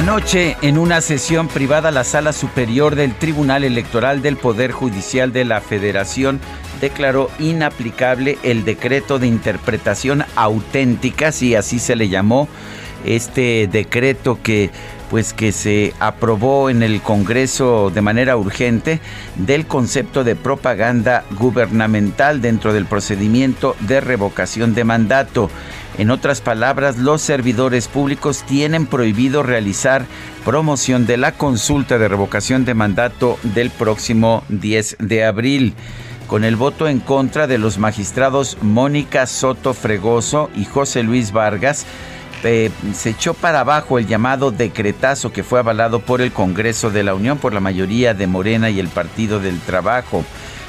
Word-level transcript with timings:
Anoche, 0.00 0.56
en 0.62 0.78
una 0.78 1.02
sesión 1.02 1.48
privada, 1.48 1.90
la 1.90 2.04
Sala 2.04 2.32
Superior 2.32 2.94
del 2.94 3.14
Tribunal 3.14 3.64
Electoral 3.64 4.22
del 4.22 4.38
Poder 4.38 4.72
Judicial 4.72 5.30
de 5.30 5.44
la 5.44 5.60
Federación 5.60 6.40
declaró 6.80 7.30
inaplicable 7.38 8.38
el 8.42 8.64
decreto 8.64 9.18
de 9.18 9.26
interpretación 9.26 10.24
auténtica, 10.36 11.32
si 11.32 11.54
así 11.54 11.78
se 11.78 11.96
le 11.96 12.08
llamó, 12.08 12.48
este 13.04 13.68
decreto 13.70 14.38
que 14.42 14.70
pues 15.10 15.32
que 15.32 15.50
se 15.50 15.92
aprobó 15.98 16.70
en 16.70 16.84
el 16.84 17.02
Congreso 17.02 17.90
de 17.92 18.00
manera 18.00 18.36
urgente 18.36 19.00
del 19.34 19.66
concepto 19.66 20.22
de 20.22 20.36
propaganda 20.36 21.24
gubernamental 21.32 22.40
dentro 22.40 22.72
del 22.72 22.86
procedimiento 22.86 23.74
de 23.80 24.00
revocación 24.00 24.72
de 24.72 24.84
mandato. 24.84 25.50
En 25.98 26.10
otras 26.10 26.40
palabras, 26.40 26.96
los 26.96 27.20
servidores 27.20 27.88
públicos 27.88 28.44
tienen 28.46 28.86
prohibido 28.86 29.42
realizar 29.42 30.06
promoción 30.44 31.06
de 31.06 31.16
la 31.16 31.32
consulta 31.32 31.98
de 31.98 32.08
revocación 32.08 32.64
de 32.64 32.74
mandato 32.74 33.36
del 33.42 33.70
próximo 33.70 34.44
10 34.48 34.96
de 35.00 35.24
abril. 35.24 35.74
Con 36.28 36.44
el 36.44 36.54
voto 36.54 36.86
en 36.86 37.00
contra 37.00 37.48
de 37.48 37.58
los 37.58 37.78
magistrados 37.78 38.56
Mónica 38.62 39.26
Soto 39.26 39.74
Fregoso 39.74 40.48
y 40.54 40.64
José 40.64 41.02
Luis 41.02 41.32
Vargas, 41.32 41.84
eh, 42.44 42.70
se 42.94 43.10
echó 43.10 43.34
para 43.34 43.60
abajo 43.60 43.98
el 43.98 44.06
llamado 44.06 44.50
decretazo 44.50 45.32
que 45.32 45.44
fue 45.44 45.58
avalado 45.58 46.00
por 46.00 46.20
el 46.20 46.32
Congreso 46.32 46.90
de 46.90 47.02
la 47.02 47.14
Unión 47.14 47.38
por 47.38 47.52
la 47.52 47.60
mayoría 47.60 48.14
de 48.14 48.26
Morena 48.26 48.70
y 48.70 48.80
el 48.80 48.88
Partido 48.88 49.40
del 49.40 49.60
Trabajo. 49.60 50.24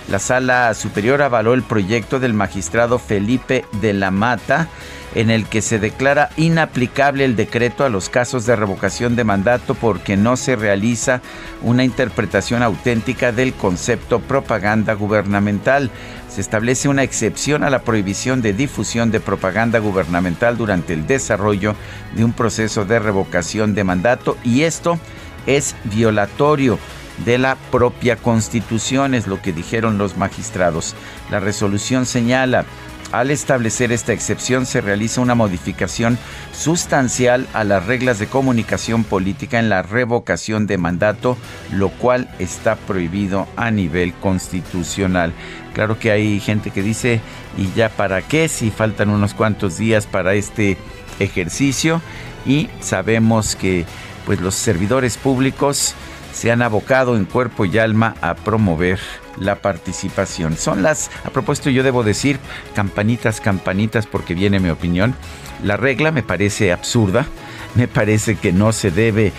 La 0.10 0.20
Sala 0.20 0.74
Superior 0.74 1.22
avaló 1.22 1.54
el 1.54 1.64
proyecto 1.64 2.20
del 2.20 2.34
magistrado 2.34 3.00
Felipe 3.00 3.66
de 3.82 3.94
la 3.94 4.12
Mata, 4.12 4.68
en 5.14 5.30
el 5.30 5.46
que 5.46 5.62
se 5.62 5.80
declara 5.80 6.30
inaplicable 6.38 7.26
el 7.26 7.36
decreto 7.36 7.84
a 7.84 7.90
los 7.90 8.10
casos 8.10 8.46
de 8.46 8.56
revocación 8.56 9.16
de 9.16 9.24
mandato 9.24 9.76
porque 9.76 10.18
no 10.18 10.38
se 10.38 10.56
realiza 10.56 11.22
una 11.62 11.84
interpretación 11.84 12.64
auténtica 12.64 13.32
del 13.32 13.54
concepto 13.54 14.20
propaganda 14.20 14.94
gubernamental. 14.94 15.92
Se 16.30 16.42
establece 16.42 16.88
una 16.88 17.04
excepción 17.04 17.64
a 17.64 17.70
la 17.70 17.80
prohibición 17.80 18.42
de 18.42 18.54
difusión 18.54 19.12
de 19.12 19.20
propaganda 19.20 19.80
gubernamental 19.80 20.58
durante 20.58 20.94
el 20.94 21.06
desarrollo 21.06 21.76
de 22.16 22.24
un 22.24 22.32
proceso 22.32 22.86
de 22.86 23.00
revocación 23.00 23.76
de 23.76 23.84
mandato 23.84 24.38
y 24.44 24.64
esto 24.64 24.98
es 25.46 25.76
violatorio 25.86 26.80
de 27.26 27.38
la 27.38 27.56
propia 27.72 28.16
constitución, 28.16 29.14
es 29.14 29.28
lo 29.28 29.42
que 29.42 29.54
dijeron 29.54 29.98
los 29.98 30.18
magistrados. 30.18 30.96
La 31.30 31.40
resolución 31.40 32.06
señala 32.06 32.66
al 33.12 33.30
establecer 33.30 33.92
esta 33.92 34.14
excepción 34.14 34.66
se 34.66 34.80
realiza 34.80 35.20
una 35.20 35.36
modificación 35.36 36.18
sustancial 36.54 37.46
a 37.52 37.66
las 37.66 37.86
reglas 37.86 38.20
de 38.20 38.28
comunicación 38.28 39.04
política 39.04 39.60
en 39.60 39.68
la 39.68 39.82
revocación 39.82 40.66
de 40.66 40.78
mandato, 40.78 41.38
lo 41.74 41.90
cual 41.90 42.34
está 42.40 42.78
prohibido 42.78 43.48
a 43.58 43.70
nivel 43.70 44.14
constitucional. 44.14 45.34
Claro 45.74 46.00
que 46.00 46.12
hay 46.12 46.40
gente 46.40 46.72
que 46.72 46.82
dice, 46.82 47.20
¿y 47.58 47.70
ya 47.74 47.90
para 47.90 48.22
qué? 48.22 48.48
Si 48.48 48.72
faltan 48.72 49.10
unos 49.10 49.34
cuantos 49.34 49.78
días 49.78 50.06
para 50.06 50.34
este 50.34 50.78
ejercicio 51.20 52.02
y 52.46 52.70
sabemos 52.80 53.58
que 53.58 53.86
pues 54.26 54.40
los 54.40 54.56
servidores 54.56 55.18
públicos 55.18 55.96
se 56.34 56.52
han 56.52 56.62
abocado 56.62 57.16
en 57.16 57.26
cuerpo 57.26 57.66
y 57.66 57.78
alma 57.78 58.16
a 58.22 58.36
promover 58.36 59.00
la 59.40 59.56
participación. 59.56 60.58
Son 60.58 60.84
las, 60.84 61.10
a 61.26 61.30
propósito 61.30 61.70
yo 61.70 61.84
debo 61.84 62.04
decir, 62.04 62.40
campanitas, 62.76 63.42
campanitas, 63.42 64.08
porque 64.08 64.34
viene 64.34 64.60
mi 64.60 64.70
opinión. 64.70 65.16
La 65.64 65.78
regla 65.78 66.12
me 66.12 66.24
parece 66.24 66.72
absurda, 66.72 67.26
me 67.76 67.88
parece 67.88 68.36
que 68.36 68.52
no 68.52 68.72
se 68.72 68.92
debe... 68.92 69.34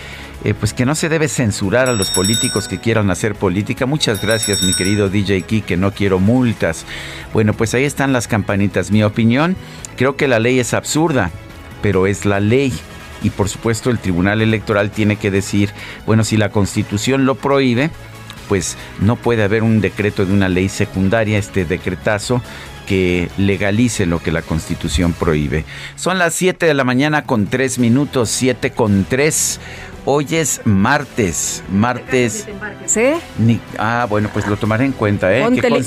Eh, 0.44 0.54
pues 0.54 0.74
que 0.74 0.84
no 0.84 0.96
se 0.96 1.08
debe 1.08 1.28
censurar 1.28 1.88
a 1.88 1.92
los 1.92 2.10
políticos 2.10 2.66
que 2.66 2.80
quieran 2.80 3.12
hacer 3.12 3.36
política. 3.36 3.86
Muchas 3.86 4.20
gracias, 4.20 4.64
mi 4.64 4.74
querido 4.74 5.08
DJ 5.08 5.42
Key, 5.42 5.62
que 5.62 5.76
no 5.76 5.92
quiero 5.92 6.18
multas. 6.18 6.84
Bueno, 7.32 7.52
pues 7.52 7.74
ahí 7.74 7.84
están 7.84 8.12
las 8.12 8.26
campanitas. 8.26 8.90
Mi 8.90 9.04
opinión, 9.04 9.54
creo 9.96 10.16
que 10.16 10.26
la 10.26 10.40
ley 10.40 10.58
es 10.58 10.74
absurda, 10.74 11.30
pero 11.80 12.08
es 12.08 12.24
la 12.24 12.40
ley 12.40 12.72
y 13.22 13.30
por 13.30 13.48
supuesto 13.48 13.90
el 13.90 13.98
Tribunal 13.98 14.42
Electoral 14.42 14.90
tiene 14.90 15.16
que 15.16 15.30
decir, 15.30 15.70
bueno, 16.06 16.24
si 16.24 16.36
la 16.36 16.50
Constitución 16.50 17.24
lo 17.26 17.34
prohíbe, 17.34 17.90
pues 18.48 18.76
no 19.00 19.16
puede 19.16 19.42
haber 19.42 19.62
un 19.62 19.80
decreto 19.80 20.26
de 20.26 20.32
una 20.32 20.48
ley 20.48 20.68
secundaria, 20.68 21.38
este 21.38 21.64
decretazo 21.64 22.42
que 22.86 23.30
legalice 23.38 24.06
lo 24.06 24.20
que 24.22 24.32
la 24.32 24.42
Constitución 24.42 25.12
prohíbe. 25.12 25.64
Son 25.96 26.18
las 26.18 26.34
7 26.34 26.66
de 26.66 26.74
la 26.74 26.84
mañana 26.84 27.24
con 27.24 27.46
3 27.46 27.78
minutos, 27.78 28.28
7 28.30 28.72
con 28.72 29.04
3. 29.08 29.60
Hoy 30.04 30.26
es 30.32 30.60
martes, 30.64 31.62
martes. 31.70 32.48
¿Sí? 32.86 33.12
ah, 33.78 34.06
bueno, 34.10 34.30
pues 34.32 34.48
lo 34.48 34.56
tomaré 34.56 34.84
en 34.84 34.92
cuenta, 34.92 35.32
¿eh? 35.32 35.42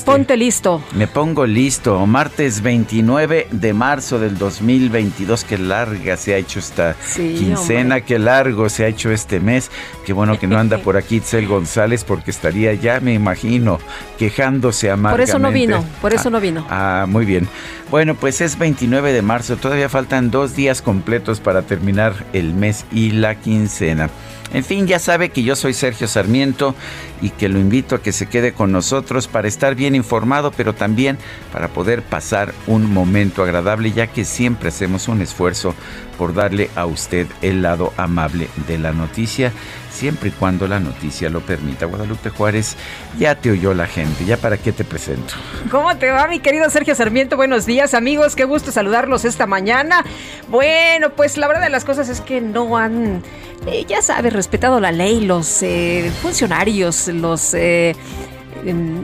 Ponte, 0.05 0.37
listo. 0.37 0.81
Me 0.93 1.07
pongo 1.07 1.45
listo. 1.45 2.05
Martes 2.05 2.61
29 2.61 3.47
de 3.51 3.73
marzo 3.73 4.17
del 4.17 4.37
2022. 4.37 5.43
Qué 5.43 5.57
larga 5.57 6.15
se 6.15 6.33
ha 6.33 6.37
hecho 6.37 6.59
esta 6.59 6.95
quincena, 7.13 8.01
qué 8.01 8.17
largo 8.17 8.69
se 8.69 8.85
ha 8.85 8.87
hecho 8.87 9.11
este 9.11 9.41
mes. 9.41 9.69
Qué 10.05 10.13
bueno 10.13 10.39
que 10.39 10.47
no 10.47 10.57
anda 10.57 10.77
por 10.77 10.95
aquí 10.95 11.17
Itzel 11.17 11.47
González 11.47 12.05
porque 12.05 12.31
estaría 12.31 12.73
ya, 12.73 13.01
me 13.01 13.13
imagino, 13.13 13.79
quejándose 14.17 14.91
amargamente. 14.91 15.33
Por 15.33 15.37
eso 15.37 15.39
no 15.39 15.51
vino, 15.51 15.83
por 16.01 16.13
eso 16.13 16.29
no 16.29 16.39
vino. 16.39 16.65
Ah, 16.69 17.01
ah, 17.01 17.05
muy 17.05 17.25
bien. 17.25 17.49
Bueno, 17.91 18.15
pues 18.15 18.41
es 18.41 18.57
29 18.57 19.13
de 19.13 19.21
marzo. 19.21 19.57
Todavía 19.57 19.89
faltan 19.89 20.31
dos 20.31 20.55
días 20.55 20.81
completos 20.81 21.39
para 21.39 21.63
terminar 21.63 22.13
el 22.33 22.53
mes 22.53 22.85
y 22.91 23.11
la 23.11 23.35
quincena. 23.35 24.04
En 24.53 24.63
fin, 24.63 24.87
ya 24.87 24.99
sabe 24.99 25.29
que 25.29 25.43
yo 25.43 25.55
soy 25.55 25.73
Sergio 25.73 26.07
Sarmiento 26.07 26.75
y 27.21 27.31
que 27.31 27.49
lo 27.49 27.59
invito 27.59 27.95
a 27.95 28.01
que 28.01 28.11
se 28.11 28.27
quede 28.27 28.53
con 28.53 28.71
nosotros 28.71 29.27
para 29.27 29.47
estar 29.47 29.75
bien 29.75 29.95
informado, 29.95 30.51
pero 30.51 30.73
también 30.73 31.17
para 31.51 31.67
poder 31.69 32.03
pasar 32.03 32.53
un 32.67 32.91
momento 32.93 33.43
agradable, 33.43 33.91
ya 33.91 34.07
que 34.07 34.23
siempre 34.23 34.69
hacemos 34.69 35.07
un 35.07 35.21
esfuerzo 35.21 35.73
por 36.17 36.33
darle 36.33 36.69
a 36.75 36.85
usted 36.85 37.27
el 37.41 37.63
lado 37.63 37.91
amable 37.97 38.47
de 38.67 38.77
la 38.77 38.93
noticia, 38.93 39.51
siempre 39.95 40.29
y 40.29 40.31
cuando 40.31 40.67
la 40.67 40.79
noticia 40.79 41.29
lo 41.29 41.41
permita. 41.41 41.85
Guadalupe 41.85 42.29
Juárez, 42.29 42.75
ya 43.17 43.35
te 43.35 43.51
oyó 43.51 43.73
la 43.73 43.87
gente, 43.87 44.25
ya 44.25 44.37
para 44.37 44.57
qué 44.57 44.71
te 44.71 44.83
presento. 44.83 45.33
¿Cómo 45.71 45.95
te 45.97 46.11
va, 46.11 46.27
mi 46.27 46.39
querido 46.39 46.69
Sergio 46.69 46.93
Sarmiento? 46.93 47.37
Buenos 47.37 47.65
días, 47.65 47.93
amigos, 47.93 48.35
qué 48.35 48.43
gusto 48.43 48.71
saludarlos 48.71 49.25
esta 49.25 49.47
mañana. 49.47 50.03
Bueno, 50.49 51.11
pues 51.11 51.37
la 51.37 51.47
verdad 51.47 51.63
de 51.63 51.69
las 51.69 51.85
cosas 51.85 52.09
es 52.09 52.21
que 52.21 52.41
no 52.41 52.77
han, 52.77 53.23
eh, 53.65 53.85
ya 53.87 54.01
sabes, 54.01 54.33
respetado 54.33 54.79
la 54.79 54.91
ley 54.91 55.21
los 55.21 55.63
eh, 55.63 56.11
funcionarios, 56.21 57.07
los... 57.07 57.53
Eh, 57.53 57.95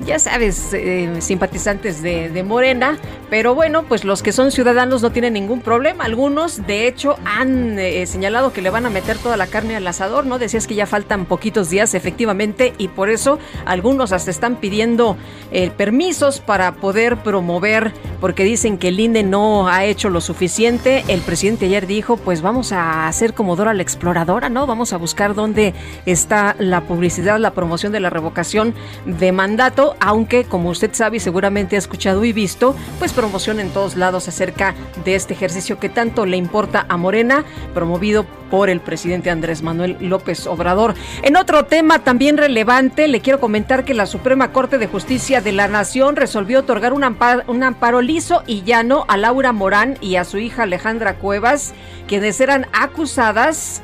ya 0.06 0.18
sabes, 0.20 0.74
eh, 0.74 1.10
simpatizantes 1.20 2.02
de, 2.02 2.44
Morena, 2.44 2.98
pero 3.30 3.54
bueno, 3.54 3.84
pues 3.84 4.04
los 4.04 4.24
que 4.24 4.32
son 4.32 4.52
ciudadanos 4.52 5.02
no 5.02 5.12
tienen 5.12 5.34
ningún 5.34 5.62
problema. 5.62 6.06
Algunos, 6.06 6.66
de 6.66 6.88
hecho, 6.88 7.18
han 7.24 7.78
eh, 7.78 8.06
señalado 8.08 8.52
que 8.52 8.62
le 8.62 8.72
van 8.72 8.86
a 8.86 8.90
meter 8.90 9.18
toda 9.18 9.38
la 9.38 9.48
carne 9.48 9.76
al 9.76 9.86
asador, 9.86 10.26
¿no? 10.26 10.40
Decías 10.40 10.66
que 10.66 10.74
ya 10.74 10.88
faltan 10.88 11.26
poquitos 11.26 11.70
días, 11.70 11.94
efectivamente, 11.94 12.74
y 12.78 12.88
por 12.88 13.10
eso 13.10 13.38
algunos 13.66 14.12
hasta 14.12 14.32
están 14.32 14.56
pidiendo 14.56 15.18
permisos 15.78 16.40
para 16.40 16.74
poder 16.76 17.18
promover, 17.18 17.94
porque 18.20 18.44
dicen 18.44 18.78
que 18.78 18.88
el 18.88 19.00
INE 19.00 19.24
no 19.24 19.68
ha 19.68 19.86
hecho 19.86 20.10
lo 20.10 20.22
suficiente. 20.22 21.04
El 21.08 21.22
presidente 21.22 21.66
ayer 21.66 21.88
dijo, 21.88 22.18
pues 22.18 22.42
vamos 22.42 22.72
a 22.72 23.08
hacer 23.08 23.34
como 23.34 23.56
Dora 23.56 23.74
la 23.74 23.82
exploradora, 23.82 24.50
¿no? 24.50 24.66
Vamos 24.66 24.94
a 24.94 24.98
buscar 24.98 25.36
dónde 25.36 25.74
está 26.06 26.56
la 26.58 26.82
publicidad, 26.82 27.40
la 27.40 27.52
promoción 27.52 27.92
de 27.92 28.00
la 28.00 28.10
revocación 28.10 28.74
de 29.06 29.32
mandato, 29.32 29.51
aunque 30.00 30.46
como 30.46 30.70
usted 30.70 30.92
sabe 30.94 31.18
y 31.18 31.20
seguramente 31.20 31.76
ha 31.76 31.80
escuchado 31.80 32.24
y 32.24 32.34
visto, 32.34 32.76
pues 33.00 33.14
promoción 33.14 33.60
en 33.60 33.70
todos 33.70 33.96
lados 33.96 34.28
acerca 34.28 34.76
de 35.04 35.16
este 35.16 35.34
ejercicio 35.34 35.80
que 35.80 35.90
tanto 35.90 36.26
le 36.26 36.38
importa 36.38 36.86
a 36.88 36.98
Morena, 36.98 37.44
promovido 37.74 38.26
por 38.50 38.70
el 38.70 38.80
presidente 38.82 39.30
Andrés 39.30 39.62
Manuel 39.62 39.98
López 40.00 40.48
Obrador. 40.48 40.94
En 41.24 41.38
otro 41.38 41.66
tema 41.66 42.00
también 42.00 42.38
relevante, 42.38 43.08
le 43.08 43.22
quiero 43.22 43.40
comentar 43.40 43.86
que 43.86 43.94
la 43.94 44.06
Suprema 44.06 44.52
Corte 44.52 44.78
de 44.78 44.88
Justicia 44.88 45.42
de 45.42 45.52
la 45.52 45.68
Nación 45.68 46.16
resolvió 46.16 46.60
otorgar 46.60 46.94
un 46.94 47.04
amparo, 47.04 47.44
un 47.48 47.64
amparo 47.64 48.02
liso 48.02 48.44
y 48.48 48.64
llano 48.64 49.06
a 49.08 49.18
Laura 49.18 49.54
Morán 49.54 49.98
y 50.02 50.16
a 50.16 50.26
su 50.26 50.38
hija 50.38 50.64
Alejandra 50.64 51.16
Cuevas, 51.16 51.74
quienes 52.08 52.42
eran 52.42 52.68
acusadas 52.74 53.82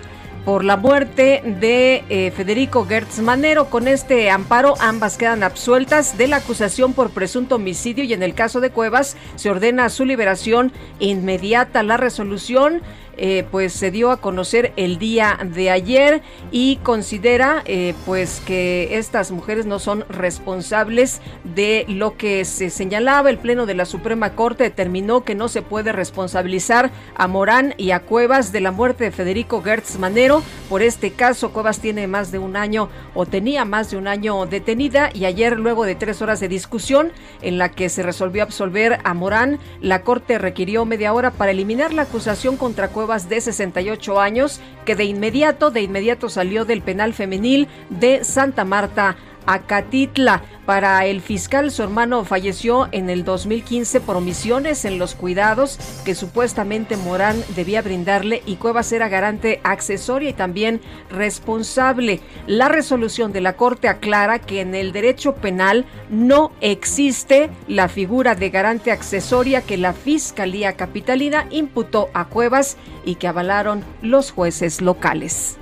por 0.48 0.64
la 0.64 0.78
muerte 0.78 1.44
de 1.60 2.06
eh, 2.08 2.32
Federico 2.32 2.86
Gertz 2.86 3.20
Manero. 3.20 3.70
Con 3.70 3.90
este 3.90 4.30
amparo, 4.30 4.76
ambas 4.80 5.18
quedan 5.18 5.44
absueltas 5.44 6.18
de 6.18 6.30
la 6.30 6.38
acusación 6.38 6.94
por 6.94 7.10
presunto 7.10 7.56
homicidio 7.56 8.06
y 8.06 8.14
en 8.14 8.24
el 8.24 8.34
caso 8.34 8.62
de 8.62 8.70
Cuevas 8.70 9.18
se 9.36 9.50
ordena 9.50 9.90
su 9.90 10.06
liberación 10.06 10.72
inmediata. 11.00 11.84
La 11.84 11.98
resolución 11.98 12.82
eh, 13.18 13.46
pues 13.50 13.74
se 13.74 13.90
dio 13.90 14.12
a 14.12 14.22
conocer 14.22 14.74
el 14.76 15.00
día 15.00 15.40
de 15.44 15.72
ayer 15.72 16.22
y 16.52 16.78
considera 16.78 17.64
eh, 17.66 17.96
pues 18.06 18.42
que 18.46 18.98
estas 18.98 19.32
mujeres 19.32 19.66
no 19.66 19.80
son 19.80 20.06
responsables 20.08 21.20
de 21.44 21.86
lo 21.88 22.16
que 22.16 22.46
se 22.46 22.70
señalaba. 22.70 23.32
El 23.32 23.40
Pleno 23.40 23.66
de 23.66 23.74
la 23.74 23.86
Suprema 23.86 24.36
Corte 24.36 24.66
determinó 24.66 25.24
que 25.24 25.34
no 25.34 25.48
se 25.48 25.64
puede 25.64 25.92
responsabilizar 25.94 26.92
a 27.16 27.28
Morán 27.28 27.74
y 27.78 27.92
a 27.92 28.02
Cuevas 28.02 28.52
de 28.52 28.62
la 28.62 28.72
muerte 28.72 29.06
de 29.06 29.12
Federico 29.12 29.64
Gertz 29.64 29.98
Manero. 29.98 30.44
Por 30.70 30.84
este 30.84 31.12
caso, 31.12 31.52
Cuevas 31.52 31.80
tiene 31.80 32.06
más 32.06 32.32
de 32.32 32.38
un 32.38 32.56
año 32.56 32.90
o 33.16 33.26
tenía 33.26 33.66
más 33.66 33.90
de 33.90 33.98
un 33.98 34.08
año 34.08 34.46
detenida 34.46 35.10
y 35.12 35.26
ayer, 35.26 35.58
luego 35.58 35.86
de 35.86 35.96
tres 35.96 36.22
horas 36.22 36.40
de 36.40 36.50
discusión 36.50 37.12
en 37.42 37.58
la 37.58 37.70
que 37.70 37.90
se 37.90 38.04
resolvió 38.04 38.44
absolver 38.44 39.00
a 39.04 39.14
Morán, 39.16 39.58
la 39.82 40.04
Corte 40.04 40.38
requirió 40.38 40.86
media 40.86 41.14
hora 41.14 41.32
para 41.32 41.52
eliminar 41.52 41.94
la 41.94 42.04
acusación 42.04 42.58
contra 42.58 42.90
Cuevas 42.90 43.07
de 43.08 43.42
68 43.42 44.20
años 44.20 44.60
que 44.86 44.96
de 44.96 45.06
inmediato, 45.06 45.72
de 45.72 45.82
inmediato 45.82 46.30
salió 46.30 46.66
del 46.66 46.82
penal 46.82 47.14
femenil 47.14 47.68
de 47.90 48.24
Santa 48.24 48.66
Marta 48.66 49.16
Acatitla. 49.48 50.44
Para 50.66 51.06
el 51.06 51.22
fiscal, 51.22 51.72
su 51.72 51.82
hermano 51.82 52.26
falleció 52.26 52.90
en 52.92 53.10
el 53.10 53.24
2015 53.24 54.02
por 54.02 54.18
omisiones 54.18 54.84
en 54.84 55.00
los 55.00 55.16
cuidados 55.16 55.80
que 56.04 56.14
supuestamente 56.14 56.98
Morán 56.98 57.42
debía 57.56 57.82
brindarle 57.82 58.44
y 58.46 58.58
Cuevas 58.58 58.92
era 58.92 59.08
garante 59.08 59.62
accesoria 59.64 60.30
y 60.30 60.34
también 60.34 60.82
responsable. 61.10 62.20
La 62.48 62.68
resolución 62.68 63.32
de 63.32 63.40
la 63.40 63.54
Corte 63.54 63.88
aclara 63.88 64.40
que 64.40 64.60
en 64.60 64.76
el 64.76 64.92
derecho 64.92 65.36
penal 65.36 65.86
no 66.10 66.52
existe 66.60 67.50
la 67.70 67.88
figura 67.88 68.36
de 68.36 68.50
garante 68.50 68.92
accesoria 68.92 69.62
que 69.62 69.78
la 69.78 69.94
Fiscalía 69.94 70.74
Capitalina 70.74 71.48
imputó 71.50 72.10
a 72.14 72.26
Cuevas 72.26 72.76
y 73.06 73.16
que 73.16 73.30
avalaron 73.30 73.86
los 74.02 74.32
jueces 74.32 74.82
locales. 74.82 75.58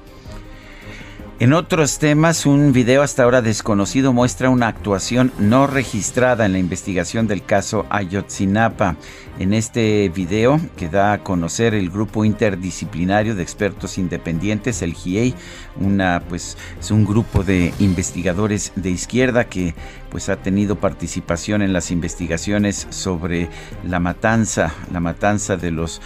En 1.38 1.52
otros 1.52 2.00
temas, 2.00 2.46
un 2.46 2.72
video 2.72 3.02
hasta 3.02 3.24
ahora 3.24 3.42
desconocido 3.42 4.14
muestra 4.14 4.50
una 4.50 4.70
actuación 4.70 5.34
no 5.38 5.68
registrada 5.68 6.46
en 6.46 6.54
la 6.54 6.60
investigación 6.60 7.28
del 7.28 7.44
caso 7.44 7.86
Ayotzinapa. 7.90 8.96
En 9.38 9.54
este 9.54 10.08
video 10.16 10.62
que 10.78 10.88
da 10.88 11.12
a 11.12 11.24
conocer 11.24 11.74
el 11.74 11.90
grupo 11.90 12.24
interdisciplinario 12.24 13.36
de 13.36 13.44
expertos 13.44 13.98
independientes, 13.98 14.82
el 14.82 14.94
GIEI, 14.94 15.36
una 15.82 16.24
pues 16.30 16.58
es 16.80 16.90
un 16.90 17.04
grupo 17.04 17.44
de 17.44 17.74
investigadores 17.80 18.72
de 18.78 18.92
izquierda 18.92 19.44
que 19.44 19.76
pues 20.10 20.30
ha 20.30 20.38
tenido 20.38 20.78
participación 20.78 21.62
en 21.62 21.74
las 21.74 21.92
investigaciones 21.92 22.88
sobre 22.92 23.50
la 23.84 24.00
matanza, 24.00 24.74
la 24.90 25.02
matanza 25.02 25.58
de 25.58 25.72
los 25.72 26.02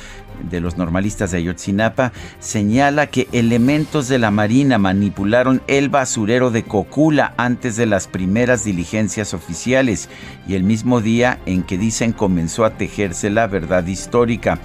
de 0.49 0.61
los 0.61 0.77
normalistas 0.77 1.31
de 1.31 1.37
Ayotzinapa 1.37 2.11
señala 2.39 3.07
que 3.07 3.27
elementos 3.31 4.07
de 4.07 4.19
la 4.19 4.31
Marina 4.31 4.77
manipularon 4.77 5.61
el 5.67 5.89
basurero 5.89 6.51
de 6.51 6.63
Cocula 6.63 7.33
antes 7.37 7.75
de 7.75 7.85
las 7.85 8.07
primeras 8.07 8.63
diligencias 8.63 9.33
oficiales 9.33 10.09
y 10.47 10.55
el 10.55 10.63
mismo 10.63 11.01
día 11.01 11.39
en 11.45 11.63
que 11.63 11.77
dicen 11.77 12.13
comenzó 12.13 12.65
a 12.65 12.71
tejerse 12.71 13.29
la 13.29 13.47
verdad 13.47 13.85
histórica. 13.85 14.59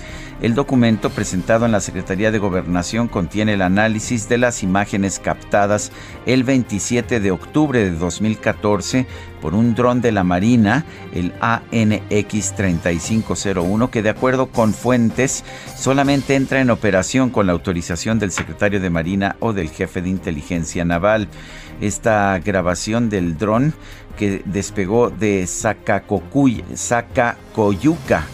El 0.45 0.55
documento 0.55 1.09
presentado 1.09 1.65
en 1.65 1.73
la 1.73 1.81
Secretaría 1.81 2.31
de 2.31 2.39
Gobernación 2.39 3.09
contiene 3.09 3.55
el 3.55 3.63
análisis 3.63 4.29
de 4.29 4.37
las 4.37 4.63
imágenes 4.63 5.19
captadas 5.19 5.91
el 6.27 6.45
27 6.45 7.19
de 7.19 7.31
octubre 7.31 7.83
de 7.83 7.93
2014 7.93 9.07
por 9.41 9.55
un 9.55 9.75
dron 9.75 10.03
de 10.03 10.13
la 10.13 10.23
Marina, 10.23 10.85
el 11.15 11.33
ANX-3501, 11.41 13.89
que 13.89 14.03
de 14.03 14.11
acuerdo 14.11 14.49
con 14.49 14.75
fuentes 14.75 15.45
solamente 15.79 16.35
entra 16.35 16.61
en 16.61 16.69
operación 16.69 17.31
con 17.31 17.47
la 17.47 17.55
autorización 17.55 18.19
del 18.19 18.31
secretario 18.31 18.81
de 18.81 18.91
Marina 18.91 19.37
o 19.41 19.55
del 19.55 19.71
jefe 19.71 20.03
de 20.03 20.11
inteligencia 20.11 20.85
naval. 20.85 21.29
Esta 21.81 22.39
grabación 22.45 23.09
del 23.09 23.39
dron 23.39 23.73
que 24.19 24.43
despegó 24.45 25.09
de 25.11 25.47
Zacacoyuca, 25.47 26.67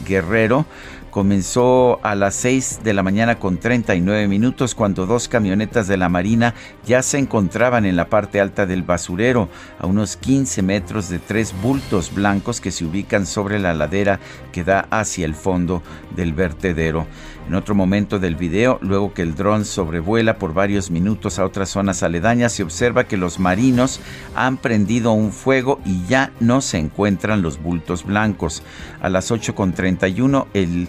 Guerrero, 0.04 0.66
comenzó 1.10 1.98
a 2.02 2.14
las 2.14 2.34
6 2.36 2.80
de 2.84 2.94
la 2.94 3.02
mañana 3.02 3.38
con 3.38 3.58
39 3.58 4.28
minutos 4.28 4.74
cuando 4.74 5.06
dos 5.06 5.28
camionetas 5.28 5.88
de 5.88 5.96
la 5.96 6.08
Marina 6.08 6.54
ya 6.86 7.02
se 7.02 7.18
encontraban 7.18 7.84
en 7.84 7.96
la 7.96 8.08
parte 8.08 8.40
alta 8.40 8.66
del 8.66 8.82
basurero, 8.82 9.48
a 9.78 9.86
unos 9.86 10.16
15 10.16 10.62
metros 10.62 11.08
de 11.08 11.18
tres 11.18 11.54
bultos 11.60 12.14
blancos 12.14 12.60
que 12.60 12.70
se 12.70 12.84
ubican 12.84 13.26
sobre 13.26 13.58
la 13.58 13.74
ladera 13.74 14.20
que 14.52 14.64
da 14.64 14.86
hacia 14.90 15.26
el 15.26 15.34
fondo 15.34 15.82
del 16.14 16.32
vertedero. 16.32 17.06
En 17.50 17.56
otro 17.56 17.74
momento 17.74 18.20
del 18.20 18.36
video, 18.36 18.78
luego 18.80 19.12
que 19.12 19.22
el 19.22 19.34
dron 19.34 19.64
sobrevuela 19.64 20.38
por 20.38 20.54
varios 20.54 20.92
minutos 20.92 21.40
a 21.40 21.44
otras 21.44 21.70
zonas 21.70 22.04
aledañas, 22.04 22.52
se 22.52 22.62
observa 22.62 23.08
que 23.08 23.16
los 23.16 23.40
marinos 23.40 23.98
han 24.36 24.56
prendido 24.56 25.10
un 25.10 25.32
fuego 25.32 25.80
y 25.84 26.06
ya 26.06 26.30
no 26.38 26.60
se 26.60 26.78
encuentran 26.78 27.42
los 27.42 27.60
bultos 27.60 28.04
blancos. 28.04 28.62
A 29.02 29.08
las 29.08 29.32
8.31 29.32 30.46
el 30.54 30.88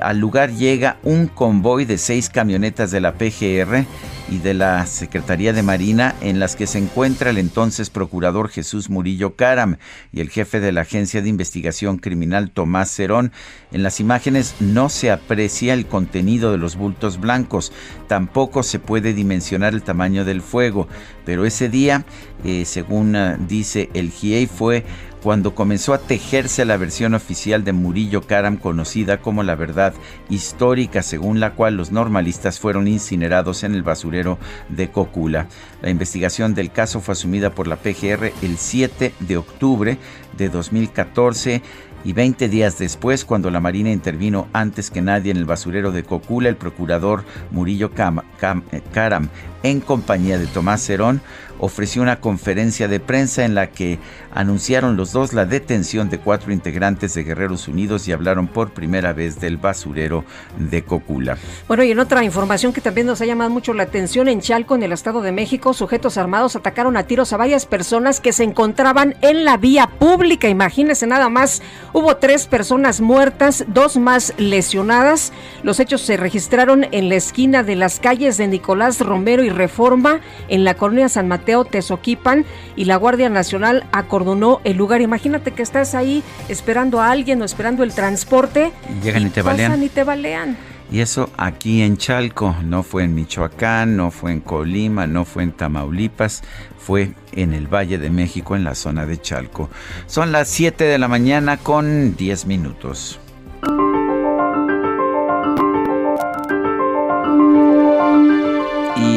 al 0.00 0.18
lugar 0.18 0.50
llega 0.52 0.98
un 1.04 1.28
convoy 1.28 1.84
de 1.84 1.96
seis 1.96 2.28
camionetas 2.28 2.90
de 2.90 3.00
la 3.00 3.14
PGR 3.14 3.86
y 4.30 4.38
de 4.38 4.54
la 4.54 4.86
Secretaría 4.86 5.52
de 5.52 5.62
Marina 5.62 6.14
en 6.20 6.38
las 6.38 6.56
que 6.56 6.66
se 6.66 6.78
encuentra 6.78 7.30
el 7.30 7.38
entonces 7.38 7.90
procurador 7.90 8.48
Jesús 8.48 8.88
Murillo 8.88 9.34
Caram 9.34 9.76
y 10.12 10.20
el 10.20 10.30
jefe 10.30 10.60
de 10.60 10.72
la 10.72 10.82
Agencia 10.82 11.20
de 11.22 11.28
Investigación 11.28 11.98
Criminal 11.98 12.50
Tomás 12.50 12.90
Cerón. 12.90 13.32
En 13.72 13.82
las 13.82 14.00
imágenes 14.00 14.54
no 14.60 14.88
se 14.88 15.10
aprecia 15.10 15.74
el 15.74 15.86
contenido 15.86 16.52
de 16.52 16.58
los 16.58 16.76
bultos 16.76 17.20
blancos, 17.20 17.72
tampoco 18.08 18.62
se 18.62 18.78
puede 18.78 19.14
dimensionar 19.14 19.74
el 19.74 19.82
tamaño 19.82 20.24
del 20.24 20.42
fuego, 20.42 20.88
pero 21.24 21.44
ese 21.44 21.68
día, 21.68 22.04
eh, 22.44 22.64
según 22.64 23.14
ah, 23.16 23.36
dice 23.38 23.90
el 23.94 24.10
GIEI, 24.10 24.46
fue 24.46 24.84
cuando 25.22 25.54
comenzó 25.54 25.94
a 25.94 25.98
tejerse 25.98 26.64
la 26.64 26.76
versión 26.76 27.14
oficial 27.14 27.64
de 27.64 27.72
Murillo 27.72 28.22
Karam 28.22 28.56
conocida 28.56 29.20
como 29.20 29.42
la 29.42 29.54
verdad 29.54 29.94
histórica 30.28 31.02
según 31.02 31.40
la 31.40 31.54
cual 31.54 31.76
los 31.76 31.92
normalistas 31.92 32.58
fueron 32.58 32.88
incinerados 32.88 33.62
en 33.64 33.74
el 33.74 33.82
basurero 33.82 34.38
de 34.68 34.90
Cocula. 34.90 35.46
La 35.82 35.90
investigación 35.90 36.54
del 36.54 36.70
caso 36.70 37.00
fue 37.00 37.12
asumida 37.12 37.50
por 37.50 37.66
la 37.66 37.76
PGR 37.76 38.32
el 38.42 38.56
7 38.56 39.12
de 39.20 39.36
octubre 39.36 39.98
de 40.36 40.48
2014 40.48 41.62
Y 42.02 42.14
20 42.14 42.48
días 42.48 42.78
después, 42.78 43.26
cuando 43.26 43.50
la 43.50 43.60
Marina 43.60 43.90
intervino 43.90 44.48
antes 44.54 44.90
que 44.90 45.02
nadie 45.02 45.32
en 45.32 45.36
el 45.36 45.44
basurero 45.44 45.92
de 45.92 46.02
Cocula, 46.02 46.48
el 46.48 46.56
procurador 46.56 47.24
Murillo 47.50 47.90
eh, 47.92 48.82
Caram, 48.92 49.28
en 49.62 49.80
compañía 49.80 50.38
de 50.38 50.46
Tomás 50.46 50.80
Cerón, 50.80 51.20
ofreció 51.60 52.02
una 52.02 52.20
conferencia 52.20 52.88
de 52.88 53.00
prensa 53.00 53.44
en 53.44 53.54
la 53.54 53.68
que 53.68 53.98
anunciaron 54.32 54.96
los 54.96 55.12
dos 55.12 55.32
la 55.32 55.46
detención 55.46 56.08
de 56.10 56.18
cuatro 56.18 56.52
integrantes 56.52 57.14
de 57.14 57.24
Guerreros 57.24 57.68
Unidos 57.68 58.08
y 58.08 58.12
hablaron 58.12 58.48
por 58.48 58.70
primera 58.70 59.12
vez 59.12 59.40
del 59.40 59.56
basurero 59.56 60.24
de 60.58 60.82
Cocula. 60.82 61.36
Bueno, 61.68 61.84
y 61.84 61.90
en 61.90 61.98
otra 61.98 62.24
información 62.24 62.72
que 62.72 62.80
también 62.80 63.06
nos 63.06 63.20
ha 63.20 63.26
llamado 63.26 63.50
mucho 63.50 63.74
la 63.74 63.84
atención, 63.84 64.28
en 64.28 64.40
Chalco, 64.40 64.74
en 64.74 64.82
el 64.82 64.92
Estado 64.92 65.20
de 65.20 65.32
México, 65.32 65.72
sujetos 65.72 66.16
armados 66.16 66.56
atacaron 66.56 66.96
a 66.96 67.04
tiros 67.04 67.32
a 67.32 67.36
varias 67.36 67.66
personas 67.66 68.20
que 68.20 68.32
se 68.32 68.44
encontraban 68.44 69.16
en 69.20 69.44
la 69.44 69.56
vía 69.56 69.88
pública. 69.98 70.48
Imagínense 70.48 71.06
nada 71.06 71.28
más, 71.28 71.62
hubo 71.92 72.16
tres 72.16 72.46
personas 72.46 73.00
muertas, 73.00 73.64
dos 73.68 73.96
más 73.96 74.32
lesionadas. 74.38 75.32
Los 75.62 75.80
hechos 75.80 76.00
se 76.00 76.16
registraron 76.16 76.86
en 76.92 77.08
la 77.08 77.16
esquina 77.16 77.62
de 77.62 77.76
las 77.76 78.00
calles 78.00 78.36
de 78.36 78.48
Nicolás 78.48 79.00
Romero 79.00 79.42
y 79.44 79.50
Reforma, 79.50 80.20
en 80.48 80.64
la 80.64 80.74
colonia 80.74 81.08
San 81.08 81.28
Mateo, 81.28 81.49
Tezoquipan, 81.70 82.44
y 82.76 82.84
la 82.84 82.96
Guardia 82.96 83.28
Nacional 83.28 83.84
acordó 83.92 84.20
ordonó 84.20 84.60
el 84.64 84.76
lugar. 84.76 85.00
Imagínate 85.00 85.52
que 85.52 85.62
estás 85.62 85.94
ahí 85.94 86.22
esperando 86.48 87.00
a 87.00 87.10
alguien 87.10 87.40
o 87.40 87.44
esperando 87.44 87.82
el 87.82 87.92
transporte. 87.94 88.70
Y 88.88 89.04
llegan 89.04 89.26
y, 89.26 89.30
te 89.30 89.42
balean. 89.42 89.82
y 89.82 89.88
te 89.88 90.04
balean. 90.04 90.58
Y 90.92 91.00
eso 91.00 91.30
aquí 91.36 91.82
en 91.82 91.96
Chalco, 91.96 92.54
no 92.64 92.82
fue 92.82 93.04
en 93.04 93.14
Michoacán, 93.14 93.96
no 93.96 94.10
fue 94.10 94.32
en 94.32 94.40
Colima, 94.40 95.06
no 95.06 95.24
fue 95.24 95.44
en 95.44 95.52
Tamaulipas, 95.52 96.42
fue 96.78 97.12
en 97.32 97.54
el 97.54 97.68
Valle 97.68 97.96
de 97.96 98.10
México, 98.10 98.56
en 98.56 98.64
la 98.64 98.74
zona 98.74 99.06
de 99.06 99.20
Chalco. 99.20 99.70
Son 100.06 100.32
las 100.32 100.48
7 100.48 100.84
de 100.84 100.98
la 100.98 101.06
mañana 101.06 101.58
con 101.58 102.16
10 102.16 102.46
minutos. 102.46 103.20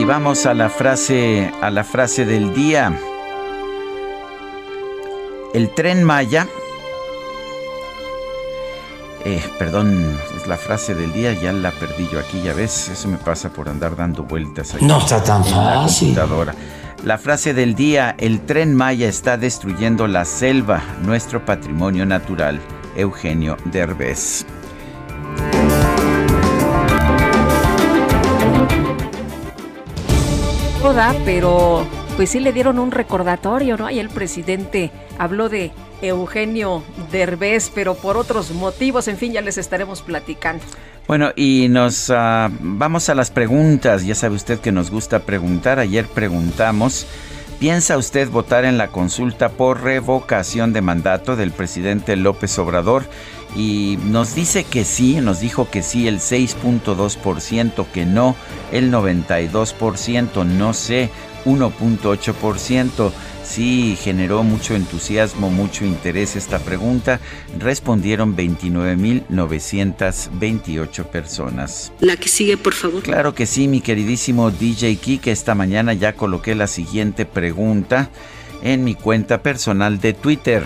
Y 0.03 0.05
vamos 0.05 0.45
a 0.45 0.53
la 0.53 0.67
frase, 0.67 1.49
a 1.61 1.69
la 1.69 1.85
frase 1.85 2.25
del 2.25 2.53
día. 2.53 2.93
El 5.53 5.73
tren 5.73 6.03
Maya, 6.03 6.45
eh, 9.23 9.41
perdón, 9.57 10.19
es 10.35 10.45
la 10.45 10.57
frase 10.57 10.93
del 10.93 11.13
día, 11.13 11.31
ya 11.31 11.53
la 11.53 11.71
perdí 11.71 12.09
yo 12.11 12.19
aquí, 12.19 12.41
ya 12.41 12.51
ves, 12.51 12.89
eso 12.89 13.07
me 13.07 13.15
pasa 13.15 13.53
por 13.53 13.69
andar 13.69 13.95
dando 13.95 14.23
vueltas 14.23 14.73
aquí. 14.75 14.83
No 14.83 14.97
está 14.97 15.23
tan 15.23 15.45
fácil. 15.45 16.13
La, 16.13 16.53
la 17.05 17.17
frase 17.17 17.53
del 17.53 17.73
día, 17.73 18.13
el 18.17 18.41
tren 18.41 18.75
Maya 18.75 19.07
está 19.07 19.37
destruyendo 19.37 20.07
la 20.07 20.25
selva, 20.25 20.83
nuestro 21.03 21.45
patrimonio 21.45 22.05
natural. 22.05 22.59
Eugenio 22.97 23.55
Derbez. 23.63 24.45
Toda, 30.83 31.15
pero 31.23 31.87
pues 32.17 32.31
sí 32.31 32.41
le 32.41 32.51
dieron 32.51 32.77
un 32.77 32.91
recordatorio, 32.91 33.77
¿no? 33.77 33.85
Ahí 33.85 33.99
el 33.99 34.09
presidente 34.09 34.91
habló 35.17 35.47
de 35.47 35.71
Eugenio 36.01 36.83
Derbez, 37.09 37.71
pero 37.73 37.95
por 37.95 38.17
otros 38.17 38.51
motivos, 38.51 39.07
en 39.07 39.15
fin, 39.15 39.31
ya 39.31 39.39
les 39.39 39.57
estaremos 39.57 40.01
platicando. 40.01 40.61
Bueno, 41.07 41.31
y 41.37 41.67
nos 41.69 42.09
ah, 42.09 42.51
vamos 42.59 43.07
a 43.07 43.15
las 43.15 43.31
preguntas. 43.31 44.05
Ya 44.05 44.13
sabe 44.13 44.35
usted 44.35 44.59
que 44.59 44.73
nos 44.73 44.91
gusta 44.91 45.19
preguntar. 45.19 45.79
Ayer 45.79 46.05
preguntamos, 46.05 47.07
¿piensa 47.63 47.97
usted 47.97 48.29
votar 48.29 48.65
en 48.65 48.77
la 48.77 48.89
consulta 48.89 49.47
por 49.47 49.83
revocación 49.83 50.73
de 50.73 50.81
mandato 50.81 51.37
del 51.37 51.51
presidente 51.51 52.17
López 52.17 52.59
Obrador? 52.59 53.05
Y 53.55 53.97
nos 54.03 54.35
dice 54.35 54.65
que 54.65 54.83
sí, 54.83 55.21
nos 55.21 55.39
dijo 55.39 55.69
que 55.71 55.81
sí 55.81 56.09
el 56.09 56.19
6.2%, 56.19 57.85
que 57.93 58.05
no 58.05 58.35
el 58.73 58.91
92%, 58.91 60.45
no 60.45 60.73
sé. 60.73 61.09
1.8%. 61.45 63.11
Sí 63.43 63.97
generó 64.01 64.43
mucho 64.43 64.75
entusiasmo, 64.75 65.49
mucho 65.49 65.85
interés 65.85 66.35
esta 66.35 66.59
pregunta. 66.59 67.21
Respondieron 67.59 68.35
29.928 68.35 71.05
personas. 71.05 71.93
La 71.99 72.15
que 72.15 72.29
sigue, 72.29 72.57
por 72.57 72.73
favor. 72.73 73.03
Claro 73.03 73.35
que 73.35 73.45
sí, 73.45 73.67
mi 73.67 73.81
queridísimo 73.81 74.49
DJ 74.49 74.95
Kike. 74.95 75.31
Esta 75.31 75.53
mañana 75.55 75.93
ya 75.93 76.13
coloqué 76.13 76.55
la 76.55 76.67
siguiente 76.67 77.25
pregunta 77.25 78.09
en 78.63 78.83
mi 78.83 78.95
cuenta 78.95 79.43
personal 79.43 79.99
de 79.99 80.13
Twitter, 80.13 80.63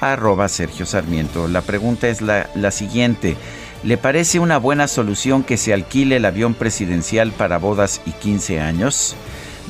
arroba 0.00 0.48
Sergio 0.48 0.86
Sarmiento. 0.86 1.46
La 1.46 1.62
pregunta 1.62 2.08
es 2.08 2.20
la, 2.20 2.50
la 2.56 2.72
siguiente. 2.72 3.36
¿Le 3.84 3.96
parece 3.96 4.40
una 4.40 4.58
buena 4.58 4.88
solución 4.88 5.44
que 5.44 5.56
se 5.56 5.72
alquile 5.72 6.16
el 6.16 6.24
avión 6.24 6.54
presidencial 6.54 7.30
para 7.30 7.58
bodas 7.58 8.00
y 8.06 8.10
15 8.10 8.58
años? 8.58 9.14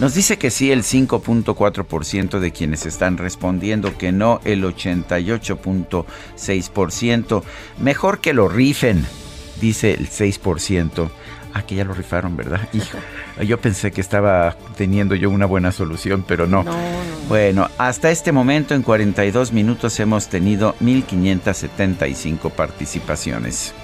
Nos 0.01 0.15
dice 0.15 0.39
que 0.39 0.51
sí 0.51 0.71
el 0.71 0.85
5.4% 0.85 2.39
de 2.39 2.53
quienes 2.53 2.87
están 2.87 3.19
respondiendo, 3.19 3.99
que 3.99 4.13
no 4.13 4.41
el 4.45 4.63
88.6%. 4.63 7.43
Mejor 7.81 8.21
que 8.21 8.33
lo 8.33 8.47
rifen, 8.49 9.05
dice 9.61 9.95
el 9.95 10.09
6%. 10.09 11.11
Ah, 11.55 11.63
que 11.63 11.75
ya 11.75 11.85
lo 11.85 11.95
rifaron, 11.95 12.37
¿verdad? 12.37 12.69
Hijo, 12.75 12.99
yo 13.45 13.61
pensé 13.61 13.91
que 13.91 14.01
estaba 14.01 14.57
teniendo 14.77 15.17
yo 15.17 15.31
una 15.31 15.47
buena 15.47 15.73
solución, 15.73 16.25
pero 16.27 16.47
no. 16.47 16.63
no, 16.63 16.71
no. 16.71 16.79
Bueno, 17.29 17.69
hasta 17.79 18.13
este 18.13 18.31
momento 18.31 18.77
en 18.77 18.83
42 18.83 19.53
minutos 19.53 19.99
hemos 19.99 20.29
tenido 20.29 20.77
1.575 20.81 22.53
participaciones. 22.53 23.75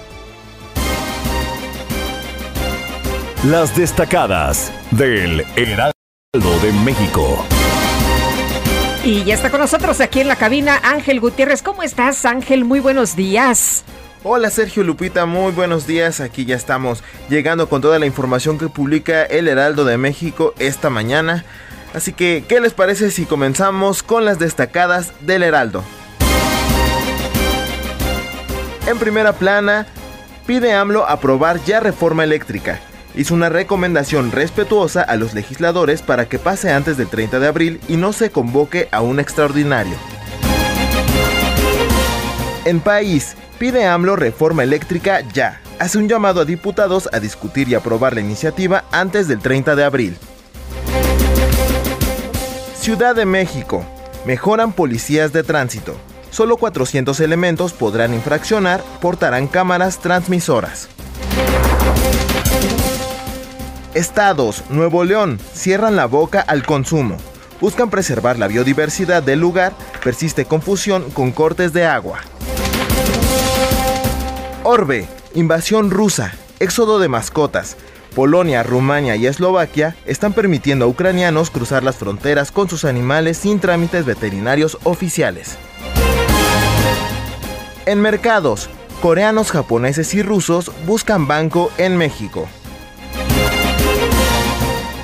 Las 3.43 3.75
destacadas 3.75 4.71
del 4.91 5.43
Heraldo 5.55 5.94
de 6.39 6.73
México. 6.83 7.45
Y 9.05 9.23
ya 9.23 9.35
está 9.35 9.49
con 9.49 9.61
nosotros 9.61 10.01
aquí 10.01 10.19
en 10.19 10.27
la 10.27 10.35
cabina 10.35 10.81
Ángel 10.83 11.21
Gutiérrez. 11.21 11.61
¿Cómo 11.61 11.81
estás, 11.81 12.25
Ángel? 12.25 12.65
Muy 12.65 12.81
buenos 12.81 13.15
días. 13.15 13.85
Hola 14.21 14.49
Sergio 14.49 14.83
Lupita, 14.83 15.25
muy 15.25 15.53
buenos 15.53 15.87
días. 15.87 16.19
Aquí 16.19 16.43
ya 16.43 16.57
estamos 16.57 17.03
llegando 17.29 17.69
con 17.69 17.81
toda 17.81 17.99
la 17.99 18.05
información 18.05 18.57
que 18.57 18.67
publica 18.67 19.23
el 19.23 19.47
Heraldo 19.47 19.85
de 19.85 19.97
México 19.97 20.53
esta 20.59 20.89
mañana. 20.89 21.45
Así 21.93 22.11
que, 22.11 22.43
¿qué 22.45 22.59
les 22.59 22.73
parece 22.73 23.11
si 23.11 23.25
comenzamos 23.25 24.03
con 24.03 24.25
las 24.25 24.37
destacadas 24.37 25.13
del 25.21 25.43
Heraldo? 25.43 25.85
En 28.87 28.97
primera 28.97 29.31
plana, 29.33 29.87
pide 30.45 30.73
AMLO 30.73 31.07
aprobar 31.07 31.63
ya 31.63 31.79
reforma 31.79 32.25
eléctrica 32.25 32.81
hizo 33.15 33.33
una 33.33 33.49
recomendación 33.49 34.31
respetuosa 34.31 35.01
a 35.01 35.15
los 35.15 35.33
legisladores 35.33 36.01
para 36.01 36.27
que 36.27 36.39
pase 36.39 36.71
antes 36.71 36.97
del 36.97 37.07
30 37.07 37.39
de 37.39 37.47
abril 37.47 37.81
y 37.87 37.97
no 37.97 38.13
se 38.13 38.29
convoque 38.29 38.87
a 38.91 39.01
un 39.01 39.19
extraordinario. 39.19 39.95
En 42.65 42.79
país, 42.79 43.35
pide 43.59 43.85
AMLO 43.85 44.15
reforma 44.15 44.63
eléctrica 44.63 45.21
ya. 45.33 45.61
Hace 45.77 45.97
un 45.97 46.07
llamado 46.07 46.41
a 46.41 46.45
diputados 46.45 47.09
a 47.11 47.19
discutir 47.19 47.69
y 47.69 47.75
aprobar 47.75 48.15
la 48.15 48.21
iniciativa 48.21 48.85
antes 48.91 49.27
del 49.27 49.39
30 49.39 49.75
de 49.75 49.83
abril. 49.83 50.17
Ciudad 52.79 53.15
de 53.15 53.25
México. 53.25 53.85
Mejoran 54.25 54.73
policías 54.73 55.33
de 55.33 55.43
tránsito. 55.43 55.95
Solo 56.31 56.57
400 56.57 57.19
elementos 57.19 57.73
podrán 57.73 58.13
infraccionar, 58.13 58.83
portarán 58.99 59.47
cámaras 59.47 59.99
transmisoras. 59.99 60.89
Estados, 63.95 64.65
Nuevo 64.69 65.05
León, 65.05 65.39
cierran 65.53 65.95
la 65.95 66.05
boca 66.05 66.41
al 66.41 66.65
consumo. 66.65 67.15
Buscan 67.61 67.89
preservar 67.89 68.37
la 68.37 68.49
biodiversidad 68.49 69.23
del 69.23 69.39
lugar, 69.39 69.71
persiste 70.03 70.43
confusión 70.43 71.09
con 71.11 71.31
cortes 71.31 71.71
de 71.71 71.85
agua. 71.85 72.19
Orbe, 74.63 75.07
invasión 75.33 75.91
rusa, 75.91 76.33
éxodo 76.59 76.99
de 76.99 77.07
mascotas. 77.07 77.77
Polonia, 78.13 78.63
Rumania 78.63 79.15
y 79.15 79.27
Eslovaquia 79.27 79.95
están 80.05 80.33
permitiendo 80.33 80.83
a 80.83 80.87
ucranianos 80.89 81.49
cruzar 81.49 81.83
las 81.83 81.95
fronteras 81.95 82.51
con 82.51 82.67
sus 82.67 82.83
animales 82.83 83.37
sin 83.37 83.61
trámites 83.61 84.05
veterinarios 84.05 84.77
oficiales. 84.83 85.57
En 87.85 88.01
mercados, 88.01 88.69
coreanos, 89.01 89.51
japoneses 89.51 90.13
y 90.15 90.21
rusos 90.21 90.69
buscan 90.85 91.27
banco 91.27 91.71
en 91.77 91.95
México. 91.95 92.49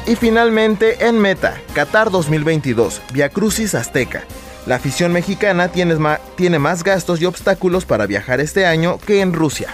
Y 0.08 0.15
finalmente 0.15 1.05
en 1.05 1.20
meta, 1.20 1.58
Qatar 1.74 2.10
2022, 2.10 3.01
Via 3.13 3.29
Crucis 3.29 3.75
Azteca. 3.75 4.24
La 4.65 4.75
afición 4.75 5.12
mexicana 5.13 5.70
tiene, 5.70 5.96
tiene 6.36 6.60
más 6.60 6.84
gastos 6.84 7.22
y 7.22 7.25
obstáculos 7.25 7.86
para 7.86 8.08
viajar 8.08 8.39
este 8.39 8.65
año 8.65 8.98
que 9.00 9.22
en 9.22 9.34
Rusia. 9.34 9.74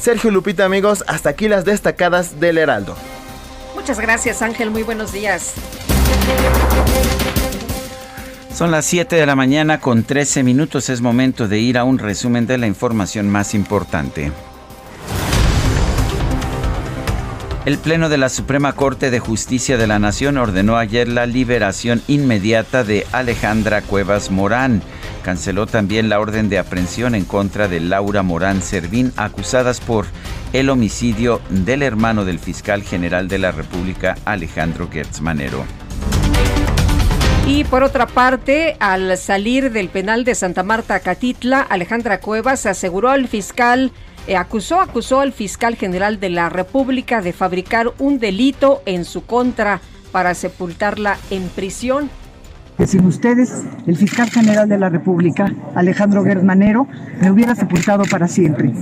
Sergio 0.00 0.30
Lupita 0.30 0.64
amigos, 0.64 1.04
hasta 1.06 1.30
aquí 1.30 1.48
las 1.48 1.64
destacadas 1.64 2.38
del 2.38 2.58
Heraldo. 2.58 2.96
Muchas 3.74 3.98
gracias 3.98 4.42
Ángel, 4.42 4.70
muy 4.70 4.82
buenos 4.82 5.12
días. 5.12 5.54
Son 8.54 8.70
las 8.70 8.84
7 8.86 9.16
de 9.16 9.26
la 9.26 9.34
mañana 9.34 9.80
con 9.80 10.04
13 10.04 10.44
minutos. 10.44 10.88
Es 10.88 11.00
momento 11.00 11.48
de 11.48 11.58
ir 11.58 11.76
a 11.76 11.82
un 11.82 11.98
resumen 11.98 12.46
de 12.46 12.56
la 12.56 12.68
información 12.68 13.28
más 13.28 13.52
importante. 13.52 14.30
El 17.64 17.78
Pleno 17.78 18.10
de 18.10 18.18
la 18.18 18.28
Suprema 18.28 18.74
Corte 18.74 19.10
de 19.10 19.20
Justicia 19.20 19.78
de 19.78 19.86
la 19.86 19.98
Nación 19.98 20.36
ordenó 20.36 20.76
ayer 20.76 21.08
la 21.08 21.24
liberación 21.24 22.02
inmediata 22.08 22.84
de 22.84 23.06
Alejandra 23.10 23.80
Cuevas 23.80 24.30
Morán. 24.30 24.82
Canceló 25.22 25.66
también 25.66 26.10
la 26.10 26.20
orden 26.20 26.50
de 26.50 26.58
aprehensión 26.58 27.14
en 27.14 27.24
contra 27.24 27.66
de 27.66 27.80
Laura 27.80 28.22
Morán 28.22 28.60
Servín, 28.60 29.14
acusadas 29.16 29.80
por 29.80 30.04
el 30.52 30.68
homicidio 30.68 31.40
del 31.48 31.82
hermano 31.82 32.26
del 32.26 32.38
fiscal 32.38 32.82
general 32.82 33.28
de 33.28 33.38
la 33.38 33.50
República, 33.50 34.14
Alejandro 34.26 34.90
Gertz 34.92 35.22
Manero. 35.22 35.64
Y 37.46 37.64
por 37.64 37.82
otra 37.82 38.06
parte, 38.06 38.76
al 38.78 39.16
salir 39.16 39.72
del 39.72 39.88
penal 39.88 40.24
de 40.24 40.34
Santa 40.34 40.62
Marta, 40.64 41.00
Catitla, 41.00 41.62
Alejandra 41.62 42.20
Cuevas 42.20 42.66
aseguró 42.66 43.08
al 43.08 43.26
fiscal, 43.26 43.90
eh, 44.26 44.36
acusó, 44.36 44.80
acusó 44.80 45.20
al 45.20 45.32
fiscal 45.32 45.76
general 45.76 46.20
de 46.20 46.30
la 46.30 46.48
República 46.48 47.20
de 47.20 47.32
fabricar 47.32 47.92
un 47.98 48.18
delito 48.18 48.82
en 48.86 49.04
su 49.04 49.24
contra 49.24 49.80
para 50.12 50.34
sepultarla 50.34 51.18
en 51.30 51.48
prisión 51.48 52.10
que 52.76 52.86
sin 52.86 53.06
ustedes, 53.06 53.64
el 53.86 53.96
fiscal 53.96 54.28
general 54.30 54.68
de 54.68 54.78
la 54.78 54.88
República, 54.88 55.52
Alejandro 55.74 56.24
Germanero, 56.24 56.88
me 57.20 57.30
hubiera 57.30 57.54
sepultado 57.54 58.02
para 58.10 58.26
siempre, 58.26 58.72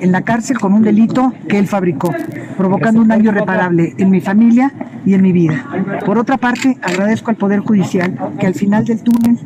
en 0.00 0.12
la 0.12 0.22
cárcel 0.22 0.58
con 0.58 0.72
un 0.72 0.82
delito 0.82 1.32
que 1.48 1.58
él 1.58 1.68
fabricó, 1.68 2.12
provocando 2.56 3.00
un 3.00 3.08
daño 3.08 3.30
irreparable 3.30 3.94
en 3.96 4.10
mi 4.10 4.20
familia 4.20 4.72
y 5.06 5.14
en 5.14 5.22
mi 5.22 5.32
vida. 5.32 5.64
Por 6.04 6.18
otra 6.18 6.36
parte, 6.36 6.78
agradezco 6.82 7.30
al 7.30 7.36
Poder 7.36 7.60
Judicial 7.60 8.16
que 8.40 8.46
al 8.46 8.54
final 8.54 8.84
del 8.84 9.02
túnel 9.02 9.38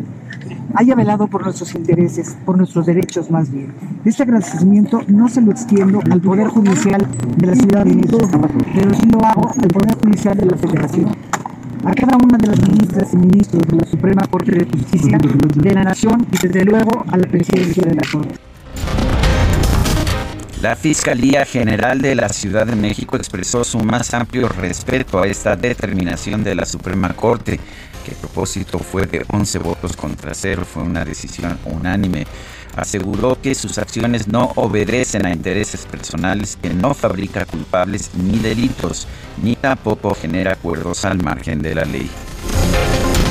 haya 0.75 0.95
velado 0.95 1.27
por 1.27 1.45
nuestros 1.45 1.75
intereses, 1.75 2.37
por 2.45 2.57
nuestros 2.57 2.87
derechos 2.87 3.31
más 3.31 3.51
bien. 3.51 3.73
Este 4.05 4.23
agradecimiento 4.23 5.01
no 5.09 5.29
se 5.29 5.41
lo 5.41 5.51
extiendo 5.51 6.01
al 6.11 6.21
Poder 6.21 6.49
Judicial 6.49 7.07
de 7.37 7.47
la 7.47 7.55
Ciudad 7.55 7.85
de 7.85 7.95
México, 7.95 8.19
pero 8.75 8.95
sí 8.95 9.07
lo 9.07 9.25
hago 9.25 9.51
al 9.51 9.69
Poder 9.69 9.97
Judicial 10.03 10.37
de 10.37 10.47
la 10.47 10.57
Federación 10.57 11.17
a 11.85 11.93
cada 11.95 12.17
una 12.17 12.39
de 12.39 12.47
las 12.47 12.61
ministras 12.69 13.13
y 13.13 13.17
ministros 13.17 13.63
de 13.67 13.77
la 13.77 13.85
Suprema 13.85 14.27
Corte 14.29 14.53
de 14.53 14.65
Justicia 14.65 15.19
de 15.19 15.75
la 15.75 15.85
Nación 15.85 16.27
y 16.31 16.39
desde 16.47 16.65
luego 16.65 17.05
a 17.09 17.17
la 17.17 17.27
presidencia 17.27 17.83
de 17.85 17.95
la 17.95 18.03
Corte. 18.11 18.35
La 20.63 20.77
Fiscalía 20.77 21.45
General 21.45 22.01
de 22.01 22.15
la 22.15 22.29
Ciudad 22.29 22.67
de 22.67 22.77
México 22.77 23.17
expresó 23.17 23.65
su 23.65 23.81
más 23.81 24.15
amplio 24.15 24.49
respeto 24.49 25.21
a 25.21 25.27
esta 25.27 25.57
determinación 25.57 26.45
de 26.45 26.55
la 26.55 26.67
Suprema 26.67 27.09
Corte, 27.15 27.59
que 28.05 28.13
a 28.13 28.19
propósito 28.19 28.79
fue 28.79 29.07
de 29.07 29.25
11 29.29 29.59
votos 29.59 29.97
contra 29.97 30.35
cero, 30.35 30.65
fue 30.65 30.83
una 30.83 31.05
decisión 31.05 31.59
unánime 31.65 32.27
aseguró 32.77 33.41
que 33.41 33.55
sus 33.55 33.79
acciones 33.79 34.29
no 34.29 34.53
obedecen 34.57 35.27
a 35.27 35.33
intereses 35.33 35.87
personales, 35.87 36.57
que 36.61 36.71
no 36.71 36.95
fabrica 36.95 37.45
culpables 37.45 38.11
ni 38.15 38.39
delitos, 38.39 39.07
ni 39.43 39.57
tampoco 39.57 40.15
genera 40.15 40.53
acuerdos 40.53 41.05
al 41.05 41.23
margen 41.23 41.61
de 41.61 41.75
la 41.75 41.85
ley. 41.85 42.11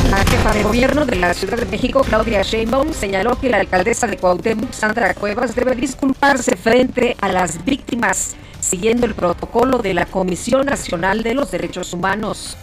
La 0.10 0.18
jefa 0.18 0.54
de 0.54 0.64
gobierno 0.64 1.06
de 1.06 1.16
la 1.16 1.34
Ciudad 1.34 1.58
de 1.58 1.66
México, 1.66 2.02
Claudia 2.02 2.42
Sheinbaum, 2.42 2.92
señaló 2.94 3.40
que 3.40 3.50
la 3.50 3.58
alcaldesa 3.58 4.08
de 4.08 4.18
Cuauhtémoc, 4.18 4.74
Sandra 4.74 5.14
Cuevas, 5.14 5.56
debe 5.56 5.74
disculparse 5.76 6.58
frente 6.58 7.16
a 7.22 7.30
las 7.30 7.64
víctimas, 7.64 8.36
siguiendo 8.60 9.06
el 9.06 9.16
protocolo 9.16 9.78
de 9.78 9.94
la 9.94 10.06
Comisión 10.06 10.66
Nacional 10.66 11.24
de 11.24 11.34
los 11.34 11.52
Derechos 11.52 11.94
Humanos. 11.94 12.58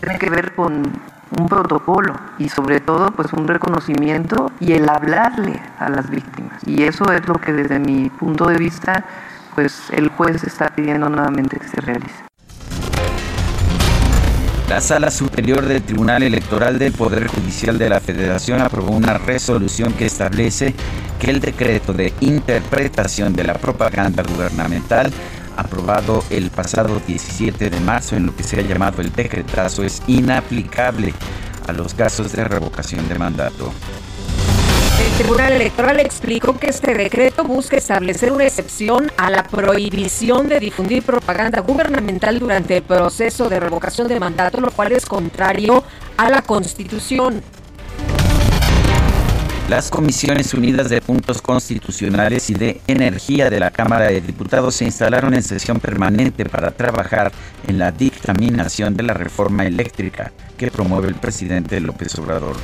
Tiene 0.00 0.18
que 0.18 0.30
ver 0.30 0.54
con 0.54 1.15
un 1.38 1.48
protocolo 1.48 2.14
y 2.38 2.48
sobre 2.48 2.80
todo 2.80 3.10
pues 3.10 3.32
un 3.32 3.48
reconocimiento 3.48 4.50
y 4.60 4.72
el 4.72 4.88
hablarle 4.88 5.60
a 5.78 5.88
las 5.88 6.10
víctimas. 6.10 6.62
Y 6.66 6.84
eso 6.84 7.10
es 7.12 7.26
lo 7.26 7.34
que 7.34 7.52
desde 7.52 7.78
mi 7.78 8.10
punto 8.10 8.46
de 8.46 8.58
vista 8.58 9.04
pues 9.54 9.90
el 9.90 10.08
juez 10.08 10.44
está 10.44 10.68
pidiendo 10.68 11.08
nuevamente 11.08 11.58
que 11.58 11.66
se 11.66 11.80
realice. 11.80 12.26
La 14.68 14.80
Sala 14.80 15.12
Superior 15.12 15.64
del 15.64 15.80
Tribunal 15.80 16.24
Electoral 16.24 16.76
del 16.76 16.92
Poder 16.92 17.28
Judicial 17.28 17.78
de 17.78 17.88
la 17.88 18.00
Federación 18.00 18.60
aprobó 18.60 18.96
una 18.96 19.16
resolución 19.16 19.92
que 19.92 20.06
establece 20.06 20.74
que 21.20 21.30
el 21.30 21.40
decreto 21.40 21.92
de 21.92 22.12
interpretación 22.20 23.32
de 23.32 23.44
la 23.44 23.54
propaganda 23.54 24.24
gubernamental 24.24 25.12
aprobado 25.56 26.24
el 26.30 26.50
pasado 26.50 27.00
17 27.06 27.70
de 27.70 27.80
marzo 27.80 28.16
en 28.16 28.26
lo 28.26 28.34
que 28.34 28.42
se 28.42 28.58
ha 28.58 28.62
llamado 28.62 29.02
el 29.02 29.12
decretazo 29.12 29.84
es 29.84 30.02
inaplicable 30.08 31.14
a 31.68 31.72
los 31.72 31.94
casos 31.94 32.32
de 32.32 32.42
revocación 32.42 33.08
de 33.08 33.18
mandato. 33.18 33.72
El 34.98 35.12
Tribunal 35.18 35.52
Electoral 35.52 36.00
explicó 36.00 36.58
que 36.58 36.68
este 36.68 36.94
decreto 36.94 37.44
busca 37.44 37.76
establecer 37.76 38.32
una 38.32 38.44
excepción 38.44 39.10
a 39.16 39.30
la 39.30 39.42
prohibición 39.42 40.48
de 40.48 40.58
difundir 40.58 41.02
propaganda 41.02 41.60
gubernamental 41.60 42.38
durante 42.38 42.78
el 42.78 42.82
proceso 42.82 43.48
de 43.48 43.60
revocación 43.60 44.08
de 44.08 44.18
mandato, 44.18 44.60
lo 44.60 44.70
cual 44.70 44.92
es 44.92 45.04
contrario 45.04 45.84
a 46.16 46.30
la 46.30 46.42
Constitución. 46.42 47.42
Las 49.68 49.90
Comisiones 49.90 50.54
Unidas 50.54 50.88
de 50.88 51.00
Puntos 51.00 51.42
Constitucionales 51.42 52.50
y 52.50 52.54
de 52.54 52.80
Energía 52.86 53.50
de 53.50 53.58
la 53.58 53.72
Cámara 53.72 54.06
de 54.06 54.20
Diputados 54.20 54.76
se 54.76 54.84
instalaron 54.84 55.34
en 55.34 55.42
sesión 55.42 55.80
permanente 55.80 56.44
para 56.44 56.70
trabajar 56.70 57.32
en 57.66 57.78
la 57.78 57.90
dictaminación 57.90 58.96
de 58.96 59.02
la 59.02 59.12
reforma 59.12 59.66
eléctrica 59.66 60.30
que 60.56 60.70
promueve 60.70 61.08
el 61.08 61.16
presidente 61.16 61.80
López 61.80 62.16
Obrador. 62.18 62.54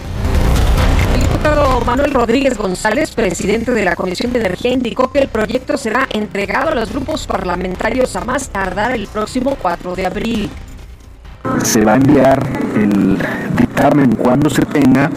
El 1.23 1.29
diputado 1.29 1.81
Manuel 1.83 2.13
Rodríguez 2.13 2.59
González, 2.59 3.13
presidente 3.13 3.71
de 3.71 3.85
la 3.85 3.95
Comisión 3.95 4.33
de 4.33 4.41
Energía, 4.41 4.73
indicó 4.73 5.13
que 5.13 5.21
el 5.21 5.29
proyecto 5.29 5.77
será 5.77 6.09
entregado 6.11 6.71
a 6.71 6.75
los 6.75 6.91
grupos 6.91 7.29
parlamentarios 7.29 8.17
a 8.17 8.25
más 8.25 8.49
tardar 8.49 8.91
el 8.93 9.07
próximo 9.07 9.57
4 9.63 9.95
de 9.95 10.07
abril. 10.07 10.51
Se 11.63 11.85
va 11.85 11.93
a 11.93 11.97
enviar 11.97 12.43
el 12.75 13.19
dictamen 13.57 14.17
cuando 14.17 14.51
se 14.51 14.63
tenga 14.63 15.11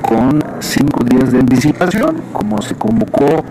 con 0.00 0.42
cinco 0.60 1.02
días 1.02 1.32
de 1.32 1.40
anticipación, 1.40 2.22
como 2.32 2.62
se 2.62 2.76
convocó 2.76 3.44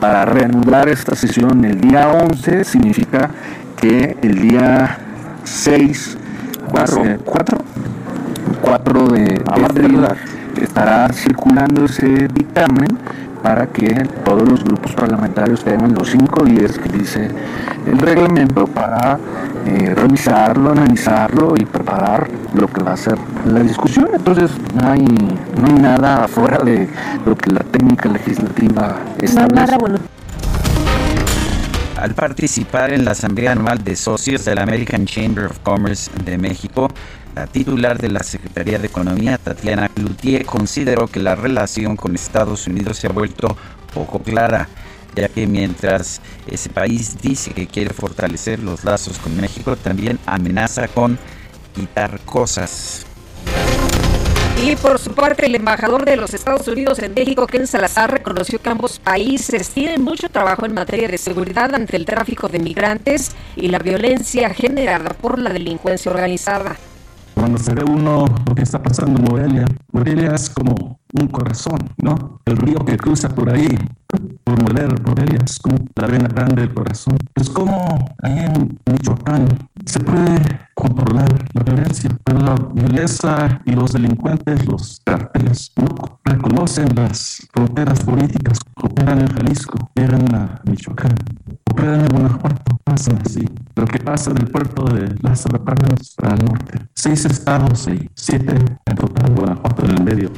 para 0.00 0.24
reanudar 0.24 0.88
esta 0.88 1.14
sesión 1.14 1.62
el 1.66 1.78
día 1.78 2.08
11, 2.08 2.64
significa 2.64 3.30
que 3.76 4.16
el 4.22 4.40
día 4.40 4.98
6, 5.44 6.16
4, 6.70 7.18
4, 8.62 9.08
de 9.08 9.42
abril 9.46 10.06
estará 10.60 11.12
circulando 11.12 11.84
ese 11.84 12.28
dictamen 12.28 12.88
para 13.42 13.66
que 13.66 13.88
todos 14.24 14.48
los 14.48 14.64
grupos 14.64 14.92
parlamentarios 14.92 15.64
tengan 15.64 15.94
los 15.94 16.10
cinco 16.10 16.44
días 16.44 16.78
que 16.78 16.88
dice 16.90 17.28
el 17.86 17.98
reglamento 17.98 18.66
para 18.66 19.18
eh, 19.66 19.94
revisarlo, 19.94 20.72
analizarlo 20.72 21.54
y 21.58 21.64
preparar 21.64 22.28
lo 22.54 22.68
que 22.68 22.82
va 22.82 22.92
a 22.92 22.96
ser 22.96 23.18
la 23.46 23.60
discusión. 23.60 24.08
Entonces 24.12 24.50
no 24.74 24.90
hay, 24.90 25.04
no 25.04 25.66
hay 25.66 25.72
nada 25.74 26.28
fuera 26.28 26.58
de 26.58 26.88
lo 27.24 27.36
que 27.36 27.50
la 27.50 27.60
técnica 27.60 28.08
legislativa 28.08 28.96
establece. 29.20 29.76
Al 31.96 32.14
participar 32.14 32.92
en 32.94 33.04
la 33.04 33.10
Asamblea 33.10 33.52
Anual 33.52 33.84
de 33.84 33.94
Socios 33.94 34.46
de 34.46 34.54
la 34.54 34.62
American 34.62 35.04
Chamber 35.04 35.46
of 35.46 35.58
Commerce 35.62 36.10
de 36.24 36.38
México, 36.38 36.88
la 37.34 37.46
titular 37.46 37.98
de 37.98 38.10
la 38.10 38.22
Secretaría 38.22 38.78
de 38.78 38.86
Economía, 38.86 39.38
Tatiana 39.38 39.88
Cloutier, 39.88 40.44
consideró 40.44 41.06
que 41.06 41.20
la 41.20 41.34
relación 41.34 41.96
con 41.96 42.14
Estados 42.14 42.66
Unidos 42.66 42.98
se 42.98 43.06
ha 43.06 43.10
vuelto 43.10 43.56
poco 43.94 44.20
clara, 44.20 44.68
ya 45.14 45.28
que 45.28 45.46
mientras 45.46 46.20
ese 46.46 46.68
país 46.70 47.20
dice 47.20 47.52
que 47.52 47.66
quiere 47.66 47.92
fortalecer 47.94 48.60
los 48.60 48.84
lazos 48.84 49.18
con 49.18 49.36
México, 49.36 49.76
también 49.76 50.18
amenaza 50.26 50.88
con 50.88 51.18
quitar 51.74 52.20
cosas. 52.20 53.06
Y 54.62 54.76
por 54.76 54.98
su 54.98 55.12
parte, 55.14 55.46
el 55.46 55.54
embajador 55.54 56.04
de 56.04 56.16
los 56.16 56.34
Estados 56.34 56.68
Unidos 56.68 56.98
en 56.98 57.14
México, 57.14 57.46
Ken 57.46 57.66
Salazar, 57.66 58.10
reconoció 58.10 58.60
que 58.60 58.68
ambos 58.68 58.98
países 58.98 59.70
tienen 59.70 60.02
mucho 60.02 60.28
trabajo 60.28 60.66
en 60.66 60.74
materia 60.74 61.08
de 61.08 61.16
seguridad 61.16 61.74
ante 61.74 61.96
el 61.96 62.04
tráfico 62.04 62.46
de 62.48 62.58
migrantes 62.58 63.30
y 63.56 63.68
la 63.68 63.78
violencia 63.78 64.50
generada 64.50 65.14
por 65.14 65.38
la 65.38 65.50
delincuencia 65.50 66.12
organizada. 66.12 66.76
Cuando 67.34 67.58
se 67.58 67.74
ve 67.74 67.84
uno 67.84 68.24
lo 68.46 68.54
que 68.54 68.62
está 68.62 68.82
pasando 68.82 69.18
en 69.20 69.24
Morelia, 69.24 69.64
Morelia 69.92 70.34
es 70.34 70.50
como 70.50 71.00
un 71.12 71.28
corazón, 71.28 71.78
¿no? 72.02 72.40
El 72.44 72.56
río 72.56 72.84
que 72.84 72.96
cruza 72.96 73.28
por 73.28 73.50
ahí, 73.50 73.68
por 74.44 74.62
Morelia, 74.62 75.38
es 75.44 75.58
como 75.58 75.78
la 75.94 76.06
vena 76.06 76.28
grande 76.28 76.62
del 76.62 76.74
corazón. 76.74 77.16
Es 77.34 77.48
como 77.48 78.08
ahí 78.22 78.38
en 78.38 78.78
Michoacán 78.90 79.48
se 79.84 80.00
puede 80.00 80.40
controlar 80.74 81.28
la 81.54 81.62
violencia, 81.62 82.10
pero 82.24 82.38
la 82.40 82.54
violencia 82.54 83.60
y 83.64 83.72
los 83.72 83.92
delincuentes, 83.92 84.66
los 84.66 85.00
carteles, 85.04 85.72
no 85.76 86.20
reconocen 86.24 86.88
las 86.94 87.46
fronteras 87.52 88.02
políticas, 88.04 88.58
operan 88.76 89.20
en 89.20 89.28
Jalisco, 89.28 89.78
operan 89.82 90.34
a 90.34 90.60
Michoacán, 90.64 91.14
operan 91.70 92.00
en 92.00 92.08
Guanajuato, 92.08 92.78
pasan 92.84 93.18
así. 93.24 93.48
Lo 93.76 93.84
que 93.86 93.98
pasa 93.98 94.32
del 94.32 94.48
puerto 94.48 94.84
de 94.84 95.14
Lázaro 95.22 95.64
Cárdenas 95.64 96.14
al 96.22 96.44
norte. 96.44 96.88
Seis 96.94 97.24
estados 97.24 97.88
y 97.88 98.08
siete 98.14 98.54
en 98.86 98.96
total, 98.96 99.34
Guanajuato 99.34 99.84
en 99.84 99.90
el 99.90 100.02
medio. 100.02 100.30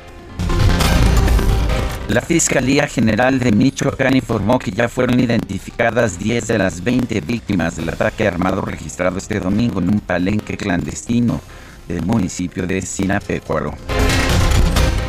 La 2.09 2.21
Fiscalía 2.21 2.89
General 2.89 3.39
de 3.39 3.53
Michoacán 3.53 4.17
informó 4.17 4.59
que 4.59 4.73
ya 4.73 4.89
fueron 4.89 5.21
identificadas 5.21 6.19
10 6.19 6.49
de 6.49 6.59
las 6.59 6.83
20 6.83 7.21
víctimas 7.21 7.77
del 7.77 7.89
ataque 7.89 8.27
armado 8.27 8.61
registrado 8.61 9.19
este 9.19 9.39
domingo 9.39 9.81
en 9.81 9.89
un 9.89 10.01
palenque 10.01 10.57
clandestino 10.57 11.41
del 11.87 12.05
municipio 12.05 12.67
de 12.67 12.83
Sinapecuaro. 12.83 13.75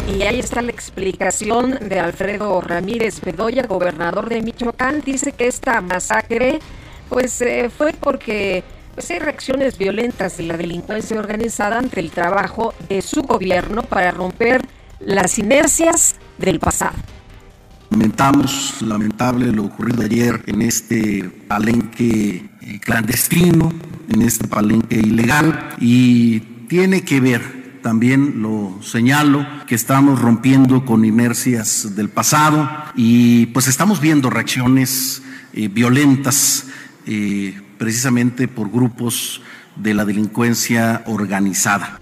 Y 0.08 0.22
ahí 0.22 0.40
está 0.40 0.62
la 0.62 0.72
explicación 0.72 1.80
de 1.90 2.00
Alfredo 2.00 2.62
Ramírez 2.62 3.22
Bedoya, 3.22 3.66
gobernador 3.66 4.30
de 4.30 4.42
Michoacán. 4.42 5.02
Dice 5.02 5.32
que 5.32 5.48
esta 5.48 5.82
masacre 5.82 6.60
pues 7.10 7.42
eh, 7.42 7.70
fue 7.76 7.94
porque 8.00 8.64
pues, 8.94 9.10
hay 9.12 9.20
reacciones 9.20 9.78
violentas 9.78 10.38
de 10.38 10.44
la 10.44 10.58
delincuencia 10.58 11.20
organizada 11.20 11.80
ante 11.80 12.00
el 12.00 12.12
trabajo 12.12 12.74
de 12.88 13.02
su 13.02 13.24
gobierno 13.24 13.82
para 13.82 14.12
romper 14.12 14.62
las 15.00 15.40
inercias 15.40 16.16
del 16.38 16.60
pasado. 16.60 16.96
Lamentamos, 17.90 18.82
lamentable 18.82 19.52
lo 19.52 19.66
ocurrido 19.66 20.02
ayer 20.02 20.42
en 20.48 20.62
este 20.64 21.30
palenque 21.48 22.50
eh, 22.62 22.80
clandestino, 22.80 23.72
en 24.10 24.22
este 24.24 24.48
palenque 24.48 24.96
ilegal, 24.96 25.76
y 25.80 26.40
tiene 26.68 27.04
que 27.04 27.20
ver 27.20 27.64
también 27.84 28.42
lo 28.42 28.80
señalo, 28.82 29.46
que 29.68 29.76
estamos 29.76 30.20
rompiendo 30.20 30.86
con 30.86 31.06
inercias 31.06 31.96
del 31.96 32.10
pasado 32.10 32.68
y 32.96 33.48
pues 33.48 33.68
estamos 33.68 34.00
viendo 34.00 34.30
reacciones 34.30 35.22
eh, 35.54 35.68
violentas 35.68 36.66
eh, 37.06 37.62
precisamente 37.78 38.48
por 38.48 38.72
grupos 38.72 39.42
de 39.76 39.94
la 39.94 40.06
delincuencia 40.06 41.04
organizada. 41.06 42.00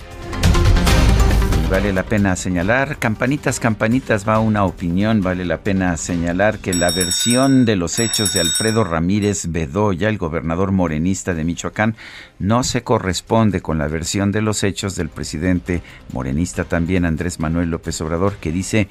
Vale 1.71 1.93
la 1.93 2.03
pena 2.03 2.35
señalar, 2.35 2.97
campanitas, 2.99 3.61
campanitas, 3.61 4.27
va 4.27 4.39
una 4.39 4.65
opinión, 4.65 5.21
vale 5.21 5.45
la 5.45 5.59
pena 5.63 5.95
señalar 5.95 6.59
que 6.59 6.73
la 6.73 6.91
versión 6.91 7.63
de 7.63 7.77
los 7.77 7.97
hechos 7.99 8.33
de 8.33 8.41
Alfredo 8.41 8.83
Ramírez 8.83 9.45
Bedoya, 9.47 10.09
el 10.09 10.17
gobernador 10.17 10.73
morenista 10.73 11.33
de 11.33 11.45
Michoacán, 11.45 11.95
no 12.39 12.65
se 12.65 12.83
corresponde 12.83 13.61
con 13.61 13.77
la 13.77 13.87
versión 13.87 14.33
de 14.33 14.41
los 14.41 14.65
hechos 14.65 14.97
del 14.97 15.07
presidente 15.07 15.81
morenista 16.11 16.65
también, 16.65 17.05
Andrés 17.05 17.39
Manuel 17.39 17.69
López 17.69 18.01
Obrador, 18.01 18.35
que 18.35 18.51
dice 18.51 18.89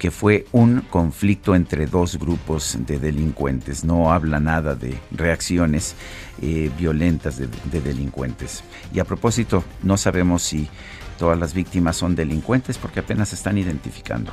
que 0.00 0.10
fue 0.10 0.46
un 0.50 0.80
conflicto 0.80 1.54
entre 1.54 1.86
dos 1.86 2.18
grupos 2.18 2.76
de 2.80 2.98
delincuentes. 2.98 3.84
No 3.84 4.12
habla 4.12 4.40
nada 4.40 4.74
de 4.74 4.98
reacciones 5.12 5.94
eh, 6.42 6.72
violentas 6.76 7.38
de, 7.38 7.48
de 7.70 7.80
delincuentes. 7.80 8.64
Y 8.92 8.98
a 8.98 9.04
propósito, 9.04 9.62
no 9.84 9.96
sabemos 9.96 10.42
si 10.42 10.68
todas 11.18 11.38
las 11.38 11.54
víctimas 11.54 11.96
son 11.96 12.14
delincuentes 12.14 12.78
porque 12.78 13.00
apenas 13.00 13.30
se 13.30 13.34
están 13.36 13.58
identificando. 13.58 14.32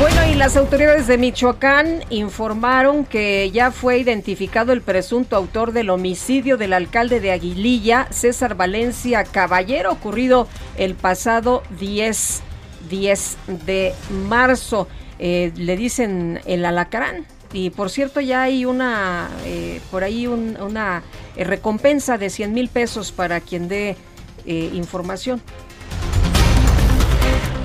Bueno, 0.00 0.26
y 0.26 0.34
las 0.34 0.56
autoridades 0.56 1.06
de 1.06 1.16
Michoacán 1.18 2.04
informaron 2.10 3.04
que 3.04 3.50
ya 3.52 3.70
fue 3.70 3.98
identificado 3.98 4.72
el 4.72 4.82
presunto 4.82 5.36
autor 5.36 5.72
del 5.72 5.88
homicidio 5.88 6.56
del 6.56 6.72
alcalde 6.72 7.20
de 7.20 7.30
Aguililla, 7.30 8.08
César 8.10 8.56
Valencia 8.56 9.22
Caballero, 9.24 9.92
ocurrido 9.92 10.48
el 10.76 10.94
pasado 10.94 11.62
10, 11.78 12.42
10 12.90 13.36
de 13.66 13.94
marzo. 14.28 14.88
Eh, 15.20 15.52
le 15.56 15.76
dicen 15.76 16.40
el 16.44 16.64
alacrán. 16.64 17.24
Y 17.52 17.70
por 17.70 17.88
cierto, 17.88 18.20
ya 18.20 18.42
hay 18.42 18.64
una, 18.64 19.30
eh, 19.44 19.80
por 19.92 20.02
ahí 20.02 20.26
una 20.26 21.04
recompensa 21.36 22.18
de 22.18 22.30
100 22.30 22.52
mil 22.52 22.68
pesos 22.68 23.12
para 23.12 23.40
quien 23.40 23.68
dé 23.68 23.96
eh, 24.46 24.70
información. 24.74 25.40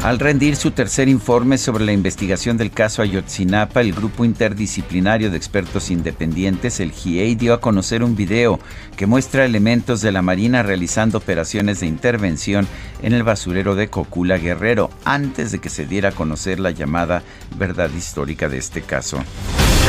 Al 0.04 0.18
rendir 0.18 0.56
su 0.56 0.72
tercer 0.72 1.10
informe 1.10 1.58
sobre 1.58 1.84
la 1.84 1.92
investigación 1.92 2.56
del 2.56 2.72
caso 2.72 3.02
Ayotzinapa, 3.02 3.82
el 3.82 3.92
grupo 3.92 4.24
interdisciplinario 4.24 5.30
de 5.30 5.36
expertos 5.36 5.92
independientes, 5.92 6.80
el 6.80 6.94
GIEI, 6.94 7.36
dio 7.36 7.54
a 7.54 7.60
conocer 7.60 8.02
un 8.02 8.16
video 8.16 8.62
que 8.96 9.08
muestra 9.08 9.44
elementos 9.44 10.02
de 10.02 10.14
la 10.14 10.22
Marina 10.22 10.64
realizando 10.64 11.18
operaciones 11.18 11.82
de 11.82 11.88
intervención 11.88 12.66
en 13.04 13.12
el 13.12 13.24
basurero 13.24 13.76
de 13.76 13.90
Cocula 13.90 14.38
Guerrero, 14.38 14.90
antes 15.04 15.52
de 15.52 15.60
que 15.60 15.70
se 15.70 15.86
diera 15.86 16.10
a 16.10 16.14
conocer 16.14 16.62
la 16.62 16.72
llamada 16.72 17.22
verdad 17.58 17.90
histórica 17.92 18.48
de 18.48 18.58
este 18.58 18.82
caso. 18.82 19.22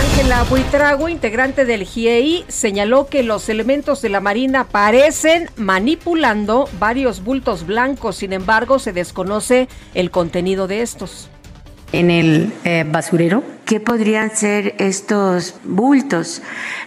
Ángela 0.00 0.44
Buitrago, 0.44 1.08
integrante 1.08 1.64
del 1.64 1.84
GIEI, 1.84 2.44
señaló 2.48 3.06
que 3.06 3.22
los 3.22 3.48
elementos 3.48 4.00
de 4.00 4.08
la 4.08 4.20
Marina 4.20 4.64
parecen 4.64 5.50
manipulando 5.56 6.68
varios 6.78 7.22
bultos 7.22 7.66
blancos, 7.66 8.16
sin 8.16 8.32
embargo 8.32 8.78
se 8.78 8.92
desconoce 8.92 9.68
contenido 10.08 10.66
de 10.66 10.80
estos. 10.80 11.28
En 11.92 12.10
el 12.10 12.54
eh, 12.64 12.86
basurero, 12.88 13.42
¿qué 13.66 13.80
podrían 13.80 14.34
ser 14.34 14.76
estos 14.78 15.56
bultos? 15.64 16.40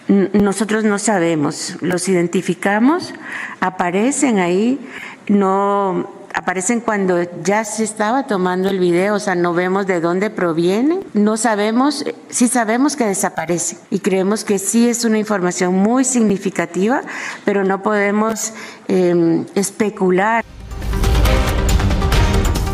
N 0.08 0.30
nosotros 0.34 0.86
no 0.86 0.97
sabemos, 0.97 1.76
los 1.82 2.08
identificamos, 2.08 3.13
aparecen 3.60 4.39
ahí, 4.39 4.80
no 5.28 6.10
aparecen 6.34 6.80
cuando 6.80 7.21
ya 7.43 7.63
se 7.63 7.84
estaba 7.84 8.26
tomando 8.28 8.69
el 8.69 8.80
video, 8.80 9.15
o 9.15 9.19
sea, 9.19 9.36
no 9.36 9.54
vemos 9.54 9.86
de 9.88 10.02
dónde 10.02 10.30
proviene, 10.30 10.99
no 11.13 11.38
sabemos, 11.38 12.06
sí 12.30 12.47
sabemos 12.47 12.95
que 12.95 13.06
desaparece 13.06 13.78
y 13.91 13.99
creemos 13.99 14.43
que 14.43 14.58
sí 14.58 14.89
es 14.89 15.06
una 15.06 15.19
información 15.19 15.76
muy 15.76 16.04
significativa, 16.04 17.02
pero 17.45 17.63
no 17.63 17.84
podemos 17.84 18.54
eh, 18.88 19.45
especular. 19.56 20.43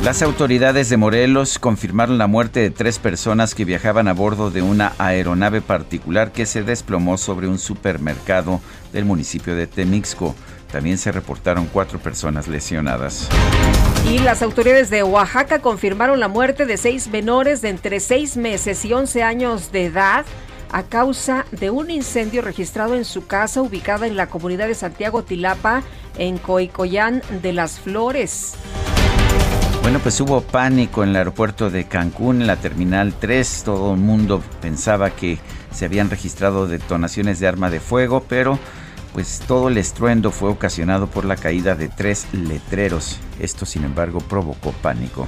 Las 0.03 0.21
autoridades 0.21 0.87
de 0.87 0.95
Morelos 0.95 1.59
confirmaron 1.59 2.17
la 2.17 2.27
muerte 2.27 2.61
de 2.61 2.71
tres 2.71 2.99
personas 2.99 3.53
que 3.53 3.65
viajaban 3.65 4.07
a 4.07 4.13
bordo 4.13 4.49
de 4.49 4.61
una 4.61 4.93
aeronave 4.97 5.59
particular 5.59 6.31
que 6.31 6.45
se 6.45 6.63
desplomó 6.63 7.17
sobre 7.17 7.49
un 7.49 7.59
supermercado 7.59 8.61
del 8.93 9.03
municipio 9.03 9.55
de 9.57 9.67
Temixco. 9.67 10.35
También 10.71 10.97
se 10.97 11.11
reportaron 11.11 11.65
cuatro 11.65 11.99
personas 11.99 12.47
lesionadas. 12.47 13.27
Y 14.09 14.19
las 14.19 14.41
autoridades 14.41 14.89
de 14.89 15.03
Oaxaca 15.03 15.59
confirmaron 15.59 16.21
la 16.21 16.29
muerte 16.29 16.65
de 16.65 16.77
seis 16.77 17.09
menores 17.09 17.61
de 17.61 17.67
entre 17.67 17.99
seis 17.99 18.37
meses 18.37 18.85
y 18.85 18.93
once 18.93 19.21
años 19.21 19.73
de 19.73 19.87
edad 19.87 20.25
a 20.71 20.83
causa 20.83 21.45
de 21.51 21.71
un 21.71 21.91
incendio 21.91 22.41
registrado 22.41 22.95
en 22.95 23.03
su 23.03 23.27
casa 23.27 23.61
ubicada 23.61 24.07
en 24.07 24.15
la 24.15 24.27
comunidad 24.27 24.67
de 24.67 24.75
Santiago 24.75 25.23
Tilapa, 25.23 25.83
en 26.17 26.37
Coicoyán 26.37 27.21
de 27.41 27.51
las 27.51 27.81
Flores. 27.81 28.55
Bueno, 29.81 29.99
pues 29.99 30.21
hubo 30.21 30.41
pánico 30.41 31.03
en 31.03 31.09
el 31.09 31.15
aeropuerto 31.15 31.69
de 31.69 31.85
Cancún, 31.85 32.41
en 32.41 32.47
la 32.47 32.57
Terminal 32.57 33.13
3. 33.19 33.63
Todo 33.65 33.93
el 33.93 33.99
mundo 33.99 34.43
pensaba 34.61 35.09
que 35.09 35.39
se 35.71 35.85
habían 35.85 36.09
registrado 36.09 36.67
detonaciones 36.67 37.39
de 37.39 37.47
arma 37.47 37.69
de 37.69 37.79
fuego, 37.79 38.23
pero 38.27 38.59
pues 39.13 39.41
todo 39.47 39.69
el 39.69 39.77
estruendo 39.77 40.31
fue 40.31 40.49
ocasionado 40.49 41.07
por 41.07 41.25
la 41.25 41.35
caída 41.35 41.75
de 41.75 41.89
tres 41.89 42.27
letreros. 42.33 43.17
Esto, 43.39 43.65
sin 43.65 43.83
embargo, 43.83 44.19
provocó 44.19 44.71
pánico. 44.73 45.27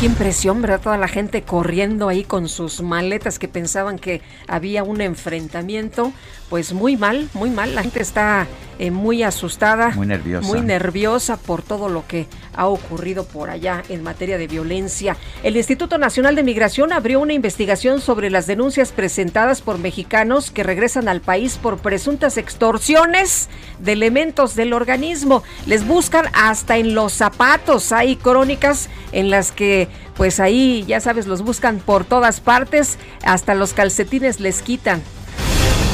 Qué 0.00 0.04
impresión, 0.04 0.60
¿verdad? 0.60 0.80
Toda 0.82 0.98
la 0.98 1.08
gente 1.08 1.40
corriendo 1.42 2.08
ahí 2.08 2.22
con 2.22 2.50
sus 2.50 2.82
maletas 2.82 3.38
que 3.38 3.48
pensaban 3.48 3.98
que 3.98 4.20
había 4.46 4.82
un 4.82 5.00
enfrentamiento. 5.00 6.12
Pues 6.48 6.72
muy 6.72 6.96
mal, 6.96 7.28
muy 7.34 7.50
mal. 7.50 7.74
La 7.74 7.82
gente 7.82 8.02
está 8.02 8.46
eh, 8.78 8.90
muy 8.90 9.22
asustada. 9.22 9.90
Muy 9.90 10.06
nerviosa. 10.06 10.46
Muy 10.46 10.60
nerviosa 10.60 11.36
por 11.38 11.62
todo 11.62 11.88
lo 11.88 12.06
que 12.06 12.26
ha 12.54 12.66
ocurrido 12.66 13.24
por 13.24 13.50
allá 13.50 13.82
en 13.88 14.02
materia 14.02 14.38
de 14.38 14.46
violencia. 14.46 15.16
El 15.42 15.56
Instituto 15.56 15.98
Nacional 15.98 16.36
de 16.36 16.42
Migración 16.42 16.92
abrió 16.92 17.20
una 17.20 17.32
investigación 17.32 18.00
sobre 18.00 18.30
las 18.30 18.46
denuncias 18.46 18.92
presentadas 18.92 19.62
por 19.62 19.78
mexicanos 19.78 20.50
que 20.50 20.62
regresan 20.62 21.08
al 21.08 21.20
país 21.20 21.56
por 21.56 21.78
presuntas 21.78 22.36
extorsiones 22.36 23.48
de 23.78 23.92
elementos 23.92 24.54
del 24.54 24.72
organismo. 24.72 25.42
Les 25.66 25.86
buscan 25.86 26.26
hasta 26.34 26.76
en 26.76 26.94
los 26.94 27.12
zapatos. 27.12 27.92
Hay 27.92 28.16
crónicas 28.16 28.88
en 29.12 29.30
las 29.30 29.52
que 29.52 29.88
pues 30.16 30.40
ahí 30.40 30.84
ya 30.86 31.00
sabes 31.00 31.26
los 31.26 31.42
buscan 31.42 31.78
por 31.78 32.04
todas 32.04 32.40
partes, 32.40 32.98
hasta 33.22 33.54
los 33.54 33.74
calcetines 33.74 34.40
les 34.40 34.62
quitan. 34.62 35.02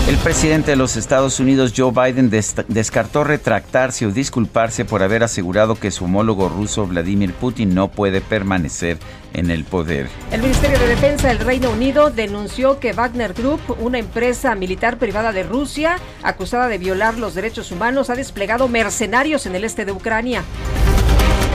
El 0.09 0.17
presidente 0.17 0.73
de 0.73 0.77
los 0.77 0.97
Estados 0.97 1.39
Unidos, 1.39 1.73
Joe 1.77 1.93
Biden, 1.93 2.29
descartó 2.29 3.23
retractarse 3.23 4.05
o 4.05 4.11
disculparse 4.11 4.85
por 4.85 5.01
haber 5.05 5.23
asegurado 5.23 5.77
que 5.77 5.93
su 5.93 6.07
homólogo 6.07 6.49
ruso, 6.49 6.89
Vladimir 6.89 7.33
Putin, 7.33 7.73
no 7.73 7.89
puede 7.89 8.21
permanecer 8.21 8.99
en 9.33 9.53
el 9.53 9.63
poder. 9.63 10.09
El 10.33 10.43
Ministerio 10.43 10.77
de 10.81 10.89
Defensa 10.89 11.29
del 11.29 11.39
Reino 11.39 11.71
Unido 11.71 12.11
denunció 12.11 12.81
que 12.81 12.93
Wagner 12.93 13.33
Group, 13.33 13.61
una 13.79 14.01
empresa 14.01 14.57
militar 14.57 14.99
privada 14.99 15.31
de 15.31 15.45
Rusia, 15.45 15.99
acusada 16.25 16.67
de 16.67 16.79
violar 16.79 17.17
los 17.17 17.37
derechos 17.37 17.71
humanos, 17.71 18.11
ha 18.11 18.17
desplegado 18.17 18.67
mercenarios 18.67 19.47
en 19.47 19.55
el 19.55 19.63
este 19.63 19.85
de 19.85 19.93
Ucrania. 19.93 20.43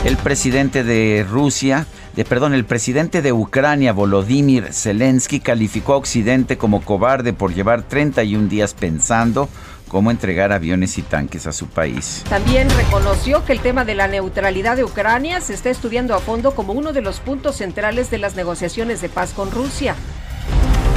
El 0.05 0.15
presidente 0.15 0.85
de 0.85 1.25
Rusia, 1.29 1.85
de 2.17 2.25
perdón, 2.25 2.55
el 2.55 2.65
presidente 2.65 3.21
de 3.21 3.31
Ucrania, 3.31 3.93
Volodymyr 3.93 4.73
Zelensky, 4.73 5.39
calificó 5.39 5.93
a 5.93 5.97
Occidente 5.97 6.57
como 6.57 6.81
cobarde 6.81 7.31
por 7.31 7.53
llevar 7.53 7.83
31 7.83 8.49
días 8.49 8.73
pensando 8.73 9.47
cómo 9.87 10.09
entregar 10.09 10.51
aviones 10.51 10.97
y 10.97 11.03
tanques 11.03 11.45
a 11.45 11.53
su 11.53 11.67
país. 11.67 12.23
También 12.27 12.71
reconoció 12.71 13.45
que 13.45 13.53
el 13.53 13.59
tema 13.59 13.85
de 13.85 13.93
la 13.93 14.07
neutralidad 14.07 14.77
de 14.77 14.83
Ucrania 14.83 15.41
se 15.41 15.53
está 15.53 15.69
estudiando 15.69 16.15
a 16.15 16.19
fondo 16.19 16.55
como 16.55 16.73
uno 16.73 16.91
de 16.91 17.03
los 17.03 17.19
puntos 17.19 17.57
centrales 17.57 18.09
de 18.09 18.17
las 18.17 18.35
negociaciones 18.35 18.99
de 18.99 19.09
paz 19.09 19.33
con 19.33 19.51
Rusia. 19.51 19.95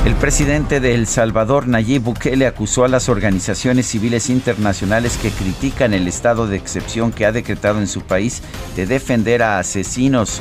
El 0.06 0.14
presidente 0.14 0.80
de 0.80 0.94
El 0.94 1.06
Salvador, 1.06 1.68
Nayib 1.68 2.00
Bukele, 2.00 2.46
acusó 2.46 2.86
a 2.86 2.88
las 2.88 3.10
organizaciones 3.10 3.84
civiles 3.84 4.30
internacionales 4.30 5.18
que 5.18 5.30
critican 5.30 5.92
el 5.92 6.08
estado 6.08 6.46
de 6.46 6.56
excepción 6.56 7.12
que 7.12 7.26
ha 7.26 7.32
decretado 7.32 7.78
en 7.78 7.86
su 7.86 8.00
país 8.00 8.40
de 8.74 8.86
defender 8.86 9.42
a 9.42 9.58
asesinos 9.58 10.40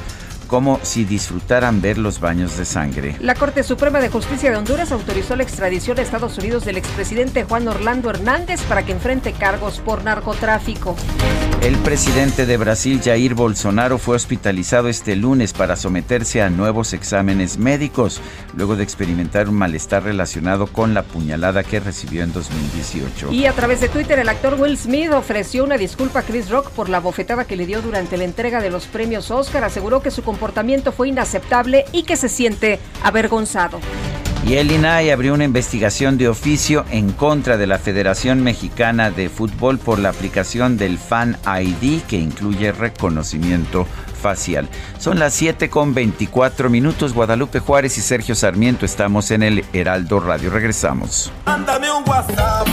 como 0.49 0.79
si 0.83 1.05
disfrutaran 1.05 1.79
ver 1.79 1.97
los 1.97 2.19
baños 2.19 2.57
de 2.57 2.65
sangre. 2.65 3.15
La 3.21 3.35
Corte 3.35 3.63
Suprema 3.63 3.99
de 3.99 4.09
Justicia 4.09 4.51
de 4.51 4.57
Honduras 4.57 4.91
autorizó 4.91 5.37
la 5.37 5.43
extradición 5.43 5.99
a 5.99 6.01
Estados 6.01 6.37
Unidos 6.37 6.65
del 6.65 6.77
expresidente 6.77 7.45
Juan 7.45 7.67
Orlando 7.67 8.09
Hernández 8.09 8.61
para 8.63 8.83
que 8.83 8.91
enfrente 8.91 9.31
cargos 9.31 9.79
por 9.79 10.03
narcotráfico. 10.03 10.95
El 11.61 11.75
presidente 11.77 12.45
de 12.45 12.57
Brasil, 12.57 13.01
Jair 13.03 13.35
Bolsonaro, 13.35 13.97
fue 13.97 14.15
hospitalizado 14.15 14.87
este 14.87 15.15
lunes 15.15 15.51
para 15.53 15.75
someterse 15.75 16.41
a 16.41 16.49
nuevos 16.49 16.93
exámenes 16.93 17.57
médicos, 17.57 18.21
luego 18.55 18.75
de 18.75 18.83
experimentar 18.83 19.49
un 19.49 19.55
malestar 19.55 20.03
relacionado 20.03 20.67
con 20.67 20.93
la 20.93 21.03
puñalada 21.03 21.63
que 21.63 21.79
recibió 21.79 22.23
en 22.23 22.31
2018. 22.31 23.31
Y 23.33 23.45
a 23.45 23.53
través 23.53 23.81
de 23.81 23.89
Twitter, 23.89 24.19
el 24.19 24.29
actor 24.29 24.55
Will 24.57 24.77
Smith 24.77 25.11
ofreció 25.11 25.65
una 25.65 25.77
disculpa 25.77 26.19
a 26.19 26.23
Chris 26.23 26.49
Rock 26.49 26.71
por 26.71 26.87
la 26.87 27.01
bofetada 27.01 27.45
que 27.45 27.57
le 27.57 27.65
dio 27.65 27.81
durante 27.81 28.17
la 28.17 28.23
entrega 28.23 28.61
de 28.61 28.69
los 28.69 28.87
premios 28.87 29.29
Oscar. 29.29 29.63
Aseguró 29.65 30.01
que 30.01 30.11
su 30.11 30.23
comportamiento 30.39 30.93
fue 30.93 31.09
inaceptable 31.09 31.83
y 31.91 32.03
que 32.03 32.15
se 32.15 32.29
siente 32.29 32.79
avergonzado. 33.03 33.81
Y 34.47 34.53
el 34.55 34.71
INAI 34.71 35.11
abrió 35.11 35.33
una 35.33 35.43
investigación 35.43 36.17
de 36.17 36.29
oficio 36.29 36.85
en 36.91 37.11
contra 37.11 37.57
de 37.57 37.67
la 37.67 37.77
Federación 37.77 38.41
Mexicana 38.41 39.11
de 39.11 39.27
Fútbol 39.27 39.79
por 39.79 39.99
la 39.99 40.09
aplicación 40.09 40.77
del 40.77 40.97
Fan 40.97 41.37
ID 41.45 42.03
que 42.03 42.15
incluye 42.15 42.71
reconocimiento 42.71 43.85
facial. 44.19 44.69
Son 44.97 45.19
las 45.19 45.33
7 45.33 45.69
con 45.69 45.93
24 45.93 46.69
minutos. 46.69 47.13
Guadalupe 47.13 47.59
Juárez 47.59 47.97
y 47.97 48.01
Sergio 48.01 48.33
Sarmiento 48.33 48.85
estamos 48.85 49.31
en 49.31 49.43
el 49.43 49.65
Heraldo 49.73 50.21
Radio. 50.21 50.49
Regresamos. 50.49 51.33
Mándame 51.45 51.91
un 51.91 52.07
WhatsApp. 52.07 52.67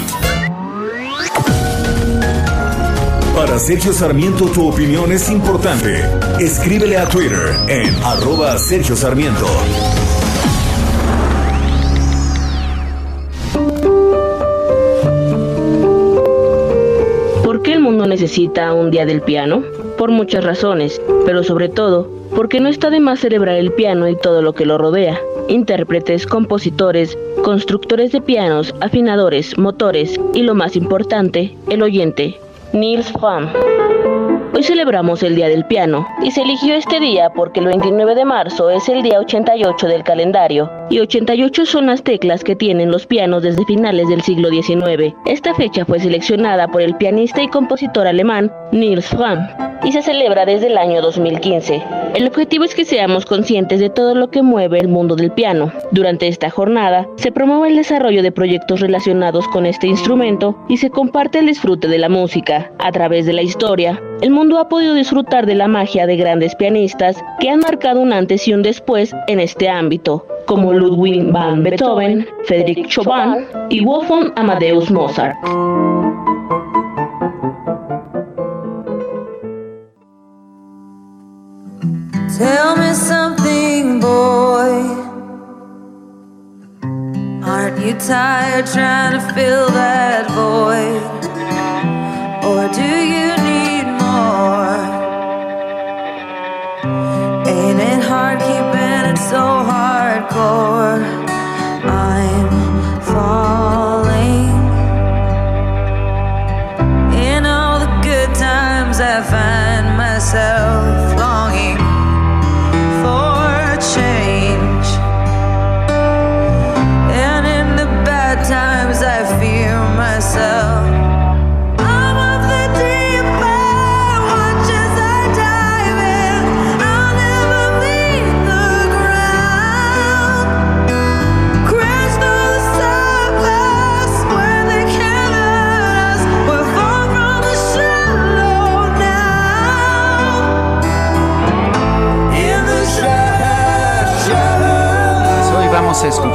Para 3.37 3.59
Sergio 3.59 3.93
Sarmiento 3.93 4.47
tu 4.47 4.67
opinión 4.67 5.13
es 5.13 5.31
importante. 5.31 6.03
Escríbele 6.41 6.97
a 6.97 7.07
Twitter 7.07 7.55
en 7.69 7.95
arroba 8.03 8.57
Sergio 8.57 8.97
Sarmiento. 8.97 9.45
¿Por 17.45 17.61
qué 17.61 17.75
el 17.75 17.81
mundo 17.81 18.07
necesita 18.07 18.73
un 18.73 18.91
día 18.91 19.05
del 19.05 19.21
piano? 19.21 19.63
Por 19.99 20.11
muchas 20.11 20.43
razones, 20.43 20.99
pero 21.27 21.45
sobre 21.45 21.69
todo 21.69 22.11
porque 22.35 22.61
no 22.61 22.71
está 22.71 22.89
de 22.89 23.01
más 23.01 23.21
celebrar 23.21 23.57
el 23.57 23.71
piano 23.71 24.09
y 24.09 24.17
todo 24.17 24.41
lo 24.41 24.55
que 24.55 24.65
lo 24.65 24.79
rodea. 24.79 25.21
Intérpretes, 25.49 26.27
compositores, 26.27 27.19
constructores 27.45 28.13
de 28.13 28.23
pianos, 28.23 28.75
afinadores, 28.81 29.59
motores 29.59 30.19
y 30.33 30.43
lo 30.43 30.55
más 30.55 30.75
importante, 30.75 31.55
el 31.69 31.83
oyente. 31.83 32.41
Niels 32.77 33.11
Fram. 33.13 33.86
Hoy 34.57 34.63
celebramos 34.63 35.23
el 35.23 35.37
Día 35.37 35.51
del 35.51 35.67
Piano 35.67 36.09
y 36.23 36.31
se 36.31 36.41
eligió 36.41 36.75
este 36.75 36.99
día 36.99 37.29
porque 37.29 37.61
el 37.61 37.67
29 37.67 38.15
de 38.15 38.25
marzo 38.25 38.71
es 38.71 38.89
el 38.89 39.03
día 39.03 39.21
88 39.21 39.87
del 39.87 40.03
calendario 40.03 40.73
y 40.89 40.99
88 41.01 41.67
son 41.67 41.89
las 41.89 42.03
teclas 42.03 42.43
que 42.43 42.57
tienen 42.57 42.91
los 42.91 43.07
pianos 43.07 43.43
desde 43.43 43.67
finales 43.67 44.09
del 44.09 44.23
siglo 44.23 44.49
XIX. 44.49 45.15
Esta 45.27 45.53
fecha 45.55 45.85
fue 45.85 46.01
seleccionada 46.01 46.69
por 46.69 46.81
el 46.81 46.97
pianista 46.97 47.43
y 47.43 47.49
compositor 47.49 48.07
alemán 48.07 48.51
Niels 48.73 49.09
Fram 49.09 49.47
y 49.85 49.93
se 49.93 50.01
celebra 50.01 50.47
desde 50.47 50.69
el 50.69 50.79
año 50.79 51.03
2015. 51.03 51.83
El 52.15 52.27
objetivo 52.27 52.65
es 52.65 52.75
que 52.75 52.87
seamos 52.87 53.27
conscientes 53.27 53.79
de 53.79 53.91
todo 53.91 54.15
lo 54.15 54.31
que 54.31 54.41
mueve 54.41 54.79
el 54.79 54.89
mundo 54.89 55.17
del 55.17 55.33
piano. 55.33 55.71
Durante 55.91 56.29
esta 56.29 56.49
jornada 56.49 57.07
se 57.17 57.31
promueve 57.31 57.69
el 57.69 57.77
desarrollo 57.77 58.23
de 58.23 58.33
proyectos 58.33 58.81
relacionados 58.81 59.47
con 59.49 59.67
este 59.67 59.87
instrumento 59.87 60.57
y 60.67 60.79
se 60.79 60.89
comparte 60.89 61.41
el 61.41 61.47
disfrute 61.47 61.89
de 61.89 61.99
la 61.99 62.09
música. 62.09 62.73
A 62.79 62.91
través 62.91 63.27
de 63.27 63.35
la 63.35 63.43
historia, 63.43 64.01
el 64.23 64.31
mundo 64.31 64.46
ha 64.55 64.69
podido 64.69 64.95
disfrutar 64.95 65.47
de 65.47 65.55
la 65.55 65.69
magia 65.69 66.07
de 66.07 66.17
grandes 66.17 66.55
pianistas 66.55 67.17
que 67.41 67.51
han 67.51 67.61
marcado 67.61 68.01
un 68.01 68.13
antes 68.13 68.47
y 68.47 68.55
un 68.55 68.63
después 68.63 69.13
en 69.27 69.41
este 69.41 69.69
ámbito, 69.69 70.27
como 70.47 70.73
Ludwig 70.73 71.33
van 71.33 71.63
Beethoven, 71.63 72.27
Frédéric 72.45 72.89
Chopin 72.89 73.47
y 73.69 73.85
Wolfgang 73.85 74.33
Amadeus 74.37 74.91
Mozart. 74.91 75.37
Tell 82.39 82.77
me 82.77 82.93
something, 82.95 84.01
boy. 84.01 85.07
Aren't 87.43 87.79
you 87.85 87.95
tired 87.95 88.67
trying 88.67 89.13
to 89.13 89.21
fill 89.35 89.69
that 89.71 90.31
void? 90.31 91.03
Or 92.45 92.69
do 92.73 92.83
you 92.83 93.26
hard 98.17 98.39
keeping 98.41 99.05
it 99.11 99.19
so 99.19 99.43
hardcore? 99.69 101.26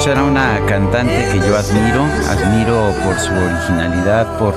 Escuchar 0.01 0.17
a 0.17 0.23
una 0.23 0.65
cantante 0.65 1.29
que 1.31 1.37
yo 1.37 1.55
admiro, 1.55 2.03
admiro 2.27 2.91
por 3.05 3.19
su 3.19 3.31
originalidad, 3.33 4.39
por, 4.39 4.55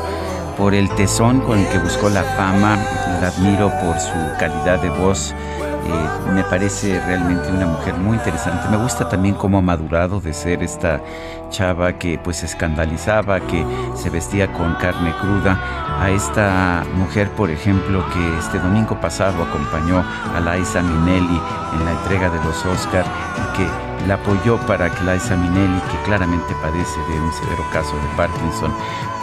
por 0.57 0.73
el 0.73 0.89
tesón 0.95 1.41
con 1.41 1.59
el 1.59 1.69
que 1.69 1.77
buscó 1.77 2.09
la 2.09 2.23
fama, 2.23 2.79
la 3.21 3.29
admiro 3.29 3.71
por 3.83 4.01
su 4.01 4.15
calidad 4.39 4.81
de 4.81 4.89
voz. 4.89 5.33
eh, 5.33 6.33
me 6.33 6.45
parece 6.45 6.99
realmente 6.99 7.51
una 7.51 7.67
mujer 7.67 7.93
muy 7.93 8.17
interesante. 8.17 8.71
Me 8.71 8.79
gusta 8.79 9.07
también 9.07 9.35
cómo 9.35 9.59
ha 9.59 9.61
madurado 9.61 10.19
de 10.19 10.33
ser 10.33 10.63
esta 10.63 11.03
chava 11.51 11.93
que 11.93 12.19
pues 12.19 12.43
escandalizaba, 12.43 13.41
que 13.41 13.67
se 13.97 14.09
vestía 14.09 14.51
con 14.51 14.75
carne 14.77 15.15
cruda, 15.21 15.59
a 16.01 16.09
esta 16.09 16.85
mujer, 16.95 17.29
por 17.33 17.51
ejemplo, 17.51 18.03
que 18.15 18.39
este 18.39 18.59
domingo 18.59 18.99
pasado 18.99 19.43
acompañó 19.43 20.03
a 20.35 20.41
Liza 20.41 20.81
Minnelli 20.81 21.39
en 21.75 21.85
la 21.85 21.93
entrega 21.93 22.31
de 22.31 22.43
los 22.45 22.65
Oscar 22.65 23.05
y 23.37 23.59
que 23.59 23.84
la 24.07 24.15
apoyó 24.15 24.59
para 24.67 24.91
que 24.91 25.05
Liza 25.05 25.37
Minnelli, 25.37 25.81
que 25.81 26.03
claramente 26.05 26.55
padece 26.63 27.01
de 27.11 27.21
un 27.21 27.33
severo 27.33 27.65
caso 27.73 27.97
de 27.97 28.17
Parkinson, 28.17 28.73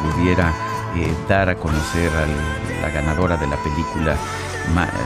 pudiera 0.02 0.54
eh, 0.96 1.14
dar 1.30 1.50
a 1.50 1.56
conocer 1.56 2.12
a 2.16 2.82
la 2.82 2.90
ganadora 2.90 3.38
de 3.38 3.48
la 3.48 3.58
película 3.58 4.16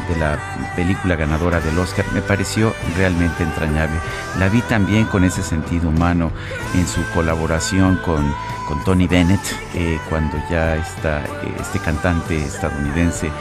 de 0.10 0.18
la 0.18 0.38
película 0.76 1.16
ganadora 1.16 1.60
del 1.60 1.78
Oscar 1.80 2.06
me 2.14 2.22
pareció 2.22 2.74
realmente 2.98 3.44
entrañable. 3.44 3.96
La 4.38 4.50
vi 4.50 4.62
también 4.62 5.06
con 5.06 5.24
ese 5.24 5.42
sentido 5.42 5.90
humano 5.90 6.32
en 6.76 6.86
su 6.88 7.02
colaboración 7.14 7.98
con, 8.04 8.34
con 8.68 8.84
Tony 8.84 9.08
Bennett, 9.08 9.42
eh, 9.74 9.98
cuando 10.10 10.38
ya 10.50 10.76
está, 10.76 11.22
eh, 11.22 11.56
este 11.60 11.80
cantante 11.80 12.38
estadounidense 12.38 13.32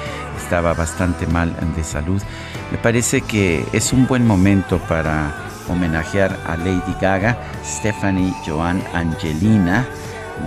estaba 0.43 0.73
bastante 0.73 1.27
mal 1.27 1.55
de 1.77 1.85
salud. 1.85 2.23
Me 2.71 2.79
parece 2.79 3.21
que 3.21 3.67
es 3.73 3.93
un 3.93 4.07
buen 4.07 4.27
momento 4.27 4.79
para 4.79 5.35
homenajear 5.69 6.39
a 6.47 6.57
Lady 6.57 6.95
Gaga, 7.01 7.37
Stephanie 7.65 8.33
Joan 8.47 8.83
Angelina, 8.93 9.87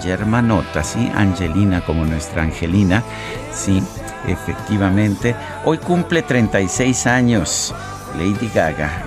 Germanota, 0.01 0.83
¿sí? 0.83 1.11
Angelina 1.15 1.81
como 1.81 2.05
nuestra 2.05 2.43
Angelina, 2.43 3.03
sí, 3.51 3.81
efectivamente. 4.27 5.35
Hoy 5.65 5.77
cumple 5.77 6.21
36 6.21 7.07
años 7.07 7.73
Lady 8.17 8.49
Gaga. 8.53 9.03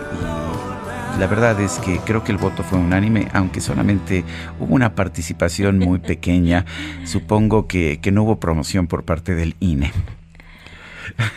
Y 1.16 1.20
la 1.20 1.26
verdad 1.26 1.60
es 1.60 1.78
que 1.78 1.98
creo 1.98 2.24
que 2.24 2.32
el 2.32 2.38
voto 2.38 2.62
fue 2.62 2.78
unánime, 2.78 3.28
aunque 3.32 3.60
solamente 3.60 4.24
hubo 4.58 4.74
una 4.74 4.94
participación 4.94 5.78
muy 5.78 5.98
pequeña. 5.98 6.64
Supongo 7.04 7.66
que, 7.66 7.98
que 8.00 8.12
no 8.12 8.22
hubo 8.22 8.40
promoción 8.40 8.86
por 8.86 9.04
parte 9.04 9.34
del. 9.34 9.56
INE. 9.60 9.92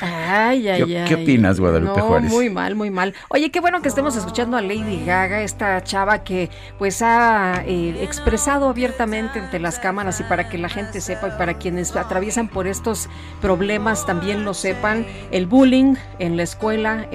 Ay, 0.01 0.67
ay, 0.69 0.83
¿Qué- 0.86 0.99
ay. 1.01 1.07
qué 1.07 1.15
opinas, 1.15 1.59
Guadalupe 1.59 1.99
no, 1.99 2.07
Juárez? 2.07 2.31
Muy 2.31 2.49
mal, 2.49 2.75
muy 2.75 2.89
mal. 2.89 3.13
Oye, 3.29 3.51
qué 3.51 3.59
bueno 3.59 3.81
que 3.81 3.88
estemos 3.89 4.15
escuchando 4.15 4.57
a 4.57 4.62
Lady 4.62 5.03
Gaga, 5.05 5.41
esta 5.41 5.81
chava 5.83 6.23
que 6.23 6.49
pues 6.77 7.01
ha 7.01 7.63
eh, 7.65 7.97
expresado 8.01 8.69
abiertamente 8.69 9.39
ante 9.39 9.59
las 9.59 9.79
cámaras 9.79 10.19
y 10.19 10.23
para 10.23 10.49
que 10.49 10.57
la 10.57 10.69
gente 10.69 11.01
sepa 11.01 11.29
y 11.29 11.38
para 11.38 11.55
quienes 11.55 11.95
atraviesan 11.95 12.47
por 12.47 12.67
estos 12.67 13.09
problemas 13.41 14.05
también 14.05 14.45
lo 14.45 14.53
sepan, 14.53 15.05
el 15.31 15.45
bullying 15.47 15.95
en 16.19 16.38
la 16.38 16.43
escuela 16.43 17.05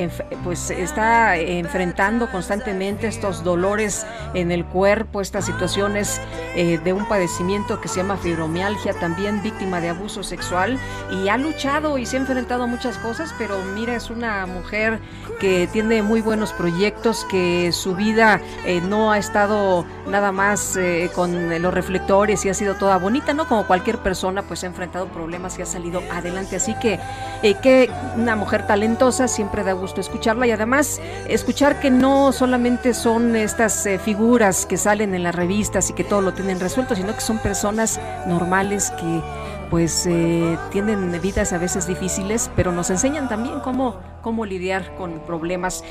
pues 0.44 0.70
está 0.70 1.36
enfrentando 1.36 2.30
constantemente 2.30 3.06
estos 3.06 3.44
dolores 3.44 4.06
en 4.34 4.50
el 4.50 4.64
cuerpo, 4.64 5.20
estas 5.20 5.46
situaciones 5.46 6.20
eh, 6.56 6.78
de 6.82 6.92
un 6.92 7.06
padecimiento 7.08 7.80
que 7.80 7.88
se 7.88 7.96
llama 7.96 8.16
fibromialgia, 8.16 8.92
también 8.94 9.42
víctima 9.42 9.80
de 9.80 9.90
abuso 9.90 10.22
sexual 10.22 10.78
y 11.22 11.28
ha 11.28 11.36
luchado 11.36 11.98
y 11.98 12.06
se 12.06 12.16
ha 12.16 12.20
enfrentado 12.20 12.47
muchas 12.56 12.96
cosas, 12.98 13.34
pero 13.36 13.62
mira, 13.74 13.94
es 13.94 14.08
una 14.08 14.46
mujer 14.46 15.00
que 15.38 15.68
tiene 15.70 16.02
muy 16.02 16.22
buenos 16.22 16.52
proyectos, 16.52 17.26
que 17.30 17.70
su 17.72 17.94
vida 17.94 18.40
eh, 18.64 18.80
no 18.80 19.12
ha 19.12 19.18
estado 19.18 19.84
nada 20.08 20.32
más 20.32 20.76
eh, 20.76 21.10
con 21.14 21.60
los 21.62 21.74
reflectores 21.74 22.44
y 22.44 22.48
ha 22.48 22.54
sido 22.54 22.74
toda 22.74 22.98
bonita, 22.98 23.34
¿no? 23.34 23.46
Como 23.46 23.66
cualquier 23.66 23.98
persona, 23.98 24.42
pues 24.42 24.64
ha 24.64 24.66
enfrentado 24.66 25.06
problemas 25.08 25.58
y 25.58 25.62
ha 25.62 25.66
salido 25.66 26.02
adelante. 26.10 26.56
Así 26.56 26.74
que, 26.80 26.98
eh, 27.42 27.54
que 27.62 27.90
una 28.16 28.34
mujer 28.34 28.66
talentosa, 28.66 29.28
siempre 29.28 29.62
da 29.62 29.72
gusto 29.72 30.00
escucharla 30.00 30.46
y 30.46 30.50
además 30.50 31.00
escuchar 31.28 31.80
que 31.80 31.90
no 31.90 32.32
solamente 32.32 32.94
son 32.94 33.36
estas 33.36 33.84
eh, 33.86 33.98
figuras 33.98 34.66
que 34.66 34.76
salen 34.76 35.14
en 35.14 35.22
las 35.22 35.34
revistas 35.34 35.90
y 35.90 35.92
que 35.92 36.04
todo 36.04 36.22
lo 36.22 36.32
tienen 36.32 36.60
resuelto, 36.60 36.94
sino 36.94 37.14
que 37.14 37.20
son 37.20 37.38
personas 37.38 38.00
normales 38.26 38.90
que 38.98 39.22
pues 39.70 40.06
eh, 40.06 40.58
tienen 40.70 41.18
vidas 41.20 41.52
a 41.52 41.58
veces 41.58 41.86
difíciles, 41.86 42.50
pero 42.56 42.72
nos 42.72 42.90
enseñan 42.90 43.28
también 43.28 43.60
cómo, 43.60 44.00
cómo 44.22 44.44
lidiar 44.44 44.94
con 44.96 45.20
problemas. 45.20 45.84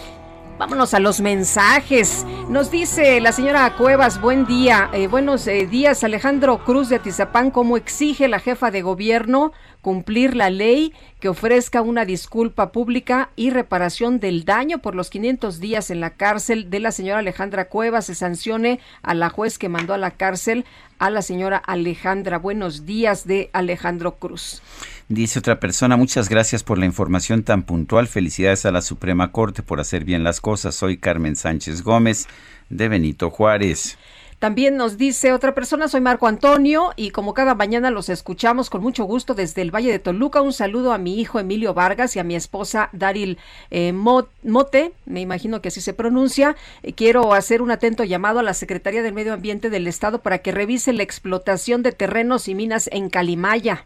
Vámonos 0.57 0.95
a 0.95 0.99
los 0.99 1.21
mensajes. 1.21 2.25
Nos 2.49 2.71
dice 2.71 3.21
la 3.21 3.31
señora 3.31 3.75
Cuevas, 3.77 4.19
buen 4.19 4.47
día. 4.47 4.89
Eh, 4.91 5.07
buenos 5.07 5.45
eh, 5.45 5.67
días, 5.67 6.03
Alejandro 6.03 6.63
Cruz 6.65 6.89
de 6.89 6.95
Atizapán, 6.95 7.51
¿cómo 7.51 7.77
exige 7.77 8.27
la 8.27 8.39
jefa 8.39 8.71
de 8.71 8.81
gobierno 8.81 9.51
cumplir 9.87 10.35
la 10.35 10.49
ley 10.49 10.91
que 11.21 11.29
ofrezca 11.29 11.81
una 11.81 12.03
disculpa 12.03 12.73
pública 12.73 13.29
y 13.37 13.51
reparación 13.51 14.19
del 14.19 14.43
daño 14.43 14.79
por 14.79 14.95
los 14.95 15.09
500 15.09 15.61
días 15.61 15.91
en 15.91 16.01
la 16.01 16.09
cárcel 16.09 16.69
de 16.69 16.81
la 16.81 16.91
señora 16.91 17.19
Alejandra 17.19 17.69
Cuevas? 17.69 18.07
Se 18.07 18.13
sancione 18.13 18.81
a 19.01 19.13
la 19.13 19.29
juez 19.29 19.57
que 19.57 19.69
mandó 19.69 19.93
a 19.93 19.97
la 19.97 20.11
cárcel 20.11 20.65
a 20.99 21.09
la 21.09 21.21
señora 21.21 21.55
Alejandra. 21.55 22.37
Buenos 22.37 22.85
días 22.85 23.25
de 23.25 23.49
Alejandro 23.53 24.15
Cruz. 24.15 24.61
Dice 25.07 25.39
otra 25.39 25.61
persona, 25.61 25.95
muchas 25.95 26.27
gracias 26.27 26.63
por 26.63 26.77
la 26.77 26.85
información 26.85 27.43
tan 27.43 27.63
puntual. 27.63 28.09
Felicidades 28.09 28.65
a 28.65 28.73
la 28.73 28.81
Suprema 28.81 29.31
Corte 29.31 29.63
por 29.63 29.79
hacer 29.79 30.03
bien 30.03 30.25
las 30.25 30.41
cosas. 30.41 30.75
Soy 30.75 30.97
Carmen 30.97 31.37
Sánchez 31.37 31.81
Gómez 31.81 32.27
de 32.69 32.89
Benito 32.89 33.29
Juárez. 33.29 33.97
También 34.39 34.77
nos 34.77 34.99
dice 34.99 35.33
otra 35.33 35.55
persona, 35.55 35.87
soy 35.87 35.99
Marco 35.99 36.27
Antonio 36.27 36.93
y 36.95 37.09
como 37.09 37.33
cada 37.33 37.55
mañana 37.55 37.89
los 37.89 38.07
escuchamos 38.07 38.69
con 38.69 38.83
mucho 38.83 39.03
gusto 39.05 39.33
desde 39.33 39.63
el 39.63 39.73
Valle 39.73 39.91
de 39.91 39.97
Toluca. 39.97 40.41
Un 40.43 40.53
saludo 40.53 40.93
a 40.93 40.99
mi 40.99 41.19
hijo 41.19 41.39
Emilio 41.39 41.73
Vargas 41.73 42.15
y 42.15 42.19
a 42.19 42.23
mi 42.23 42.35
esposa 42.35 42.89
Daril 42.91 43.39
eh, 43.71 43.93
Mo- 43.93 44.27
Mote, 44.43 44.93
me 45.07 45.21
imagino 45.21 45.59
que 45.59 45.69
así 45.69 45.81
se 45.81 45.93
pronuncia. 45.93 46.55
Eh, 46.83 46.93
quiero 46.93 47.33
hacer 47.33 47.63
un 47.63 47.71
atento 47.71 48.03
llamado 48.03 48.37
a 48.37 48.43
la 48.43 48.53
Secretaría 48.53 49.01
del 49.01 49.13
Medio 49.15 49.33
Ambiente 49.33 49.71
del 49.71 49.87
Estado 49.87 50.19
para 50.19 50.37
que 50.37 50.51
revise 50.51 50.93
la 50.93 51.01
explotación 51.01 51.81
de 51.81 51.91
terrenos 51.93 52.47
y 52.47 52.53
minas 52.53 52.91
en 52.93 53.09
Calimaya. 53.09 53.85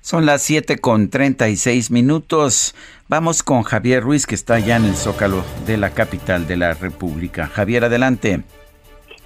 Son 0.00 0.26
las 0.26 0.42
7 0.42 0.78
con 0.78 1.08
36 1.10 1.90
minutos. 1.90 2.76
Vamos 3.08 3.42
con 3.42 3.64
Javier 3.64 4.04
Ruiz, 4.04 4.26
que 4.26 4.36
está 4.36 4.54
allá 4.54 4.76
en 4.76 4.84
el 4.84 4.94
Zócalo 4.94 5.42
de 5.66 5.76
la 5.76 5.90
capital 5.90 6.46
de 6.46 6.56
la 6.56 6.74
República. 6.74 7.48
Javier, 7.48 7.84
adelante. 7.84 8.44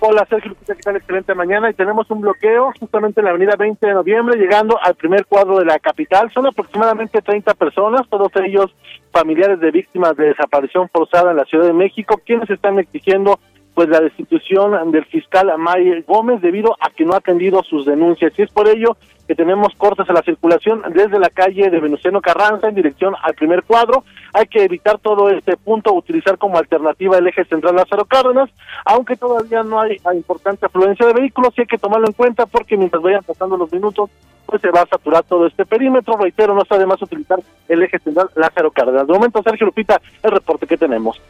Hola 0.02 0.26
Sergio 0.30 0.48
Lupita, 0.48 0.74
¿qué 0.74 0.80
tal? 0.80 0.96
Excelente 0.96 1.34
mañana 1.34 1.68
y 1.68 1.74
tenemos 1.74 2.10
un 2.10 2.22
bloqueo 2.22 2.72
justamente 2.80 3.20
en 3.20 3.26
la 3.26 3.32
avenida 3.32 3.54
20 3.58 3.86
de 3.86 3.92
noviembre 3.92 4.38
llegando 4.38 4.78
al 4.82 4.94
primer 4.94 5.26
cuadro 5.26 5.58
de 5.58 5.66
la 5.66 5.78
capital. 5.78 6.30
Son 6.32 6.46
aproximadamente 6.46 7.20
30 7.20 7.52
personas, 7.52 8.08
todos 8.08 8.32
ellos 8.36 8.74
familiares 9.12 9.60
de 9.60 9.70
víctimas 9.70 10.16
de 10.16 10.28
desaparición 10.28 10.88
forzada 10.88 11.32
en 11.32 11.36
la 11.36 11.44
Ciudad 11.44 11.66
de 11.66 11.74
México, 11.74 12.18
quienes 12.24 12.48
están 12.48 12.78
exigiendo 12.78 13.40
pues 13.74 13.90
la 13.90 14.00
destitución 14.00 14.90
del 14.90 15.04
fiscal 15.04 15.52
May 15.58 16.02
Gómez 16.08 16.40
debido 16.40 16.76
a 16.80 16.88
que 16.88 17.04
no 17.04 17.12
ha 17.12 17.18
atendido 17.18 17.62
sus 17.62 17.84
denuncias. 17.84 18.32
Y 18.38 18.42
es 18.42 18.50
por 18.50 18.68
ello 18.68 18.96
que 19.31 19.37
tenemos 19.37 19.73
cortes 19.77 20.11
a 20.11 20.12
la 20.12 20.23
circulación 20.23 20.83
desde 20.93 21.21
la 21.21 21.31
calle 21.31 21.71
de 21.71 21.79
Venustiano 21.79 22.21
Carranza 22.21 22.66
en 22.66 22.75
dirección 22.75 23.14
al 23.23 23.33
primer 23.35 23.62
cuadro. 23.62 24.03
Hay 24.33 24.47
que 24.47 24.64
evitar 24.64 24.99
todo 24.99 25.31
este 25.31 25.57
punto, 25.57 25.95
utilizar 25.95 26.37
como 26.37 26.59
alternativa 26.59 27.16
el 27.16 27.29
eje 27.29 27.45
central 27.45 27.77
Lázaro 27.77 28.07
Cárdenas, 28.07 28.51
aunque 28.85 29.14
todavía 29.14 29.62
no 29.62 29.81
hay 29.81 29.99
importante 30.14 30.66
afluencia 30.66 31.07
de 31.07 31.12
vehículos, 31.12 31.53
sí 31.55 31.61
hay 31.61 31.69
que 31.69 31.79
tomarlo 31.79 32.09
en 32.09 32.12
cuenta 32.14 32.45
porque 32.47 32.77
mientras 32.77 33.01
vayan 33.05 33.23
pasando 33.23 33.57
los 33.57 33.73
minutos, 33.73 34.11
pues 34.47 34.61
se 34.62 34.71
va 34.73 34.81
a 34.81 34.87
saturar 34.87 35.23
todo 35.23 35.47
este 35.47 35.64
perímetro. 35.64 36.16
Reitero, 36.16 36.53
no 36.53 36.62
está 36.62 36.77
de 36.77 36.87
más 36.87 37.01
utilizar 37.01 37.38
el 37.69 37.85
eje 37.85 38.01
central 38.01 38.31
Lázaro 38.35 38.73
Cárdenas. 38.73 39.07
De 39.07 39.12
momento, 39.12 39.45
Sergio 39.45 39.66
Lupita, 39.66 40.01
el 40.25 40.33
reporte 40.33 40.66
que 40.66 40.77
tenemos. 40.77 41.23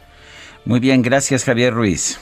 Muy 0.65 0.79
bien, 0.79 1.03
gracias 1.03 1.45
Javier 1.45 1.71
Ruiz. 1.71 2.19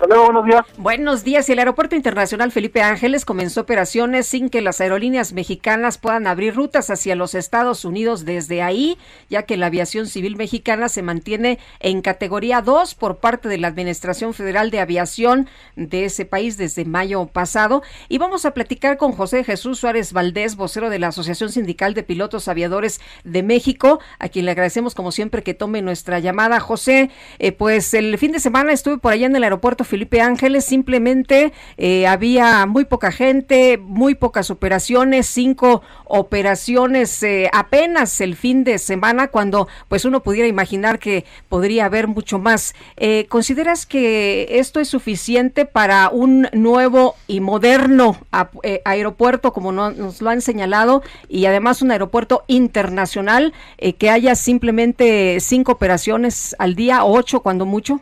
Hasta 0.00 0.18
buenos 0.18 0.44
días. 0.44 0.66
Buenos 0.76 1.24
días. 1.24 1.48
El 1.48 1.58
Aeropuerto 1.58 1.96
Internacional 1.96 2.52
Felipe 2.52 2.82
Ángeles 2.82 3.24
comenzó 3.24 3.62
operaciones 3.62 4.26
sin 4.26 4.50
que 4.50 4.60
las 4.60 4.82
aerolíneas 4.82 5.32
mexicanas 5.32 5.96
puedan 5.96 6.26
abrir 6.26 6.54
rutas 6.54 6.90
hacia 6.90 7.16
los 7.16 7.34
Estados 7.34 7.86
Unidos 7.86 8.26
desde 8.26 8.60
ahí, 8.60 8.98
ya 9.30 9.44
que 9.44 9.56
la 9.56 9.66
aviación 9.66 10.06
civil 10.06 10.36
mexicana 10.36 10.90
se 10.90 11.00
mantiene 11.00 11.58
en 11.80 12.02
categoría 12.02 12.60
2 12.60 12.94
por 12.94 13.16
parte 13.16 13.48
de 13.48 13.56
la 13.56 13.68
Administración 13.68 14.34
Federal 14.34 14.70
de 14.70 14.80
Aviación 14.80 15.48
de 15.76 16.04
ese 16.04 16.26
país 16.26 16.58
desde 16.58 16.84
mayo 16.84 17.24
pasado. 17.24 17.82
Y 18.10 18.18
vamos 18.18 18.44
a 18.44 18.52
platicar 18.52 18.98
con 18.98 19.12
José 19.12 19.44
Jesús 19.44 19.78
Suárez 19.78 20.12
Valdés, 20.12 20.56
vocero 20.56 20.90
de 20.90 20.98
la 20.98 21.08
Asociación 21.08 21.50
Sindical 21.50 21.94
de 21.94 22.02
Pilotos 22.02 22.48
Aviadores 22.48 23.00
de 23.24 23.42
México, 23.42 24.00
a 24.18 24.28
quien 24.28 24.44
le 24.44 24.50
agradecemos 24.50 24.94
como 24.94 25.10
siempre 25.10 25.42
que 25.42 25.54
tome 25.54 25.80
nuestra 25.80 26.18
llamada. 26.18 26.60
José, 26.60 27.10
eh, 27.38 27.52
pues 27.52 27.94
el 27.94 28.18
fin 28.18 28.32
de 28.32 28.40
semana 28.40 28.72
estuve 28.72 28.98
por 28.98 29.14
allá 29.14 29.24
en 29.24 29.36
el 29.36 29.44
aeropuerto 29.44 29.85
Felipe 29.86 30.20
Ángeles, 30.20 30.64
simplemente 30.66 31.52
eh, 31.78 32.06
había 32.06 32.66
muy 32.66 32.84
poca 32.84 33.10
gente, 33.10 33.78
muy 33.78 34.14
pocas 34.14 34.50
operaciones, 34.50 35.26
cinco 35.26 35.82
operaciones 36.04 37.22
eh, 37.22 37.48
apenas 37.52 38.20
el 38.20 38.36
fin 38.36 38.62
de 38.64 38.78
semana, 38.78 39.28
cuando 39.28 39.68
pues 39.88 40.04
uno 40.04 40.22
pudiera 40.22 40.46
imaginar 40.48 40.98
que 40.98 41.24
podría 41.48 41.86
haber 41.86 42.08
mucho 42.08 42.38
más. 42.38 42.74
Eh, 42.96 43.26
¿Consideras 43.28 43.86
que 43.86 44.46
esto 44.58 44.80
es 44.80 44.88
suficiente 44.88 45.64
para 45.64 46.10
un 46.10 46.48
nuevo 46.52 47.14
y 47.26 47.40
moderno 47.40 48.18
eh, 48.62 48.82
aeropuerto, 48.84 49.52
como 49.52 49.72
no- 49.72 49.90
nos 49.92 50.20
lo 50.20 50.30
han 50.30 50.40
señalado, 50.42 51.02
y 51.28 51.46
además 51.46 51.80
un 51.80 51.90
aeropuerto 51.90 52.44
internacional, 52.48 53.54
eh, 53.78 53.94
que 53.94 54.10
haya 54.10 54.34
simplemente 54.34 55.38
cinco 55.40 55.72
operaciones 55.72 56.54
al 56.58 56.74
día, 56.74 57.04
ocho 57.04 57.40
cuando 57.40 57.64
mucho? 57.66 58.00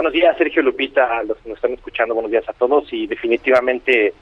Buenos 0.00 0.14
días, 0.14 0.34
Sergio 0.38 0.62
Lupita, 0.62 1.18
a 1.18 1.22
los 1.24 1.36
que 1.36 1.50
nos 1.50 1.58
están 1.58 1.74
escuchando, 1.74 2.14
buenos 2.14 2.30
días 2.30 2.48
a 2.48 2.54
todos. 2.54 2.90
Y 2.90 3.06
definitivamente, 3.06 4.14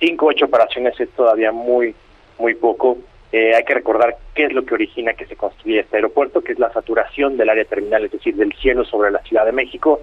cinco, 0.00 0.28
ocho 0.28 0.46
operaciones 0.46 0.98
es 0.98 1.10
todavía 1.10 1.52
muy, 1.52 1.94
muy 2.38 2.54
poco. 2.54 2.96
Eh, 3.32 3.54
hay 3.54 3.62
que 3.64 3.74
recordar 3.74 4.16
qué 4.34 4.46
es 4.46 4.54
lo 4.54 4.64
que 4.64 4.72
origina 4.72 5.12
que 5.12 5.26
se 5.26 5.36
construya 5.36 5.82
este 5.82 5.96
aeropuerto, 5.96 6.40
que 6.40 6.52
es 6.52 6.58
la 6.58 6.72
saturación 6.72 7.36
del 7.36 7.50
área 7.50 7.66
terminal, 7.66 8.06
es 8.06 8.12
decir, 8.12 8.34
del 8.34 8.54
cielo 8.54 8.86
sobre 8.86 9.10
la 9.10 9.18
Ciudad 9.24 9.44
de 9.44 9.52
México. 9.52 10.00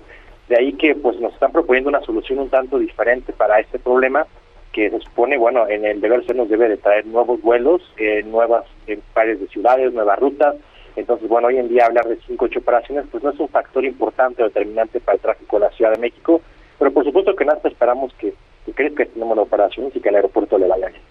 De 0.49 0.55
ahí 0.55 0.73
que 0.73 0.93
pues 0.93 1.19
nos 1.19 1.33
están 1.33 1.51
proponiendo 1.51 1.89
una 1.89 2.01
solución 2.01 2.37
un 2.37 2.51
tanto 2.51 2.77
diferente 2.77 3.33
para 3.33 3.59
este 3.59 3.79
problema, 3.79 4.27
que 4.71 4.91
se 4.91 4.99
supone, 4.99 5.39
bueno, 5.39 5.67
en 5.67 5.83
el 5.83 5.99
deber 5.99 6.23
ser 6.27 6.35
nos 6.35 6.47
debe 6.47 6.69
de 6.69 6.77
traer 6.77 7.07
nuevos 7.07 7.41
vuelos, 7.41 7.81
eh, 7.97 8.21
nuevas 8.21 8.65
eh, 8.85 8.99
pares 9.15 9.39
de 9.39 9.47
ciudades, 9.47 9.93
nuevas 9.93 10.19
rutas, 10.19 10.57
entonces, 10.95 11.27
bueno, 11.27 11.47
hoy 11.47 11.57
en 11.57 11.69
día 11.69 11.85
hablar 11.85 12.07
de 12.07 12.19
cinco 12.27 12.45
ocho 12.45 12.59
operaciones 12.59 13.05
pues 13.11 13.23
no 13.23 13.31
es 13.31 13.39
un 13.39 13.49
factor 13.49 13.83
importante 13.85 14.43
o 14.43 14.45
determinante 14.45 14.99
para 14.99 15.15
el 15.15 15.21
tráfico 15.21 15.57
de 15.57 15.65
la 15.65 15.71
Ciudad 15.71 15.91
de 15.91 15.99
México, 15.99 16.41
pero 16.77 16.91
por 16.91 17.03
supuesto 17.03 17.35
que 17.35 17.45
nada 17.45 17.59
esperamos 17.63 18.13
que, 18.15 18.33
que 18.65 18.73
crezca 18.73 19.03
este 19.03 19.19
número 19.19 19.41
de 19.41 19.47
operaciones 19.47 19.95
y 19.95 19.99
que 19.99 20.09
el 20.09 20.15
aeropuerto 20.15 20.57
le 20.57 20.67
vaya 20.67 20.87
bien. 20.87 21.01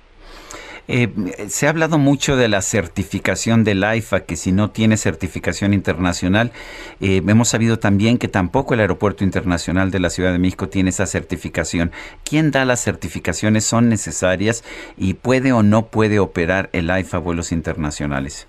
Eh, 0.89 1.09
se 1.49 1.67
ha 1.67 1.71
hablado 1.71 1.97
mucho 1.97 2.37
de 2.37 2.49
la 2.49 2.61
certificación 2.61 3.63
del 3.63 3.85
AIFA, 3.85 4.21
que 4.21 4.37
si 4.37 4.51
no 4.51 4.71
tiene 4.71 4.97
certificación 4.97 5.75
internacional, 5.75 6.51
eh, 7.01 7.23
hemos 7.27 7.49
sabido 7.49 7.79
también 7.79 8.19
que 8.19 8.29
tampoco 8.29 8.75
el 8.75 8.81
Aeropuerto 8.81 9.23
Internacional 9.23 9.91
de 9.91 10.01
la 10.01 10.11
Ciudad 10.11 10.33
de 10.33 10.39
México 10.39 10.69
tiene 10.69 10.91
esa 10.91 11.07
certificación. 11.07 11.93
¿Quién 12.25 12.51
da 12.51 12.65
las 12.65 12.83
certificaciones? 12.83 13.65
¿Son 13.65 13.89
necesarias? 13.89 14.65
¿Y 14.97 15.15
puede 15.15 15.53
o 15.53 15.63
no 15.63 15.87
puede 15.87 16.19
operar 16.19 16.69
el 16.73 16.91
AIFA 16.91 17.19
vuelos 17.19 17.53
internacionales? 17.53 18.49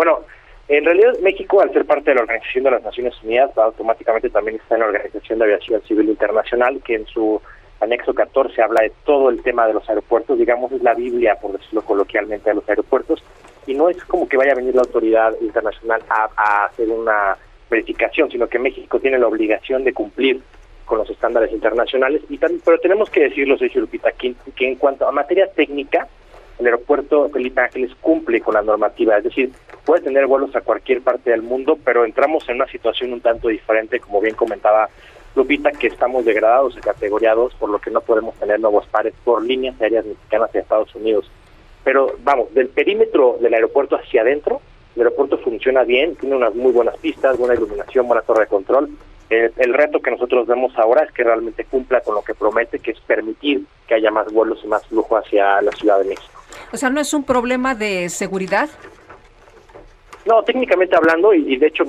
Bueno, 0.00 0.20
En 0.66 0.86
realidad, 0.86 1.18
México, 1.20 1.60
al 1.60 1.74
ser 1.74 1.84
parte 1.84 2.10
de 2.10 2.14
la 2.14 2.22
Organización 2.22 2.64
de 2.64 2.70
las 2.70 2.82
Naciones 2.82 3.22
Unidas, 3.22 3.50
automáticamente 3.58 4.30
también 4.30 4.56
está 4.56 4.76
en 4.76 4.80
la 4.80 4.86
Organización 4.86 5.38
de 5.38 5.44
Aviación 5.44 5.82
Civil 5.82 6.08
Internacional, 6.08 6.80
que 6.82 6.94
en 6.94 7.06
su 7.06 7.38
anexo 7.80 8.14
14 8.14 8.62
habla 8.62 8.80
de 8.80 8.92
todo 9.04 9.28
el 9.28 9.42
tema 9.42 9.66
de 9.66 9.74
los 9.74 9.86
aeropuertos, 9.90 10.38
digamos, 10.38 10.72
es 10.72 10.82
la 10.82 10.94
Biblia, 10.94 11.34
por 11.34 11.52
decirlo 11.52 11.82
coloquialmente, 11.82 12.48
de 12.48 12.54
los 12.54 12.66
aeropuertos, 12.66 13.22
y 13.66 13.74
no 13.74 13.90
es 13.90 14.02
como 14.04 14.26
que 14.26 14.38
vaya 14.38 14.52
a 14.52 14.54
venir 14.54 14.74
la 14.74 14.80
autoridad 14.80 15.34
internacional 15.42 16.02
a, 16.08 16.64
hacer 16.64 16.88
una 16.88 17.36
verificación, 17.68 18.30
sino 18.30 18.46
que 18.46 18.58
México 18.58 18.98
tiene 19.00 19.18
la 19.18 19.26
obligación 19.26 19.84
de 19.84 19.92
cumplir 19.92 20.40
con 20.86 20.96
los 20.96 21.10
estándares 21.10 21.52
internacionales, 21.52 22.22
y 22.30 22.38
también, 22.38 22.62
pero 22.64 22.78
tenemos 22.78 23.10
que 23.10 23.24
decirlo, 23.24 23.58
Sergio 23.58 23.82
Lupita, 23.82 24.12
que, 24.12 24.34
que 24.56 24.66
en 24.66 24.76
cuanto 24.76 25.06
a 25.06 25.12
materia 25.12 25.46
técnica, 25.52 26.08
el 26.60 26.66
aeropuerto 26.66 27.28
Felipe 27.30 27.60
Ángeles 27.60 27.90
cumple 28.00 28.40
con 28.40 28.54
la 28.54 28.62
normativa, 28.62 29.16
es 29.18 29.24
decir, 29.24 29.50
puede 29.84 30.02
tener 30.02 30.26
vuelos 30.26 30.54
a 30.56 30.60
cualquier 30.60 31.02
parte 31.02 31.30
del 31.30 31.42
mundo, 31.42 31.78
pero 31.84 32.04
entramos 32.04 32.48
en 32.48 32.56
una 32.56 32.66
situación 32.66 33.12
un 33.12 33.20
tanto 33.20 33.48
diferente, 33.48 34.00
como 34.00 34.20
bien 34.20 34.34
comentaba 34.34 34.88
Lupita, 35.34 35.70
que 35.70 35.86
estamos 35.86 36.24
degradados 36.24 36.76
y 36.76 36.80
categoriados, 36.80 37.54
por 37.54 37.70
lo 37.70 37.78
que 37.80 37.90
no 37.90 38.00
podemos 38.00 38.34
tener 38.36 38.58
nuevos 38.58 38.86
pares 38.86 39.14
por 39.24 39.42
líneas 39.44 39.80
aéreas 39.80 40.04
mexicanas 40.04 40.52
de 40.52 40.60
Estados 40.60 40.94
Unidos. 40.94 41.30
Pero 41.84 42.14
vamos, 42.22 42.52
del 42.52 42.68
perímetro 42.68 43.38
del 43.40 43.54
aeropuerto 43.54 43.96
hacia 43.96 44.22
adentro, 44.22 44.60
el 44.96 45.02
aeropuerto 45.02 45.38
funciona 45.38 45.84
bien, 45.84 46.16
tiene 46.16 46.36
unas 46.36 46.54
muy 46.54 46.72
buenas 46.72 46.96
pistas, 46.98 47.38
buena 47.38 47.54
iluminación, 47.54 48.06
buena 48.06 48.22
torre 48.22 48.40
de 48.40 48.46
control. 48.48 48.90
El, 49.30 49.52
el 49.56 49.74
reto 49.74 50.00
que 50.00 50.10
nosotros 50.10 50.48
vemos 50.48 50.76
ahora 50.76 51.04
es 51.04 51.12
que 51.12 51.22
realmente 51.22 51.64
cumpla 51.64 52.00
con 52.00 52.16
lo 52.16 52.22
que 52.22 52.34
promete, 52.34 52.80
que 52.80 52.90
es 52.90 53.00
permitir 53.00 53.64
que 53.86 53.94
haya 53.94 54.10
más 54.10 54.32
vuelos 54.32 54.60
y 54.64 54.66
más 54.66 54.84
flujo 54.88 55.16
hacia 55.16 55.62
la 55.62 55.70
Ciudad 55.72 56.00
de 56.00 56.08
México. 56.08 56.40
O 56.72 56.76
sea, 56.76 56.90
¿no 56.90 57.00
es 57.00 57.14
un 57.14 57.24
problema 57.24 57.74
de 57.74 58.08
seguridad? 58.08 58.68
No, 60.26 60.42
técnicamente 60.42 60.94
hablando, 60.96 61.32
y, 61.34 61.54
y 61.54 61.56
de 61.56 61.66
hecho 61.68 61.84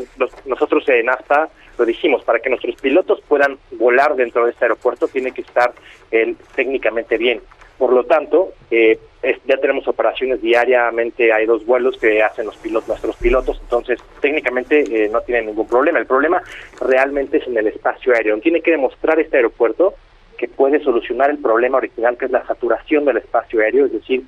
nosotros 0.45 0.87
en 0.89 1.09
ASPA 1.09 1.49
lo 1.77 1.85
dijimos, 1.85 2.23
para 2.23 2.39
que 2.39 2.49
nuestros 2.49 2.75
pilotos 2.75 3.21
puedan 3.27 3.57
volar 3.71 4.15
dentro 4.15 4.45
de 4.45 4.51
este 4.51 4.65
aeropuerto 4.65 5.07
tiene 5.07 5.31
que 5.31 5.41
estar 5.41 5.73
eh, 6.11 6.35
técnicamente 6.55 7.17
bien. 7.17 7.41
Por 7.77 7.91
lo 7.93 8.03
tanto, 8.05 8.53
eh, 8.69 8.99
es- 9.23 9.39
ya 9.45 9.57
tenemos 9.57 9.87
operaciones 9.87 10.41
diariamente, 10.41 11.33
hay 11.33 11.45
dos 11.45 11.65
vuelos 11.65 11.97
que 11.97 12.21
hacen 12.21 12.45
los 12.45 12.55
pilotos, 12.57 12.87
nuestros 12.89 13.15
pilotos, 13.17 13.59
entonces 13.61 13.99
técnicamente 14.21 14.79
eh, 15.05 15.09
no 15.09 15.21
tienen 15.21 15.47
ningún 15.47 15.67
problema. 15.67 15.97
El 15.99 16.05
problema 16.05 16.41
realmente 16.79 17.37
es 17.37 17.47
en 17.47 17.57
el 17.57 17.67
espacio 17.67 18.13
aéreo. 18.13 18.37
Tiene 18.39 18.61
que 18.61 18.71
demostrar 18.71 19.19
este 19.19 19.37
aeropuerto 19.37 19.95
que 20.37 20.47
puede 20.47 20.79
solucionar 20.83 21.29
el 21.31 21.39
problema 21.39 21.77
original, 21.77 22.17
que 22.17 22.25
es 22.25 22.31
la 22.31 22.45
saturación 22.45 23.05
del 23.05 23.17
espacio 23.17 23.59
aéreo, 23.61 23.87
es 23.87 23.93
decir, 23.93 24.23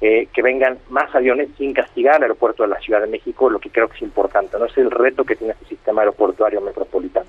eh, 0.00 0.28
que 0.32 0.42
vengan 0.42 0.78
más 0.90 1.12
aviones 1.14 1.48
sin 1.58 1.72
castigar 1.74 2.16
al 2.16 2.22
aeropuerto 2.22 2.62
de 2.62 2.68
la 2.68 2.80
Ciudad 2.80 3.00
de 3.00 3.08
México, 3.08 3.50
lo 3.50 3.58
que 3.58 3.70
creo 3.70 3.88
que 3.88 3.96
es 3.96 4.02
importante, 4.02 4.56
no 4.58 4.66
es 4.66 4.76
el 4.78 4.90
reto 4.90 5.24
que 5.24 5.34
tiene 5.36 5.52
este 5.54 5.66
sistema 5.66 6.02
aeroportuario 6.02 6.60
metropolitano. 6.60 7.26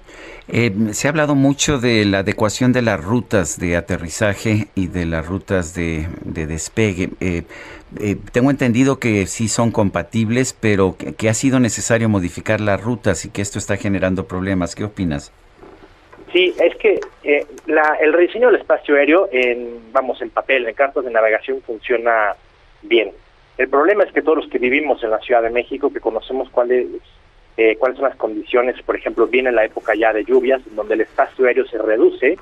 Eh, 0.48 0.72
se 0.94 1.08
ha 1.08 1.12
hablado 1.12 1.36
mucho 1.36 1.78
de 1.80 2.06
la 2.06 2.20
adecuación 2.20 2.74
de 2.74 2.82
las 2.82 3.04
rutas 3.04 3.60
de 3.60 3.76
aterrizaje 3.78 4.68
y 4.76 4.88
de 4.88 5.06
las 5.06 5.28
rutas 5.28 5.74
de, 5.76 6.08
de 6.24 6.48
despegue. 6.48 7.10
Eh, 7.20 7.44
eh, 8.00 8.16
tengo 8.32 8.50
entendido 8.52 9.00
que 9.00 9.26
sí 9.28 9.48
son 9.48 9.72
compatibles, 9.72 10.54
pero 10.60 10.96
que, 10.98 11.14
que 11.14 11.30
ha 11.30 11.34
sido 11.34 11.60
necesario 11.60 12.10
modificar 12.10 12.62
las 12.62 12.84
rutas 12.84 13.26
y 13.26 13.30
que 13.30 13.42
esto 13.42 13.58
está 13.60 13.78
generando 13.78 14.26
problemas. 14.26 14.76
¿Qué 14.76 14.84
opinas? 14.84 15.32
Sí, 16.32 16.54
es 16.60 16.76
que 16.78 17.00
eh, 17.24 17.46
la- 17.66 17.98
el 18.02 18.14
rediseño 18.14 18.48
del 18.52 18.62
espacio 18.62 18.96
aéreo, 18.96 19.30
en, 19.32 19.92
vamos, 19.92 20.22
en 20.22 20.30
papel, 20.30 20.68
en 20.68 20.76
cartas 20.76 21.04
de 21.04 21.12
navegación, 21.12 21.62
funciona 21.66 22.36
bien. 22.82 23.12
El 23.58 23.68
problema 23.70 24.04
es 24.04 24.14
que 24.14 24.22
todos 24.22 24.38
los 24.38 24.48
que 24.48 24.58
vivimos 24.58 25.04
en 25.04 25.12
la 25.12 25.20
Ciudad 25.20 25.42
de 25.42 25.50
México, 25.50 25.92
que 25.92 26.00
conocemos 26.00 26.50
cuáles 26.50 26.88
eh, 27.58 27.76
cuáles 27.76 27.98
son 27.98 28.08
las 28.08 28.16
condiciones, 28.16 28.82
por 28.84 28.96
ejemplo, 28.96 29.28
viene 29.28 29.52
la 29.52 29.66
época 29.66 29.94
ya 29.94 30.14
de 30.14 30.24
lluvias, 30.24 30.62
donde 30.76 30.94
el 30.94 31.02
espacio 31.02 31.46
aéreo 31.46 31.68
se 31.68 31.78
reduce, 31.78 32.38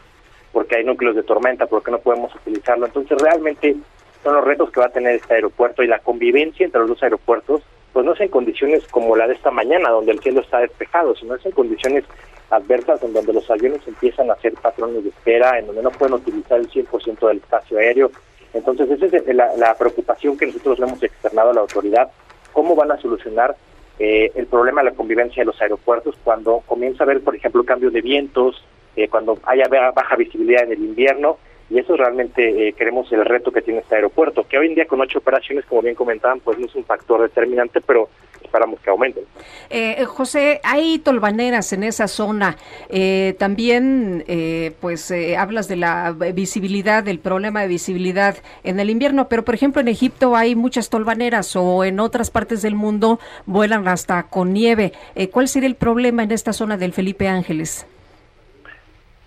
porque 0.52 0.76
hay 0.76 0.84
núcleos 0.84 1.16
de 1.16 1.24
tormenta, 1.24 1.66
porque 1.66 1.90
no 1.90 1.98
podemos 1.98 2.36
utilizarlo. 2.36 2.86
Entonces, 2.86 3.18
realmente 3.20 3.76
son 4.24 4.36
los 4.36 4.44
retos 4.44 4.70
que 4.70 4.80
va 4.80 4.86
a 4.86 4.92
tener 4.92 5.16
este 5.16 5.34
aeropuerto 5.34 5.82
y 5.82 5.88
la 5.88 5.98
convivencia 5.98 6.66
entre 6.66 6.82
los 6.82 6.90
dos 6.90 7.02
aeropuertos, 7.02 7.64
pues 7.94 8.06
no 8.06 8.14
es 8.14 8.22
en 8.22 8.28
condiciones 8.28 8.86
como 8.90 9.16
la 9.16 9.28
de 9.28 9.34
esta 9.34 9.50
mañana, 9.50 9.90
donde 9.90 10.12
el 10.12 10.20
cielo 10.20 10.42
está 10.42 10.60
despejado, 10.60 11.16
sino 11.16 11.34
es 11.34 11.44
en 11.44 11.52
condiciones 11.52 12.04
adversas 12.52 13.02
en 13.02 13.14
donde 13.14 13.34
los 13.34 13.50
aviones 13.50 13.82
empiezan 13.88 14.30
a 14.30 14.34
hacer 14.34 14.54
patrones 14.54 15.04
de 15.04 15.10
espera, 15.10 15.58
en 15.58 15.66
donde 15.66 15.82
no 15.82 15.90
pueden 15.90 16.14
utilizar 16.14 16.60
el 16.60 16.70
100% 16.70 17.28
del 17.28 17.38
espacio 17.38 17.80
aéreo. 17.80 18.12
Entonces, 18.54 18.90
esa 18.90 19.18
es 19.18 19.36
la, 19.36 19.56
la 19.58 19.76
preocupación 19.76 20.38
que 20.38 20.48
nosotros 20.48 20.80
le 20.80 20.86
hemos 20.88 21.04
externado 21.04 21.52
a 21.52 21.54
la 21.54 21.62
autoridad, 21.62 22.10
cómo 22.54 22.76
van 22.76 22.92
a 22.92 22.98
solucionar 23.02 23.56
eh, 24.00 24.32
el 24.36 24.48
problema 24.48 24.82
de 24.84 24.92
la 24.92 24.96
convivencia 24.96 25.42
de 25.42 25.46
los 25.46 25.62
aeropuertos 25.62 26.16
cuando 26.24 26.62
comienza 26.66 27.04
a 27.04 27.06
haber, 27.06 27.22
por 27.22 27.36
ejemplo, 27.36 27.64
cambio 27.64 27.92
de 27.92 28.02
vientos, 28.02 28.64
eh, 28.96 29.08
cuando 29.10 29.38
haya 29.44 29.68
ba- 29.68 29.92
baja 29.92 30.16
visibilidad 30.16 30.64
en 30.64 30.72
el 30.72 30.80
invierno, 30.80 31.38
y 31.70 31.80
eso 31.80 31.98
realmente 31.98 32.70
eh, 32.70 32.74
queremos 32.74 33.12
el 33.12 33.26
reto 33.26 33.52
que 33.52 33.62
tiene 33.62 33.82
este 33.82 33.96
aeropuerto, 33.96 34.46
que 34.48 34.58
hoy 34.58 34.68
en 34.68 34.76
día 34.76 34.86
con 34.88 35.02
ocho 35.02 35.20
operaciones, 35.20 35.66
como 35.66 35.82
bien 35.82 35.96
comentaban, 35.96 36.40
pues 36.40 36.58
no 36.58 36.66
es 36.66 36.76
un 36.76 36.86
factor 36.86 37.22
determinante, 37.22 37.82
pero 37.82 38.10
esperamos 38.48 38.80
que 38.80 38.90
aumenten. 38.90 39.24
Eh, 39.70 39.96
eh, 40.00 40.06
José, 40.06 40.60
hay 40.64 41.00
tolvaneras 41.00 41.74
en 41.74 41.84
esa 41.84 42.08
zona. 42.08 42.56
Eh, 42.90 43.36
también, 43.38 44.24
eh, 44.28 44.74
pues, 44.82 45.12
eh, 45.12 45.38
hablas 45.38 45.68
de 45.68 45.76
la 45.76 46.12
visibilidad, 46.34 47.04
del 47.04 47.20
problema 47.20 47.62
de 47.62 47.68
visibilidad 47.68 48.38
en 48.64 48.80
el 48.80 48.90
invierno, 48.90 49.28
pero, 49.28 49.44
por 49.44 49.56
ejemplo, 49.56 49.82
en 49.82 49.88
Egipto 49.88 50.36
hay 50.36 50.56
muchas 50.56 50.90
tolvaneras 50.90 51.56
o 51.56 51.84
en 51.84 52.00
otras 52.00 52.32
partes 52.32 52.62
del 52.62 52.76
mundo 52.76 53.20
vuelan 53.46 53.88
hasta 53.88 54.24
con 54.24 54.54
nieve. 54.54 54.94
¿Cuál 55.32 55.48
sería 55.48 55.68
el 55.68 55.76
problema 55.76 56.24
en 56.24 56.32
esta 56.32 56.54
zona 56.54 56.78
del 56.78 56.94
Felipe 56.94 57.28
Ángeles? 57.28 57.86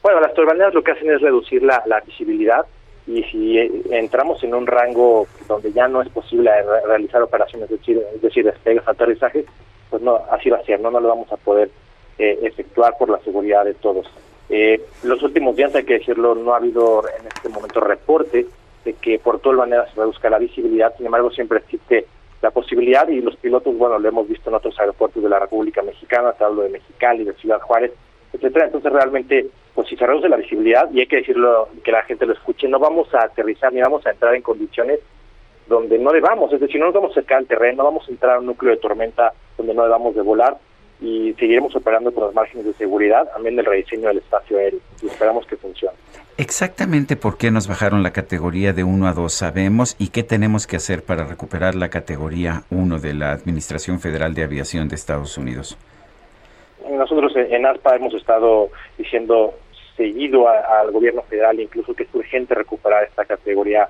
Bueno, 0.03 0.21
las 0.21 0.33
turbaneras 0.35 0.73
lo 0.75 0.83
que 0.83 0.93
hacen 0.93 1.11
es 1.11 1.21
reducir 1.21 1.63
la, 1.63 1.83
la 1.87 2.01
visibilidad 2.01 2.65
y 3.07 3.23
si 3.25 3.59
eh, 3.59 3.71
entramos 3.91 4.43
en 4.45 4.55
un 4.55 4.67
rango 4.67 5.27
donde 5.49 5.73
ya 5.73 5.89
no 5.89 6.03
es 6.03 6.09
posible 6.11 6.51
re- 6.63 6.87
realizar 6.87 7.23
operaciones, 7.23 7.71
es 7.71 7.79
decir, 7.81 8.03
es 8.15 8.23
decir, 8.23 8.45
despegues, 8.45 8.87
aterrizajes, 8.87 9.47
pues 9.89 10.03
no, 10.03 10.21
así 10.31 10.51
va 10.51 10.59
a 10.59 10.65
ser, 10.65 10.81
no, 10.81 10.91
no 10.91 11.01
lo 11.01 11.09
vamos 11.09 11.33
a 11.33 11.37
poder 11.37 11.71
eh, 12.19 12.39
efectuar 12.43 12.97
por 12.99 13.09
la 13.09 13.19
seguridad 13.21 13.65
de 13.65 13.75
todos. 13.75 14.07
Eh, 14.49 14.81
los 15.05 15.23
últimos 15.23 15.57
días, 15.57 15.75
hay 15.75 15.85
que 15.85 15.99
decirlo, 15.99 16.35
no 16.35 16.53
ha 16.55 16.59
habido 16.59 17.03
en 17.19 17.27
este 17.27 17.49
momento 17.49 17.81
reporte 17.81 18.47
de 18.85 18.93
que 18.95 19.19
por 19.19 19.41
todas 19.41 19.59
maneras 19.59 19.91
se 19.93 20.01
reduzca 20.01 20.31
la 20.31 20.39
visibilidad, 20.39 20.95
sin 20.97 21.07
embargo 21.07 21.31
siempre 21.31 21.59
existe 21.59 22.07
la 22.43 22.51
posibilidad 22.51 23.07
y 23.09 23.21
los 23.21 23.37
pilotos, 23.37 23.77
bueno, 23.77 23.99
lo 23.99 24.09
hemos 24.09 24.27
visto 24.27 24.49
en 24.49 24.57
otros 24.57 24.79
aeropuertos 24.81 25.23
de 25.23 25.29
la 25.29 25.39
República 25.39 25.83
Mexicana, 25.83 26.33
te 26.33 26.45
hablo 26.45 26.63
de 26.63 26.71
Mexicali, 26.71 27.25
de 27.25 27.35
Ciudad 27.35 27.61
Juárez, 27.61 27.93
etcétera. 28.33 28.67
Entonces 28.67 28.93
realmente, 28.93 29.47
pues 29.75 29.89
si 29.89 29.97
reduce 29.97 30.29
la 30.29 30.37
visibilidad, 30.37 30.91
y 30.93 31.01
hay 31.01 31.07
que 31.07 31.17
decirlo, 31.17 31.69
que 31.83 31.93
la 31.93 32.03
gente 32.03 32.27
lo 32.27 32.33
escuche, 32.33 32.69
no 32.69 32.79
vamos 32.79 33.13
a 33.15 33.25
aterrizar 33.25 33.73
ni 33.73 33.81
vamos 33.81 34.07
a 34.07 34.11
entrar 34.11 34.35
en 34.35 34.43
condiciones 34.43 35.01
donde 35.69 35.99
no 35.99 36.11
debamos, 36.11 36.53
es 36.53 36.61
decir, 36.61 36.81
no 36.81 36.87
nos 36.87 36.95
vamos 36.95 37.11
a 37.11 37.13
acercar 37.13 37.39
al 37.39 37.47
terreno, 37.47 37.79
no 37.79 37.85
vamos 37.85 38.09
a 38.09 38.11
entrar 38.11 38.37
a 38.37 38.39
un 38.41 38.47
núcleo 38.47 38.73
de 38.73 38.79
tormenta 38.79 39.33
donde 39.57 39.73
no 39.73 39.85
debamos 39.85 40.15
de 40.17 40.23
volar 40.23 40.59
y 41.01 41.33
seguiremos 41.39 41.75
operando 41.77 42.13
con 42.13 42.25
los 42.25 42.35
márgenes 42.35 42.67
de 42.67 42.75
seguridad, 42.75 43.31
también 43.33 43.57
del 43.57 43.65
rediseño 43.65 44.09
del 44.09 44.19
espacio 44.19 44.59
aéreo 44.59 44.81
y 45.01 45.07
esperamos 45.07 45.47
que 45.47 45.57
funcione. 45.57 45.97
Exactamente 46.37 47.17
por 47.17 47.37
qué 47.37 47.51
nos 47.51 47.69
bajaron 47.69 48.03
la 48.03 48.13
categoría 48.13 48.73
de 48.73 48.83
1 48.83 49.07
a 49.07 49.13
2 49.13 49.33
sabemos 49.33 49.95
y 49.99 50.09
qué 50.09 50.23
tenemos 50.23 50.67
que 50.67 50.77
hacer 50.77 51.05
para 51.05 51.25
recuperar 51.25 51.75
la 51.75 51.89
categoría 51.89 52.65
1 52.71 52.99
de 52.99 53.15
la 53.15 53.33
Administración 53.33 54.01
Federal 54.01 54.35
de 54.35 54.45
Aviación 54.45 54.89
de 54.89 54.97
Estados 54.97 55.39
Unidos. 55.39 55.79
Nosotros 56.89 57.33
en 57.37 57.67
ASPA 57.67 57.97
hemos 57.97 58.15
estado 58.15 58.71
diciendo 58.97 59.55
seguido 59.97 60.49
al 60.49 60.91
gobierno 60.93 61.23
federal 61.23 61.61
incluso 61.61 61.95
que 61.95 62.05
es 62.05 62.15
urgente 62.15 62.55
recuperar 62.55 63.05
esta 63.05 63.25
categoría 63.25 63.89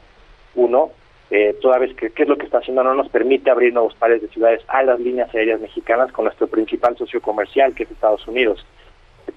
1, 0.56 0.90
eh, 1.30 1.54
toda 1.62 1.78
vez 1.78 1.94
que 1.94 2.10
qué 2.10 2.24
es 2.24 2.28
lo 2.28 2.36
que 2.36 2.46
está 2.46 2.58
haciendo 2.58 2.82
no 2.82 2.94
nos 2.94 3.08
permite 3.08 3.50
abrir 3.50 3.72
nuevos 3.72 3.94
pares 3.94 4.20
de 4.20 4.28
ciudades 4.28 4.62
a 4.66 4.82
las 4.82 4.98
líneas 4.98 5.32
aéreas 5.32 5.60
mexicanas 5.60 6.10
con 6.10 6.24
nuestro 6.24 6.48
principal 6.48 6.96
socio 6.96 7.20
comercial 7.20 7.74
que 7.74 7.84
es 7.84 7.90
Estados 7.90 8.26
Unidos. 8.26 8.66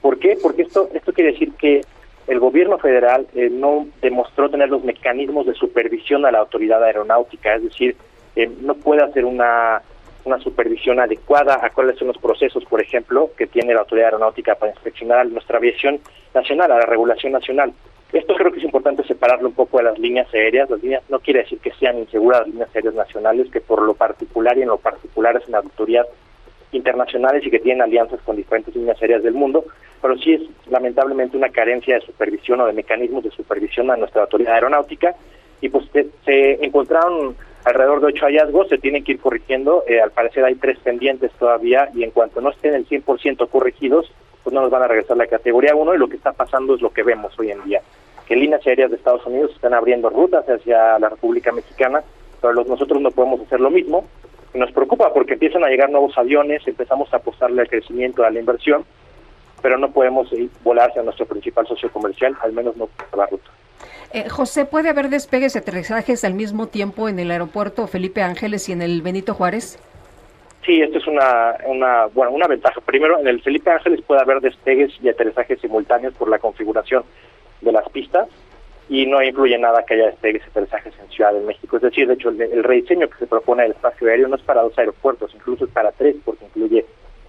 ¿Por 0.01 0.17
qué? 0.17 0.37
Porque 0.41 0.63
esto 0.63 0.89
esto 0.93 1.13
quiere 1.13 1.33
decir 1.33 1.53
que 1.53 1.81
el 2.25 2.39
gobierno 2.39 2.79
federal 2.79 3.27
eh, 3.35 3.49
no 3.51 3.85
demostró 4.01 4.49
tener 4.49 4.69
los 4.69 4.83
mecanismos 4.83 5.45
de 5.45 5.53
supervisión 5.53 6.25
a 6.25 6.31
la 6.31 6.39
autoridad 6.39 6.83
aeronáutica, 6.83 7.55
es 7.55 7.63
decir, 7.63 7.95
eh, 8.35 8.49
no 8.61 8.75
puede 8.75 9.03
hacer 9.03 9.25
una 9.25 9.81
una 10.25 10.39
supervisión 10.39 10.99
adecuada 10.99 11.59
a 11.61 11.69
cuáles 11.69 11.97
son 11.97 12.07
los 12.07 12.17
procesos, 12.17 12.63
por 12.65 12.81
ejemplo, 12.81 13.31
que 13.37 13.47
tiene 13.47 13.73
la 13.73 13.81
autoridad 13.81 14.07
aeronáutica 14.07 14.55
para 14.55 14.71
inspeccionar 14.71 15.27
nuestra 15.27 15.57
aviación 15.57 15.99
nacional, 16.33 16.71
a 16.71 16.79
la 16.79 16.85
regulación 16.85 17.33
nacional. 17.33 17.73
Esto 18.13 18.35
creo 18.35 18.51
que 18.51 18.59
es 18.59 18.65
importante 18.65 19.03
separarlo 19.03 19.47
un 19.47 19.55
poco 19.55 19.79
de 19.79 19.85
las 19.85 19.97
líneas 19.97 20.31
aéreas. 20.33 20.69
Las 20.69 20.83
líneas 20.83 21.03
no 21.09 21.19
quiere 21.19 21.41
decir 21.41 21.59
que 21.59 21.71
sean 21.71 21.97
inseguras 21.97 22.41
las 22.41 22.49
líneas 22.49 22.69
aéreas 22.75 22.93
nacionales, 22.93 23.51
que 23.51 23.59
por 23.59 23.81
lo 23.81 23.95
particular 23.95 24.57
y 24.57 24.61
en 24.61 24.67
lo 24.67 24.77
particular 24.77 25.35
es 25.35 25.47
una 25.47 25.57
autoridad 25.57 26.05
internacionales 26.71 27.45
y 27.45 27.49
que 27.49 27.59
tienen 27.59 27.81
alianzas 27.81 28.19
con 28.21 28.35
diferentes 28.35 28.75
líneas 28.75 29.01
aéreas 29.01 29.23
del 29.23 29.33
mundo, 29.33 29.65
pero 30.01 30.17
sí 30.17 30.33
es 30.33 30.41
lamentablemente 30.69 31.37
una 31.37 31.49
carencia 31.49 31.95
de 31.95 32.01
supervisión 32.01 32.61
o 32.61 32.65
de 32.65 32.73
mecanismos 32.73 33.23
de 33.23 33.31
supervisión 33.31 33.89
a 33.91 33.97
nuestra 33.97 34.23
autoridad 34.23 34.55
aeronáutica 34.55 35.15
y 35.61 35.69
pues 35.69 35.85
se, 35.93 36.07
se 36.25 36.65
encontraron 36.65 37.35
alrededor 37.65 38.01
de 38.01 38.07
ocho 38.07 38.25
hallazgos, 38.25 38.67
se 38.69 38.77
tienen 38.77 39.03
que 39.03 39.13
ir 39.13 39.19
corrigiendo, 39.19 39.83
eh, 39.87 40.01
al 40.01 40.11
parecer 40.11 40.43
hay 40.43 40.55
tres 40.55 40.77
pendientes 40.79 41.31
todavía 41.39 41.89
y 41.93 42.03
en 42.03 42.11
cuanto 42.11 42.41
no 42.41 42.49
estén 42.49 42.73
el 42.73 42.87
100% 42.87 43.49
corregidos, 43.49 44.11
pues 44.43 44.53
no 44.53 44.61
nos 44.61 44.69
van 44.69 44.83
a 44.83 44.87
regresar 44.87 45.13
a 45.13 45.23
la 45.23 45.27
categoría 45.27 45.75
1 45.75 45.95
y 45.95 45.97
lo 45.97 46.07
que 46.07 46.17
está 46.17 46.33
pasando 46.33 46.75
es 46.75 46.81
lo 46.81 46.91
que 46.91 47.03
vemos 47.03 47.37
hoy 47.39 47.51
en 47.51 47.63
día, 47.63 47.81
que 48.27 48.35
líneas 48.35 48.65
aéreas 48.67 48.91
de 48.91 48.97
Estados 48.97 49.25
Unidos 49.25 49.51
están 49.55 49.73
abriendo 49.73 50.09
rutas 50.09 50.45
hacia 50.47 50.99
la 50.99 51.09
República 51.09 51.51
Mexicana, 51.51 52.03
pero 52.41 52.53
nosotros 52.65 53.01
no 53.01 53.11
podemos 53.11 53.41
hacer 53.41 53.61
lo 53.61 53.69
mismo, 53.69 54.05
nos 54.53 54.71
preocupa 54.71 55.13
porque 55.13 55.33
empiezan 55.33 55.63
a 55.63 55.69
llegar 55.69 55.89
nuevos 55.89 56.17
aviones, 56.17 56.67
empezamos 56.67 57.11
a 57.13 57.17
apostarle 57.17 57.61
al 57.61 57.69
crecimiento, 57.69 58.23
a 58.23 58.29
la 58.29 58.39
inversión, 58.39 58.85
pero 59.61 59.77
no 59.77 59.91
podemos 59.91 60.31
ir, 60.33 60.49
volar 60.63 60.89
hacia 60.89 61.03
nuestro 61.03 61.25
principal 61.25 61.65
socio 61.65 61.89
comercial, 61.89 62.35
al 62.41 62.51
menos 62.51 62.75
no 62.75 62.87
por 62.87 63.17
la 63.17 63.25
ruta. 63.27 63.49
Eh, 64.13 64.29
José, 64.29 64.65
¿puede 64.65 64.89
haber 64.89 65.09
despegues 65.09 65.55
y 65.55 65.57
aterrizajes 65.57 66.23
al 66.23 66.33
mismo 66.33 66.67
tiempo 66.67 67.09
en 67.09 67.19
el 67.19 67.31
aeropuerto 67.31 67.87
Felipe 67.87 68.21
Ángeles 68.21 68.69
y 68.69 68.71
en 68.71 68.81
el 68.81 69.01
Benito 69.01 69.33
Juárez? 69.33 69.79
Sí, 70.65 70.81
esto 70.81 70.97
es 70.97 71.07
una, 71.07 71.57
una, 71.65 72.05
bueno, 72.13 72.31
una 72.31 72.47
ventaja. 72.47 72.79
Primero, 72.81 73.19
en 73.19 73.27
el 73.27 73.41
Felipe 73.41 73.69
Ángeles 73.69 74.01
puede 74.01 74.21
haber 74.21 74.39
despegues 74.39 74.93
y 75.01 75.09
aterrizajes 75.09 75.59
simultáneos 75.59 76.13
por 76.13 76.29
la 76.29 76.39
configuración 76.39 77.03
de 77.61 77.71
las 77.71 77.87
pistas 77.89 78.29
y 78.87 79.05
no 79.05 79.21
influye 79.21 79.57
nada 79.57 79.83
que 79.85 79.95
haya 79.95 80.07
despegues 80.07 80.43
y 80.45 80.49
aterrizajes 80.49 80.93
en 81.01 81.09
Ciudad 81.09 81.33
de 81.33 81.41
México. 81.41 81.75
Es 81.77 81.81
decir, 81.81 82.07
de 82.07 82.13
hecho, 82.13 82.29
el, 82.29 82.41
el 82.41 82.63
rediseño 82.63 83.09
que 83.09 83.17
se 83.17 83.27
propone 83.27 83.63
del 83.63 83.71
espacio 83.71 84.07
aéreo 84.07 84.27
no 84.27 84.35
es 84.35 84.41
para 84.43 84.61
dos 84.61 84.77
aeropuertos, 84.77 85.33
incluso 85.33 85.65
es 85.65 85.71
para 85.71 85.91
tres, 85.91 86.15
porque 86.23 86.45
incluye 86.45 86.85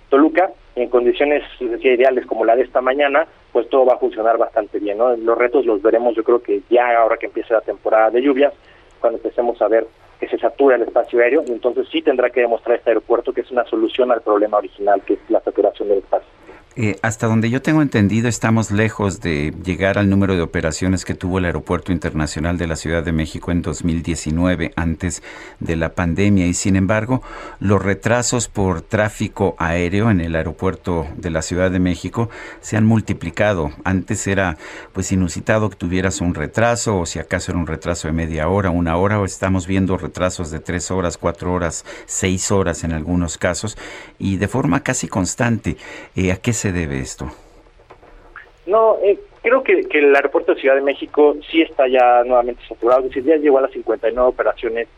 Toluca, 0.09 0.51
en 0.77 0.89
condiciones 0.89 1.43
ideales 1.61 2.27
como 2.27 2.45
la 2.45 2.57
de 2.57 2.63
esta 2.63 2.81
mañana, 2.81 3.27
pues 3.53 3.69
todo 3.69 3.87
va 3.87 3.95
a 3.95 3.99
funcionar 3.99 4.39
bastante 4.39 4.79
bien. 4.79 4.99
¿no? 4.99 5.17
Los 5.17 5.39
retos 5.39 5.65
los 5.65 5.83
veremos, 5.83 6.15
yo 6.15 6.25
creo 6.25 6.43
que 6.43 6.63
ya 6.71 6.99
ahora 6.99 7.17
que 7.17 7.27
empiece 7.27 7.55
la 7.55 7.61
temporada 7.61 8.11
de 8.11 8.23
lluvias, 8.23 8.53
cuando 9.01 9.19
empecemos 9.19 9.61
a 9.63 9.69
ver 9.69 9.87
que 10.19 10.29
se 10.29 10.39
satura 10.39 10.77
el 10.77 10.83
espacio 10.83 11.21
aéreo, 11.21 11.45
y 11.47 11.53
entonces 11.53 11.87
sí 11.91 12.03
tendrá 12.03 12.31
que 12.31 12.41
demostrar 12.41 12.77
este 12.77 12.91
aeropuerto 12.91 13.33
que 13.33 13.43
es 13.43 13.51
una 13.51 13.65
solución 13.65 14.11
al 14.11 14.23
problema 14.23 14.59
original, 14.59 15.03
que 15.03 15.15
es 15.15 15.19
la 15.29 15.41
saturación 15.41 15.89
del 15.89 15.99
espacio. 15.99 16.29
Eh, 16.77 16.99
hasta 17.03 17.29
donde 17.29 17.51
yo 17.51 17.63
tengo 17.63 17.83
entendido, 17.83 18.27
estamos 18.27 18.73
lejos 18.73 19.21
de 19.21 19.55
llegar 19.65 19.97
al 19.97 20.11
número 20.11 20.35
de 20.35 20.43
operaciones 20.43 21.05
que 21.05 21.15
tuvo 21.15 21.39
el 21.39 21.45
Aeropuerto 21.45 21.93
Internacional 21.93 22.59
de 22.59 22.67
la 22.67 22.75
Ciudad 22.75 23.05
de 23.05 23.13
México 23.13 23.53
en 23.53 23.63
2019, 23.63 24.73
antes 24.75 25.23
de 25.61 25.77
la 25.77 25.95
pandemia. 25.95 26.49
Y 26.49 26.55
sin 26.55 26.75
embargo, 26.75 27.23
los 27.61 27.81
retrasos 27.81 28.49
por 28.49 28.83
tráfico 28.83 29.55
aéreo 29.61 30.11
en 30.11 30.21
el 30.21 30.35
aeropuerto 30.35 31.07
de 31.17 31.31
la 31.31 31.43
Ciudad 31.43 31.71
de 31.71 31.79
México 31.79 32.29
se 32.61 32.77
han 32.77 32.87
multiplicado. 32.87 33.71
Antes 33.85 34.27
era 34.27 34.59
pues 34.93 35.13
inusitado 35.13 35.71
que 35.71 35.77
tuvieras 35.77 36.21
un 36.21 36.35
retraso, 36.35 36.99
o 36.99 37.07
si 37.07 37.21
acaso 37.21 37.53
era 37.53 37.61
un 37.61 37.69
retraso 37.69 38.09
de 38.09 38.15
media 38.15 38.49
hora, 38.49 38.71
una 38.71 38.97
hora, 38.97 39.21
o 39.21 39.25
estamos 39.25 39.69
viendo 39.69 39.97
retrasos 39.97 40.51
de 40.51 40.59
tres 40.59 40.91
horas, 40.91 41.19
cuatro 41.19 41.53
horas, 41.53 41.85
seis 42.07 42.51
horas 42.51 42.83
en 42.83 42.93
algunos 42.93 43.39
casos, 43.39 43.79
y 44.19 44.39
de 44.39 44.49
forma 44.49 44.81
casi 44.81 45.07
constante. 45.07 45.77
Eh, 46.17 46.33
¿A 46.33 46.37
qué 46.37 46.53
se 46.53 46.64
debe 46.73 46.99
esto? 46.99 47.27
No, 48.67 48.97
eh, 49.03 49.19
creo 49.43 49.63
que, 49.63 49.83
que 49.83 49.99
el 49.99 50.15
aeropuerto 50.17 50.55
de 50.55 50.61
Ciudad 50.61 50.77
de 50.77 50.81
México 50.81 51.37
sí 51.51 51.63
está 51.63 51.87
ya 51.87 52.25
nuevamente 52.25 52.63
saturado, 52.67 53.01
es 53.03 53.09
decir, 53.09 53.25
ya 53.25 53.37
llegó 53.37 53.59
a 53.59 53.63
las 53.63 53.73
59 53.73 54.29
operaciones 54.29 54.89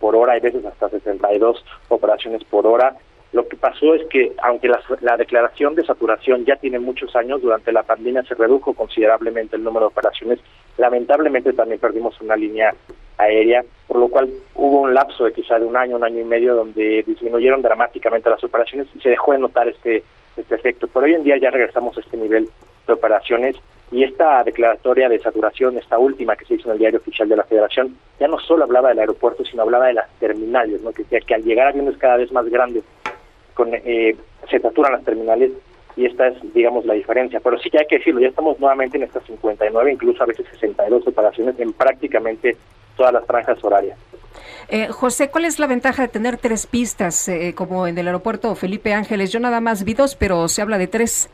por 0.00 0.16
hora, 0.16 0.34
hay 0.34 0.40
veces 0.40 0.64
hasta 0.64 0.88
62 0.88 1.64
operaciones 1.88 2.42
por 2.44 2.66
hora. 2.66 2.96
Lo 3.32 3.48
que 3.48 3.56
pasó 3.56 3.94
es 3.94 4.06
que, 4.08 4.32
aunque 4.42 4.68
la, 4.68 4.80
la 5.00 5.16
declaración 5.16 5.74
de 5.74 5.84
saturación 5.84 6.44
ya 6.44 6.56
tiene 6.56 6.78
muchos 6.78 7.16
años, 7.16 7.42
durante 7.42 7.72
la 7.72 7.82
pandemia 7.82 8.22
se 8.24 8.34
redujo 8.34 8.74
considerablemente 8.74 9.56
el 9.56 9.64
número 9.64 9.86
de 9.86 9.92
operaciones. 9.92 10.40
Lamentablemente 10.76 11.52
también 11.52 11.80
perdimos 11.80 12.20
una 12.20 12.36
línea 12.36 12.74
aérea, 13.16 13.64
por 13.86 13.98
lo 13.98 14.08
cual 14.08 14.28
hubo 14.54 14.82
un 14.82 14.94
lapso 14.94 15.24
de 15.24 15.32
quizá 15.32 15.58
de 15.58 15.66
un 15.66 15.76
año, 15.76 15.96
un 15.96 16.04
año 16.04 16.20
y 16.20 16.24
medio, 16.24 16.54
donde 16.54 17.02
disminuyeron 17.06 17.62
dramáticamente 17.62 18.30
las 18.30 18.42
operaciones 18.44 18.88
y 18.94 19.00
se 19.00 19.10
dejó 19.10 19.32
de 19.32 19.38
notar 19.38 19.68
este, 19.68 20.02
este 20.36 20.54
efecto. 20.54 20.88
Pero 20.88 21.06
hoy 21.06 21.14
en 21.14 21.24
día 21.24 21.36
ya 21.36 21.50
regresamos 21.50 21.96
a 21.96 22.00
este 22.00 22.16
nivel 22.16 22.48
de 22.86 22.92
operaciones 22.92 23.56
y 23.90 24.02
esta 24.02 24.42
declaratoria 24.42 25.08
de 25.08 25.20
saturación, 25.20 25.78
esta 25.78 25.98
última 25.98 26.36
que 26.36 26.44
se 26.44 26.54
hizo 26.54 26.68
en 26.68 26.72
el 26.72 26.78
diario 26.78 26.98
oficial 26.98 27.28
de 27.28 27.36
la 27.36 27.44
Federación, 27.44 27.96
ya 28.18 28.28
no 28.28 28.38
solo 28.38 28.64
hablaba 28.64 28.88
del 28.88 28.98
aeropuerto, 28.98 29.44
sino 29.44 29.62
hablaba 29.62 29.86
de 29.86 29.94
las 29.94 30.10
terminales, 30.18 30.80
¿no? 30.80 30.92
que, 30.92 31.04
que 31.04 31.34
al 31.34 31.42
llegar 31.42 31.68
aviones 31.68 31.96
cada 31.98 32.16
vez 32.16 32.32
más 32.32 32.48
grandes, 32.48 32.82
con, 33.54 33.70
eh, 33.72 34.16
se 34.50 34.58
saturan 34.58 34.92
las 34.92 35.04
terminales 35.04 35.52
y 35.96 36.06
esta 36.06 36.26
es, 36.28 36.54
digamos, 36.54 36.84
la 36.86 36.94
diferencia. 36.94 37.40
Pero 37.40 37.58
sí 37.58 37.70
que 37.70 37.78
hay 37.78 37.86
que 37.86 37.98
decirlo, 37.98 38.20
ya 38.20 38.28
estamos 38.28 38.58
nuevamente 38.58 38.96
en 38.96 39.04
estas 39.04 39.24
59, 39.24 39.92
incluso 39.92 40.22
a 40.22 40.26
veces 40.26 40.46
62 40.50 41.06
operaciones 41.06 41.58
en 41.60 41.72
prácticamente 41.72 42.56
todas 42.96 43.12
las 43.12 43.24
franjas 43.26 43.62
horarias. 43.62 43.98
Eh, 44.68 44.88
José, 44.88 45.30
¿cuál 45.30 45.44
es 45.44 45.58
la 45.58 45.66
ventaja 45.66 46.02
de 46.02 46.08
tener 46.08 46.38
tres 46.38 46.66
pistas 46.66 47.28
eh, 47.28 47.54
como 47.54 47.86
en 47.86 47.98
el 47.98 48.06
aeropuerto 48.06 48.54
Felipe 48.54 48.92
Ángeles? 48.92 49.30
Yo 49.30 49.40
nada 49.40 49.60
más 49.60 49.84
vi 49.84 49.94
dos, 49.94 50.16
pero 50.16 50.48
se 50.48 50.62
habla 50.62 50.78
de 50.78 50.86
tres. 50.86 51.30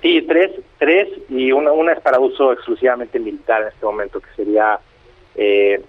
Sí, 0.00 0.22
tres, 0.22 0.50
tres 0.78 1.08
y 1.28 1.52
una, 1.52 1.72
una 1.72 1.92
es 1.92 2.00
para 2.00 2.18
uso 2.18 2.52
exclusivamente 2.52 3.18
militar 3.18 3.62
en 3.62 3.68
este 3.68 3.86
momento, 3.86 4.20
que 4.20 4.28
sería 4.34 4.78
eh, 5.36 5.80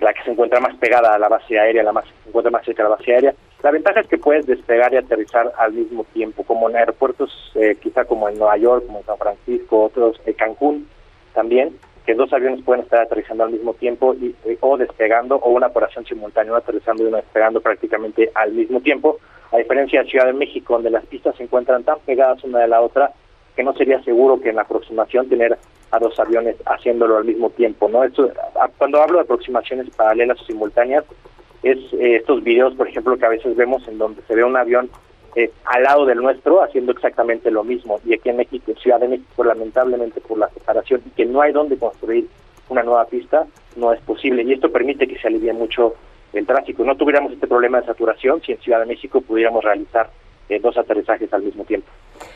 la 0.00 0.14
que 0.14 0.22
se 0.22 0.30
encuentra 0.30 0.60
más 0.60 0.74
pegada 0.76 1.14
a 1.14 1.18
la 1.18 1.28
base 1.28 1.58
aérea, 1.58 1.82
la 1.82 1.92
más 1.92 2.04
se 2.06 2.28
encuentra 2.28 2.50
más 2.50 2.64
cerca 2.64 2.82
de 2.82 2.88
la 2.88 2.96
base 2.96 3.12
aérea. 3.12 3.34
La 3.62 3.70
ventaja 3.70 4.00
es 4.00 4.06
que 4.06 4.18
puedes 4.18 4.46
despegar 4.46 4.94
y 4.94 4.96
aterrizar 4.96 5.52
al 5.58 5.72
mismo 5.72 6.04
tiempo, 6.04 6.44
como 6.44 6.70
en 6.70 6.76
aeropuertos, 6.76 7.52
eh, 7.56 7.76
quizá 7.80 8.04
como 8.04 8.28
en 8.28 8.38
Nueva 8.38 8.56
York, 8.56 8.86
como 8.86 9.00
en 9.00 9.06
San 9.06 9.18
Francisco, 9.18 9.84
otros, 9.84 10.20
en 10.24 10.34
Cancún 10.34 10.88
también, 11.34 11.76
que 12.08 12.14
dos 12.14 12.32
aviones 12.32 12.64
pueden 12.64 12.84
estar 12.84 13.02
aterrizando 13.02 13.44
al 13.44 13.50
mismo 13.50 13.74
tiempo 13.74 14.14
y, 14.14 14.34
eh, 14.46 14.56
o 14.62 14.78
despegando, 14.78 15.36
o 15.36 15.50
una 15.50 15.66
operación 15.66 16.06
simultánea, 16.06 16.52
una 16.52 16.60
aterrizando 16.60 17.02
y 17.02 17.06
una 17.06 17.18
despegando 17.18 17.60
prácticamente 17.60 18.30
al 18.34 18.52
mismo 18.52 18.80
tiempo, 18.80 19.18
a 19.52 19.58
diferencia 19.58 20.02
de 20.02 20.08
Ciudad 20.08 20.24
de 20.24 20.32
México, 20.32 20.72
donde 20.72 20.88
las 20.88 21.04
pistas 21.04 21.36
se 21.36 21.42
encuentran 21.42 21.84
tan 21.84 21.98
pegadas 22.06 22.42
una 22.44 22.60
de 22.60 22.68
la 22.68 22.80
otra 22.80 23.12
que 23.54 23.62
no 23.62 23.74
sería 23.74 24.02
seguro 24.04 24.40
que 24.40 24.48
en 24.48 24.56
la 24.56 24.62
aproximación 24.62 25.28
tener 25.28 25.58
a 25.90 25.98
dos 25.98 26.18
aviones 26.18 26.56
haciéndolo 26.64 27.18
al 27.18 27.26
mismo 27.26 27.50
tiempo, 27.50 27.90
¿no? 27.90 28.02
Esto, 28.02 28.32
cuando 28.78 29.02
hablo 29.02 29.18
de 29.18 29.24
aproximaciones 29.24 29.94
paralelas 29.94 30.40
o 30.40 30.44
simultáneas, 30.46 31.04
es 31.62 31.76
eh, 31.92 32.16
estos 32.16 32.42
videos, 32.42 32.74
por 32.74 32.88
ejemplo, 32.88 33.18
que 33.18 33.26
a 33.26 33.36
veces 33.36 33.54
vemos 33.54 33.86
en 33.86 33.98
donde 33.98 34.22
se 34.22 34.34
ve 34.34 34.44
un 34.44 34.56
avión 34.56 34.88
eh, 35.38 35.52
al 35.66 35.84
lado 35.84 36.04
del 36.04 36.18
nuestro 36.18 36.64
haciendo 36.64 36.90
exactamente 36.90 37.52
lo 37.52 37.62
mismo. 37.62 38.00
Y 38.04 38.12
aquí 38.12 38.28
en 38.28 38.38
México, 38.38 38.72
Ciudad 38.82 38.98
de 38.98 39.06
México, 39.06 39.44
lamentablemente 39.44 40.20
por 40.20 40.36
la 40.36 40.48
separación 40.48 41.00
y 41.06 41.10
que 41.10 41.26
no 41.26 41.40
hay 41.40 41.52
donde 41.52 41.78
construir 41.78 42.26
una 42.68 42.82
nueva 42.82 43.04
pista, 43.04 43.46
no 43.76 43.92
es 43.92 44.00
posible. 44.00 44.42
Y 44.42 44.54
esto 44.54 44.72
permite 44.72 45.06
que 45.06 45.16
se 45.16 45.28
alivie 45.28 45.52
mucho 45.52 45.94
el 46.32 46.44
tráfico. 46.44 46.82
No 46.82 46.96
tuviéramos 46.96 47.32
este 47.32 47.46
problema 47.46 47.80
de 47.80 47.86
saturación 47.86 48.42
si 48.42 48.50
en 48.50 48.58
Ciudad 48.58 48.80
de 48.80 48.86
México 48.86 49.20
pudiéramos 49.20 49.62
realizar 49.62 50.10
eh, 50.48 50.58
dos 50.58 50.76
aterrizajes 50.76 51.32
al 51.32 51.44
mismo 51.44 51.62
tiempo. 51.62 51.86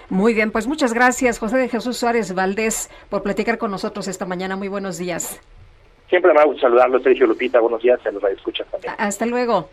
Muy 0.08 0.32
bien, 0.32 0.52
pues 0.52 0.68
muchas 0.68 0.94
gracias, 0.94 1.40
José 1.40 1.56
de 1.56 1.68
Jesús 1.68 1.96
Suárez 1.96 2.36
Valdés, 2.36 2.88
por 3.10 3.24
platicar 3.24 3.58
con 3.58 3.72
nosotros 3.72 4.06
esta 4.06 4.26
mañana. 4.26 4.54
Muy 4.54 4.68
buenos 4.68 4.98
días. 4.98 5.40
Siempre 6.08 6.32
me 6.32 6.44
gusta 6.44 6.62
saludarlo, 6.62 7.00
Sergio 7.00 7.26
Lupita. 7.26 7.58
Buenos 7.58 7.82
días, 7.82 7.98
se 8.00 8.12
los 8.12 8.22
escucha 8.22 8.62
también. 8.70 8.94
Hasta 8.96 9.26
luego. 9.26 9.70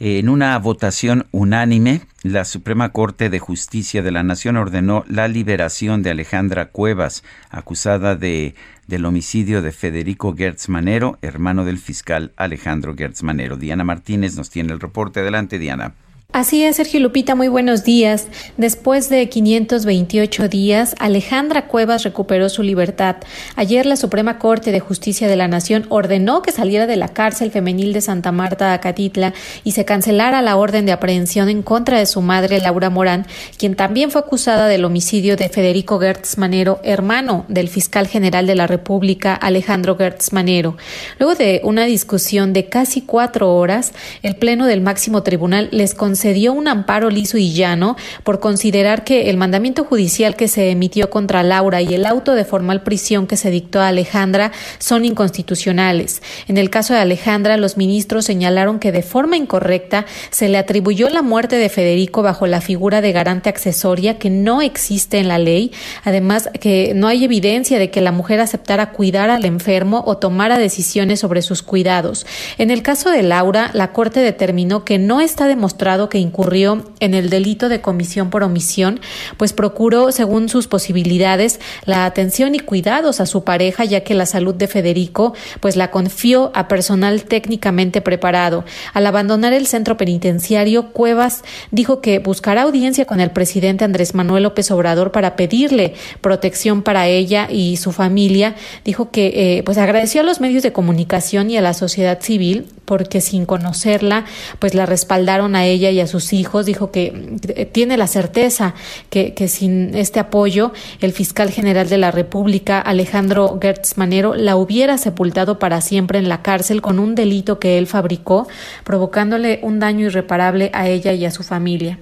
En 0.00 0.28
una 0.28 0.58
votación 0.58 1.26
unánime, 1.30 2.00
la 2.22 2.44
Suprema 2.44 2.90
Corte 2.90 3.30
de 3.30 3.38
Justicia 3.38 4.02
de 4.02 4.10
la 4.10 4.22
Nación 4.22 4.56
ordenó 4.56 5.04
la 5.06 5.28
liberación 5.28 6.02
de 6.02 6.10
Alejandra 6.10 6.70
Cuevas, 6.70 7.22
acusada 7.50 8.16
de 8.16 8.54
del 8.86 9.04
homicidio 9.04 9.62
de 9.62 9.72
Federico 9.72 10.34
Gertz 10.36 10.68
Manero, 10.68 11.18
hermano 11.22 11.64
del 11.64 11.78
fiscal 11.78 12.32
Alejandro 12.36 12.94
Gertz 12.96 13.22
Manero. 13.22 13.56
Diana 13.56 13.84
Martínez 13.84 14.36
nos 14.36 14.50
tiene 14.50 14.72
el 14.72 14.80
reporte. 14.80 15.20
Adelante, 15.20 15.58
Diana. 15.58 15.94
Así 16.32 16.64
es, 16.64 16.76
Sergio 16.76 16.98
Lupita, 16.98 17.34
muy 17.34 17.48
buenos 17.48 17.84
días. 17.84 18.26
Después 18.56 19.10
de 19.10 19.28
528 19.28 20.48
días, 20.48 20.94
Alejandra 20.98 21.66
Cuevas 21.66 22.04
recuperó 22.04 22.48
su 22.48 22.62
libertad. 22.62 23.16
Ayer 23.54 23.84
la 23.84 23.96
Suprema 23.96 24.38
Corte 24.38 24.72
de 24.72 24.80
Justicia 24.80 25.28
de 25.28 25.36
la 25.36 25.46
Nación 25.46 25.84
ordenó 25.90 26.40
que 26.40 26.50
saliera 26.50 26.86
de 26.86 26.96
la 26.96 27.08
cárcel 27.08 27.50
femenil 27.50 27.92
de 27.92 28.00
Santa 28.00 28.32
Marta, 28.32 28.72
Acatitla, 28.72 29.34
y 29.62 29.72
se 29.72 29.84
cancelara 29.84 30.40
la 30.40 30.56
orden 30.56 30.86
de 30.86 30.92
aprehensión 30.92 31.50
en 31.50 31.60
contra 31.60 31.98
de 31.98 32.06
su 32.06 32.22
madre, 32.22 32.60
Laura 32.60 32.88
Morán, 32.88 33.26
quien 33.58 33.76
también 33.76 34.10
fue 34.10 34.22
acusada 34.22 34.68
del 34.68 34.86
homicidio 34.86 35.36
de 35.36 35.50
Federico 35.50 36.00
Gertz 36.00 36.38
Manero, 36.38 36.80
hermano 36.82 37.44
del 37.48 37.68
fiscal 37.68 38.06
general 38.06 38.46
de 38.46 38.54
la 38.54 38.66
República, 38.66 39.34
Alejandro 39.34 39.98
Gertz 39.98 40.32
Manero. 40.32 40.78
Luego 41.18 41.34
de 41.34 41.60
una 41.62 41.84
discusión 41.84 42.54
de 42.54 42.70
casi 42.70 43.02
cuatro 43.02 43.54
horas, 43.54 43.92
el 44.22 44.34
Pleno 44.36 44.64
del 44.64 44.80
Máximo 44.80 45.22
Tribunal 45.22 45.68
les 45.72 45.92
concedió 45.92 46.21
concedió 46.22 46.52
un 46.52 46.68
amparo 46.68 47.10
liso 47.10 47.36
y 47.36 47.52
llano 47.52 47.96
por 48.22 48.38
considerar 48.38 49.02
que 49.02 49.28
el 49.28 49.36
mandamiento 49.36 49.82
judicial 49.82 50.36
que 50.36 50.46
se 50.46 50.70
emitió 50.70 51.10
contra 51.10 51.42
Laura 51.42 51.82
y 51.82 51.94
el 51.94 52.06
auto 52.06 52.36
de 52.36 52.44
formal 52.44 52.84
prisión 52.84 53.26
que 53.26 53.36
se 53.36 53.50
dictó 53.50 53.80
a 53.80 53.88
Alejandra 53.88 54.52
son 54.78 55.04
inconstitucionales. 55.04 56.22
En 56.46 56.58
el 56.58 56.70
caso 56.70 56.94
de 56.94 57.00
Alejandra, 57.00 57.56
los 57.56 57.76
ministros 57.76 58.24
señalaron 58.24 58.78
que 58.78 58.92
de 58.92 59.02
forma 59.02 59.36
incorrecta 59.36 60.06
se 60.30 60.48
le 60.48 60.58
atribuyó 60.58 61.08
la 61.08 61.22
muerte 61.22 61.56
de 61.56 61.68
Federico 61.68 62.22
bajo 62.22 62.46
la 62.46 62.60
figura 62.60 63.00
de 63.00 63.10
garante 63.10 63.48
accesoria 63.48 64.20
que 64.20 64.30
no 64.30 64.62
existe 64.62 65.18
en 65.18 65.26
la 65.26 65.38
ley, 65.38 65.72
además 66.04 66.50
que 66.60 66.92
no 66.94 67.08
hay 67.08 67.24
evidencia 67.24 67.80
de 67.80 67.90
que 67.90 68.00
la 68.00 68.12
mujer 68.12 68.38
aceptara 68.38 68.92
cuidar 68.92 69.28
al 69.28 69.44
enfermo 69.44 70.04
o 70.06 70.18
tomara 70.18 70.58
decisiones 70.58 71.18
sobre 71.18 71.42
sus 71.42 71.64
cuidados. 71.64 72.26
En 72.58 72.70
el 72.70 72.84
caso 72.84 73.10
de 73.10 73.24
Laura, 73.24 73.70
la 73.72 73.92
Corte 73.92 74.20
determinó 74.20 74.84
que 74.84 75.00
no 75.00 75.20
está 75.20 75.48
demostrado 75.48 76.11
que 76.12 76.18
incurrió 76.18 76.84
en 77.00 77.14
el 77.14 77.30
delito 77.30 77.70
de 77.70 77.80
comisión 77.80 78.28
por 78.28 78.42
omisión, 78.42 79.00
pues 79.38 79.54
procuró, 79.54 80.12
según 80.12 80.50
sus 80.50 80.68
posibilidades, 80.68 81.58
la 81.86 82.04
atención 82.04 82.54
y 82.54 82.58
cuidados 82.58 83.18
a 83.18 83.24
su 83.24 83.44
pareja, 83.44 83.86
ya 83.86 84.04
que 84.04 84.12
la 84.12 84.26
salud 84.26 84.54
de 84.54 84.68
Federico, 84.68 85.32
pues 85.60 85.74
la 85.74 85.90
confió 85.90 86.52
a 86.54 86.68
personal 86.68 87.24
técnicamente 87.24 88.02
preparado. 88.02 88.66
Al 88.92 89.06
abandonar 89.06 89.54
el 89.54 89.66
centro 89.66 89.96
penitenciario, 89.96 90.92
Cuevas 90.92 91.44
dijo 91.70 92.02
que 92.02 92.18
buscará 92.18 92.64
audiencia 92.64 93.06
con 93.06 93.20
el 93.20 93.30
presidente 93.30 93.86
Andrés 93.86 94.14
Manuel 94.14 94.42
López 94.42 94.70
Obrador 94.70 95.12
para 95.12 95.34
pedirle 95.34 95.94
protección 96.20 96.82
para 96.82 97.06
ella 97.06 97.48
y 97.50 97.78
su 97.78 97.90
familia. 97.90 98.54
Dijo 98.84 99.10
que 99.10 99.32
eh, 99.34 99.62
pues 99.62 99.78
agradeció 99.78 100.20
a 100.20 100.24
los 100.24 100.42
medios 100.42 100.62
de 100.62 100.74
comunicación 100.74 101.48
y 101.48 101.56
a 101.56 101.62
la 101.62 101.72
sociedad 101.72 102.20
civil 102.20 102.66
porque 102.84 103.22
sin 103.22 103.46
conocerla, 103.46 104.26
pues 104.58 104.74
la 104.74 104.84
respaldaron 104.84 105.56
a 105.56 105.64
ella 105.64 105.90
y 105.90 106.00
a 106.00 106.01
sus 106.06 106.32
hijos. 106.32 106.66
Dijo 106.66 106.90
que 106.90 107.38
eh, 107.48 107.66
tiene 107.66 107.96
la 107.96 108.06
certeza 108.06 108.74
que 109.10 109.48
sin 109.48 109.94
este 109.94 110.20
apoyo, 110.20 110.72
el 111.00 111.12
fiscal 111.12 111.50
general 111.50 111.88
de 111.88 111.98
la 111.98 112.10
República, 112.10 112.80
Alejandro 112.80 113.58
Gertz 113.60 113.96
Manero, 113.96 114.34
la 114.34 114.56
hubiera 114.56 114.98
sepultado 114.98 115.58
para 115.58 115.80
siempre 115.80 116.18
en 116.18 116.28
la 116.28 116.42
cárcel 116.42 116.82
con 116.82 116.98
un 116.98 117.14
delito 117.14 117.58
que 117.58 117.78
él 117.78 117.86
fabricó, 117.86 118.48
provocándole 118.84 119.60
un 119.62 119.78
daño 119.78 120.06
irreparable 120.06 120.70
a 120.72 120.88
ella 120.88 121.12
y 121.12 121.24
a 121.24 121.30
su 121.30 121.42
familia. 121.42 121.98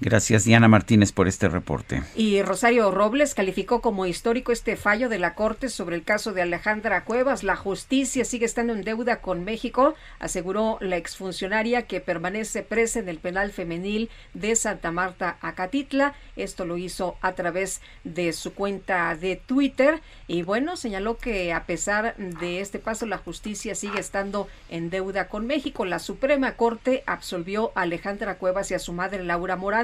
Gracias, 0.00 0.44
Diana 0.44 0.68
Martínez, 0.68 1.12
por 1.12 1.28
este 1.28 1.48
reporte. 1.48 2.02
Y 2.14 2.42
Rosario 2.42 2.90
Robles 2.90 3.34
calificó 3.34 3.80
como 3.80 4.06
histórico 4.06 4.52
este 4.52 4.76
fallo 4.76 5.08
de 5.08 5.18
la 5.18 5.34
Corte 5.34 5.68
sobre 5.68 5.96
el 5.96 6.04
caso 6.04 6.32
de 6.32 6.42
Alejandra 6.42 7.04
Cuevas. 7.04 7.42
La 7.44 7.56
justicia 7.56 8.24
sigue 8.24 8.44
estando 8.44 8.72
en 8.72 8.82
deuda 8.82 9.20
con 9.20 9.44
México, 9.44 9.94
aseguró 10.18 10.78
la 10.80 10.96
exfuncionaria 10.96 11.86
que 11.86 12.00
permanece 12.00 12.62
presa 12.62 12.98
en 12.98 13.08
el 13.08 13.18
penal 13.18 13.52
femenil 13.52 14.10
de 14.34 14.56
Santa 14.56 14.90
Marta, 14.90 15.38
Acatitla. 15.40 16.14
Esto 16.36 16.64
lo 16.64 16.76
hizo 16.76 17.16
a 17.20 17.32
través 17.32 17.80
de 18.02 18.32
su 18.32 18.54
cuenta 18.54 19.14
de 19.14 19.36
Twitter. 19.36 20.00
Y 20.26 20.42
bueno, 20.42 20.76
señaló 20.76 21.18
que 21.18 21.52
a 21.52 21.64
pesar 21.66 22.16
de 22.16 22.60
este 22.60 22.78
paso, 22.78 23.06
la 23.06 23.18
justicia 23.18 23.74
sigue 23.74 24.00
estando 24.00 24.48
en 24.70 24.90
deuda 24.90 25.28
con 25.28 25.46
México. 25.46 25.84
La 25.84 25.98
Suprema 25.98 26.56
Corte 26.56 27.02
absolvió 27.06 27.72
a 27.74 27.82
Alejandra 27.82 28.38
Cuevas 28.38 28.70
y 28.70 28.74
a 28.74 28.78
su 28.78 28.92
madre 28.92 29.22
Laura 29.22 29.56
Morán 29.56 29.83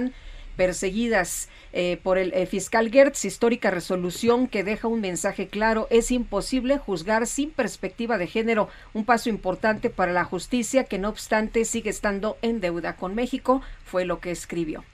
perseguidas 0.56 1.48
eh, 1.72 1.98
por 2.02 2.18
el 2.18 2.32
eh, 2.34 2.46
fiscal 2.46 2.90
Gertz, 2.90 3.24
histórica 3.24 3.70
resolución 3.70 4.46
que 4.48 4.64
deja 4.64 4.88
un 4.88 5.00
mensaje 5.00 5.46
claro, 5.46 5.86
es 5.90 6.10
imposible 6.10 6.76
juzgar 6.78 7.26
sin 7.26 7.50
perspectiva 7.50 8.18
de 8.18 8.26
género, 8.26 8.68
un 8.92 9.04
paso 9.04 9.30
importante 9.30 9.88
para 9.88 10.12
la 10.12 10.24
justicia 10.24 10.84
que 10.84 10.98
no 10.98 11.08
obstante 11.08 11.64
sigue 11.64 11.90
estando 11.90 12.36
en 12.42 12.60
deuda 12.60 12.96
con 12.96 13.14
México, 13.14 13.62
fue 13.84 14.04
lo 14.04 14.20
que 14.20 14.32
escribió. 14.32 14.84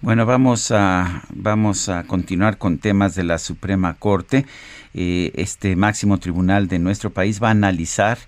Bueno, 0.00 0.26
vamos 0.26 0.72
a, 0.72 1.22
vamos 1.28 1.88
a 1.88 2.04
continuar 2.04 2.58
con 2.58 2.78
temas 2.78 3.14
de 3.14 3.22
la 3.24 3.38
Suprema 3.38 3.94
Corte. 3.94 4.46
Eh, 4.94 5.32
este 5.34 5.76
máximo 5.76 6.18
tribunal 6.18 6.66
de 6.66 6.78
nuestro 6.78 7.10
país 7.10 7.42
va 7.42 7.48
a 7.48 7.52
analizar 7.52 8.18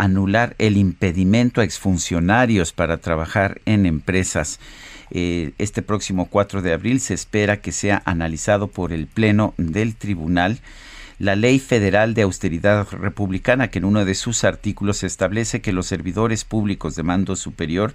anular 0.00 0.54
el 0.56 0.78
impedimento 0.78 1.60
a 1.60 1.64
exfuncionarios 1.64 2.72
para 2.72 2.96
trabajar 2.98 3.60
en 3.66 3.84
empresas. 3.84 4.58
Eh, 5.10 5.52
este 5.58 5.82
próximo 5.82 6.26
4 6.26 6.62
de 6.62 6.72
abril 6.72 7.00
se 7.00 7.14
espera 7.14 7.60
que 7.60 7.72
sea 7.72 8.02
analizado 8.04 8.68
por 8.68 8.92
el 8.92 9.06
Pleno 9.06 9.54
del 9.56 9.94
Tribunal 9.96 10.60
la 11.20 11.36
Ley 11.36 11.58
Federal 11.58 12.14
de 12.14 12.22
Austeridad 12.22 12.88
Republicana, 12.92 13.68
que 13.68 13.78
en 13.78 13.84
uno 13.84 14.06
de 14.06 14.14
sus 14.14 14.42
artículos 14.42 15.02
establece 15.02 15.60
que 15.60 15.74
los 15.74 15.86
servidores 15.86 16.44
públicos 16.46 16.96
de 16.96 17.02
mando 17.02 17.36
superior 17.36 17.92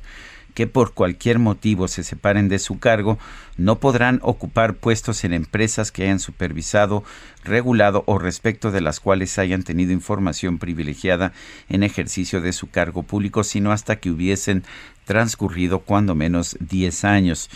que 0.55 0.65
por 0.65 0.93
cualquier 0.93 1.37
motivo 1.37 1.87
se 1.87 2.03
separen 2.03 2.47
de 2.49 2.59
su 2.59 2.79
cargo 2.79 3.19
no 3.57 3.79
podrán 3.79 4.19
ocupar 4.23 4.73
puestos 4.73 5.23
en 5.25 5.33
empresas 5.33 5.91
que 5.91 6.03
hayan 6.03 6.19
supervisado, 6.19 7.03
regulado 7.43 8.03
o 8.07 8.17
respecto 8.17 8.71
de 8.71 8.81
las 8.81 8.99
cuales 8.99 9.37
hayan 9.37 9.63
tenido 9.63 9.91
información 9.91 10.57
privilegiada 10.57 11.33
en 11.69 11.83
ejercicio 11.83 12.41
de 12.41 12.53
su 12.53 12.69
cargo 12.69 13.03
público, 13.03 13.43
sino 13.43 13.71
hasta 13.71 13.97
que 13.97 14.09
hubiesen 14.09 14.63
transcurrido 15.03 15.79
cuando 15.79 16.15
menos 16.15 16.57
10 16.61 17.03
años. 17.03 17.49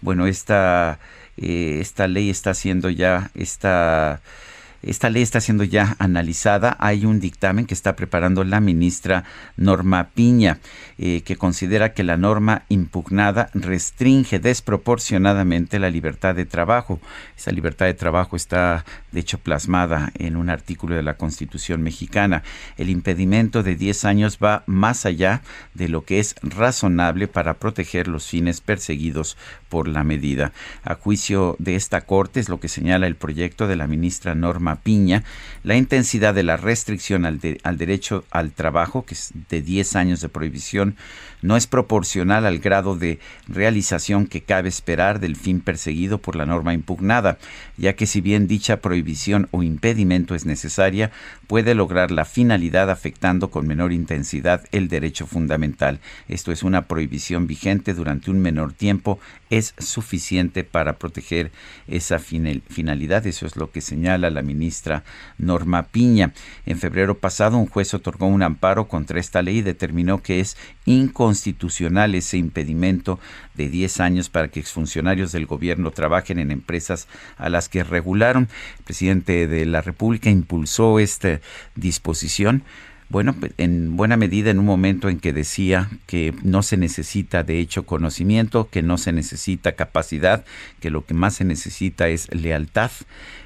Bueno, 0.00 0.26
esta, 0.26 1.00
eh, 1.36 1.78
esta 1.80 2.06
ley 2.06 2.30
está 2.30 2.54
siendo 2.54 2.88
ya, 2.88 3.32
esta 3.34 4.22
esta 4.86 5.10
ley 5.10 5.22
está 5.22 5.40
siendo 5.40 5.64
ya 5.64 5.96
analizada. 5.98 6.76
Hay 6.78 7.04
un 7.04 7.20
dictamen 7.20 7.66
que 7.66 7.74
está 7.74 7.96
preparando 7.96 8.44
la 8.44 8.60
ministra 8.60 9.24
Norma 9.56 10.10
Piña, 10.14 10.58
eh, 10.98 11.22
que 11.22 11.36
considera 11.36 11.92
que 11.92 12.04
la 12.04 12.16
norma 12.16 12.62
impugnada 12.68 13.50
restringe 13.54 14.38
desproporcionadamente 14.38 15.78
la 15.78 15.90
libertad 15.90 16.34
de 16.34 16.46
trabajo. 16.46 17.00
Esa 17.36 17.50
libertad 17.50 17.86
de 17.86 17.94
trabajo 17.94 18.36
está, 18.36 18.84
de 19.12 19.20
hecho, 19.20 19.38
plasmada 19.38 20.12
en 20.18 20.36
un 20.36 20.50
artículo 20.50 20.94
de 20.94 21.02
la 21.02 21.14
Constitución 21.14 21.82
mexicana. 21.82 22.42
El 22.76 22.90
impedimento 22.90 23.62
de 23.62 23.76
10 23.76 24.04
años 24.04 24.38
va 24.42 24.64
más 24.66 25.06
allá 25.06 25.42
de 25.74 25.88
lo 25.88 26.04
que 26.04 26.20
es 26.20 26.36
razonable 26.42 27.28
para 27.28 27.54
proteger 27.54 28.08
los 28.08 28.26
fines 28.26 28.60
perseguidos 28.60 29.36
por 29.74 29.88
la 29.88 30.04
medida. 30.04 30.52
A 30.84 30.94
juicio 30.94 31.56
de 31.58 31.74
esta 31.74 32.02
Corte, 32.02 32.38
es 32.38 32.48
lo 32.48 32.60
que 32.60 32.68
señala 32.68 33.08
el 33.08 33.16
proyecto 33.16 33.66
de 33.66 33.74
la 33.74 33.88
ministra 33.88 34.36
Norma 34.36 34.76
Piña, 34.76 35.24
la 35.64 35.74
intensidad 35.74 36.32
de 36.32 36.44
la 36.44 36.56
restricción 36.56 37.26
al, 37.26 37.40
de, 37.40 37.58
al 37.64 37.76
derecho 37.76 38.24
al 38.30 38.52
trabajo, 38.52 39.04
que 39.04 39.14
es 39.14 39.32
de 39.50 39.62
10 39.62 39.96
años 39.96 40.20
de 40.20 40.28
prohibición, 40.28 40.94
no 41.44 41.58
es 41.58 41.66
proporcional 41.66 42.46
al 42.46 42.58
grado 42.58 42.96
de 42.96 43.18
realización 43.48 44.26
que 44.26 44.40
cabe 44.40 44.70
esperar 44.70 45.20
del 45.20 45.36
fin 45.36 45.60
perseguido 45.60 46.16
por 46.16 46.36
la 46.36 46.46
norma 46.46 46.72
impugnada, 46.72 47.36
ya 47.76 47.92
que 47.92 48.06
si 48.06 48.22
bien 48.22 48.48
dicha 48.48 48.78
prohibición 48.78 49.48
o 49.50 49.62
impedimento 49.62 50.34
es 50.34 50.46
necesaria, 50.46 51.10
puede 51.46 51.74
lograr 51.74 52.10
la 52.10 52.24
finalidad 52.24 52.90
afectando 52.90 53.50
con 53.50 53.66
menor 53.66 53.92
intensidad 53.92 54.64
el 54.72 54.88
derecho 54.88 55.26
fundamental. 55.26 56.00
Esto 56.28 56.50
es 56.50 56.62
una 56.62 56.88
prohibición 56.88 57.46
vigente 57.46 57.92
durante 57.92 58.30
un 58.30 58.40
menor 58.40 58.72
tiempo, 58.72 59.18
es 59.50 59.74
suficiente 59.78 60.64
para 60.64 60.94
proteger 60.94 61.52
esa 61.86 62.18
finalidad. 62.18 63.26
Eso 63.26 63.44
es 63.44 63.56
lo 63.56 63.70
que 63.70 63.82
señala 63.82 64.30
la 64.30 64.40
ministra 64.40 65.04
Norma 65.36 65.82
Piña. 65.82 66.32
En 66.64 66.78
febrero 66.78 67.18
pasado, 67.18 67.58
un 67.58 67.66
juez 67.66 67.92
otorgó 67.92 68.28
un 68.28 68.42
amparo 68.42 68.88
contra 68.88 69.20
esta 69.20 69.42
ley 69.42 69.58
y 69.58 69.62
determinó 69.62 70.22
que 70.22 70.40
es 70.40 70.56
inconstitucional 70.86 72.14
ese 72.14 72.36
impedimento 72.36 73.18
de 73.54 73.68
10 73.68 74.00
años 74.00 74.28
para 74.28 74.48
que 74.48 74.60
exfuncionarios 74.60 75.32
del 75.32 75.46
gobierno 75.46 75.90
trabajen 75.90 76.38
en 76.38 76.50
empresas 76.50 77.08
a 77.36 77.48
las 77.48 77.68
que 77.68 77.84
regularon. 77.84 78.48
El 78.78 78.84
presidente 78.84 79.46
de 79.46 79.66
la 79.66 79.80
República 79.80 80.30
impulsó 80.30 80.98
esta 80.98 81.40
disposición 81.74 82.64
bueno, 83.08 83.34
pues, 83.34 83.52
en 83.58 83.96
buena 83.96 84.16
medida 84.16 84.50
en 84.50 84.58
un 84.58 84.64
momento 84.64 85.08
en 85.08 85.20
que 85.20 85.32
decía 85.32 85.90
que 86.06 86.34
no 86.42 86.62
se 86.62 86.76
necesita 86.76 87.42
de 87.44 87.60
hecho 87.60 87.84
conocimiento, 87.84 88.68
que 88.70 88.82
no 88.82 88.98
se 88.98 89.12
necesita 89.12 89.72
capacidad, 89.72 90.44
que 90.80 90.90
lo 90.90 91.04
que 91.04 91.14
más 91.14 91.34
se 91.34 91.44
necesita 91.44 92.08
es 92.08 92.32
lealtad. 92.34 92.90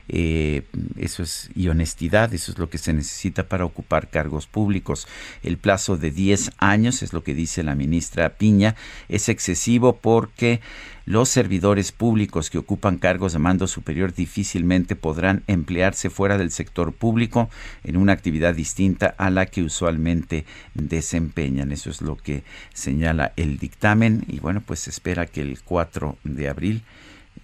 Eh, 0.09 0.62
eso 0.96 1.22
es 1.22 1.50
y 1.54 1.68
honestidad, 1.68 2.32
eso 2.32 2.52
es 2.52 2.59
lo 2.59 2.70
que 2.70 2.78
se 2.78 2.92
necesita 2.92 3.48
para 3.48 3.64
ocupar 3.64 4.09
cargos 4.09 4.46
públicos. 4.46 5.06
El 5.42 5.59
plazo 5.59 5.96
de 5.96 6.11
10 6.11 6.52
años, 6.59 7.02
es 7.02 7.12
lo 7.12 7.22
que 7.22 7.34
dice 7.34 7.62
la 7.62 7.74
ministra 7.74 8.30
Piña, 8.30 8.74
es 9.09 9.28
excesivo 9.28 9.96
porque 9.96 10.61
los 11.04 11.30
servidores 11.30 11.90
públicos 11.90 12.50
que 12.50 12.59
ocupan 12.59 12.98
cargos 12.98 13.32
de 13.32 13.38
mando 13.38 13.66
superior 13.66 14.12
difícilmente 14.12 14.94
podrán 14.94 15.42
emplearse 15.46 16.11
fuera 16.11 16.36
del 16.36 16.50
sector 16.50 16.92
público 16.92 17.48
en 17.82 17.96
una 17.96 18.12
actividad 18.12 18.54
distinta 18.54 19.14
a 19.16 19.30
la 19.30 19.46
que 19.46 19.62
usualmente 19.62 20.44
desempeñan. 20.74 21.72
Eso 21.72 21.88
es 21.88 22.02
lo 22.02 22.16
que 22.16 22.44
señala 22.74 23.32
el 23.36 23.59
dictamen 23.59 24.24
y 24.28 24.40
bueno, 24.40 24.62
pues 24.64 24.80
se 24.80 24.90
espera 24.90 25.24
que 25.24 25.40
el 25.40 25.62
4 25.62 26.18
de 26.24 26.48
abril 26.48 26.82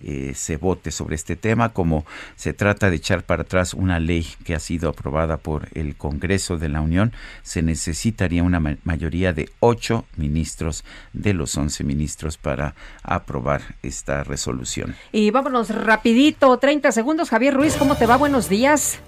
eh, 0.02 0.32
se 0.34 0.56
vote 0.56 0.90
sobre 0.90 1.14
este 1.14 1.36
tema, 1.36 1.72
como 1.72 2.04
se 2.36 2.52
trata 2.52 2.90
de 2.90 2.96
echar 2.96 3.22
para 3.22 3.42
atrás 3.42 3.74
una 3.74 3.98
ley 4.00 4.26
que 4.44 4.54
ha 4.54 4.60
sido 4.60 4.88
aprobada 4.90 5.36
por 5.36 5.68
el 5.74 5.96
Congreso 5.96 6.56
de 6.56 6.68
la 6.68 6.80
Unión, 6.80 7.12
se 7.42 7.62
necesitaría 7.62 8.42
una 8.42 8.60
ma- 8.60 8.76
mayoría 8.84 9.32
de 9.32 9.50
ocho 9.60 10.04
ministros 10.16 10.84
de 11.12 11.34
los 11.34 11.56
once 11.56 11.84
ministros 11.84 12.36
para 12.38 12.74
aprobar 13.02 13.60
esta 13.82 14.24
resolución. 14.24 14.94
Y 15.12 15.30
vámonos 15.30 15.70
rapidito, 15.74 16.56
30 16.58 16.92
segundos. 16.92 17.30
Javier 17.30 17.54
Ruiz, 17.54 17.76
¿cómo 17.76 17.96
te 17.96 18.06
va? 18.06 18.16
Buenos 18.16 18.48
días. 18.48 19.00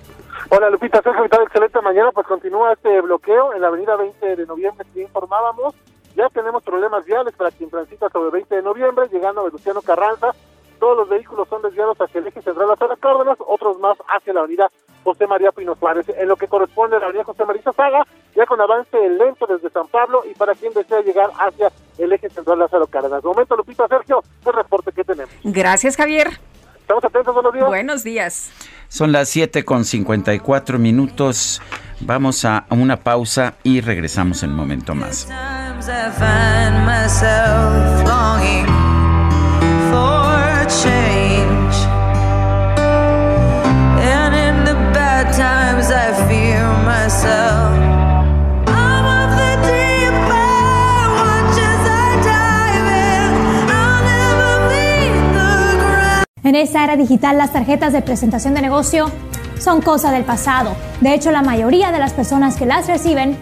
Hola 0.51 0.70
Lupita, 0.70 1.03
Sergio, 1.03 1.22
¿qué 1.24 1.28
tal? 1.30 1.43
Excelente 1.45 1.80
mañana. 1.80 2.11
Pues 2.12 2.26
continúa 2.26 2.72
este 2.74 3.01
bloqueo 3.01 3.53
en 3.55 3.61
la 3.62 3.68
avenida 3.68 3.97
20 3.97 4.37
de 4.37 4.47
noviembre, 4.47 4.87
que 4.93 5.01
ya 5.01 5.07
informábamos. 5.07 5.74
Ya 6.14 6.28
tenemos 6.30 6.62
problemas 6.62 7.05
viales 7.05 7.34
para 7.34 7.51
quien 7.51 7.68
transita 7.68 8.09
sobre 8.11 8.30
20 8.30 8.55
de 8.55 8.62
noviembre, 8.62 9.07
llegando 9.12 9.41
a 9.41 9.45
Venustiano 9.45 9.82
Carranza. 9.82 10.28
Todos 10.87 10.99
los 10.99 11.09
vehículos 11.09 11.49
son 11.49 11.62
desviados 11.62 11.99
hacia 12.01 12.20
el 12.20 12.28
eje 12.28 12.41
central 12.41 12.70
hasta 12.70 12.87
las 12.87 13.01
Cárdenas, 13.01 13.37
otros 13.45 13.76
más 13.80 13.99
hacia 14.07 14.32
la 14.32 14.39
avenida 14.43 14.70
José 15.03 15.26
María 15.26 15.51
Pino 15.51 15.74
Suárez. 15.74 16.07
En 16.16 16.28
lo 16.28 16.37
que 16.37 16.47
corresponde 16.47 16.95
a 16.95 17.01
la 17.01 17.07
avenida 17.07 17.24
José 17.24 17.45
María 17.45 17.62
Saga, 17.76 18.07
ya 18.37 18.47
con 18.47 18.61
avance 18.61 18.97
lento 19.09 19.49
desde 19.49 19.68
San 19.70 19.89
Pablo 19.89 20.22
y 20.30 20.34
para 20.34 20.55
quien 20.55 20.72
desea 20.72 21.01
llegar 21.01 21.28
hacia 21.41 21.72
el 21.99 22.12
eje 22.12 22.30
central 22.30 22.61
Lázaro 22.61 22.87
Cárdenas. 22.87 23.20
De 23.20 23.28
momento, 23.28 23.57
Lupita, 23.57 23.89
Sergio, 23.89 24.22
el 24.47 24.53
reporte 24.53 24.93
que 24.93 25.03
tenemos. 25.03 25.34
Gracias, 25.43 25.97
Javier. 25.97 26.39
Estamos 26.82 27.05
atentos, 27.05 27.34
buenos 27.34 27.53
días. 27.53 27.66
Buenos 27.66 28.05
días. 28.05 28.53
Son 28.87 29.11
las 29.11 29.28
7 29.30 29.64
con 29.64 29.84
54 29.84 30.78
minutos. 30.78 31.61
Vamos 31.99 32.45
a 32.45 32.66
una 32.70 32.99
pausa 32.99 33.55
y 33.64 33.80
regresamos 33.80 34.45
en 34.45 34.51
un 34.51 34.57
momento 34.57 34.95
más. 34.95 35.26
Change. 40.82 41.76
And 44.00 44.34
in 44.34 44.64
the 44.64 44.74
bad 44.92 45.32
times 45.32 45.90
I 45.90 46.12
myself. 46.84 47.86
En 56.46 56.54
esta 56.54 56.84
era 56.84 56.96
digital, 56.96 57.36
las 57.36 57.52
tarjetas 57.52 57.92
de 57.92 58.02
presentación 58.02 58.54
de 58.54 58.62
negocio 58.62 59.10
son 59.58 59.82
cosa 59.82 60.12
del 60.12 60.22
pasado. 60.22 60.76
De 61.00 61.12
hecho, 61.12 61.32
la 61.32 61.42
mayoría 61.42 61.90
de 61.90 61.98
las 61.98 62.12
personas 62.12 62.56
que 62.56 62.66
las 62.66 62.86
reciben 62.86 63.36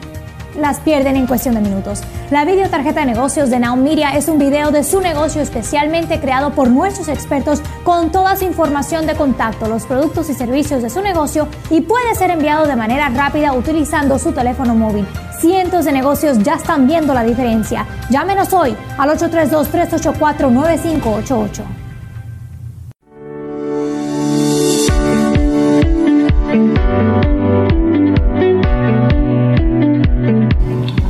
las 0.56 0.80
pierden 0.80 1.16
en 1.16 1.26
cuestión 1.26 1.54
de 1.54 1.60
minutos. 1.60 2.02
La 2.30 2.44
videotarjeta 2.44 3.00
de 3.00 3.06
negocios 3.06 3.50
de 3.50 3.58
Now 3.58 3.76
Media 3.76 4.16
es 4.16 4.28
un 4.28 4.38
video 4.38 4.70
de 4.70 4.84
su 4.84 5.00
negocio 5.00 5.42
especialmente 5.42 6.20
creado 6.20 6.52
por 6.52 6.70
nuestros 6.70 7.08
expertos 7.08 7.60
con 7.82 8.12
toda 8.12 8.36
su 8.36 8.44
información 8.44 9.06
de 9.06 9.14
contacto, 9.14 9.68
los 9.68 9.86
productos 9.86 10.30
y 10.30 10.34
servicios 10.34 10.82
de 10.82 10.90
su 10.90 11.00
negocio 11.00 11.48
y 11.70 11.80
puede 11.80 12.14
ser 12.14 12.30
enviado 12.30 12.66
de 12.66 12.76
manera 12.76 13.08
rápida 13.08 13.52
utilizando 13.52 14.18
su 14.18 14.32
teléfono 14.32 14.74
móvil. 14.74 15.06
Cientos 15.40 15.84
de 15.84 15.92
negocios 15.92 16.38
ya 16.42 16.54
están 16.54 16.86
viendo 16.86 17.12
la 17.12 17.22
diferencia. 17.22 17.86
Llámenos 18.10 18.52
hoy 18.52 18.76
al 18.96 19.10
832-384-9588. 19.10 21.83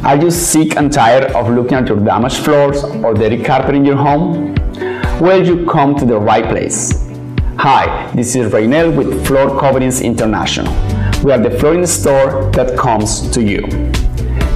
Are 0.04 0.16
you 0.16 0.30
sick 0.30 0.76
and 0.76 0.92
tired 0.92 1.32
of 1.32 1.48
looking 1.48 1.78
at 1.78 1.88
your 1.88 1.98
damaged 1.98 2.44
floors 2.44 2.84
or 2.84 3.14
dirty 3.14 3.42
carpet 3.42 3.74
in 3.74 3.86
your 3.86 3.96
home? 3.96 4.54
Well, 5.18 5.42
you 5.42 5.64
come 5.64 5.94
to 5.96 6.04
the 6.04 6.18
right 6.18 6.44
place. 6.44 7.08
Hi, 7.56 8.12
this 8.14 8.36
is 8.36 8.52
Raynel 8.52 8.94
with 8.94 9.26
Floor 9.26 9.58
Coverings 9.58 10.02
International. 10.02 10.70
We 11.24 11.32
are 11.32 11.38
the 11.38 11.56
flooring 11.58 11.86
store 11.86 12.50
that 12.50 12.78
comes 12.78 13.30
to 13.30 13.42
you. 13.42 13.62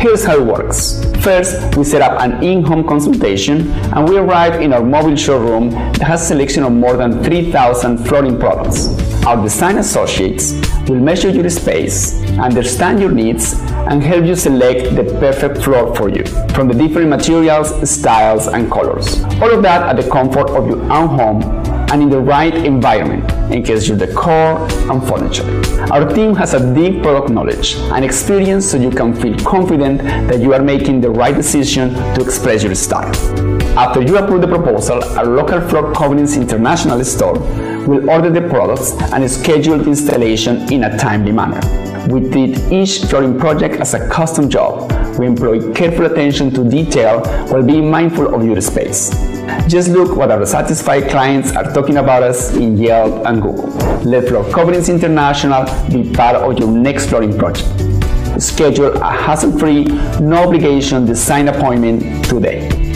Here's 0.01 0.24
how 0.24 0.38
it 0.38 0.46
works. 0.46 1.05
First, 1.24 1.76
we 1.76 1.82
set 1.82 2.03
up 2.03 2.20
an 2.20 2.40
in-home 2.40 2.86
consultation 2.86 3.68
and 3.94 4.09
we 4.09 4.16
arrive 4.16 4.61
in 4.62 4.72
our 4.72 4.82
mobile 4.84 5.16
showroom 5.16 5.70
that 5.70 6.03
has 6.03 6.22
a 6.22 6.26
selection 6.26 6.62
of 6.62 6.70
more 6.70 6.96
than 6.96 7.24
3,000 7.24 8.07
flooring 8.07 8.38
products. 8.38 8.86
Our 9.26 9.42
design 9.42 9.78
associates 9.78 10.53
will 10.88 11.01
measure 11.01 11.30
your 11.30 11.51
space, 11.51 12.22
understand 12.38 13.01
your 13.01 13.11
needs, 13.11 13.55
and 13.90 14.01
help 14.01 14.24
you 14.24 14.36
select 14.36 14.94
the 14.94 15.03
perfect 15.18 15.64
floor 15.64 15.92
for 15.96 16.09
you 16.09 16.24
from 16.55 16.68
the 16.68 16.74
different 16.74 17.09
materials, 17.09 17.90
styles, 17.90 18.46
and 18.46 18.70
colors. 18.70 19.20
All 19.42 19.53
of 19.53 19.64
that 19.64 19.82
at 19.82 20.01
the 20.01 20.09
comfort 20.09 20.49
of 20.51 20.68
your 20.68 20.80
own 20.92 21.09
home 21.09 21.40
and 21.91 22.03
in 22.03 22.11
the 22.11 22.20
right 22.20 22.55
environment 22.55 23.30
in 23.53 23.62
case 23.62 23.89
your 23.89 23.97
decor 23.97 24.59
and 24.91 25.03
furniture. 25.09 25.47
Our 25.93 26.12
team 26.12 26.34
has 26.36 26.55
a 26.55 26.74
deep 26.74 27.03
product 27.03 27.30
knowledge 27.30 27.76
and 27.76 28.05
experience 28.05 28.70
so 28.70 28.76
you 28.76 28.91
can 28.91 29.14
feel 29.14 29.36
confident 29.39 30.03
that 30.28 30.41
you 30.41 30.53
are 30.53 30.62
making 30.62 31.01
the 31.01 31.11
right 31.11 31.34
decision 31.34 31.95
to 32.14 32.22
express 32.22 32.62
your 32.62 32.74
style. 32.74 33.14
After 33.78 34.03
you 34.03 34.18
approve 34.18 34.41
the 34.41 34.49
proposal, 34.49 35.03
our 35.16 35.24
local 35.24 35.61
Floor 35.61 35.95
Coverings 35.95 36.36
International 36.36 37.03
store 37.05 37.39
will 37.87 38.09
order 38.11 38.31
the 38.31 38.49
products 38.49 38.93
and 39.12 39.31
schedule 39.31 39.79
the 39.79 39.89
installation 39.91 40.72
in 40.72 40.85
a 40.85 40.99
timely 40.99 41.33
manner. 41.33 41.61
We 42.09 42.29
treat 42.31 42.59
each 42.72 43.05
flooring 43.05 43.39
project 43.39 43.76
as 43.76 43.95
a 43.95 44.09
custom 44.09 44.49
job. 44.49 44.91
We 45.18 45.26
employ 45.26 45.72
careful 45.72 46.07
attention 46.07 46.51
to 46.53 46.64
detail 46.64 47.20
while 47.49 47.62
being 47.62 47.91
mindful 47.91 48.35
of 48.35 48.45
your 48.45 48.61
space. 48.61 49.11
Just 49.66 49.91
look 49.91 50.16
what 50.16 50.31
our 50.31 50.47
satisfied 50.47 51.11
clients 51.11 51.55
are 51.55 51.72
talking 51.72 51.99
about 51.99 52.22
us 52.22 52.55
in 52.55 52.79
Yelp 52.79 53.26
and 53.26 53.43
Google. 53.43 53.68
Let 54.05 54.29
Floor 54.29 54.51
Coverings 54.51 54.89
International 54.89 55.64
be 55.91 56.11
part 56.12 56.37
of 56.37 56.59
your 56.59 56.70
next 56.70 57.09
flooring 57.11 57.37
project. 57.37 57.68
Schedule 58.41 58.97
a 59.03 59.11
hassle-free, 59.11 59.85
no 60.20 60.45
obligation 60.45 61.05
design 61.05 61.49
appointment 61.49 62.24
today. 62.24 62.88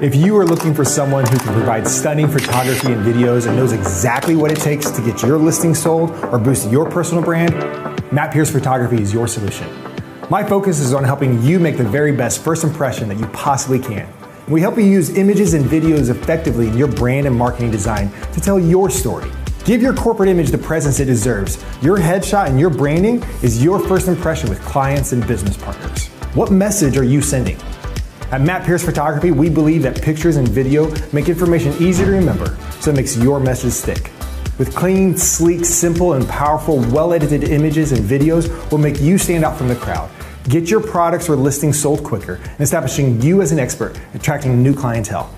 If 0.00 0.14
you 0.14 0.36
are 0.38 0.46
looking 0.46 0.74
for 0.74 0.84
someone 0.84 1.26
who 1.26 1.36
can 1.38 1.52
provide 1.54 1.88
stunning 1.88 2.28
photography 2.28 2.92
and 2.92 3.04
videos 3.04 3.48
and 3.48 3.56
knows 3.56 3.72
exactly 3.72 4.36
what 4.36 4.52
it 4.52 4.58
takes 4.58 4.92
to 4.92 5.02
get 5.02 5.24
your 5.24 5.38
listing 5.38 5.74
sold 5.74 6.12
or 6.26 6.38
boost 6.38 6.70
your 6.70 6.88
personal 6.88 7.20
brand, 7.20 7.52
Matt 8.12 8.32
Pierce 8.32 8.48
Photography 8.48 9.02
is 9.02 9.12
your 9.12 9.26
solution. 9.26 9.66
My 10.30 10.44
focus 10.44 10.78
is 10.78 10.94
on 10.94 11.02
helping 11.02 11.42
you 11.42 11.58
make 11.58 11.76
the 11.76 11.82
very 11.82 12.12
best 12.12 12.44
first 12.44 12.62
impression 12.62 13.08
that 13.08 13.18
you 13.18 13.26
possibly 13.28 13.80
can. 13.80 14.08
We 14.46 14.60
help 14.60 14.76
you 14.76 14.84
use 14.84 15.16
images 15.16 15.54
and 15.54 15.64
videos 15.64 16.10
effectively 16.10 16.68
in 16.68 16.78
your 16.78 16.86
brand 16.86 17.26
and 17.26 17.34
marketing 17.34 17.72
design 17.72 18.12
to 18.34 18.40
tell 18.40 18.60
your 18.60 18.90
story. 18.90 19.28
Give 19.64 19.82
your 19.82 19.94
corporate 19.94 20.28
image 20.28 20.50
the 20.52 20.58
presence 20.58 21.00
it 21.00 21.06
deserves. 21.06 21.56
Your 21.82 21.98
headshot 21.98 22.46
and 22.46 22.60
your 22.60 22.70
branding 22.70 23.20
is 23.42 23.64
your 23.64 23.80
first 23.80 24.06
impression 24.06 24.48
with 24.48 24.60
clients 24.60 25.10
and 25.10 25.26
business 25.26 25.56
partners. 25.56 26.06
What 26.34 26.52
message 26.52 26.96
are 26.96 27.04
you 27.04 27.20
sending? 27.20 27.58
At 28.30 28.42
Matt 28.42 28.66
Pierce 28.66 28.84
Photography, 28.84 29.30
we 29.30 29.48
believe 29.48 29.82
that 29.84 30.02
pictures 30.02 30.36
and 30.36 30.46
video 30.46 30.94
make 31.12 31.30
information 31.30 31.72
easy 31.80 32.04
to 32.04 32.10
remember, 32.10 32.58
so 32.78 32.90
it 32.90 32.96
makes 32.96 33.16
your 33.16 33.40
message 33.40 33.72
stick. 33.72 34.10
With 34.58 34.74
clean, 34.76 35.16
sleek, 35.16 35.64
simple, 35.64 36.12
and 36.12 36.28
powerful, 36.28 36.78
well 36.90 37.14
edited 37.14 37.44
images 37.44 37.92
and 37.92 38.04
videos 38.04 38.70
will 38.70 38.76
make 38.76 39.00
you 39.00 39.16
stand 39.16 39.46
out 39.46 39.56
from 39.56 39.68
the 39.68 39.76
crowd. 39.76 40.10
Get 40.46 40.68
your 40.70 40.80
products 40.82 41.30
or 41.30 41.36
listings 41.36 41.80
sold 41.80 42.04
quicker 42.04 42.34
and 42.34 42.60
establishing 42.60 43.18
you 43.22 43.40
as 43.40 43.50
an 43.50 43.58
expert, 43.58 43.98
attracting 44.12 44.62
new 44.62 44.74
clientele. 44.74 45.34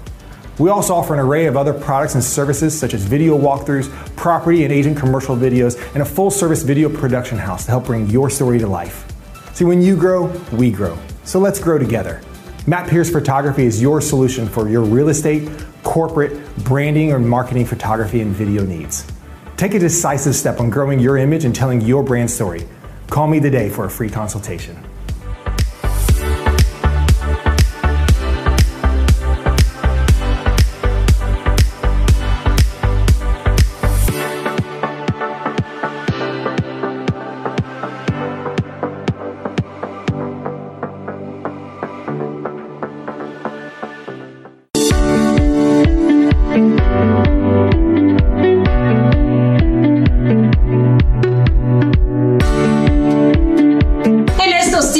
We 0.59 0.68
also 0.68 0.93
offer 0.93 1.14
an 1.14 1.20
array 1.20 1.47
of 1.47 1.57
other 1.57 1.72
products 1.72 2.16
and 2.16 2.24
services 2.24 2.76
such 2.76 2.93
as 2.93 3.05
video 3.05 3.38
walkthroughs, 3.38 3.88
property 4.16 4.64
and 4.64 4.72
agent 4.72 4.99
commercial 4.99 5.36
videos, 5.36 5.80
and 5.95 6.03
a 6.03 6.05
full 6.05 6.30
service 6.32 6.64
video 6.64 6.88
production 6.88 7.38
house 7.38 7.66
to 7.66 7.70
help 7.70 7.86
bring 7.86 8.11
your 8.11 8.30
story 8.30 8.59
to 8.59 8.66
life. 8.66 9.07
See, 9.55 9.64
when 9.64 9.80
you 9.80 9.95
grow, 9.97 10.26
we 10.53 10.72
grow. 10.72 10.99
So 11.22 11.38
let's 11.38 11.61
grow 11.61 11.78
together. 11.78 12.20
Matt 12.66 12.90
Pierce 12.90 13.11
Photography 13.11 13.64
is 13.64 13.80
your 13.80 14.02
solution 14.02 14.46
for 14.46 14.68
your 14.68 14.82
real 14.82 15.08
estate, 15.08 15.48
corporate, 15.82 16.54
branding, 16.58 17.11
or 17.11 17.18
marketing 17.18 17.64
photography 17.64 18.20
and 18.20 18.32
video 18.32 18.64
needs. 18.64 19.11
Take 19.56 19.72
a 19.72 19.78
decisive 19.78 20.36
step 20.36 20.61
on 20.61 20.68
growing 20.68 20.98
your 20.98 21.16
image 21.16 21.46
and 21.46 21.54
telling 21.54 21.80
your 21.80 22.02
brand 22.02 22.30
story. 22.30 22.68
Call 23.08 23.28
me 23.28 23.40
today 23.40 23.70
for 23.70 23.86
a 23.86 23.90
free 23.90 24.11
consultation. 24.11 24.76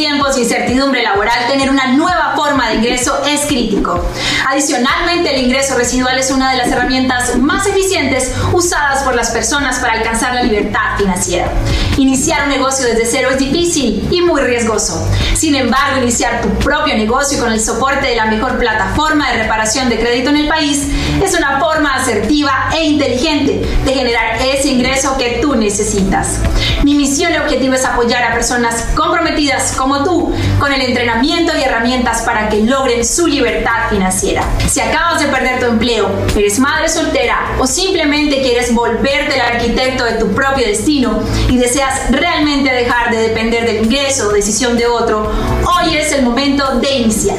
tiempos 0.01 0.35
de 0.35 0.41
incertidumbre 0.41 1.03
laboral 1.03 1.47
tener 1.47 1.69
una 1.69 1.89
nueva 1.89 2.33
ingreso 2.75 3.23
es 3.27 3.43
crítico. 3.43 4.05
Adicionalmente, 4.49 5.35
el 5.35 5.45
ingreso 5.45 5.77
residual 5.77 6.19
es 6.19 6.31
una 6.31 6.53
de 6.53 6.59
las 6.59 6.69
herramientas 6.69 7.37
más 7.37 7.67
eficientes 7.67 8.33
usadas 8.53 9.03
por 9.03 9.15
las 9.15 9.31
personas 9.31 9.79
para 9.79 9.95
alcanzar 9.95 10.35
la 10.35 10.43
libertad 10.43 10.97
financiera. 10.97 11.51
Iniciar 11.97 12.45
un 12.45 12.51
negocio 12.51 12.87
desde 12.87 13.07
cero 13.07 13.29
es 13.33 13.39
difícil 13.39 14.09
y 14.11 14.23
muy 14.23 14.41
riesgoso. 14.41 15.07
Sin 15.35 15.55
embargo, 15.55 16.03
iniciar 16.03 16.41
tu 16.41 16.49
propio 16.59 16.97
negocio 16.97 17.39
con 17.39 17.53
el 17.53 17.61
soporte 17.61 18.07
de 18.07 18.17
la 18.17 18.27
mejor 18.27 18.59
plataforma 18.59 19.31
de 19.31 19.43
reparación 19.43 19.89
de 19.89 19.99
crédito 19.99 20.31
en 20.31 20.37
el 20.37 20.49
país 20.49 20.89
es 21.23 21.35
una 21.35 21.61
forma 21.61 21.95
asertiva 21.95 22.71
e 22.75 22.85
inteligente 22.85 23.63
de 23.85 23.93
generar 23.93 24.37
ese 24.43 24.69
ingreso 24.69 25.17
que 25.19 25.39
tú 25.43 25.55
necesitas. 25.55 26.41
Mi 26.83 26.95
misión 26.95 27.33
y 27.33 27.37
objetivo 27.37 27.75
es 27.75 27.85
apoyar 27.85 28.23
a 28.23 28.33
personas 28.33 28.87
comprometidas 28.95 29.73
como 29.77 30.03
tú 30.05 30.35
con 30.59 30.73
el 30.73 30.81
entrenamiento 30.81 31.53
y 31.57 31.63
herramientas 31.63 32.23
para 32.23 32.40
que 32.49 32.63
logren 32.63 33.05
su 33.05 33.27
libertad 33.27 33.91
financiera. 33.91 34.43
Si 34.69 34.81
acabas 34.81 35.21
de 35.21 35.29
perder 35.29 35.61
tu 35.61 35.67
empleo, 35.67 36.09
eres 36.37 36.59
madre 36.59 36.89
soltera 36.89 37.57
o 37.59 37.67
simplemente 37.67 38.41
quieres 38.43 38.75
volverte 38.75 39.35
el 39.35 39.41
arquitecto 39.41 40.05
de 40.05 40.15
tu 40.15 40.33
propio 40.33 40.67
destino 40.67 41.21
y 41.49 41.59
deseas 41.59 42.11
realmente 42.11 42.73
dejar 42.73 43.11
de 43.11 43.29
depender 43.29 43.67
del 43.67 43.85
ingreso 43.85 44.29
o 44.29 44.33
decisión 44.33 44.77
de 44.77 44.87
otro, 44.87 45.31
hoy 45.65 45.97
es 45.97 46.13
el 46.13 46.23
momento 46.23 46.79
de 46.81 46.99
iniciar. 46.99 47.39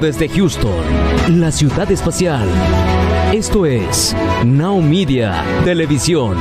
Desde 0.00 0.28
Houston, 0.28 1.40
la 1.40 1.52
ciudad 1.52 1.90
espacial. 1.90 2.48
Esto 3.32 3.66
es 3.66 4.16
Now 4.44 4.80
Media 4.80 5.44
Televisión. 5.64 6.36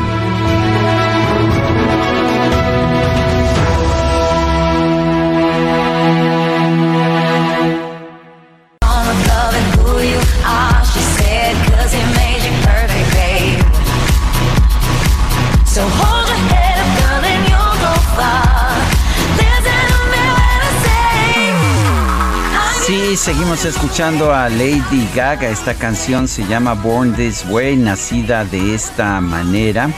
Seguimos 23.17 23.65
escuchando 23.65 24.33
a 24.33 24.49
Lady 24.49 25.09
Gaga. 25.15 25.49
Esta 25.49 25.73
canción 25.73 26.27
se 26.27 26.45
llama 26.45 26.73
Born 26.73 27.15
This 27.15 27.45
Way, 27.49 27.77
nacida 27.77 28.45
de 28.45 28.75
esta 28.75 29.19
manera. 29.19 29.89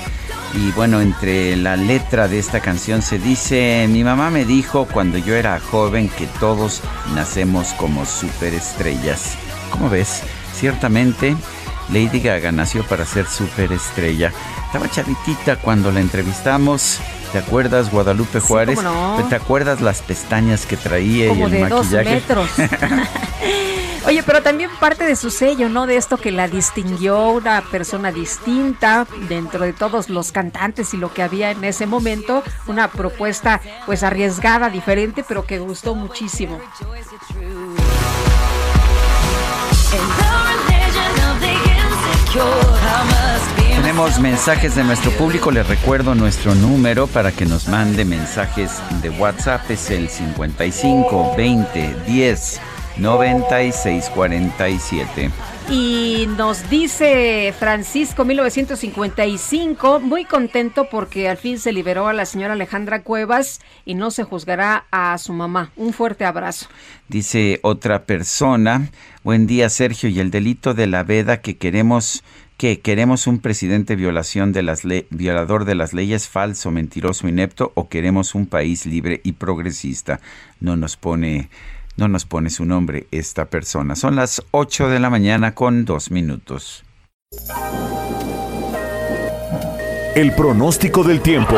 Y 0.54 0.72
bueno, 0.72 1.02
entre 1.02 1.58
la 1.58 1.76
letra 1.76 2.28
de 2.28 2.40
esta 2.40 2.60
canción 2.60 3.02
se 3.02 3.20
dice, 3.20 3.88
mi 3.90 4.04
mamá 4.04 4.30
me 4.30 4.46
dijo 4.46 4.86
cuando 4.86 5.18
yo 5.18 5.36
era 5.36 5.60
joven 5.60 6.10
que 6.10 6.28
todos 6.40 6.82
nacemos 7.14 7.74
como 7.74 8.06
superestrellas. 8.06 9.34
¿Cómo 9.72 9.90
ves? 9.90 10.22
Ciertamente, 10.54 11.36
Lady 11.90 12.20
Gaga 12.20 12.52
nació 12.52 12.84
para 12.84 13.06
ser 13.06 13.26
superestrella. 13.28 14.32
Estaba 14.68 14.90
chavitita 14.90 15.58
cuando 15.58 15.92
la 15.92 16.00
entrevistamos. 16.00 17.00
¿Te 17.32 17.38
acuerdas, 17.40 17.90
Guadalupe 17.92 18.40
Juárez? 18.40 18.76
cómo 18.76 18.90
no. 18.90 19.28
¿Te 19.30 19.36
acuerdas 19.36 19.80
las 19.82 20.02
pestañas 20.02 20.66
que 20.66 20.76
traía 20.78 21.30
Como 21.30 21.48
y 21.48 21.52
el 21.56 21.64
de 21.64 21.70
dos 21.70 21.86
maquillaje? 21.86 22.16
metros. 22.16 22.50
Oye, 24.08 24.24
pero 24.24 24.42
también 24.42 24.70
parte 24.80 25.06
de 25.06 25.16
su 25.16 25.30
sello, 25.30 25.70
¿no? 25.70 25.86
De 25.86 25.96
esto 25.96 26.18
que 26.18 26.32
la 26.32 26.48
distinguió 26.48 27.30
una 27.30 27.62
persona 27.62 28.12
distinta 28.12 29.06
dentro 29.30 29.64
de 29.64 29.74
todos 29.74 30.10
los 30.10 30.32
cantantes 30.32 30.94
y 30.94 30.98
lo 30.98 31.14
que 31.14 31.22
había 31.22 31.52
en 31.52 31.64
ese 31.64 31.86
momento, 31.86 32.44
una 32.68 32.88
propuesta 32.90 33.62
pues 33.86 34.02
arriesgada, 34.04 34.70
diferente, 34.70 35.24
pero 35.26 35.46
que 35.46 35.60
gustó 35.60 35.94
muchísimo. 35.96 36.60
Tenemos 43.92 44.22
mensajes 44.22 44.76
de 44.76 44.86
nuestro 44.86 45.12
público. 45.12 45.52
Les 45.52 45.68
recuerdo 45.68 46.16
nuestro 46.16 46.56
número 46.56 47.08
para 47.08 47.34
que 47.34 47.46
nos 47.46 47.68
mande 47.68 48.06
mensajes 48.06 48.82
de 49.02 49.10
WhatsApp. 49.10 49.70
Es 49.70 49.90
el 49.90 50.08
55 50.08 51.36
20 51.36 51.96
10 52.08 52.62
96 52.96 54.10
47. 54.16 55.30
Y 55.70 56.28
nos 56.38 56.70
dice 56.70 57.54
Francisco 57.58 58.26
1955, 58.26 60.00
muy 60.00 60.26
contento 60.26 60.88
porque 60.90 61.30
al 61.30 61.38
fin 61.38 61.60
se 61.60 61.72
liberó 61.72 62.08
a 62.08 62.14
la 62.14 62.26
señora 62.26 62.54
Alejandra 62.54 63.04
Cuevas 63.04 63.60
y 63.86 63.94
no 63.94 64.12
se 64.12 64.24
juzgará 64.24 64.86
a 64.92 65.18
su 65.18 65.34
mamá. 65.34 65.72
Un 65.76 65.94
fuerte 65.94 66.26
abrazo. 66.26 66.68
Dice 67.08 67.60
otra 67.62 68.04
persona, 68.04 68.90
buen 69.24 69.48
día 69.48 69.70
Sergio, 69.70 70.10
y 70.10 70.20
el 70.20 70.32
delito 70.32 70.74
de 70.74 70.88
la 70.88 71.04
veda 71.04 71.42
que 71.42 71.58
queremos 71.58 72.24
que 72.62 72.80
queremos 72.80 73.26
un 73.26 73.40
presidente 73.40 73.96
violación 73.96 74.54
de 74.54 74.62
las 74.62 74.84
violador 75.10 75.66
de 75.66 75.74
las 75.74 75.94
leyes 75.94 76.28
falso, 76.28 76.70
mentiroso, 76.70 77.28
inepto 77.28 77.72
o 77.74 77.90
queremos 77.90 78.36
un 78.36 78.46
país 78.46 78.86
libre 78.86 79.20
y 79.24 79.32
progresista. 79.32 80.20
No 80.60 80.78
nos 80.78 80.96
pone 80.96 81.50
no 81.98 82.08
nos 82.08 82.26
pone 82.26 82.52
su 82.52 82.66
nombre 82.66 83.08
esta 83.10 83.46
persona. 83.46 83.96
Son 83.96 84.16
las 84.16 84.44
8 84.52 84.90
de 84.90 85.00
la 85.00 85.10
mañana 85.10 85.56
con 85.56 85.86
dos 85.86 86.12
minutos. 86.12 86.84
El 90.14 90.32
pronóstico 90.36 91.04
del 91.04 91.22
tiempo. 91.22 91.58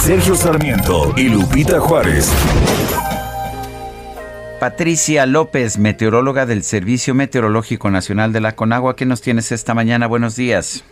Sergio 0.00 0.34
Sarmiento 0.34 1.14
y 1.16 1.28
Lupita 1.28 1.78
Juárez. 1.78 2.28
Patricia 4.60 5.24
López, 5.24 5.78
meteoróloga 5.78 6.44
del 6.44 6.62
Servicio 6.64 7.14
Meteorológico 7.14 7.90
Nacional 7.90 8.34
de 8.34 8.42
la 8.42 8.56
Conagua, 8.56 8.94
¿qué 8.94 9.06
nos 9.06 9.22
tienes 9.22 9.52
esta 9.52 9.72
mañana? 9.72 10.06
Buenos 10.06 10.36
días. 10.36 10.84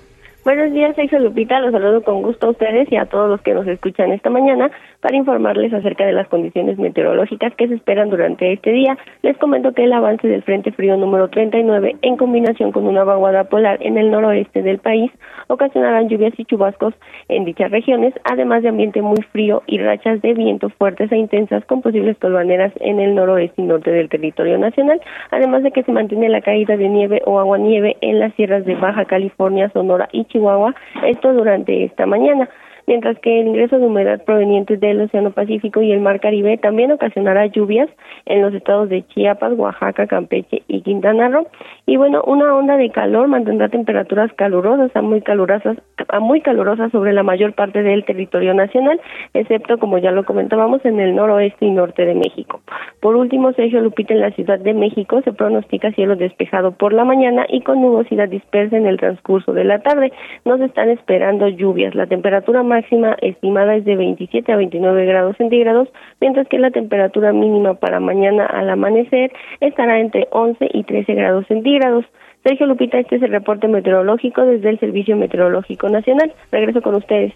Buenos 0.45 0.73
días, 0.73 0.95
soy 0.95 1.09
Lupita, 1.21 1.61
los 1.61 1.73
saludo 1.73 2.03
con 2.03 2.23
gusto 2.23 2.47
a 2.47 2.51
ustedes 2.51 2.91
y 2.91 2.97
a 2.97 3.07
todos 3.07 3.29
los 3.29 3.41
que 3.43 3.53
nos 3.53 3.67
escuchan 3.67 4.13
esta 4.13 4.31
mañana 4.31 4.71
para 5.01 5.17
informarles 5.17 5.75
acerca 5.75 6.07
de 6.07 6.13
las 6.13 6.29
condiciones 6.29 6.79
meteorológicas 6.79 7.55
que 7.55 7.69
se 7.69 7.75
esperan 7.75 8.09
durante 8.09 8.53
este 8.53 8.71
día. 8.71 8.97
Les 9.23 9.37
comento 9.37 9.73
que 9.73 9.85
el 9.85 9.93
avance 9.93 10.27
del 10.27 10.43
Frente 10.45 10.73
Frío 10.73 10.97
número 10.97 11.29
39 11.29 11.97
en 12.01 12.17
combinación 12.17 12.73
con 12.73 12.87
una 12.87 13.05
vaguada 13.05 13.45
polar 13.45 13.79
en 13.83 13.99
el 13.99 14.11
noroeste 14.11 14.63
del 14.63 14.79
país 14.79 15.11
ocasionarán 15.49 16.09
lluvias 16.09 16.33
y 16.39 16.45
chubascos 16.45 16.95
en 17.29 17.45
dichas 17.45 17.71
regiones, 17.71 18.15
además 18.25 18.63
de 18.63 18.71
ambiente 18.71 19.03
muy 19.03 19.21
frío 19.33 19.63
y 19.67 19.79
rachas 19.79 20.23
de 20.23 20.35
viento 20.35 20.69
fuertes 20.71 21.11
e 21.13 21.17
intensas 21.17 21.65
con 21.65 21.83
posibles 21.83 22.17
tolvaneras 22.19 22.73
en 22.81 23.01
el 23.01 23.15
noroeste 23.15 23.61
y 23.61 23.65
norte 23.67 23.91
del 23.91 24.09
territorio 24.09 24.57
nacional, 24.57 25.01
además 25.31 25.63
de 25.63 25.73
que 25.73 25.83
se 25.83 25.93
mantiene 25.93 26.29
la 26.29 26.41
caída 26.41 26.77
de 26.77 26.89
nieve 26.89 27.23
o 27.27 27.39
aguanieve 27.41 27.97
en 28.01 28.21
las 28.21 28.33
sierras 28.35 28.65
de 28.65 28.77
Baja 28.77 29.05
California, 29.05 29.71
Sonora 29.71 30.09
y 30.13 30.25
Chihuahua, 30.29 30.75
esto 31.05 31.33
durante 31.33 31.85
esta 31.85 32.07
mañana 32.07 32.49
mientras 32.89 33.19
que 33.19 33.41
el 33.41 33.49
ingreso 33.49 33.79
de 33.79 33.87
humedad 33.87 34.25
proveniente 34.25 34.79
del 34.79 35.03
Océano 35.03 35.31
Pacífico 35.31 35.83
y 35.83 35.93
el 35.93 36.01
Mar 36.01 36.21
Caribe 36.21 36.57
también 36.57 36.91
ocasionará 36.91 37.45
lluvias 37.47 37.89
en 38.25 38.41
los 38.41 38.55
estados 38.55 38.89
de 38.89 39.07
Chiapas, 39.09 39.53
Oaxaca, 39.57 40.07
Campeche 40.07 40.63
y 40.69 40.81
Quintana 40.81 41.29
Roo. 41.29 41.47
Y 41.85 41.99
bueno, 41.99 42.23
una 42.27 42.55
onda 42.55 42.79
de 42.79 42.91
calor 42.91 43.29
mantendrá 43.29 43.69
temperaturas 43.69 44.33
calurosas 44.33 44.91
a 44.97 45.03
muy 45.03 45.21
calurosas, 45.21 45.77
a 46.09 46.19
muy 46.19 46.41
calurosas 46.41 46.91
sobre 46.91 47.13
la 47.13 47.23
mayor 47.23 47.53
parte 47.53 47.83
del 47.83 48.07
territorio 48.07 48.55
nacional, 48.55 48.99
excepto, 49.35 49.79
como 49.79 49.99
ya 49.99 50.11
lo 50.11 50.25
comentábamos, 50.25 50.83
en 50.87 50.99
el 50.99 51.15
noroeste 51.15 51.67
y 51.67 51.71
norte 51.71 52.07
de 52.07 52.15
México. 52.15 52.63
Por 53.01 53.17
último, 53.17 53.53
Sergio 53.53 53.81
Lupita, 53.81 54.15
en 54.15 54.21
la 54.21 54.31
Ciudad 54.31 54.59
de 54.59 54.73
México 54.73 55.21
se 55.23 55.33
pronostica 55.33 55.93
cielo 55.93 56.17
despejado 56.17 56.73
por 56.73 56.95
la 56.95 57.05
mañana 57.05 57.45
y 57.49 57.61
con 57.61 57.83
nubosidad 57.83 58.29
dispersa 58.29 58.79
en 58.79 58.87
el 58.87 58.97
transcurso 58.97 59.53
de 59.53 59.65
la 59.65 59.81
tarde. 59.81 60.11
Nos 60.47 60.61
están 60.63 60.89
esperando 60.89 61.49
lluvias. 61.49 61.95
La 61.95 62.07
temperatura 62.07 62.63
máxima 62.79 63.17
estimada 63.23 63.75
es 63.75 63.85
de 63.85 63.97
27 63.97 64.53
a 64.53 64.57
29 64.57 65.05
grados 65.05 65.37
centígrados, 65.37 65.89
mientras 66.21 66.47
que 66.49 66.59
la 66.59 66.71
temperatura 66.71 67.33
mínima 67.33 67.75
para 67.75 68.01
mañana 68.01 68.47
al 68.47 68.71
amanecer 68.71 69.33
estará 69.61 70.01
entre 70.01 70.29
11 70.31 70.69
y 70.73 70.85
13 70.85 71.15
grados 71.15 71.47
centígrados. 71.49 72.05
Sergio 72.45 72.67
Lupita, 72.67 72.99
este 72.99 73.17
es 73.17 73.23
el 73.23 73.31
reporte 73.31 73.69
meteorológico 73.69 74.43
desde 74.43 74.71
el 74.71 74.79
Servicio 74.79 75.17
Meteorológico 75.17 75.89
Nacional. 75.89 76.33
Regreso 76.53 76.81
con 76.83 76.95
ustedes. 76.95 77.33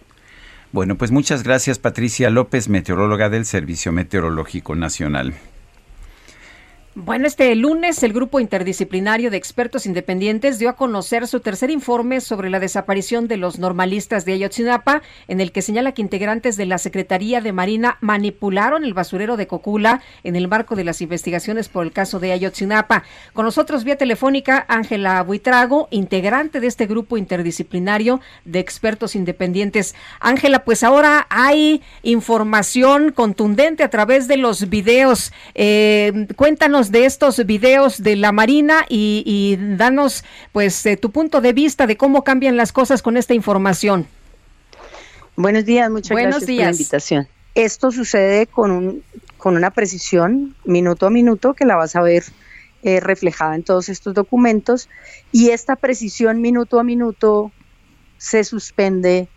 Bueno, 0.70 0.96
pues 0.96 1.10
muchas 1.10 1.42
gracias 1.42 1.78
Patricia 1.78 2.30
López, 2.30 2.68
meteoróloga 2.68 3.28
del 3.28 3.44
Servicio 3.44 3.92
Meteorológico 3.92 4.74
Nacional. 4.74 5.34
Bueno, 6.94 7.26
este 7.26 7.54
lunes 7.54 8.02
el 8.02 8.12
grupo 8.12 8.38
interdisciplinario 8.38 9.30
de 9.30 9.38
expertos 9.38 9.86
independientes 9.86 10.58
dio 10.58 10.68
a 10.68 10.76
conocer 10.76 11.26
su 11.26 11.40
tercer 11.40 11.70
informe 11.70 12.20
sobre 12.20 12.50
la 12.50 12.60
desaparición 12.60 13.28
de 13.28 13.38
los 13.38 13.58
normalistas 13.58 14.26
de 14.26 14.34
Ayotzinapa, 14.34 15.00
en 15.26 15.40
el 15.40 15.52
que 15.52 15.62
señala 15.62 15.92
que 15.92 16.02
integrantes 16.02 16.58
de 16.58 16.66
la 16.66 16.76
Secretaría 16.76 17.40
de 17.40 17.50
Marina 17.50 17.96
manipularon 18.02 18.84
el 18.84 18.92
basurero 18.92 19.38
de 19.38 19.46
Cocula 19.46 20.02
en 20.22 20.36
el 20.36 20.48
marco 20.48 20.76
de 20.76 20.84
las 20.84 21.00
investigaciones 21.00 21.70
por 21.70 21.86
el 21.86 21.92
caso 21.92 22.20
de 22.20 22.32
Ayotzinapa. 22.32 23.04
Con 23.32 23.46
nosotros 23.46 23.84
vía 23.84 23.96
telefónica 23.96 24.66
Ángela 24.68 25.22
Buitrago, 25.22 25.88
integrante 25.92 26.60
de 26.60 26.66
este 26.66 26.84
grupo 26.84 27.16
interdisciplinario 27.16 28.20
de 28.44 28.58
expertos 28.58 29.16
independientes. 29.16 29.94
Ángela, 30.20 30.62
pues 30.62 30.82
ahora 30.84 31.26
hay 31.30 31.80
información 32.02 33.12
contundente 33.12 33.82
a 33.82 33.88
través 33.88 34.28
de 34.28 34.36
los 34.36 34.68
videos. 34.68 35.32
Eh, 35.54 36.26
cuéntanos 36.36 36.81
de 36.90 37.04
estos 37.06 37.44
videos 37.46 38.02
de 38.02 38.16
la 38.16 38.32
Marina 38.32 38.84
y, 38.88 39.22
y 39.26 39.76
danos 39.76 40.24
pues 40.52 40.84
eh, 40.86 40.96
tu 40.96 41.10
punto 41.10 41.40
de 41.40 41.52
vista 41.52 41.86
de 41.86 41.96
cómo 41.96 42.24
cambian 42.24 42.56
las 42.56 42.72
cosas 42.72 43.02
con 43.02 43.16
esta 43.16 43.34
información. 43.34 44.06
Buenos 45.36 45.64
días, 45.64 45.90
muchas 45.90 46.10
Buenos 46.10 46.40
gracias 46.40 46.46
por 46.46 46.48
días. 46.48 46.66
la 46.66 46.70
invitación. 46.72 47.28
Esto 47.54 47.90
sucede 47.90 48.46
con, 48.46 48.70
un, 48.70 49.02
con 49.38 49.56
una 49.56 49.70
precisión 49.70 50.54
minuto 50.64 51.06
a 51.06 51.10
minuto 51.10 51.54
que 51.54 51.64
la 51.64 51.76
vas 51.76 51.96
a 51.96 52.02
ver 52.02 52.24
eh, 52.82 53.00
reflejada 53.00 53.54
en 53.54 53.62
todos 53.62 53.88
estos 53.88 54.14
documentos 54.14 54.88
y 55.30 55.50
esta 55.50 55.76
precisión 55.76 56.40
minuto 56.40 56.80
a 56.80 56.82
minuto 56.84 57.52
se 58.18 58.44
suspende 58.44 59.28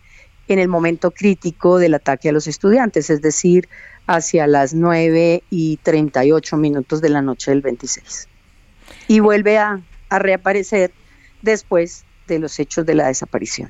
en 0.48 0.60
el 0.60 0.68
momento 0.68 1.12
crítico 1.12 1.78
del 1.78 1.94
ataque 1.96 2.30
a 2.30 2.32
los 2.32 2.48
estudiantes, 2.48 3.10
es 3.10 3.22
decir, 3.22 3.68
hacia 4.08 4.48
las 4.48 4.74
9 4.74 5.44
y 5.50 5.78
38 5.78 6.58
minutos 6.58 7.02
de 7.02 7.10
la 7.10 7.22
noche 7.22 7.52
del 7.52 7.62
26. 7.62 8.28
Y 9.08 9.20
vuelve 9.20 9.58
a, 9.58 9.82
a 10.10 10.20
reaparecer 10.20 10.92
después 11.42 12.06
de 12.28 12.40
los 12.40 12.60
hechos 12.60 12.86
de 12.86 12.96
la 12.96 13.08
desaparición. 13.08 13.70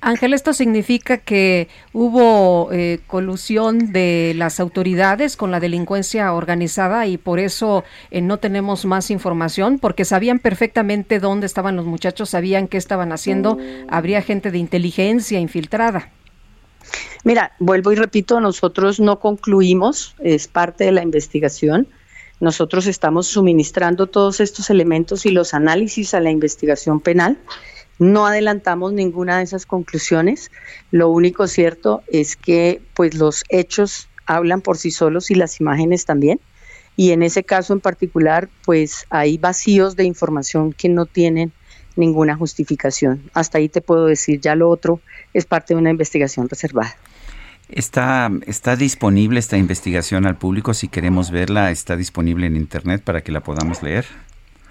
Ángel, 0.00 0.34
esto 0.34 0.52
significa 0.52 1.18
que 1.18 1.68
hubo 1.92 2.70
eh, 2.72 3.00
colusión 3.06 3.92
de 3.92 4.32
las 4.36 4.60
autoridades 4.60 5.36
con 5.36 5.50
la 5.50 5.60
delincuencia 5.60 6.32
organizada 6.32 7.06
y 7.06 7.16
por 7.18 7.38
eso 7.38 7.84
eh, 8.10 8.20
no 8.20 8.38
tenemos 8.38 8.84
más 8.84 9.10
información, 9.10 9.78
porque 9.78 10.04
sabían 10.04 10.38
perfectamente 10.38 11.20
dónde 11.20 11.46
estaban 11.46 11.76
los 11.76 11.86
muchachos, 11.86 12.30
sabían 12.30 12.68
qué 12.68 12.76
estaban 12.76 13.12
haciendo, 13.12 13.58
habría 13.88 14.22
gente 14.22 14.50
de 14.50 14.58
inteligencia 14.58 15.38
infiltrada. 15.40 16.10
Mira, 17.24 17.52
vuelvo 17.58 17.92
y 17.92 17.96
repito, 17.96 18.40
nosotros 18.40 19.00
no 19.00 19.18
concluimos, 19.18 20.14
es 20.18 20.48
parte 20.48 20.84
de 20.84 20.92
la 20.92 21.02
investigación. 21.02 21.88
Nosotros 22.40 22.86
estamos 22.86 23.26
suministrando 23.26 24.06
todos 24.06 24.40
estos 24.40 24.68
elementos 24.68 25.24
y 25.24 25.30
los 25.30 25.54
análisis 25.54 26.14
a 26.14 26.20
la 26.20 26.30
investigación 26.30 27.00
penal. 27.00 27.38
No 27.98 28.26
adelantamos 28.26 28.92
ninguna 28.92 29.38
de 29.38 29.44
esas 29.44 29.66
conclusiones. 29.66 30.50
Lo 30.90 31.08
único 31.08 31.46
cierto 31.46 32.02
es 32.08 32.36
que 32.36 32.82
pues 32.94 33.14
los 33.14 33.44
hechos 33.48 34.08
hablan 34.26 34.60
por 34.60 34.76
sí 34.76 34.90
solos 34.90 35.30
y 35.30 35.34
las 35.34 35.60
imágenes 35.60 36.04
también. 36.04 36.40
Y 36.96 37.10
en 37.10 37.22
ese 37.22 37.44
caso 37.44 37.72
en 37.72 37.80
particular, 37.80 38.48
pues 38.64 39.06
hay 39.10 39.38
vacíos 39.38 39.96
de 39.96 40.04
información 40.04 40.72
que 40.72 40.88
no 40.88 41.06
tienen 41.06 41.52
ninguna 41.96 42.36
justificación. 42.36 43.30
Hasta 43.34 43.58
ahí 43.58 43.68
te 43.68 43.80
puedo 43.80 44.06
decir, 44.06 44.40
ya 44.40 44.54
lo 44.54 44.68
otro 44.68 45.00
es 45.32 45.44
parte 45.44 45.74
de 45.74 45.80
una 45.80 45.90
investigación 45.90 46.48
reservada. 46.48 46.96
Está, 47.68 48.30
está 48.46 48.76
disponible 48.76 49.40
esta 49.40 49.56
investigación 49.56 50.26
al 50.26 50.36
público. 50.36 50.74
Si 50.74 50.88
queremos 50.88 51.30
verla, 51.30 51.70
está 51.70 51.96
disponible 51.96 52.46
en 52.46 52.56
internet 52.56 53.02
para 53.02 53.22
que 53.22 53.32
la 53.32 53.40
podamos 53.40 53.82
leer. 53.82 54.04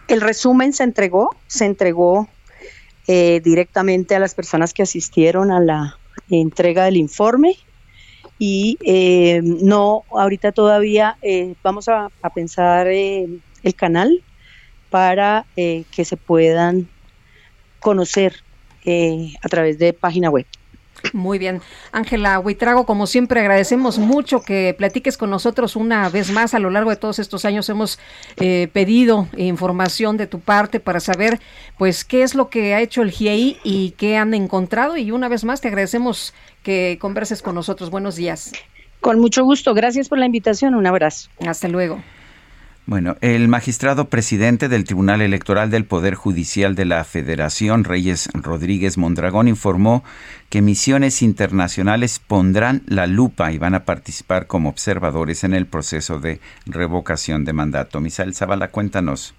El 0.08 0.22
resumen 0.22 0.74
se 0.74 0.84
entregó, 0.84 1.36
se 1.48 1.66
entregó 1.66 2.30
eh, 3.08 3.42
directamente 3.44 4.16
a 4.16 4.20
las 4.20 4.34
personas 4.34 4.74
que 4.74 4.84
asistieron 4.84 5.52
a 5.52 5.60
la 5.60 5.98
entrega 6.30 6.86
del 6.86 6.98
informe 6.98 7.58
y 8.40 8.78
eh, 8.86 9.42
no, 9.44 10.04
ahorita 10.12 10.52
todavía 10.52 11.18
eh, 11.22 11.56
vamos 11.64 11.90
a, 11.90 12.10
pensar 12.34 12.88
el 12.88 13.42
canal 13.76 14.24
para 14.90 15.46
que 15.56 16.06
se 16.06 16.18
puedan 16.18 16.88
conocer 17.80 18.36
a 18.86 19.50
través 19.50 19.80
de 19.80 19.94
página 19.94 20.30
web. 20.30 20.46
Muy 21.12 21.38
bien. 21.38 21.62
Ángela 21.92 22.40
Huitrago, 22.40 22.86
como 22.86 23.08
siempre, 23.08 23.42
agradecemos 23.42 24.00
mucho 24.00 24.42
que 24.42 24.74
platiques 24.78 25.18
con 25.18 25.30
nosotros 25.30 25.76
una 25.76 26.08
vez 26.10 26.32
más. 26.32 26.54
A 26.54 26.60
lo 26.60 26.70
largo 26.70 26.90
de 26.90 26.96
todos 26.96 27.20
estos 27.20 27.44
años 27.46 27.68
hemos 27.70 28.00
eh, 28.38 28.70
pedido 28.72 29.28
información 29.36 30.16
de 30.16 30.28
tu 30.28 30.40
parte 30.40 30.80
para 30.80 31.00
saber, 31.00 31.42
pues, 31.78 32.06
qué 32.06 32.24
es 32.24 32.36
lo 32.36 32.50
que 32.50 32.74
ha 32.74 32.82
hecho 32.82 33.02
el 33.02 33.12
GIEI 33.12 33.60
y 33.64 33.92
qué 33.92 34.18
han 34.18 34.34
encontrado. 34.34 34.96
Y 34.96 35.12
una 35.12 35.28
vez 35.28 35.44
más, 35.44 35.60
te 35.60 35.68
agradecemos 35.68 36.34
que 36.64 36.98
converses 37.02 37.42
con 37.42 37.56
nosotros. 37.56 37.90
Buenos 37.90 38.16
días. 38.16 38.54
Con 39.02 39.20
mucho 39.20 39.44
gusto. 39.44 39.74
Gracias 39.74 40.08
por 40.08 40.18
la 40.18 40.26
invitación. 40.26 40.76
Un 40.76 40.88
abrazo. 40.88 41.30
Hasta 41.46 41.68
luego. 41.68 42.02
Bueno, 42.86 43.16
el 43.22 43.48
magistrado 43.48 44.10
presidente 44.10 44.68
del 44.68 44.84
Tribunal 44.84 45.22
Electoral 45.22 45.72
del 45.72 45.86
Poder 45.86 46.16
Judicial 46.16 46.76
de 46.76 46.84
la 46.84 47.06
Federación, 47.06 47.86
Reyes 47.86 48.30
Rodríguez 48.34 48.98
Mondragón, 48.98 49.48
informó 49.48 50.04
que 50.50 50.62
misiones 50.62 51.22
internacionales 51.22 52.20
pondrán 52.20 52.82
la 52.86 53.08
lupa 53.08 53.54
y 53.54 53.58
van 53.58 53.74
a 53.74 53.86
participar 53.86 54.48
como 54.48 54.68
observadores 54.68 55.46
en 55.46 55.54
el 55.54 55.66
proceso 55.66 56.20
de 56.20 56.42
revocación 56.66 57.46
de 57.46 57.54
mandato. 57.54 58.02
Misael 58.02 58.34
Zavala, 58.34 58.68
cuéntanos. 58.68 59.34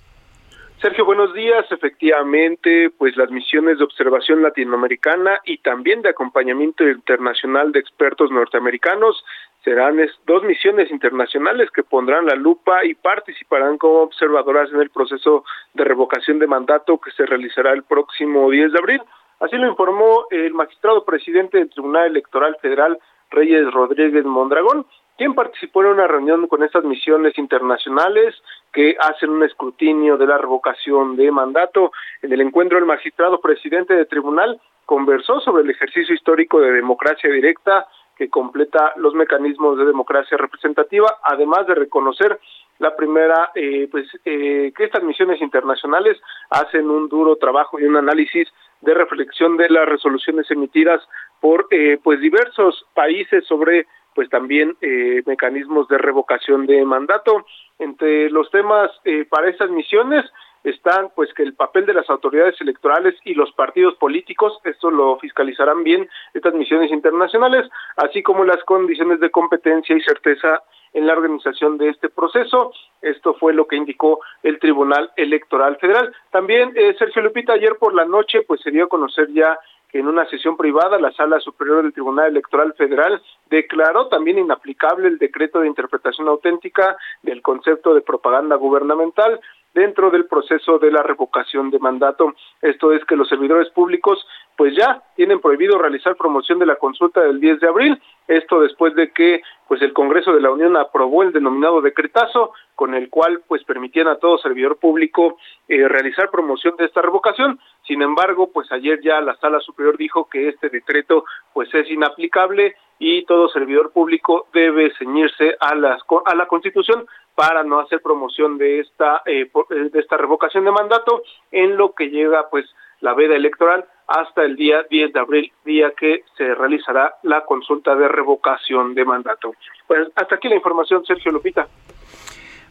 Sergio, 0.84 1.06
buenos 1.06 1.32
días. 1.32 1.64
Efectivamente, 1.70 2.90
pues 2.98 3.16
las 3.16 3.30
misiones 3.30 3.78
de 3.78 3.84
observación 3.84 4.42
latinoamericana 4.42 5.40
y 5.46 5.56
también 5.58 6.02
de 6.02 6.10
acompañamiento 6.10 6.86
internacional 6.86 7.72
de 7.72 7.80
expertos 7.80 8.30
norteamericanos 8.30 9.24
serán 9.64 9.98
dos 10.26 10.42
misiones 10.44 10.90
internacionales 10.90 11.70
que 11.70 11.82
pondrán 11.82 12.26
la 12.26 12.34
lupa 12.34 12.84
y 12.84 12.94
participarán 12.94 13.78
como 13.78 14.02
observadoras 14.02 14.70
en 14.72 14.80
el 14.80 14.90
proceso 14.90 15.44
de 15.72 15.84
revocación 15.84 16.38
de 16.38 16.46
mandato 16.46 16.98
que 16.98 17.10
se 17.12 17.24
realizará 17.24 17.72
el 17.72 17.82
próximo 17.82 18.50
10 18.50 18.72
de 18.72 18.78
abril. 18.78 19.02
Así 19.40 19.56
lo 19.56 19.68
informó 19.68 20.26
el 20.30 20.52
magistrado 20.52 21.04
presidente 21.04 21.58
del 21.58 21.70
Tribunal 21.70 22.06
Electoral 22.06 22.56
Federal, 22.60 22.98
Reyes 23.30 23.70
Rodríguez 23.72 24.24
Mondragón, 24.24 24.86
quien 25.16 25.34
participó 25.34 25.82
en 25.82 25.88
una 25.88 26.06
reunión 26.06 26.46
con 26.46 26.62
estas 26.62 26.84
misiones 26.84 27.36
internacionales 27.38 28.34
que 28.72 28.96
hacen 29.00 29.30
un 29.30 29.44
escrutinio 29.44 30.16
de 30.16 30.26
la 30.26 30.38
revocación 30.38 31.16
de 31.16 31.30
mandato. 31.30 31.90
En 32.20 32.32
el 32.32 32.40
encuentro, 32.40 32.78
el 32.78 32.84
magistrado 32.84 33.40
presidente 33.40 33.94
del 33.94 34.08
tribunal 34.08 34.60
conversó 34.84 35.40
sobre 35.40 35.62
el 35.62 35.70
ejercicio 35.70 36.14
histórico 36.14 36.60
de 36.60 36.72
democracia 36.72 37.30
directa 37.30 37.86
que 38.16 38.28
completa 38.28 38.92
los 38.96 39.14
mecanismos 39.14 39.78
de 39.78 39.84
democracia 39.84 40.36
representativa, 40.36 41.18
además 41.22 41.66
de 41.66 41.74
reconocer 41.74 42.38
la 42.78 42.96
primera, 42.96 43.50
eh, 43.54 43.88
pues 43.90 44.06
eh, 44.24 44.72
que 44.76 44.84
estas 44.84 45.02
misiones 45.02 45.40
internacionales 45.40 46.20
hacen 46.50 46.90
un 46.90 47.08
duro 47.08 47.36
trabajo 47.36 47.78
y 47.78 47.84
un 47.84 47.96
análisis 47.96 48.48
de 48.80 48.94
reflexión 48.94 49.56
de 49.56 49.68
las 49.70 49.88
resoluciones 49.88 50.50
emitidas 50.50 51.00
por 51.40 51.66
eh, 51.70 51.98
pues 52.02 52.20
diversos 52.20 52.86
países 52.94 53.44
sobre 53.46 53.86
pues 54.14 54.30
también 54.30 54.76
eh, 54.80 55.22
mecanismos 55.26 55.88
de 55.88 55.98
revocación 55.98 56.66
de 56.66 56.84
mandato. 56.84 57.44
Entre 57.78 58.30
los 58.30 58.50
temas 58.50 58.90
eh, 59.04 59.26
para 59.28 59.50
estas 59.50 59.70
misiones 59.70 60.24
están 60.64 61.10
pues 61.14 61.32
que 61.34 61.42
el 61.42 61.54
papel 61.54 61.86
de 61.86 61.94
las 61.94 62.08
autoridades 62.10 62.60
electorales 62.60 63.14
y 63.24 63.34
los 63.34 63.52
partidos 63.52 63.94
políticos, 63.96 64.58
esto 64.64 64.90
lo 64.90 65.18
fiscalizarán 65.18 65.84
bien 65.84 66.08
estas 66.32 66.54
misiones 66.54 66.90
internacionales, 66.90 67.68
así 67.96 68.22
como 68.22 68.44
las 68.44 68.62
condiciones 68.64 69.20
de 69.20 69.30
competencia 69.30 69.96
y 69.96 70.00
certeza 70.00 70.62
en 70.94 71.06
la 71.06 71.12
organización 71.12 71.76
de 71.76 71.90
este 71.90 72.08
proceso. 72.08 72.72
Esto 73.02 73.34
fue 73.34 73.52
lo 73.52 73.66
que 73.66 73.76
indicó 73.76 74.20
el 74.42 74.58
Tribunal 74.58 75.10
Electoral 75.16 75.76
Federal. 75.76 76.14
También, 76.30 76.72
eh, 76.76 76.94
Sergio 76.98 77.22
Lupita, 77.22 77.52
ayer 77.52 77.76
por 77.78 77.94
la 77.94 78.04
noche 78.04 78.42
pues 78.42 78.60
se 78.62 78.70
dio 78.70 78.84
a 78.84 78.88
conocer 78.88 79.30
ya 79.32 79.58
en 79.94 80.08
una 80.08 80.26
sesión 80.26 80.56
privada 80.56 80.98
la 80.98 81.12
Sala 81.12 81.38
Superior 81.38 81.82
del 81.82 81.92
Tribunal 81.92 82.26
Electoral 82.26 82.74
Federal 82.74 83.22
declaró 83.48 84.08
también 84.08 84.38
inaplicable 84.38 85.06
el 85.06 85.18
decreto 85.18 85.60
de 85.60 85.68
interpretación 85.68 86.26
auténtica 86.26 86.96
del 87.22 87.42
concepto 87.42 87.94
de 87.94 88.00
propaganda 88.00 88.56
gubernamental 88.56 89.40
dentro 89.74 90.10
del 90.10 90.26
proceso 90.26 90.78
de 90.78 90.90
la 90.90 91.02
revocación 91.02 91.70
de 91.70 91.78
mandato. 91.78 92.34
Esto 92.62 92.92
es 92.92 93.04
que 93.04 93.16
los 93.16 93.28
servidores 93.28 93.68
públicos 93.70 94.24
pues 94.56 94.74
ya 94.76 95.02
tienen 95.16 95.40
prohibido 95.40 95.78
realizar 95.78 96.16
promoción 96.16 96.60
de 96.60 96.66
la 96.66 96.76
consulta 96.76 97.20
del 97.20 97.40
10 97.40 97.60
de 97.60 97.68
abril. 97.68 98.02
Esto 98.28 98.60
después 98.60 98.94
de 98.94 99.10
que 99.10 99.42
pues 99.66 99.82
el 99.82 99.92
Congreso 99.92 100.32
de 100.32 100.40
la 100.40 100.50
Unión 100.50 100.76
aprobó 100.76 101.22
el 101.22 101.32
denominado 101.32 101.80
decretazo 101.80 102.52
con 102.74 102.94
el 102.94 103.10
cual 103.10 103.42
pues 103.48 103.64
permitían 103.64 104.08
a 104.08 104.16
todo 104.16 104.38
servidor 104.38 104.78
público 104.78 105.38
eh, 105.68 105.88
realizar 105.88 106.30
promoción 106.30 106.76
de 106.76 106.84
esta 106.84 107.02
revocación. 107.02 107.58
Sin 107.86 108.02
embargo, 108.02 108.50
pues 108.52 108.70
ayer 108.70 109.00
ya 109.02 109.20
la 109.20 109.36
Sala 109.36 109.60
Superior 109.60 109.96
dijo 109.96 110.28
que 110.28 110.48
este 110.48 110.68
decreto 110.68 111.24
pues 111.52 111.72
es 111.74 111.90
inaplicable 111.90 112.76
y 112.98 113.24
todo 113.24 113.48
servidor 113.48 113.92
público 113.92 114.46
debe 114.52 114.92
ceñirse 114.98 115.56
a 115.60 115.74
las 115.74 116.02
a 116.24 116.34
la 116.34 116.46
Constitución 116.46 117.06
para 117.34 117.64
no 117.64 117.80
hacer 117.80 118.00
promoción 118.00 118.58
de 118.58 118.80
esta 118.80 119.22
eh, 119.26 119.50
eh, 119.70 119.90
de 119.92 120.00
esta 120.00 120.16
revocación 120.16 120.64
de 120.64 120.70
mandato 120.70 121.22
en 121.50 121.76
lo 121.76 121.92
que 121.92 122.08
llega 122.08 122.48
pues 122.50 122.66
la 123.00 123.14
veda 123.14 123.36
electoral 123.36 123.84
hasta 124.06 124.44
el 124.44 124.56
día 124.56 124.84
10 124.88 125.12
de 125.12 125.20
abril, 125.20 125.52
día 125.64 125.92
que 125.98 126.24
se 126.36 126.54
realizará 126.54 127.14
la 127.22 127.44
consulta 127.44 127.94
de 127.94 128.08
revocación 128.08 128.94
de 128.94 129.04
mandato. 129.04 129.54
Pues 129.86 130.08
hasta 130.14 130.34
aquí 130.36 130.48
la 130.48 130.56
información, 130.56 131.04
Sergio 131.04 131.32
Lupita. 131.32 131.66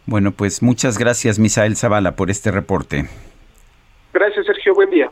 Bueno, 0.06 0.32
pues 0.32 0.62
muchas 0.62 0.98
gracias, 0.98 1.40
Misael 1.40 1.76
Zavala, 1.76 2.16
por 2.16 2.30
este 2.30 2.52
reporte. 2.52 3.06
Gracias, 4.14 4.46
Sergio. 4.46 4.76
Buen 4.76 4.90
día. 4.90 5.10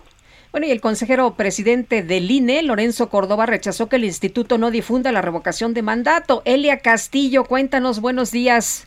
Bueno, 0.52 0.68
y 0.68 0.72
el 0.72 0.82
consejero 0.82 1.36
presidente 1.38 2.04
del 2.04 2.30
INE, 2.30 2.62
Lorenzo 2.62 3.10
Córdoba, 3.10 3.46
rechazó 3.46 3.88
que 3.88 3.96
el 3.96 4.04
instituto 4.04 4.58
no 4.58 4.70
difunda 4.70 5.14
la 5.14 5.22
revocación 5.22 5.74
de 5.74 5.82
mandato. 5.82 6.42
Elia 6.44 6.80
Castillo, 6.80 7.46
cuéntanos, 7.46 8.02
buenos 8.02 8.34
días. 8.34 8.86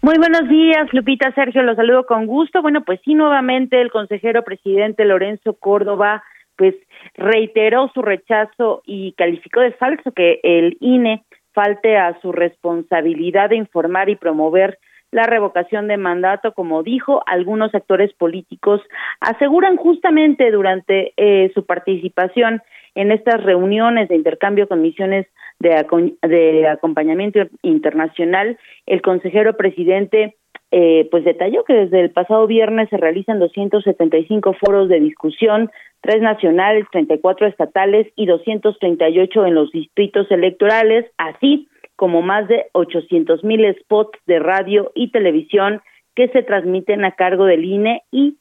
Muy 0.00 0.16
buenos 0.16 0.48
días, 0.48 0.88
Lupita, 0.92 1.32
Sergio, 1.34 1.62
los 1.62 1.76
saludo 1.76 2.06
con 2.06 2.26
gusto. 2.26 2.62
Bueno, 2.62 2.82
pues 2.82 2.98
sí, 3.04 3.14
nuevamente 3.14 3.78
el 3.78 3.90
consejero 3.90 4.42
presidente 4.42 5.04
Lorenzo 5.04 5.52
Córdoba, 5.52 6.24
pues 6.56 6.74
reiteró 7.14 7.90
su 7.92 8.00
rechazo 8.00 8.82
y 8.86 9.12
calificó 9.12 9.60
de 9.60 9.72
falso 9.72 10.12
que 10.12 10.40
el 10.42 10.78
INE 10.80 11.24
falte 11.52 11.98
a 11.98 12.18
su 12.22 12.32
responsabilidad 12.32 13.50
de 13.50 13.56
informar 13.56 14.08
y 14.08 14.16
promover 14.16 14.78
la 15.14 15.26
revocación 15.26 15.86
de 15.86 15.96
mandato, 15.96 16.54
como 16.54 16.82
dijo, 16.82 17.22
algunos 17.26 17.72
actores 17.72 18.12
políticos 18.14 18.80
aseguran 19.20 19.76
justamente 19.76 20.50
durante 20.50 21.12
eh, 21.16 21.52
su 21.54 21.64
participación 21.64 22.60
en 22.96 23.12
estas 23.12 23.40
reuniones 23.44 24.08
de 24.08 24.16
intercambio 24.16 24.66
con 24.66 24.82
misiones 24.82 25.28
de, 25.60 25.86
de 26.22 26.66
acompañamiento 26.66 27.38
internacional, 27.62 28.58
el 28.86 29.02
consejero 29.02 29.56
presidente 29.56 30.34
eh, 30.72 31.06
pues 31.12 31.22
detalló 31.24 31.62
que 31.62 31.74
desde 31.74 32.00
el 32.00 32.10
pasado 32.10 32.48
viernes 32.48 32.88
se 32.88 32.96
realizan 32.96 33.38
275 33.38 34.54
foros 34.54 34.88
de 34.88 34.98
discusión, 34.98 35.70
tres 36.00 36.22
nacionales, 36.22 36.86
34 36.90 37.46
estatales 37.46 38.08
y 38.16 38.26
238 38.26 39.46
en 39.46 39.54
los 39.54 39.70
distritos 39.70 40.28
electorales, 40.32 41.06
así 41.18 41.68
como 41.96 42.22
más 42.22 42.48
de 42.48 42.66
800 42.72 43.44
mil 43.44 43.64
spots 43.80 44.18
de 44.26 44.38
radio 44.38 44.92
y 44.94 45.10
televisión 45.10 45.80
que 46.14 46.28
se 46.28 46.42
transmiten 46.42 47.04
a 47.04 47.12
cargo 47.12 47.44
del 47.44 47.64
INE 47.64 48.02
y 48.10 48.36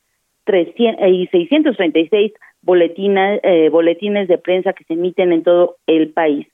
300, 0.45 1.07
y 1.07 1.27
636 1.27 2.33
boletines, 2.61 3.39
eh, 3.43 3.69
boletines 3.69 4.27
de 4.27 4.37
prensa 4.37 4.73
que 4.73 4.83
se 4.85 4.93
emiten 4.93 5.31
en 5.31 5.43
todo 5.43 5.77
el 5.87 6.11
país. 6.11 6.47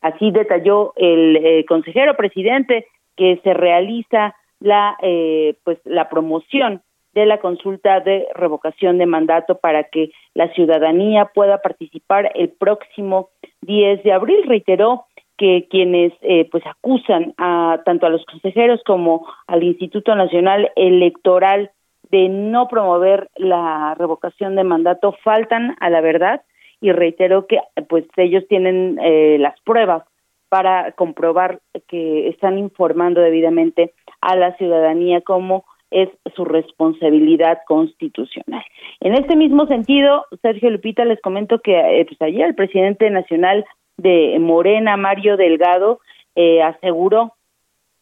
Así 0.00 0.30
detalló 0.30 0.92
el 0.96 1.36
eh, 1.36 1.64
consejero 1.66 2.16
presidente 2.16 2.86
que 3.16 3.40
se 3.42 3.54
realiza 3.54 4.34
la 4.60 4.96
eh, 5.02 5.56
pues 5.64 5.78
la 5.84 6.08
promoción 6.08 6.82
de 7.12 7.26
la 7.26 7.38
consulta 7.38 8.00
de 8.00 8.26
revocación 8.34 8.98
de 8.98 9.06
mandato 9.06 9.58
para 9.58 9.84
que 9.84 10.10
la 10.34 10.52
ciudadanía 10.52 11.26
pueda 11.26 11.58
participar 11.58 12.32
el 12.34 12.50
próximo 12.50 13.30
10 13.62 14.02
de 14.02 14.12
abril. 14.12 14.42
Reiteró 14.46 15.04
que 15.36 15.66
quienes 15.68 16.12
eh, 16.22 16.48
pues 16.50 16.64
acusan 16.66 17.34
a 17.38 17.80
tanto 17.84 18.06
a 18.06 18.10
los 18.10 18.24
consejeros 18.24 18.80
como 18.86 19.26
al 19.46 19.62
Instituto 19.62 20.14
Nacional 20.14 20.70
Electoral 20.76 21.70
de 22.10 22.28
no 22.28 22.68
promover 22.68 23.30
la 23.36 23.94
revocación 23.98 24.54
de 24.56 24.64
mandato 24.64 25.16
faltan 25.24 25.76
a 25.80 25.90
la 25.90 26.00
verdad 26.00 26.42
y 26.80 26.92
reitero 26.92 27.46
que 27.46 27.58
pues 27.88 28.04
ellos 28.16 28.44
tienen 28.48 28.98
eh, 29.02 29.38
las 29.40 29.58
pruebas 29.62 30.04
para 30.48 30.92
comprobar 30.92 31.60
que 31.88 32.28
están 32.28 32.58
informando 32.58 33.20
debidamente 33.20 33.92
a 34.20 34.36
la 34.36 34.56
ciudadanía 34.56 35.20
como 35.22 35.64
es 35.90 36.08
su 36.34 36.44
responsabilidad 36.44 37.60
constitucional. 37.66 38.64
En 39.00 39.14
este 39.14 39.36
mismo 39.36 39.66
sentido, 39.66 40.26
Sergio 40.42 40.70
Lupita, 40.70 41.04
les 41.04 41.20
comento 41.20 41.60
que 41.60 41.72
eh, 41.72 42.04
pues 42.04 42.20
ayer 42.20 42.46
el 42.46 42.54
presidente 42.54 43.08
nacional 43.10 43.64
de 43.96 44.38
Morena, 44.40 44.96
Mario 44.96 45.36
Delgado, 45.36 46.00
eh, 46.34 46.62
aseguró 46.62 47.34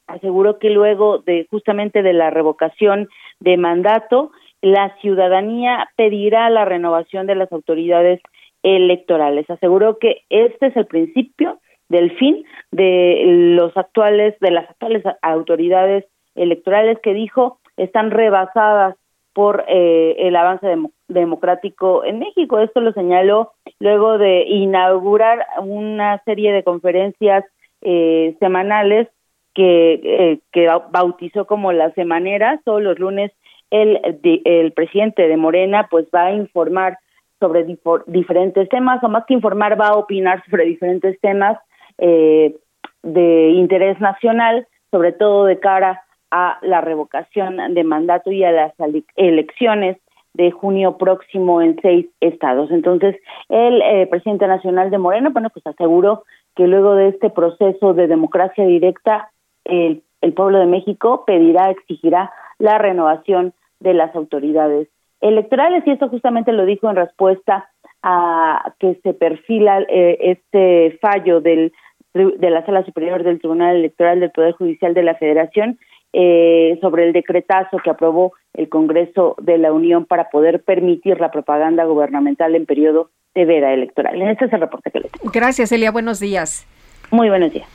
aseguró 0.06 0.58
que 0.58 0.70
luego 0.70 1.18
de 1.18 1.46
justamente 1.50 2.02
de 2.02 2.12
la 2.12 2.30
revocación 2.30 3.08
de 3.40 3.56
mandato, 3.56 4.30
la 4.60 4.94
ciudadanía 5.00 5.88
pedirá 5.96 6.50
la 6.50 6.64
renovación 6.64 7.26
de 7.26 7.34
las 7.34 7.50
autoridades 7.52 8.20
electorales. 8.62 9.48
Aseguró 9.48 9.98
que 9.98 10.22
este 10.28 10.66
es 10.66 10.76
el 10.76 10.86
principio 10.86 11.58
del 11.88 12.16
fin 12.16 12.44
de 12.70 13.22
los 13.56 13.76
actuales 13.76 14.38
de 14.40 14.50
las 14.50 14.70
actuales 14.70 15.02
autoridades 15.20 16.04
electorales 16.34 16.98
que 17.02 17.12
dijo 17.12 17.58
están 17.76 18.10
rebasadas 18.10 18.96
por 19.32 19.64
eh, 19.68 20.16
el 20.18 20.36
avance 20.36 20.66
demo- 20.66 20.90
democrático 21.08 22.04
en 22.04 22.18
México. 22.18 22.58
Esto 22.58 22.80
lo 22.80 22.92
señaló 22.92 23.52
luego 23.80 24.18
de 24.18 24.42
inaugurar 24.42 25.46
una 25.60 26.22
serie 26.24 26.52
de 26.52 26.62
conferencias 26.62 27.44
eh, 27.80 28.36
semanales 28.40 29.08
que, 29.54 30.00
eh, 30.04 30.38
que 30.52 30.66
ba- 30.66 30.86
bautizó 30.90 31.46
como 31.46 31.72
las 31.72 31.94
semaneras. 31.94 32.60
Todos 32.64 32.82
los 32.82 32.98
lunes 32.98 33.32
el, 33.70 34.00
el 34.44 34.72
presidente 34.72 35.26
de 35.28 35.36
Morena 35.36 35.88
pues 35.90 36.06
va 36.14 36.26
a 36.26 36.32
informar 36.32 36.98
sobre 37.40 37.66
diferentes 38.06 38.68
temas, 38.68 39.02
o 39.02 39.08
más 39.08 39.24
que 39.26 39.34
informar, 39.34 39.80
va 39.80 39.88
a 39.88 39.96
opinar 39.96 40.44
sobre 40.48 40.64
diferentes 40.64 41.18
temas 41.20 41.58
eh, 41.98 42.54
de 43.02 43.48
interés 43.50 43.98
nacional, 43.98 44.68
sobre 44.92 45.10
todo 45.12 45.46
de 45.46 45.58
cara 45.58 46.02
a 46.32 46.58
la 46.62 46.80
revocación 46.80 47.58
de 47.74 47.84
mandato 47.84 48.32
y 48.32 48.42
a 48.42 48.50
las 48.50 48.72
elecciones 49.16 49.98
de 50.32 50.50
junio 50.50 50.96
próximo 50.96 51.60
en 51.60 51.78
seis 51.82 52.06
estados. 52.20 52.70
Entonces, 52.70 53.16
el 53.50 53.82
eh, 53.82 54.06
presidente 54.06 54.46
nacional 54.46 54.90
de 54.90 54.96
Morena, 54.96 55.28
bueno, 55.28 55.50
pues 55.50 55.66
aseguró 55.66 56.24
que 56.56 56.66
luego 56.66 56.94
de 56.94 57.08
este 57.08 57.28
proceso 57.28 57.92
de 57.92 58.06
democracia 58.06 58.64
directa, 58.64 59.30
el, 59.64 60.02
el 60.22 60.32
pueblo 60.32 60.58
de 60.58 60.66
México 60.66 61.24
pedirá, 61.26 61.70
exigirá 61.70 62.32
la 62.58 62.78
renovación 62.78 63.52
de 63.80 63.92
las 63.92 64.14
autoridades 64.16 64.88
electorales 65.20 65.86
y 65.86 65.90
esto 65.90 66.08
justamente 66.08 66.52
lo 66.52 66.64
dijo 66.64 66.88
en 66.88 66.96
respuesta 66.96 67.68
a 68.02 68.72
que 68.78 68.98
se 69.02 69.12
perfila 69.12 69.82
eh, 69.82 70.18
este 70.20 70.98
fallo 71.00 71.40
del 71.40 71.72
de 72.14 72.50
la 72.50 72.64
Sala 72.66 72.84
Superior 72.84 73.22
del 73.22 73.38
Tribunal 73.38 73.76
Electoral 73.76 74.20
del 74.20 74.30
Poder 74.30 74.52
Judicial 74.52 74.92
de 74.92 75.02
la 75.02 75.14
Federación 75.14 75.78
eh, 76.12 76.78
sobre 76.80 77.06
el 77.06 77.12
decretazo 77.12 77.78
que 77.78 77.90
aprobó 77.90 78.32
el 78.54 78.68
Congreso 78.68 79.34
de 79.40 79.58
la 79.58 79.72
Unión 79.72 80.04
para 80.04 80.30
poder 80.30 80.62
permitir 80.62 81.20
la 81.20 81.30
propaganda 81.30 81.84
gubernamental 81.84 82.54
en 82.54 82.66
periodo 82.66 83.10
de 83.34 83.44
veda 83.44 83.72
electoral. 83.72 84.20
Este 84.22 84.44
es 84.44 84.52
el 84.52 84.60
reporte 84.60 84.90
que 84.90 85.00
le 85.00 85.08
tengo. 85.08 85.30
Gracias, 85.32 85.72
Elia. 85.72 85.90
Buenos 85.90 86.20
días. 86.20 86.66
Muy 87.10 87.28
buenos 87.28 87.52
días. 87.52 87.68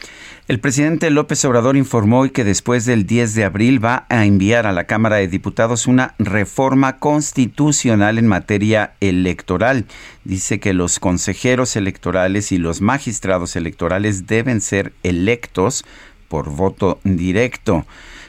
El 0.47 0.59
presidente 0.59 1.09
López 1.09 1.43
Obrador 1.45 1.75
informó 1.75 2.21
hoy 2.21 2.29
que 2.29 2.43
después 2.43 2.85
del 2.85 3.05
10 3.05 3.35
de 3.35 3.43
abril 3.43 3.83
va 3.83 4.05
a 4.09 4.25
enviar 4.25 4.65
a 4.65 4.71
la 4.71 4.85
Cámara 4.85 5.17
de 5.17 5.27
Diputados 5.27 5.87
una 5.87 6.15
reforma 6.19 6.99
constitucional 6.99 8.17
en 8.17 8.27
materia 8.27 8.93
electoral. 9.01 9.85
Dice 10.23 10.59
que 10.61 10.73
los 10.73 10.99
consejeros 10.99 11.75
electorales 11.75 12.51
y 12.51 12.59
los 12.59 12.81
magistrados 12.81 13.55
electorales 13.57 14.25
deben 14.25 14.61
ser 14.61 14.93
electos 15.03 15.83
por 16.29 16.49
voto 16.49 16.99
directo. 17.03 17.85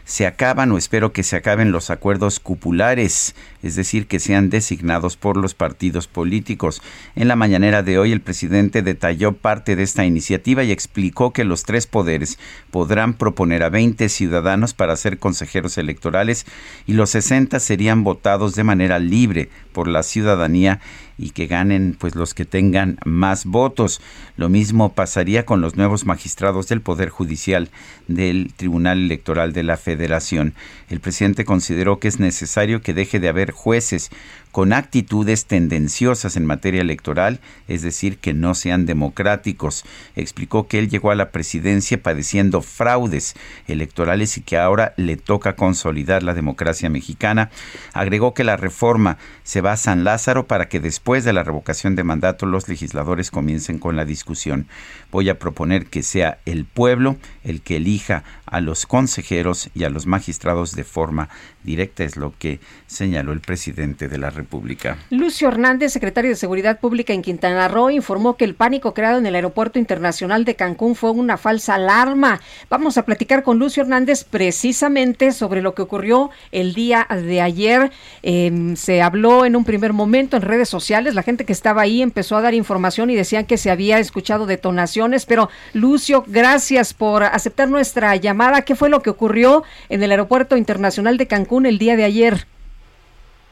Se 0.08 0.26
acaban 0.26 0.72
o 0.72 0.78
espero 0.78 1.12
que 1.12 1.22
se 1.22 1.36
acaben 1.36 1.70
los 1.70 1.90
acuerdos 1.90 2.40
cupulares, 2.40 3.34
es 3.62 3.76
decir, 3.76 4.06
que 4.06 4.20
sean 4.20 4.50
designados 4.50 5.16
por 5.16 5.36
los 5.36 5.54
partidos 5.54 6.06
políticos. 6.06 6.82
En 7.16 7.28
la 7.28 7.36
mañanera 7.36 7.82
de 7.82 7.98
hoy 7.98 8.12
el 8.12 8.20
presidente 8.20 8.82
detalló 8.82 9.32
parte 9.32 9.76
de 9.76 9.82
esta 9.82 10.04
iniciativa 10.04 10.64
y 10.64 10.72
explicó 10.72 11.32
que 11.32 11.44
los 11.44 11.64
tres 11.64 11.86
poderes 11.86 12.38
podrán 12.70 13.14
proponer 13.14 13.62
a 13.62 13.68
20 13.68 14.08
ciudadanos 14.08 14.74
para 14.74 14.96
ser 14.96 15.18
consejeros 15.18 15.78
electorales 15.78 16.46
y 16.86 16.92
los 16.92 17.10
60 17.10 17.58
serían 17.60 18.04
votados 18.04 18.54
de 18.54 18.64
manera 18.64 18.98
libre 18.98 19.48
por 19.72 19.88
la 19.88 20.02
ciudadanía 20.02 20.80
y 21.18 21.30
que 21.30 21.46
ganen 21.46 21.96
pues 21.98 22.14
los 22.14 22.32
que 22.32 22.44
tengan 22.44 22.98
más 23.04 23.44
votos. 23.44 24.00
Lo 24.36 24.48
mismo 24.48 24.94
pasaría 24.94 25.44
con 25.44 25.60
los 25.60 25.76
nuevos 25.76 26.06
magistrados 26.06 26.68
del 26.68 26.80
Poder 26.80 27.10
Judicial 27.10 27.70
del 28.06 28.52
Tribunal 28.56 28.98
Electoral 28.98 29.52
de 29.52 29.64
la 29.64 29.76
Federación. 29.76 30.54
El 30.88 31.00
presidente 31.00 31.44
consideró 31.44 31.98
que 31.98 32.08
es 32.08 32.20
necesario 32.20 32.80
que 32.80 32.94
deje 32.94 33.18
de 33.18 33.28
haber 33.28 33.50
jueces 33.58 34.10
con 34.52 34.72
actitudes 34.72 35.46
tendenciosas 35.46 36.36
en 36.36 36.46
materia 36.46 36.80
electoral, 36.80 37.40
es 37.68 37.82
decir, 37.82 38.18
que 38.18 38.32
no 38.32 38.54
sean 38.54 38.86
democráticos. 38.86 39.84
Explicó 40.16 40.66
que 40.66 40.78
él 40.78 40.88
llegó 40.88 41.10
a 41.10 41.14
la 41.14 41.30
presidencia 41.30 42.02
padeciendo 42.02 42.62
fraudes 42.62 43.34
electorales 43.66 44.36
y 44.38 44.40
que 44.40 44.58
ahora 44.58 44.94
le 44.96 45.16
toca 45.16 45.54
consolidar 45.54 46.22
la 46.22 46.34
democracia 46.34 46.88
mexicana. 46.88 47.50
Agregó 47.92 48.34
que 48.34 48.44
la 48.44 48.56
reforma 48.56 49.18
se 49.42 49.60
va 49.60 49.72
a 49.72 49.76
San 49.76 50.02
Lázaro 50.02 50.46
para 50.46 50.68
que 50.68 50.80
después 50.80 51.24
de 51.24 51.32
la 51.32 51.44
revocación 51.44 51.94
de 51.94 52.04
mandato 52.04 52.46
los 52.46 52.68
legisladores 52.68 53.30
comiencen 53.30 53.78
con 53.78 53.96
la 53.96 54.04
discusión. 54.04 54.66
Voy 55.12 55.28
a 55.28 55.38
proponer 55.38 55.86
que 55.86 56.02
sea 56.02 56.38
el 56.46 56.64
pueblo 56.64 57.16
el 57.44 57.60
que 57.60 57.76
elija 57.76 58.24
a 58.46 58.60
los 58.60 58.86
consejeros 58.86 59.70
y 59.74 59.84
a 59.84 59.90
los 59.90 60.06
magistrados 60.06 60.74
de 60.74 60.84
forma 60.84 61.28
directa, 61.62 62.04
es 62.04 62.16
lo 62.16 62.34
que 62.38 62.60
señaló 62.86 63.32
el 63.32 63.37
presidente 63.40 64.08
de 64.08 64.18
la 64.18 64.30
República. 64.30 64.98
Lucio 65.10 65.48
Hernández, 65.48 65.92
secretario 65.92 66.30
de 66.30 66.36
Seguridad 66.36 66.80
Pública 66.80 67.12
en 67.12 67.22
Quintana 67.22 67.68
Roo, 67.68 67.90
informó 67.90 68.36
que 68.36 68.44
el 68.44 68.54
pánico 68.54 68.94
creado 68.94 69.18
en 69.18 69.26
el 69.26 69.34
Aeropuerto 69.34 69.78
Internacional 69.78 70.44
de 70.44 70.56
Cancún 70.56 70.94
fue 70.94 71.10
una 71.10 71.36
falsa 71.36 71.74
alarma. 71.74 72.40
Vamos 72.70 72.98
a 72.98 73.04
platicar 73.04 73.42
con 73.42 73.58
Lucio 73.58 73.82
Hernández 73.82 74.24
precisamente 74.24 75.32
sobre 75.32 75.62
lo 75.62 75.74
que 75.74 75.82
ocurrió 75.82 76.30
el 76.52 76.74
día 76.74 77.06
de 77.10 77.40
ayer. 77.40 77.90
Eh, 78.22 78.74
se 78.76 79.02
habló 79.02 79.44
en 79.44 79.56
un 79.56 79.64
primer 79.64 79.92
momento 79.92 80.36
en 80.36 80.42
redes 80.42 80.68
sociales, 80.68 81.14
la 81.14 81.22
gente 81.22 81.44
que 81.44 81.52
estaba 81.52 81.82
ahí 81.82 82.02
empezó 82.02 82.36
a 82.36 82.42
dar 82.42 82.54
información 82.54 83.10
y 83.10 83.16
decían 83.16 83.46
que 83.46 83.56
se 83.56 83.70
había 83.70 83.98
escuchado 83.98 84.46
detonaciones, 84.46 85.26
pero 85.26 85.48
Lucio, 85.72 86.24
gracias 86.26 86.94
por 86.94 87.22
aceptar 87.22 87.68
nuestra 87.68 88.14
llamada. 88.16 88.62
¿Qué 88.62 88.74
fue 88.74 88.88
lo 88.88 89.02
que 89.02 89.10
ocurrió 89.10 89.64
en 89.88 90.02
el 90.02 90.10
Aeropuerto 90.10 90.56
Internacional 90.56 91.16
de 91.16 91.26
Cancún 91.26 91.66
el 91.66 91.78
día 91.78 91.96
de 91.96 92.04
ayer? 92.04 92.46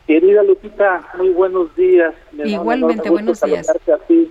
Querida 0.07 0.43
Lupita, 0.45 1.09
muy 1.19 1.31
buenos 1.31 1.75
días. 1.75 2.15
Me 2.33 2.45
da 2.45 2.45
un 2.45 2.55
Igualmente, 2.63 3.11
buenos 3.11 3.41
días. 3.41 3.67
saludarte 3.67 3.93
A 3.93 3.99
ti 4.07 4.31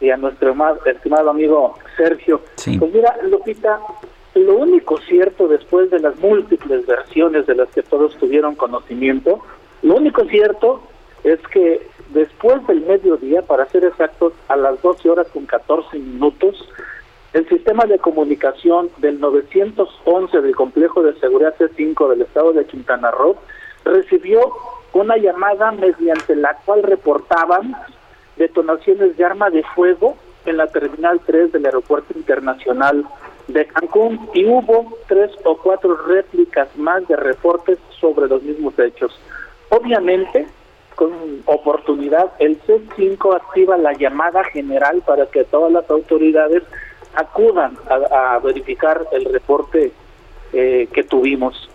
y 0.00 0.10
a 0.10 0.16
nuestro 0.16 0.54
ma- 0.54 0.76
estimado 0.86 1.30
amigo 1.30 1.78
Sergio. 1.96 2.40
Pues 2.78 2.92
mira, 2.92 3.16
Lupita, 3.24 3.80
lo 4.34 4.56
único 4.56 4.98
cierto 4.98 5.48
después 5.48 5.90
de 5.90 6.00
las 6.00 6.18
múltiples 6.18 6.86
versiones 6.86 7.46
de 7.46 7.54
las 7.54 7.68
que 7.70 7.82
todos 7.82 8.14
tuvieron 8.16 8.54
conocimiento, 8.56 9.40
lo 9.82 9.96
único 9.96 10.24
cierto 10.26 10.82
es 11.24 11.38
que 11.48 11.86
después 12.10 12.66
del 12.66 12.80
mediodía, 12.82 13.42
para 13.42 13.66
ser 13.70 13.84
exactos, 13.84 14.32
a 14.48 14.56
las 14.56 14.80
12 14.82 15.08
horas 15.08 15.26
con 15.32 15.46
14 15.46 15.98
minutos, 15.98 16.68
el 17.32 17.48
sistema 17.48 17.84
de 17.84 17.98
comunicación 17.98 18.90
del 18.98 19.20
911 19.20 20.40
del 20.40 20.56
complejo 20.56 21.02
de 21.02 21.14
seguridad 21.20 21.54
C5 21.58 22.08
del 22.10 22.22
estado 22.22 22.52
de 22.52 22.64
Quintana 22.66 23.10
Roo 23.10 23.36
recibió 23.84 24.40
una 24.92 25.16
llamada 25.16 25.72
mediante 25.72 26.34
la 26.36 26.56
cual 26.64 26.82
reportaban 26.82 27.74
detonaciones 28.36 29.16
de 29.16 29.24
arma 29.24 29.50
de 29.50 29.62
fuego 29.74 30.16
en 30.46 30.56
la 30.56 30.66
terminal 30.66 31.20
3 31.24 31.52
del 31.52 31.66
aeropuerto 31.66 32.16
internacional 32.16 33.04
de 33.48 33.66
Cancún 33.66 34.28
y 34.32 34.46
hubo 34.46 34.96
tres 35.08 35.30
o 35.44 35.56
cuatro 35.56 35.96
réplicas 36.06 36.68
más 36.76 37.06
de 37.08 37.16
reportes 37.16 37.78
sobre 38.00 38.28
los 38.28 38.42
mismos 38.42 38.78
hechos. 38.78 39.18
Obviamente, 39.70 40.46
con 40.94 41.12
oportunidad, 41.46 42.32
el 42.38 42.60
C5 42.62 43.34
activa 43.34 43.76
la 43.76 43.92
llamada 43.92 44.44
general 44.44 45.02
para 45.06 45.26
que 45.26 45.44
todas 45.44 45.72
las 45.72 45.88
autoridades 45.90 46.62
acudan 47.14 47.76
a, 47.88 48.38
verificar 48.38 49.06
el 49.12 49.24
reporte 49.24 49.92
eh, 50.52 50.88
que 50.92 51.02
tuvimos. 51.02 51.69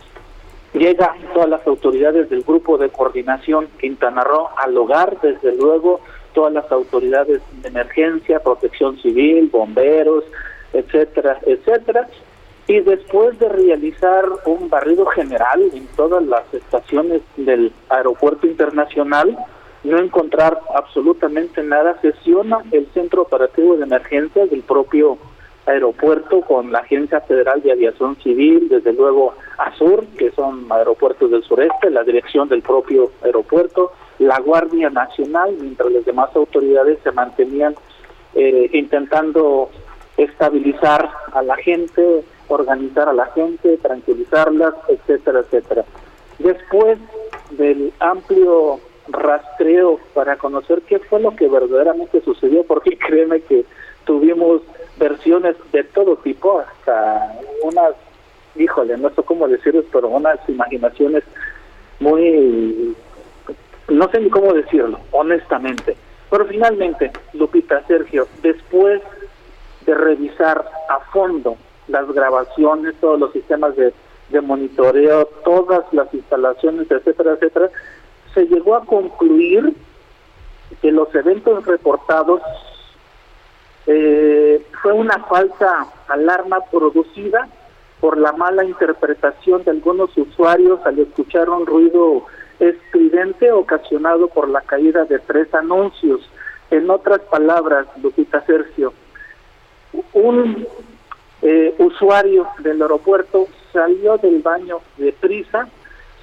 Llegan 0.75 1.15
todas 1.33 1.47
las 1.47 1.65
autoridades 1.65 2.29
del 2.29 2.43
grupo 2.43 2.77
de 2.77 2.89
coordinación 2.89 3.69
Quintana 3.79 4.25
Roo 4.25 4.49
al 4.57 4.77
hogar, 4.77 5.17
desde 5.21 5.55
luego 5.55 6.01
todas 6.33 6.51
las 6.51 6.69
autoridades 6.69 7.41
de 7.61 7.69
emergencia, 7.69 8.41
protección 8.41 8.97
civil, 8.97 9.47
bomberos, 9.49 10.25
etcétera, 10.73 11.39
etcétera. 11.45 12.09
Y 12.67 12.81
después 12.81 13.39
de 13.39 13.47
realizar 13.47 14.25
un 14.45 14.69
barrido 14.69 15.05
general 15.05 15.61
en 15.73 15.87
todas 15.95 16.25
las 16.25 16.53
estaciones 16.53 17.21
del 17.37 17.71
aeropuerto 17.87 18.45
internacional, 18.45 19.37
no 19.85 19.97
encontrar 19.97 20.59
absolutamente 20.75 21.63
nada, 21.63 21.97
sesiona 22.01 22.57
el 22.73 22.85
Centro 22.93 23.21
Operativo 23.21 23.77
de 23.77 23.83
Emergencias 23.83 24.49
del 24.49 24.63
propio 24.63 25.17
aeropuerto 25.65 26.41
con 26.41 26.71
la 26.71 26.79
Agencia 26.79 27.21
Federal 27.21 27.61
de 27.61 27.71
Aviación 27.71 28.15
Civil, 28.17 28.69
desde 28.69 28.93
luego 28.93 29.33
ASUR, 29.57 30.05
que 30.17 30.31
son 30.31 30.71
aeropuertos 30.71 31.31
del 31.31 31.43
sureste, 31.43 31.89
la 31.89 32.03
dirección 32.03 32.47
del 32.49 32.61
propio 32.61 33.11
aeropuerto, 33.23 33.91
la 34.19 34.39
Guardia 34.39 34.89
Nacional, 34.89 35.55
mientras 35.59 35.91
las 35.91 36.05
demás 36.05 36.29
autoridades 36.35 36.99
se 37.03 37.11
mantenían 37.11 37.75
eh, 38.35 38.69
intentando 38.73 39.69
estabilizar 40.17 41.09
a 41.33 41.41
la 41.41 41.55
gente, 41.57 42.23
organizar 42.47 43.09
a 43.09 43.13
la 43.13 43.25
gente, 43.27 43.77
tranquilizarlas, 43.77 44.73
etcétera, 44.87 45.39
etcétera. 45.39 45.83
Después 46.39 46.97
del 47.51 47.91
amplio 47.99 48.79
rastreo 49.07 49.99
para 50.13 50.37
conocer 50.37 50.81
qué 50.83 50.99
fue 50.99 51.19
lo 51.19 51.35
que 51.35 51.47
verdaderamente 51.47 52.21
sucedió, 52.21 52.63
porque 52.63 52.97
créeme 53.07 53.41
que 53.41 53.65
tuvimos 54.05 54.61
versiones 54.97 55.55
de 55.71 55.83
todo 55.83 56.17
tipo, 56.17 56.59
hasta 56.59 57.39
unas, 57.63 57.91
híjole, 58.55 58.97
no 58.97 59.09
sé 59.09 59.23
cómo 59.23 59.47
decirlo, 59.47 59.83
pero 59.91 60.07
unas 60.07 60.37
imaginaciones 60.47 61.23
muy, 61.99 62.95
no 63.89 64.09
sé 64.09 64.19
ni 64.19 64.29
cómo 64.29 64.53
decirlo, 64.53 64.99
honestamente. 65.11 65.95
Pero 66.29 66.45
finalmente, 66.45 67.11
Lupita, 67.33 67.83
Sergio, 67.87 68.27
después 68.41 69.01
de 69.85 69.93
revisar 69.93 70.65
a 70.89 70.99
fondo 71.11 71.57
las 71.87 72.11
grabaciones, 72.11 72.95
todos 72.99 73.19
los 73.19 73.31
sistemas 73.31 73.75
de, 73.75 73.93
de 74.29 74.41
monitoreo, 74.41 75.25
todas 75.43 75.85
las 75.93 76.11
instalaciones, 76.13 76.89
etcétera, 76.89 77.33
etcétera, 77.33 77.69
se 78.33 78.45
llegó 78.47 78.75
a 78.75 78.85
concluir 78.85 79.73
que 80.81 80.91
los 80.91 81.13
eventos 81.13 81.65
reportados 81.65 82.41
eh, 83.87 84.65
fue 84.81 84.93
una 84.93 85.19
falsa 85.25 85.87
alarma 86.07 86.59
producida 86.71 87.47
por 87.99 88.17
la 88.17 88.31
mala 88.33 88.63
interpretación 88.63 89.63
de 89.63 89.71
algunos 89.71 90.15
usuarios 90.17 90.79
al 90.85 90.99
escuchar 90.99 91.49
un 91.49 91.65
ruido 91.65 92.25
estridente 92.59 93.51
ocasionado 93.51 94.27
por 94.27 94.49
la 94.49 94.61
caída 94.61 95.05
de 95.05 95.19
tres 95.19 95.53
anuncios. 95.53 96.21
En 96.71 96.89
otras 96.89 97.19
palabras, 97.21 97.87
Lupita 98.01 98.41
Sergio, 98.45 98.93
un 100.13 100.67
eh, 101.41 101.75
usuario 101.77 102.47
del 102.59 102.81
aeropuerto 102.81 103.47
salió 103.71 104.17
del 104.17 104.41
baño 104.41 104.79
de 104.97 105.11
prisa, 105.13 105.67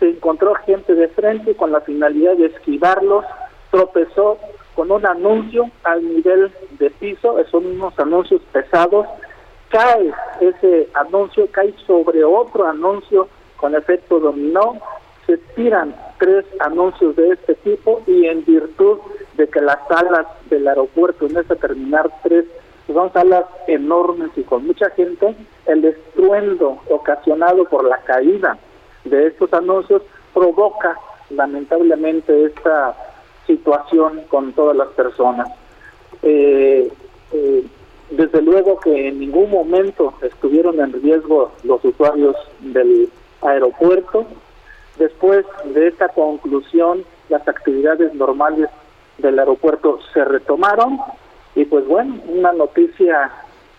se 0.01 0.11
encontró 0.11 0.55
gente 0.55 0.95
de 0.95 1.09
frente 1.09 1.55
con 1.55 1.71
la 1.71 1.81
finalidad 1.81 2.37
de 2.37 2.47
esquivarlos, 2.47 3.25
tropezó 3.71 4.39
con 4.75 4.91
un 4.91 5.07
anuncio 5.07 5.71
al 5.85 6.03
nivel 6.03 6.51
de 6.79 6.91
piso, 6.91 7.37
son 7.51 7.67
unos 7.67 7.99
anuncios 7.99 8.41
pesados, 8.53 9.07
cae 9.69 10.13
ese 10.41 10.89
anuncio, 10.95 11.47
cae 11.51 11.75
sobre 11.87 12.25
otro 12.25 12.67
anuncio 12.67 13.29
con 13.57 13.75
efecto 13.75 14.19
dominó, 14.19 14.79
se 15.27 15.37
tiran 15.55 15.95
tres 16.19 16.45
anuncios 16.61 17.15
de 17.17 17.31
este 17.31 17.55
tipo 17.57 18.03
y 18.07 18.27
en 18.27 18.45
virtud 18.45 18.99
de 19.37 19.49
que 19.49 19.61
las 19.61 19.79
salas 19.89 20.27
del 20.51 20.67
aeropuerto 20.67 21.27
en 21.27 21.37
esta 21.37 21.55
terminal 21.57 22.13
3 22.23 22.45
son 22.93 23.13
salas 23.13 23.45
enormes 23.69 24.31
y 24.37 24.43
con 24.43 24.67
mucha 24.67 24.91
gente, 24.91 25.35
el 25.67 25.85
estruendo 25.85 26.79
ocasionado 26.91 27.65
por 27.65 27.85
la 27.85 27.99
caída 27.99 28.59
de 29.05 29.29
estos 29.29 29.53
anuncios 29.53 30.03
provoca 30.35 30.99
lamentablemente 31.31 32.45
esta 32.45 32.95
situación 33.47 34.23
con 34.29 34.53
todas 34.53 34.77
las 34.77 34.89
personas. 34.89 35.49
Eh, 36.23 36.91
eh, 37.33 37.65
desde 38.11 38.43
luego 38.43 38.79
que 38.79 39.09
en 39.09 39.21
ningún 39.21 39.51
momento 39.51 40.15
estuvieron 40.23 40.81
en 40.81 40.93
riesgo 40.93 41.53
los 41.65 41.83
usuarios 41.85 42.37
del 42.61 43.09
aeropuerto. 43.41 44.27
Después 44.99 45.47
de 45.65 45.89
esta 45.89 46.09
conclusión, 46.09 47.05
las 47.31 47.47
actividades 47.49 48.13
normales 48.15 48.69
del 49.19 49.39
aeropuerto 49.39 49.99
se 50.13 50.25
retomaron 50.25 50.99
y 51.55 51.65
pues 51.65 51.87
bueno, 51.87 52.21
una 52.29 52.53
noticia 52.53 53.31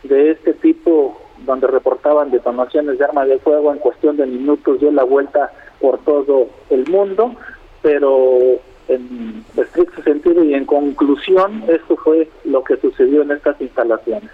de 0.04 0.32
este 0.32 0.54
tipo 0.54 1.20
donde 1.46 1.68
reportaban 1.68 2.32
detonaciones 2.32 2.98
de 2.98 3.06
armas 3.06 3.28
de 3.28 3.40
fuego 3.40 3.72
en 3.72 3.80
cuestión 3.80 4.18
de 4.18 4.26
minutos 4.26 4.80
dio 4.80 4.92
la 4.92 5.04
vuelta 5.04 5.52
por 5.80 6.00
todo 6.00 6.48
el 6.70 6.88
mundo, 6.88 7.36
pero 7.82 8.60
en 8.88 9.44
estricto 9.58 10.02
sentido 10.04 10.44
y 10.44 10.54
en 10.54 10.66
conclusión, 10.66 11.64
esto 11.68 11.96
fue 11.98 12.30
lo 12.44 12.64
que 12.64 12.78
sucedió 12.78 13.22
en 13.22 13.32
estas 13.32 13.60
instalaciones. 13.62 14.30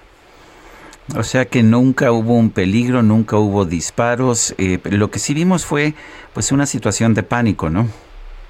O 1.18 1.24
sea 1.24 1.46
que 1.46 1.64
nunca 1.64 2.12
hubo 2.12 2.36
un 2.36 2.52
peligro, 2.52 3.02
nunca 3.02 3.38
hubo 3.38 3.66
disparos. 3.66 4.54
Eh, 4.60 4.80
lo 4.92 5.10
que 5.10 5.18
sí 5.18 5.34
vimos 5.34 5.66
fue 5.66 5.94
pues 6.34 6.52
una 6.52 6.68
situación 6.68 7.16
de 7.16 7.24
pánico, 7.24 7.70
¿no? 7.70 7.88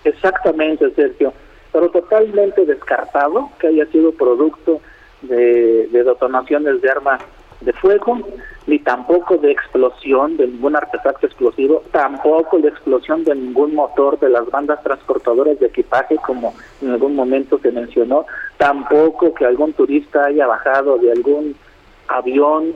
Exactamente, 0.04 0.92
Sergio. 0.94 1.34
Pero 1.72 1.90
totalmente 1.90 2.66
descartado 2.66 3.50
que 3.60 3.68
haya 3.68 3.86
sido 3.88 4.12
producto 4.12 4.82
de, 5.22 5.88
de 5.88 6.04
detonaciones 6.04 6.82
de 6.82 6.90
arma 6.90 7.20
de 7.62 7.74
fuego, 7.74 8.20
ni 8.68 8.80
tampoco 8.80 9.38
de 9.38 9.52
explosión 9.52 10.38
de 10.38 10.48
ningún 10.48 10.76
artefacto 10.76 11.26
explosivo, 11.28 11.84
tampoco 11.92 12.60
de 12.60 12.70
explosión 12.70 13.24
de 13.24 13.36
ningún 13.36 13.76
motor 13.76 14.18
de 14.20 14.30
las 14.30 14.50
bandas 14.50 14.82
transportadoras 14.84 15.60
de 15.60 15.68
equipaje, 15.68 16.16
como 16.26 16.54
en 16.82 16.92
algún 16.92 17.16
momento 17.16 17.60
se 17.60 17.72
mencionó, 17.72 18.26
tampoco 18.58 19.34
que 19.34 19.46
algún 19.46 19.74
turista 19.74 20.26
haya 20.26 20.48
bajado 20.48 20.98
de 20.98 21.12
algún 21.12 21.56
avión 22.08 22.74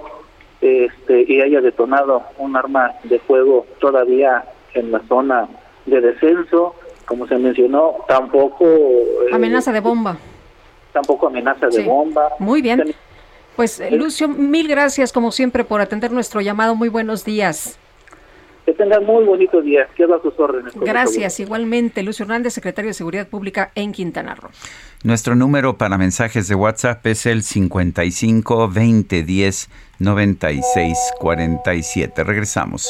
este, 0.61 1.25
y 1.27 1.41
haya 1.41 1.61
detonado 1.61 2.23
un 2.37 2.55
arma 2.55 2.91
de 3.03 3.19
fuego 3.19 3.65
todavía 3.79 4.43
en 4.73 4.91
la 4.91 4.99
zona 5.07 5.47
de 5.85 6.01
descenso, 6.01 6.75
como 7.05 7.27
se 7.27 7.37
mencionó, 7.37 7.95
tampoco... 8.07 8.65
eh, 8.65 9.33
Amenaza 9.33 9.71
de 9.71 9.81
bomba. 9.81 10.17
Tampoco 10.93 11.27
amenaza 11.27 11.67
de 11.67 11.71
Sí. 11.73 11.83
bomba. 11.83 12.29
Muy 12.39 12.61
bien. 12.61 12.93
Pues 13.55 13.79
eh, 13.79 13.91
Lucio, 13.91 14.27
mil 14.27 14.67
gracias 14.67 15.11
como 15.11 15.31
siempre 15.31 15.63
por 15.63 15.81
atender 15.81 16.11
nuestro 16.11 16.41
llamado. 16.41 16.75
Muy 16.75 16.89
buenos 16.89 17.23
días. 17.23 17.77
Que 18.65 18.73
tengan 18.73 19.05
muy 19.05 19.25
bonito 19.25 19.61
día. 19.61 19.87
Quedo 19.95 20.15
a 20.15 20.21
sus 20.21 20.39
órdenes. 20.39 20.73
Gracias. 20.75 21.39
Igualmente, 21.39 22.01
Lucio 22.01 22.23
Hernández, 22.23 22.53
secretario 22.53 22.89
de 22.89 22.93
Seguridad 22.93 23.27
Pública 23.27 23.71
en 23.75 23.91
Quintana 23.91 24.35
Roo. 24.35 24.51
Nuestro 25.03 25.35
número 25.35 25.77
para 25.77 25.97
mensajes 25.97 26.47
de 26.47 26.55
WhatsApp 26.55 27.05
es 27.07 27.25
el 27.25 27.43
55 27.43 28.69
20 28.69 29.23
10 29.23 29.69
96 29.99 30.97
47. 31.19 32.23
Regresamos. 32.23 32.89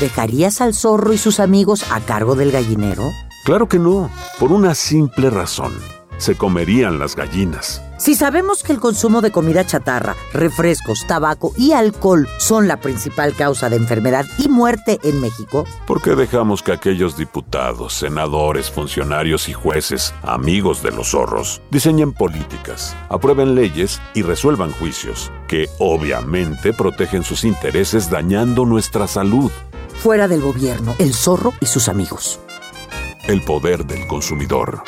¿Dejarías 0.00 0.62
al 0.62 0.72
zorro 0.72 1.12
y 1.12 1.18
sus 1.18 1.40
amigos 1.40 1.84
a 1.90 2.00
cargo 2.00 2.34
del 2.34 2.52
gallinero? 2.52 3.12
Claro 3.44 3.68
que 3.68 3.78
no, 3.78 4.10
por 4.38 4.50
una 4.50 4.74
simple 4.74 5.28
razón. 5.28 5.74
Se 6.16 6.36
comerían 6.36 6.98
las 6.98 7.16
gallinas. 7.16 7.82
Si 7.98 8.14
sabemos 8.14 8.62
que 8.62 8.72
el 8.72 8.80
consumo 8.80 9.20
de 9.20 9.30
comida 9.30 9.66
chatarra, 9.66 10.16
refrescos, 10.32 11.06
tabaco 11.06 11.52
y 11.58 11.72
alcohol 11.72 12.26
son 12.38 12.66
la 12.66 12.80
principal 12.80 13.34
causa 13.34 13.68
de 13.68 13.76
enfermedad 13.76 14.24
y 14.38 14.48
muerte 14.48 14.98
en 15.02 15.20
México, 15.20 15.66
¿Por 15.86 16.00
qué 16.00 16.14
dejamos 16.14 16.62
que 16.62 16.72
aquellos 16.72 17.18
diputados, 17.18 17.92
senadores, 17.92 18.70
funcionarios 18.70 19.50
y 19.50 19.52
jueces, 19.52 20.14
amigos 20.22 20.82
de 20.82 20.92
los 20.92 21.10
zorros, 21.10 21.60
diseñen 21.70 22.14
políticas, 22.14 22.96
aprueben 23.10 23.54
leyes 23.54 24.00
y 24.14 24.22
resuelvan 24.22 24.72
juicios 24.72 25.30
que 25.46 25.68
obviamente 25.78 26.72
protegen 26.72 27.22
sus 27.22 27.44
intereses 27.44 28.08
dañando 28.08 28.64
nuestra 28.64 29.06
salud? 29.06 29.50
Fuera 30.00 30.28
del 30.28 30.40
gobierno, 30.40 30.96
el 30.98 31.12
zorro 31.12 31.52
y 31.60 31.66
sus 31.66 31.88
amigos. 31.88 32.40
El 33.28 33.42
poder 33.42 33.84
del 33.84 34.06
consumidor. 34.06 34.82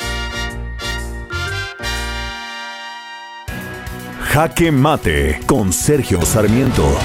Jaque 4.21 4.71
Mate 4.71 5.39
con 5.45 5.71
Sergio 5.71 6.19
Sarmiento. 6.23 6.97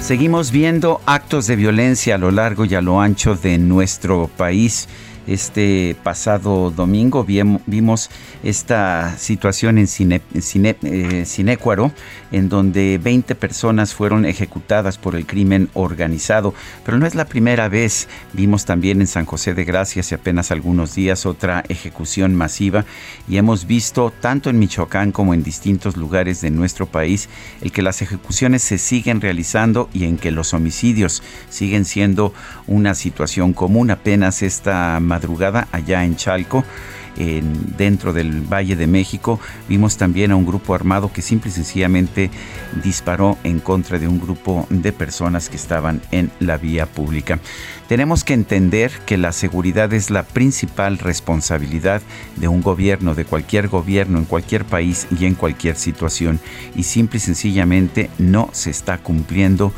Seguimos 0.00 0.52
viendo 0.52 1.00
actos 1.04 1.48
de 1.48 1.56
violencia 1.56 2.14
a 2.14 2.18
lo 2.18 2.30
largo 2.30 2.64
y 2.64 2.76
a 2.76 2.80
lo 2.80 3.00
ancho 3.00 3.34
de 3.34 3.58
nuestro 3.58 4.30
país. 4.36 4.88
Este 5.28 5.94
pasado 6.02 6.70
domingo 6.70 7.22
vimos 7.22 8.08
esta 8.42 9.14
situación 9.18 9.76
en 9.76 9.86
Cine, 9.86 10.22
Cine- 10.40 10.76
eh, 10.82 11.24
en 12.32 12.48
donde 12.48 12.98
20 13.02 13.34
personas 13.34 13.92
fueron 13.92 14.24
ejecutadas 14.24 14.96
por 14.96 15.14
el 15.16 15.26
crimen 15.26 15.68
organizado. 15.74 16.54
Pero 16.82 16.96
no 16.96 17.06
es 17.06 17.14
la 17.14 17.26
primera 17.26 17.68
vez. 17.68 18.08
Vimos 18.32 18.64
también 18.64 19.02
en 19.02 19.06
San 19.06 19.26
José 19.26 19.52
de 19.52 19.64
Gracia 19.64 20.00
hace 20.00 20.14
apenas 20.14 20.50
algunos 20.50 20.94
días 20.94 21.26
otra 21.26 21.62
ejecución 21.68 22.34
masiva 22.34 22.86
y 23.28 23.36
hemos 23.36 23.66
visto 23.66 24.10
tanto 24.22 24.48
en 24.48 24.58
Michoacán 24.58 25.12
como 25.12 25.34
en 25.34 25.42
distintos 25.42 25.98
lugares 25.98 26.40
de 26.40 26.50
nuestro 26.50 26.86
país 26.86 27.28
el 27.60 27.70
que 27.70 27.82
las 27.82 28.00
ejecuciones 28.00 28.62
se 28.62 28.78
siguen 28.78 29.20
realizando 29.20 29.90
y 29.92 30.04
en 30.04 30.16
que 30.16 30.30
los 30.30 30.54
homicidios 30.54 31.22
siguen 31.50 31.84
siendo 31.84 32.32
una 32.66 32.94
situación 32.94 33.52
común. 33.52 33.90
Apenas 33.90 34.42
esta 34.42 34.98
madrugada 35.18 35.66
allá 35.72 36.04
en 36.04 36.14
Chalco, 36.14 36.64
en- 37.16 37.76
dentro 37.76 38.12
del 38.12 38.42
Valle 38.42 38.76
de 38.76 38.86
México, 38.86 39.40
vimos 39.68 39.96
también 39.96 40.30
a 40.30 40.36
un 40.36 40.46
grupo 40.46 40.72
armado 40.76 41.12
que 41.12 41.20
simple 41.22 41.50
y 41.50 41.52
sencillamente 41.52 42.30
disparó 42.84 43.36
en 43.42 43.58
contra 43.58 43.98
de 43.98 44.06
un 44.06 44.20
grupo 44.20 44.68
de 44.70 44.92
personas 44.92 45.48
que 45.48 45.56
estaban 45.56 46.00
en 46.12 46.30
la 46.38 46.56
vía 46.58 46.86
pública. 46.86 47.40
Tenemos 47.88 48.22
que 48.22 48.34
entender 48.34 48.92
que 49.04 49.16
la 49.18 49.32
seguridad 49.32 49.92
es 49.92 50.10
la 50.10 50.22
principal 50.22 50.98
responsabilidad 50.98 52.02
de 52.36 52.46
un 52.46 52.62
gobierno, 52.62 53.16
de 53.16 53.24
cualquier 53.24 53.66
gobierno, 53.66 54.18
en 54.18 54.24
cualquier 54.24 54.64
país 54.64 55.08
y 55.18 55.24
en 55.24 55.34
cualquier 55.34 55.74
situación. 55.74 56.38
Y 56.76 56.84
simple 56.84 57.16
y 57.16 57.20
sencillamente 57.20 58.10
no 58.18 58.50
se 58.52 58.70
está 58.70 58.98
cumpliendo 58.98 59.72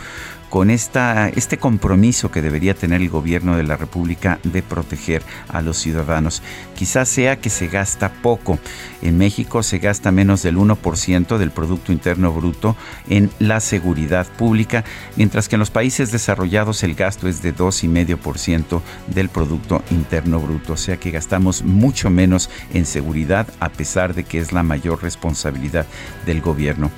con 0.51 0.69
este 0.69 1.59
compromiso 1.59 2.31
que 2.33 2.43
debería 2.43 2.75
tener 2.75 3.01
el 3.01 3.09
gobierno 3.09 3.57
de 3.57 3.63
la 3.63 3.77
República 3.77 4.41
de 4.43 4.63
proteger 4.63 5.23
a 5.49 5.63
los 5.63 5.79
ciudadanos. 5.79 6.43
Quizás 6.77 7.09
sea 7.09 7.41
que 7.41 7.51
se 7.51 7.69
gasta 7.69 8.13
poco. 8.13 8.59
En 9.01 9.17
México 9.17 9.63
se 9.63 9.79
gasta 9.79 10.11
menos 10.11 10.43
del 10.43 10.57
1% 10.57 11.39
del 11.39 11.53
Producto 11.53 11.93
Interno 11.93 12.33
Bruto 12.33 12.77
en 13.09 13.31
la 13.39 13.61
seguridad 13.61 14.27
pública, 14.27 14.85
mientras 15.17 15.49
que 15.49 15.55
en 15.55 15.61
los 15.61 15.71
países 15.71 16.11
desarrollados 16.11 16.83
el 16.83 16.97
gasto 16.97 17.29
es 17.29 17.43
de 17.43 17.55
2,5% 17.55 18.83
del 19.07 19.29
Producto 19.29 19.85
Interno 19.93 20.41
Bruto. 20.41 20.73
O 20.73 20.77
sea 20.77 20.97
que 20.97 21.13
gastamos 21.13 21.63
mucho 21.63 22.11
menos 22.11 22.51
en 22.75 22.87
seguridad 22.87 23.47
a 23.61 23.69
pesar 23.69 24.15
de 24.15 24.25
que 24.25 24.39
es 24.41 24.53
la 24.53 24.65
mayor 24.65 25.01
responsabilidad 25.01 25.87
del 26.27 26.41
gobierno. 26.41 26.91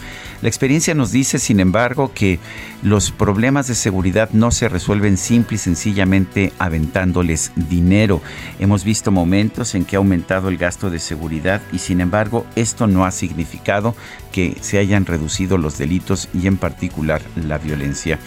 La 0.42 0.48
experiencia 0.48 0.92
nos 0.94 1.12
dice, 1.12 1.38
sin 1.38 1.60
embargo, 1.60 2.10
que 2.12 2.40
los 2.82 3.12
problemas 3.12 3.68
de 3.68 3.76
seguridad 3.76 4.30
no 4.32 4.50
se 4.50 4.68
resuelven 4.68 5.16
simple 5.16 5.54
y 5.54 5.58
sencillamente 5.58 6.52
aventándoles 6.58 7.52
dinero. 7.54 8.20
Hemos 8.58 8.82
visto 8.82 9.12
momentos 9.12 9.76
en 9.76 9.84
que 9.84 9.94
ha 9.94 9.98
aumentado 9.98 10.48
el 10.48 10.56
gasto 10.56 10.90
de 10.90 10.98
seguridad 10.98 11.62
y 11.72 11.78
sin 11.78 12.00
embargo 12.00 12.44
esto 12.56 12.88
no 12.88 13.04
ha 13.04 13.12
significado 13.12 13.94
que 14.32 14.56
se 14.60 14.78
hayan 14.78 15.06
reducido 15.06 15.58
los 15.58 15.78
delitos 15.78 16.28
y 16.34 16.48
en 16.48 16.56
particular 16.56 17.22
la 17.36 17.58
violencia 17.58 18.18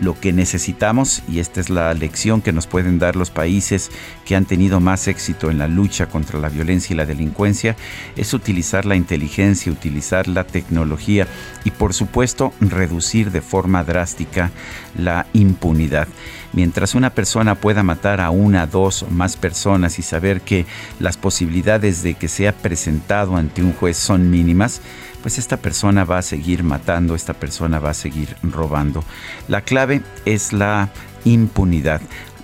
lo 0.00 0.18
que 0.18 0.32
necesitamos, 0.32 1.22
y 1.28 1.40
esta 1.40 1.60
es 1.60 1.70
la 1.70 1.92
lección 1.94 2.40
que 2.40 2.52
nos 2.52 2.66
pueden 2.66 2.98
dar 2.98 3.16
los 3.16 3.30
países 3.30 3.90
que 4.24 4.34
han 4.34 4.46
tenido 4.46 4.80
más 4.80 5.08
éxito 5.08 5.50
en 5.50 5.58
la 5.58 5.68
lucha 5.68 6.06
contra 6.06 6.38
la 6.38 6.48
violencia 6.48 6.94
y 6.94 6.96
la 6.96 7.06
delincuencia, 7.06 7.76
es 8.16 8.32
utilizar 8.32 8.86
la 8.86 8.96
inteligencia, 8.96 9.70
utilizar 9.70 10.26
la 10.26 10.44
tecnología 10.44 11.26
y 11.64 11.70
por 11.70 11.94
supuesto 11.94 12.52
reducir 12.60 13.30
de 13.30 13.42
forma 13.42 13.84
drástica 13.84 14.50
la 14.96 15.26
impunidad. 15.32 16.08
Mientras 16.52 16.94
una 16.94 17.10
persona 17.10 17.54
pueda 17.54 17.82
matar 17.82 18.20
a 18.20 18.30
una, 18.30 18.66
dos 18.66 19.04
o 19.04 19.10
más 19.10 19.36
personas 19.36 19.98
y 19.98 20.02
saber 20.02 20.40
que 20.40 20.66
las 20.98 21.16
posibilidades 21.16 22.02
de 22.02 22.14
que 22.14 22.26
sea 22.26 22.52
presentado 22.52 23.36
ante 23.36 23.62
un 23.62 23.72
juez 23.72 23.96
son 23.96 24.30
mínimas, 24.30 24.80
pues 25.22 25.38
esta 25.38 25.56
persona 25.56 26.04
va 26.04 26.18
a 26.18 26.22
seguir 26.22 26.62
matando, 26.62 27.14
esta 27.14 27.34
persona 27.34 27.78
va 27.78 27.90
a 27.90 27.94
seguir 27.94 28.36
robando. 28.42 29.04
La 29.48 29.62
clave 29.62 30.02
es 30.24 30.52
la 30.52 30.90
impunidad 31.24 32.00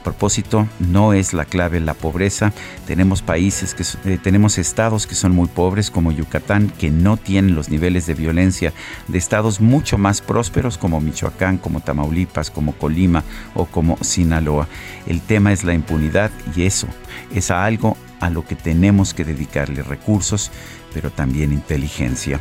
propósito, 0.06 0.68
no 0.78 1.14
es 1.14 1.32
la 1.32 1.44
clave 1.44 1.80
la 1.80 1.94
pobreza. 1.94 2.52
Tenemos 2.86 3.22
países 3.22 3.74
que 3.74 3.82
eh, 4.08 4.18
tenemos 4.22 4.56
estados 4.56 5.04
que 5.04 5.16
son 5.16 5.32
muy 5.32 5.48
pobres 5.48 5.90
como 5.90 6.12
Yucatán 6.12 6.68
que 6.78 6.92
no 6.92 7.16
tienen 7.16 7.56
los 7.56 7.70
niveles 7.70 8.06
de 8.06 8.14
violencia 8.14 8.72
de 9.08 9.18
estados 9.18 9.60
mucho 9.60 9.98
más 9.98 10.20
prósperos 10.20 10.78
como 10.78 11.00
Michoacán, 11.00 11.58
como 11.58 11.80
Tamaulipas, 11.80 12.52
como 12.52 12.74
Colima 12.74 13.24
o 13.54 13.64
como 13.66 13.98
Sinaloa. 14.00 14.68
El 15.08 15.20
tema 15.22 15.52
es 15.52 15.64
la 15.64 15.74
impunidad 15.74 16.30
y 16.54 16.62
eso 16.62 16.86
es 17.34 17.50
algo 17.50 17.96
a 18.20 18.30
lo 18.30 18.46
que 18.46 18.54
tenemos 18.54 19.12
que 19.12 19.24
dedicarle 19.24 19.82
recursos, 19.82 20.52
pero 20.94 21.10
también 21.10 21.52
inteligencia. 21.52 22.40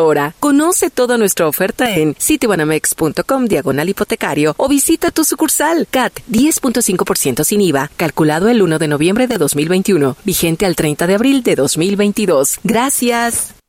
Conoce 0.39 0.89
toda 0.89 1.17
nuestra 1.17 1.47
oferta 1.47 1.95
en 1.95 2.15
citibanamex.com 2.19 3.45
diagonal 3.45 3.89
hipotecario 3.89 4.55
o 4.57 4.67
visita 4.67 5.11
tu 5.11 5.23
sucursal 5.23 5.87
CAT 5.89 6.19
10.5% 6.29 7.43
sin 7.43 7.61
IVA, 7.61 7.89
calculado 7.97 8.49
el 8.49 8.61
1 8.61 8.79
de 8.79 8.87
noviembre 8.87 9.27
de 9.27 9.37
2021, 9.37 10.17
vigente 10.23 10.65
al 10.65 10.75
30 10.75 11.07
de 11.07 11.15
abril 11.15 11.43
de 11.43 11.55
2022. 11.55 12.59
Gracias. 12.63 13.60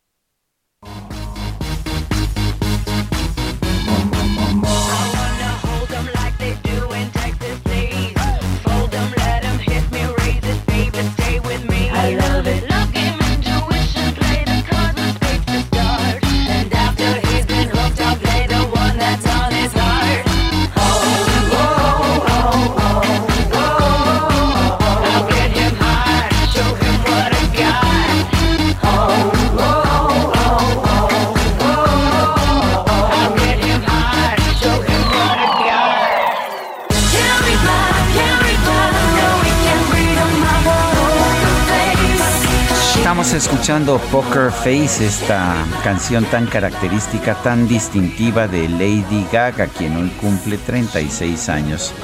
Estamos 43.33 43.51
escuchando 43.51 43.99
Poker 44.11 44.51
Face, 44.51 45.07
esta 45.07 45.65
canción 45.83 46.27
tan 46.27 46.47
característica, 46.47 47.35
tan 47.37 47.67
distintiva 47.67 48.47
de 48.47 48.69
Lady 48.69 49.27
Gaga, 49.33 49.69
quien 49.69 49.97
hoy 49.97 50.11
cumple 50.21 50.59
36 50.59 51.49
años. 51.49 51.95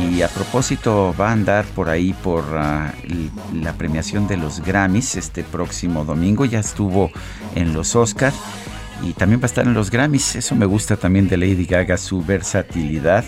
Y 0.00 0.22
a 0.22 0.28
propósito, 0.28 1.12
va 1.20 1.30
a 1.30 1.32
andar 1.32 1.64
por 1.64 1.88
ahí 1.88 2.12
por 2.12 2.44
ah, 2.56 2.94
la 3.52 3.72
premiación 3.72 4.28
de 4.28 4.36
los 4.36 4.60
Grammys 4.60 5.16
este 5.16 5.42
próximo 5.42 6.04
domingo. 6.04 6.44
Ya 6.44 6.60
estuvo 6.60 7.10
en 7.56 7.74
los 7.74 7.96
Oscars 7.96 8.36
y 9.02 9.14
también 9.14 9.40
va 9.40 9.46
a 9.46 9.46
estar 9.46 9.66
en 9.66 9.74
los 9.74 9.90
Grammys. 9.90 10.36
Eso 10.36 10.54
me 10.54 10.66
gusta 10.66 10.96
también 10.96 11.26
de 11.26 11.36
Lady 11.36 11.64
Gaga, 11.64 11.96
su 11.96 12.22
versatilidad. 12.22 13.24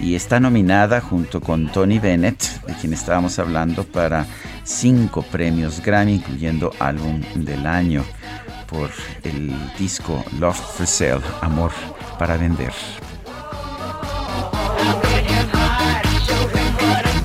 Y 0.00 0.14
está 0.14 0.38
nominada 0.40 1.00
junto 1.00 1.40
con 1.40 1.70
Tony 1.72 1.98
Bennett, 1.98 2.62
de 2.66 2.74
quien 2.74 2.92
estábamos 2.92 3.38
hablando, 3.38 3.84
para 3.84 4.26
cinco 4.64 5.22
premios 5.22 5.82
Grammy, 5.82 6.14
incluyendo 6.14 6.72
Álbum 6.78 7.20
del 7.34 7.66
Año, 7.66 8.04
por 8.68 8.90
el 9.24 9.52
disco 9.78 10.24
Love 10.38 10.56
for 10.56 10.86
Sale, 10.86 11.22
Amor 11.40 11.72
para 12.18 12.36
Vender. 12.36 12.72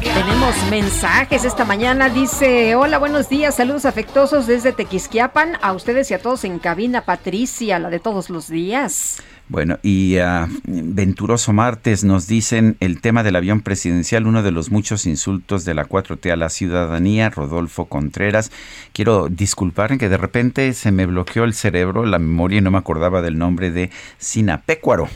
Tenemos 0.02 0.56
mensajes 0.70 1.46
esta 1.46 1.66
mañana. 1.66 2.10
Dice, 2.10 2.76
hola, 2.76 2.98
buenos 2.98 3.30
días, 3.30 3.56
saludos 3.56 3.86
afectuosos 3.86 4.48
desde 4.48 4.72
Tequisquiapan. 4.72 5.58
A 5.62 5.74
ustedes 5.74 6.10
y 6.12 6.14
a 6.14 6.22
todos 6.22 6.44
en 6.44 6.60
cabina, 6.60 7.02
Patricia, 7.02 7.78
la 7.80 7.90
de 7.90 8.00
todos 8.00 8.30
los 8.30 8.48
días. 8.48 9.18
Bueno, 9.50 9.78
y 9.84 10.18
ah, 10.18 10.48
Venturoso 10.64 11.52
Martes 11.54 12.04
nos 12.04 12.28
dicen 12.28 12.78
el 12.80 13.02
tema 13.02 13.24
del 13.24 13.36
avión 13.36 13.62
presidencial, 13.62 14.26
uno 14.26 14.42
de 14.42 14.52
los 14.52 14.72
muchos 14.72 15.06
insultos 15.06 15.66
de 15.66 15.74
la 15.74 15.86
4T 15.86 16.32
a 16.32 16.36
la 16.38 16.50
ciudadanía, 16.50 17.30
Rodolfo 17.30 17.86
Contreras. 17.86 18.52
Quiero 18.94 19.28
disculpar 19.30 19.92
en 19.92 19.98
que 19.98 20.08
de 20.08 20.18
repente 20.18 20.74
se 20.74 20.92
me 20.92 21.06
bloqueó 21.06 21.44
el 21.44 21.54
cerebro, 21.54 22.06
la 22.06 22.20
memoria 22.20 22.60
y 22.60 22.62
no 22.62 22.72
me 22.72 22.78
acordaba 22.78 23.22
del 23.22 23.38
nombre 23.38 23.70
de 23.70 23.90
Sinapecuaro. 24.18 25.10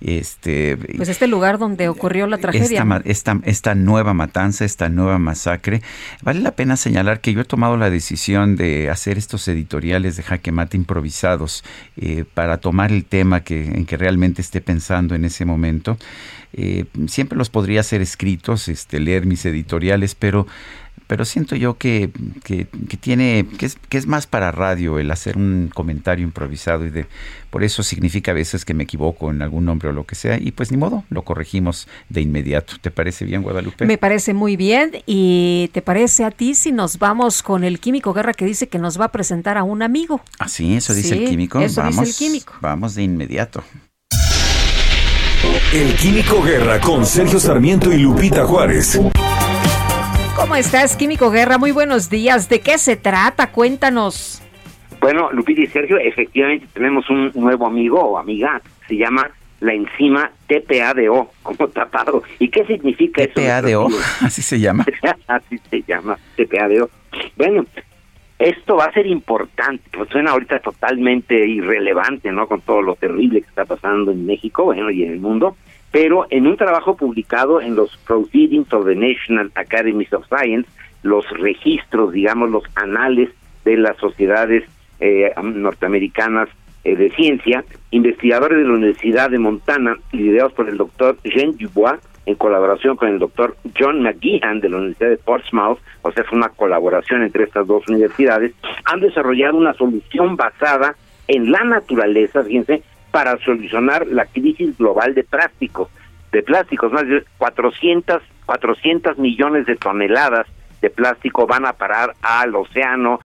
Este, 0.00 0.76
Pues 0.96 1.08
este 1.08 1.26
lugar 1.26 1.58
donde 1.58 1.88
ocurrió 1.88 2.26
la 2.26 2.38
tragedia. 2.38 2.82
esta, 2.82 3.02
esta, 3.04 3.40
esta 3.44 3.74
nueva 3.74 4.14
matanza, 4.14 4.64
esta 4.64 4.88
nueva 4.88 5.18
masacre. 5.18 5.82
Vale 6.22 6.40
la 6.40 6.52
pena 6.52 6.76
señalar 6.76 7.20
que 7.20 7.32
yo 7.32 7.40
he 7.40 7.44
tomado 7.44 7.76
la 7.76 7.90
decisión 7.90 8.56
de 8.56 8.90
hacer 8.90 9.18
estos 9.18 9.46
editoriales 9.48 10.16
de 10.16 10.22
jaque 10.22 10.52
mate 10.52 10.76
improvisados 10.76 11.64
eh, 11.96 12.24
para 12.32 12.58
tomar 12.58 12.92
el 12.92 13.04
tema 13.04 13.40
que, 13.40 13.71
en 13.72 13.86
que 13.86 13.96
realmente 13.96 14.42
esté 14.42 14.60
pensando 14.60 15.14
en 15.14 15.24
ese 15.24 15.44
momento. 15.44 15.96
Eh, 16.52 16.84
siempre 17.06 17.38
los 17.38 17.48
podría 17.48 17.80
hacer 17.80 18.00
escritos, 18.00 18.68
este, 18.68 19.00
leer 19.00 19.26
mis 19.26 19.44
editoriales, 19.46 20.14
pero 20.14 20.46
pero 21.12 21.26
siento 21.26 21.56
yo 21.56 21.76
que, 21.76 22.08
que, 22.42 22.66
que 22.88 22.96
tiene 22.96 23.46
que 23.58 23.66
es, 23.66 23.76
que 23.90 23.98
es 23.98 24.06
más 24.06 24.26
para 24.26 24.50
radio 24.50 24.98
el 24.98 25.10
hacer 25.10 25.36
un 25.36 25.70
comentario 25.74 26.24
improvisado 26.24 26.86
y 26.86 26.90
de 26.90 27.04
por 27.50 27.62
eso 27.64 27.82
significa 27.82 28.30
a 28.30 28.34
veces 28.34 28.64
que 28.64 28.72
me 28.72 28.84
equivoco 28.84 29.30
en 29.30 29.42
algún 29.42 29.66
nombre 29.66 29.90
o 29.90 29.92
lo 29.92 30.06
que 30.06 30.14
sea 30.14 30.38
y 30.38 30.52
pues 30.52 30.70
ni 30.70 30.78
modo 30.78 31.04
lo 31.10 31.20
corregimos 31.20 31.86
de 32.08 32.22
inmediato 32.22 32.76
te 32.80 32.90
parece 32.90 33.26
bien 33.26 33.42
Guadalupe 33.42 33.84
Me 33.84 33.98
parece 33.98 34.32
muy 34.32 34.56
bien. 34.56 35.02
¿Y 35.04 35.68
te 35.74 35.82
parece 35.82 36.24
a 36.24 36.30
ti 36.30 36.54
si 36.54 36.72
nos 36.72 36.98
vamos 36.98 37.42
con 37.42 37.62
el 37.62 37.78
químico 37.78 38.14
Guerra 38.14 38.32
que 38.32 38.46
dice 38.46 38.68
que 38.68 38.78
nos 38.78 38.98
va 38.98 39.04
a 39.04 39.12
presentar 39.12 39.58
a 39.58 39.64
un 39.64 39.82
amigo? 39.82 40.22
así 40.38 40.76
eso 40.76 40.94
dice 40.94 41.14
Sí, 41.14 41.24
el 41.24 41.28
químico 41.28 41.58
eso 41.60 41.82
dice 41.82 41.94
vamos 41.94 42.08
el 42.08 42.14
químico. 42.14 42.54
vamos 42.62 42.94
de 42.94 43.02
inmediato 43.02 43.62
El 45.74 45.94
Químico 45.96 46.42
Guerra 46.42 46.80
con 46.80 47.04
Sergio 47.04 47.38
Sarmiento 47.38 47.92
y 47.92 47.98
Lupita 47.98 48.46
Juárez. 48.46 48.98
¿Cómo 50.36 50.56
estás, 50.56 50.96
químico 50.96 51.30
Guerra? 51.30 51.58
Muy 51.58 51.72
buenos 51.72 52.08
días. 52.08 52.48
¿De 52.48 52.60
qué 52.60 52.78
se 52.78 52.96
trata? 52.96 53.52
Cuéntanos. 53.52 54.42
Bueno, 55.00 55.30
Lupita 55.30 55.60
y 55.60 55.66
Sergio, 55.66 55.98
efectivamente 55.98 56.66
tenemos 56.72 57.08
un 57.10 57.30
nuevo 57.34 57.66
amigo 57.66 58.00
o 58.00 58.18
amiga, 58.18 58.60
se 58.88 58.96
llama 58.96 59.30
la 59.60 59.74
enzima 59.74 60.30
TPADO, 60.46 61.30
como 61.42 61.68
tapado. 61.68 62.22
¿Y 62.38 62.48
qué 62.48 62.64
significa 62.64 63.22
eso? 63.22 63.34
TPADO, 63.34 63.88
así 64.22 64.42
se 64.42 64.58
llama. 64.58 64.86
así 65.26 65.58
se 65.70 65.82
llama, 65.82 66.18
TPADO. 66.36 66.88
Bueno, 67.36 67.66
esto 68.38 68.76
va 68.76 68.86
a 68.86 68.92
ser 68.92 69.06
importante, 69.06 69.84
pues 69.92 70.08
suena 70.08 70.32
ahorita 70.32 70.60
totalmente 70.60 71.46
irrelevante, 71.46 72.32
¿no? 72.32 72.48
Con 72.48 72.62
todo 72.62 72.80
lo 72.80 72.96
terrible 72.96 73.42
que 73.42 73.48
está 73.48 73.64
pasando 73.66 74.12
en 74.12 74.24
México, 74.24 74.64
bueno, 74.64 74.90
y 74.90 75.04
en 75.04 75.12
el 75.12 75.20
mundo, 75.20 75.56
pero 75.92 76.26
en 76.30 76.46
un 76.46 76.56
trabajo 76.56 76.96
publicado 76.96 77.60
en 77.60 77.76
los 77.76 77.96
Proceedings 77.98 78.72
of 78.72 78.86
the 78.86 78.96
National 78.96 79.52
Academies 79.54 80.12
of 80.12 80.26
Science, 80.26 80.68
los 81.02 81.28
registros, 81.30 82.12
digamos, 82.12 82.50
los 82.50 82.64
anales 82.74 83.28
de 83.64 83.76
las 83.76 83.96
sociedades 83.98 84.64
eh, 85.00 85.32
norteamericanas 85.40 86.48
eh, 86.84 86.96
de 86.96 87.10
ciencia, 87.10 87.64
investigadores 87.90 88.58
de 88.58 88.64
la 88.64 88.72
Universidad 88.72 89.30
de 89.30 89.38
Montana, 89.38 89.96
liderados 90.12 90.54
por 90.54 90.68
el 90.68 90.78
doctor 90.78 91.16
Jean 91.22 91.56
Dubois, 91.56 92.00
en 92.24 92.36
colaboración 92.36 92.96
con 92.96 93.08
el 93.08 93.18
doctor 93.18 93.56
John 93.78 94.00
McGeehan 94.02 94.60
de 94.60 94.68
la 94.68 94.76
Universidad 94.78 95.10
de 95.10 95.16
Portsmouth, 95.18 95.78
o 96.02 96.12
sea, 96.12 96.24
fue 96.24 96.38
una 96.38 96.48
colaboración 96.50 97.22
entre 97.22 97.44
estas 97.44 97.66
dos 97.66 97.86
universidades, 97.88 98.54
han 98.84 99.00
desarrollado 99.00 99.58
una 99.58 99.74
solución 99.74 100.36
basada 100.36 100.96
en 101.28 101.50
la 101.50 101.64
naturaleza, 101.64 102.42
fíjense, 102.44 102.82
para 103.12 103.38
solucionar 103.44 104.06
la 104.08 104.24
crisis 104.24 104.76
global 104.76 105.14
de 105.14 105.22
plásticos, 105.22 105.88
de 106.32 106.42
plásticos, 106.42 106.90
más 106.90 107.06
de 107.06 107.24
400, 107.38 108.22
400 108.46 109.18
millones 109.18 109.66
de 109.66 109.76
toneladas 109.76 110.46
de 110.80 110.90
plástico 110.90 111.46
van 111.46 111.64
a 111.66 111.74
parar 111.74 112.16
al 112.22 112.56
océano. 112.56 113.20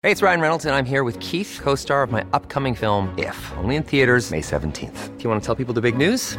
Hey, 0.00 0.12
it's 0.12 0.22
Ryan 0.22 0.40
Reynolds, 0.40 0.64
and 0.64 0.74
I'm 0.74 0.86
here 0.86 1.02
with 1.02 1.18
Keith, 1.18 1.60
co 1.62 1.74
star 1.74 2.04
of 2.04 2.12
my 2.12 2.24
upcoming 2.32 2.74
film, 2.74 3.12
If, 3.18 3.52
only 3.58 3.74
in 3.74 3.82
theaters, 3.82 4.30
May 4.30 4.40
17th. 4.40 5.18
Do 5.18 5.24
you 5.24 5.28
want 5.28 5.42
to 5.42 5.46
tell 5.46 5.56
people 5.56 5.74
the 5.74 5.82
big 5.82 5.98
news? 5.98 6.38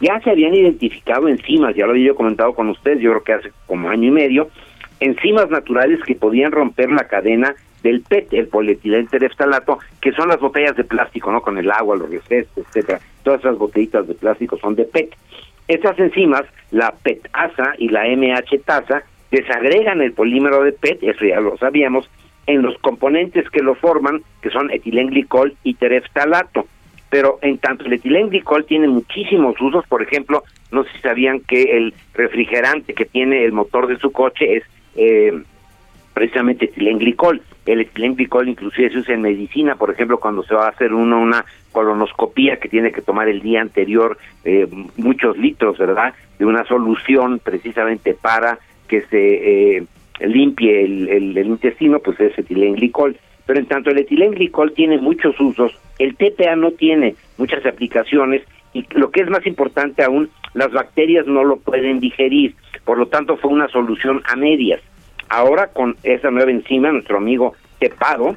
Ya 0.00 0.18
se 0.20 0.30
habían 0.30 0.54
identificado 0.54 1.28
enzimas, 1.28 1.74
ya 1.76 1.86
lo 1.86 1.92
había 1.92 2.14
comentado 2.14 2.54
con 2.54 2.68
ustedes, 2.70 3.00
yo 3.00 3.10
creo 3.10 3.22
que 3.22 3.32
hace 3.34 3.52
como 3.66 3.90
año 3.90 4.08
y 4.08 4.10
medio, 4.10 4.48
enzimas 4.98 5.50
naturales 5.50 6.00
que 6.04 6.14
podían 6.14 6.52
romper 6.52 6.90
la 6.90 7.06
cadena 7.06 7.54
del 7.82 8.02
PET, 8.02 8.32
el 8.32 8.48
polietilén-tereftalato, 8.48 9.78
que 10.00 10.12
son 10.12 10.28
las 10.28 10.40
botellas 10.40 10.76
de 10.76 10.84
plástico, 10.84 11.30
¿no? 11.32 11.40
Con 11.40 11.58
el 11.58 11.70
agua, 11.70 11.96
los 11.96 12.10
refrescos, 12.10 12.66
etcétera. 12.66 13.00
Todas 13.22 13.40
esas 13.40 13.58
botellitas 13.58 14.06
de 14.06 14.14
plástico 14.14 14.58
son 14.58 14.74
de 14.74 14.84
PET. 14.84 15.14
Estas 15.68 15.98
enzimas, 15.98 16.44
la 16.70 16.92
PETasa 17.02 17.74
y 17.78 17.88
la 17.88 18.06
MH-tasa, 18.06 19.02
desagregan 19.30 20.02
el 20.02 20.12
polímero 20.12 20.62
de 20.62 20.72
PET, 20.72 21.02
eso 21.02 21.24
ya 21.24 21.40
lo 21.40 21.56
sabíamos, 21.58 22.10
en 22.46 22.62
los 22.62 22.76
componentes 22.78 23.48
que 23.50 23.62
lo 23.62 23.74
forman, 23.74 24.22
que 24.42 24.50
son 24.50 24.70
etilenglicol 24.70 25.54
y 25.62 25.74
tereftalato. 25.74 26.66
Pero 27.10 27.38
en 27.42 27.58
tanto 27.58 27.84
el 27.84 27.92
etilenglicol 27.92 28.64
tiene 28.64 28.88
muchísimos 28.88 29.60
usos, 29.60 29.84
por 29.88 30.02
ejemplo, 30.02 30.44
no 30.70 30.84
sé 30.84 30.90
si 30.92 31.00
sabían 31.00 31.40
que 31.40 31.76
el 31.76 31.92
refrigerante 32.14 32.94
que 32.94 33.04
tiene 33.04 33.44
el 33.44 33.52
motor 33.52 33.88
de 33.88 33.98
su 33.98 34.12
coche 34.12 34.56
es 34.56 34.64
eh, 34.94 35.42
precisamente 36.14 36.66
etilenglicol. 36.66 37.42
El 37.66 37.80
etilenglicol 37.80 38.48
inclusive 38.48 38.90
se 38.90 38.98
usa 38.98 39.14
en 39.14 39.22
medicina, 39.22 39.74
por 39.74 39.90
ejemplo, 39.90 40.18
cuando 40.18 40.42
se 40.44 40.54
va 40.54 40.66
a 40.66 40.70
hacer 40.70 40.94
uno 40.94 41.20
una 41.20 41.44
colonoscopía 41.72 42.58
que 42.58 42.68
tiene 42.68 42.92
que 42.92 43.02
tomar 43.02 43.28
el 43.28 43.40
día 43.40 43.60
anterior 43.60 44.18
eh, 44.44 44.66
muchos 44.96 45.36
litros, 45.36 45.78
¿verdad? 45.78 46.14
De 46.38 46.44
una 46.44 46.64
solución 46.64 47.40
precisamente 47.42 48.14
para 48.14 48.58
que 48.88 49.02
se 49.02 49.76
eh, 49.76 49.84
limpie 50.20 50.84
el, 50.84 51.08
el, 51.08 51.38
el 51.38 51.46
intestino, 51.46 52.00
pues 52.00 52.18
es 52.20 52.38
etilenglicol. 52.38 53.16
Pero 53.46 53.58
en 53.58 53.66
tanto 53.66 53.90
el 53.90 53.98
etilenglicol 53.98 54.72
tiene 54.72 54.98
muchos 54.98 55.38
usos, 55.40 55.72
el 55.98 56.16
TPA 56.16 56.56
no 56.56 56.70
tiene 56.72 57.14
muchas 57.38 57.64
aplicaciones 57.66 58.42
y 58.72 58.86
lo 58.90 59.10
que 59.10 59.22
es 59.22 59.30
más 59.30 59.46
importante 59.46 60.04
aún, 60.04 60.30
las 60.54 60.70
bacterias 60.72 61.26
no 61.26 61.44
lo 61.44 61.56
pueden 61.56 62.00
digerir, 62.00 62.54
por 62.84 62.98
lo 62.98 63.06
tanto 63.06 63.36
fue 63.36 63.50
una 63.50 63.68
solución 63.68 64.22
a 64.28 64.36
medias. 64.36 64.80
Ahora 65.28 65.68
con 65.68 65.96
esa 66.02 66.30
nueva 66.30 66.50
enzima, 66.50 66.92
nuestro 66.92 67.18
amigo 67.18 67.54
Tepado, 67.78 68.36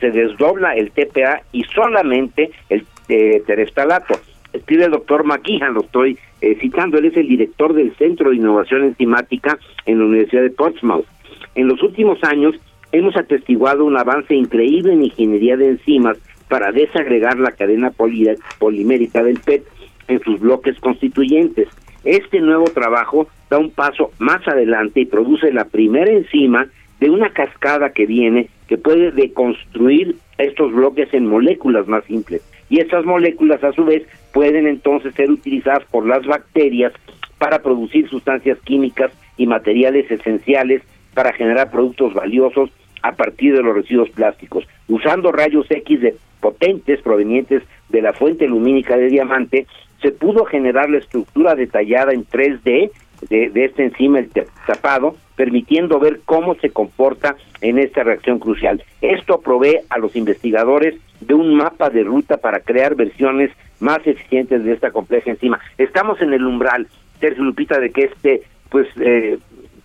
se 0.00 0.10
desdobla 0.10 0.74
el 0.76 0.92
TPA 0.92 1.42
y 1.52 1.64
solamente 1.64 2.50
el 2.68 2.84
eh, 3.08 3.42
tereftalato. 3.46 4.14
Escribe 4.52 4.84
el 4.84 4.90
doctor 4.92 5.24
McGeehan, 5.24 5.74
lo 5.74 5.80
estoy 5.80 6.18
eh, 6.40 6.56
citando, 6.60 6.98
él 6.98 7.06
es 7.06 7.16
el 7.16 7.26
director 7.26 7.72
del 7.72 7.94
Centro 7.96 8.30
de 8.30 8.36
Innovación 8.36 8.84
Enzimática 8.84 9.58
en 9.86 9.98
la 9.98 10.04
Universidad 10.04 10.42
de 10.42 10.50
Portsmouth. 10.50 11.06
En 11.54 11.68
los 11.68 11.82
últimos 11.82 12.22
años 12.22 12.54
hemos 12.92 13.16
atestiguado 13.16 13.84
un 13.84 13.96
avance 13.96 14.34
increíble 14.34 14.92
en 14.92 15.04
ingeniería 15.04 15.56
de 15.56 15.68
enzimas 15.68 16.18
para 16.48 16.70
desagregar 16.72 17.38
la 17.38 17.52
cadena 17.52 17.90
poli- 17.90 18.36
polimérica 18.58 19.22
del 19.22 19.40
PET 19.40 19.64
en 20.08 20.20
sus 20.20 20.40
bloques 20.40 20.78
constituyentes. 20.80 21.68
Este 22.04 22.40
nuevo 22.40 22.64
trabajo 22.64 23.28
da 23.48 23.58
un 23.58 23.70
paso 23.70 24.10
más 24.18 24.46
adelante 24.46 25.00
y 25.00 25.06
produce 25.06 25.52
la 25.52 25.64
primera 25.64 26.10
enzima 26.10 26.66
de 27.00 27.10
una 27.10 27.30
cascada 27.30 27.90
que 27.90 28.06
viene 28.06 28.48
que 28.68 28.76
puede 28.76 29.10
deconstruir 29.12 30.16
estos 30.38 30.72
bloques 30.72 31.12
en 31.14 31.26
moléculas 31.26 31.86
más 31.88 32.04
simples. 32.04 32.42
Y 32.68 32.80
estas 32.80 33.04
moléculas 33.04 33.62
a 33.64 33.72
su 33.72 33.84
vez 33.84 34.02
pueden 34.32 34.66
entonces 34.66 35.14
ser 35.14 35.30
utilizadas 35.30 35.84
por 35.90 36.06
las 36.06 36.24
bacterias 36.26 36.92
para 37.38 37.62
producir 37.62 38.08
sustancias 38.08 38.58
químicas 38.64 39.12
y 39.36 39.46
materiales 39.46 40.10
esenciales 40.10 40.82
para 41.14 41.32
generar 41.32 41.70
productos 41.70 42.14
valiosos 42.14 42.70
a 43.02 43.12
partir 43.12 43.54
de 43.54 43.62
los 43.62 43.74
residuos 43.74 44.10
plásticos. 44.10 44.66
Usando 44.88 45.32
rayos 45.32 45.66
X 45.70 46.00
de 46.00 46.16
potentes 46.40 47.00
provenientes 47.02 47.62
de 47.88 48.02
la 48.02 48.12
fuente 48.12 48.46
lumínica 48.46 48.96
de 48.96 49.08
diamante, 49.08 49.66
se 50.00 50.10
pudo 50.10 50.44
generar 50.44 50.90
la 50.90 50.98
estructura 50.98 51.54
detallada 51.54 52.12
en 52.12 52.26
3D 52.26 52.90
de, 53.28 53.50
de 53.50 53.64
este 53.64 53.84
enzima, 53.84 54.18
el 54.18 54.30
tapado, 54.66 55.16
permitiendo 55.36 55.98
ver 56.00 56.20
cómo 56.24 56.54
se 56.56 56.70
comporta 56.70 57.36
en 57.60 57.78
esta 57.78 58.02
reacción 58.02 58.38
crucial. 58.38 58.82
Esto 59.00 59.40
provee 59.40 59.78
a 59.88 59.98
los 59.98 60.16
investigadores 60.16 60.96
de 61.20 61.34
un 61.34 61.54
mapa 61.54 61.90
de 61.90 62.02
ruta 62.02 62.36
para 62.36 62.60
crear 62.60 62.94
versiones 62.94 63.50
más 63.80 64.04
eficientes 64.06 64.64
de 64.64 64.72
esta 64.72 64.90
compleja 64.90 65.30
enzima. 65.30 65.60
Estamos 65.78 66.20
en 66.20 66.32
el 66.32 66.44
umbral, 66.44 66.88
Sergio 67.20 67.44
Lupita, 67.44 67.78
de 67.78 67.90
que 67.90 68.04
este, 68.04 68.42
pues, 68.70 68.88
eh, 69.00 69.38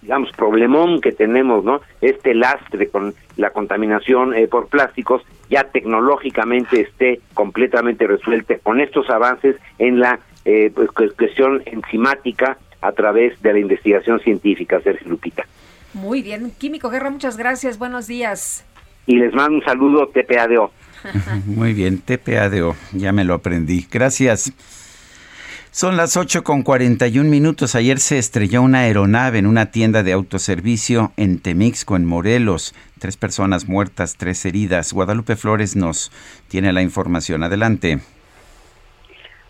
digamos, 0.07 0.31
problemón 0.31 1.01
que 1.01 1.11
tenemos, 1.11 1.65
¿no? 1.65 1.81
Este 1.99 2.33
lastre 2.33 2.87
con 2.87 3.13
la 3.35 3.49
contaminación 3.49 4.33
eh, 4.33 4.47
por 4.47 4.67
plásticos 4.69 5.21
ya 5.49 5.65
tecnológicamente 5.65 6.79
esté 6.79 7.19
completamente 7.33 8.07
resuelto 8.07 8.53
con 8.63 8.79
estos 8.79 9.09
avances 9.09 9.57
en 9.79 9.99
la 9.99 10.19
eh, 10.45 10.71
pues, 10.73 10.89
cu- 10.91 11.11
cuestión 11.17 11.61
enzimática 11.65 12.57
a 12.81 12.93
través 12.93 13.41
de 13.41 13.51
la 13.51 13.59
investigación 13.59 14.21
científica, 14.21 14.79
Sergio 14.79 15.09
Lupita. 15.09 15.45
Muy 15.93 16.21
bien. 16.21 16.51
Químico 16.57 16.89
Guerra, 16.89 17.09
muchas 17.09 17.35
gracias. 17.35 17.77
Buenos 17.77 18.07
días. 18.07 18.63
Y 19.07 19.17
les 19.17 19.33
mando 19.33 19.57
un 19.57 19.65
saludo 19.65 20.07
TPADO. 20.07 20.71
Muy 21.45 21.73
bien, 21.73 21.99
TPADO, 21.99 22.75
ya 22.93 23.11
me 23.11 23.25
lo 23.25 23.33
aprendí. 23.33 23.85
Gracias. 23.91 24.53
Son 25.77 25.95
las 25.95 26.17
8 26.17 26.43
con 26.43 26.63
41 26.63 27.29
minutos. 27.29 27.75
Ayer 27.75 27.99
se 27.99 28.17
estrelló 28.17 28.63
una 28.63 28.79
aeronave 28.79 29.37
en 29.37 29.45
una 29.45 29.69
tienda 29.69 30.01
de 30.01 30.11
autoservicio 30.11 31.11
en 31.17 31.39
Temixco, 31.39 31.95
en 31.95 32.03
Morelos. 32.03 32.73
Tres 32.99 33.15
personas 33.15 33.67
muertas, 33.67 34.17
tres 34.17 34.43
heridas. 34.47 34.91
Guadalupe 34.91 35.35
Flores 35.35 35.75
nos 35.75 36.11
tiene 36.47 36.73
la 36.73 36.81
información. 36.81 37.43
Adelante. 37.43 37.99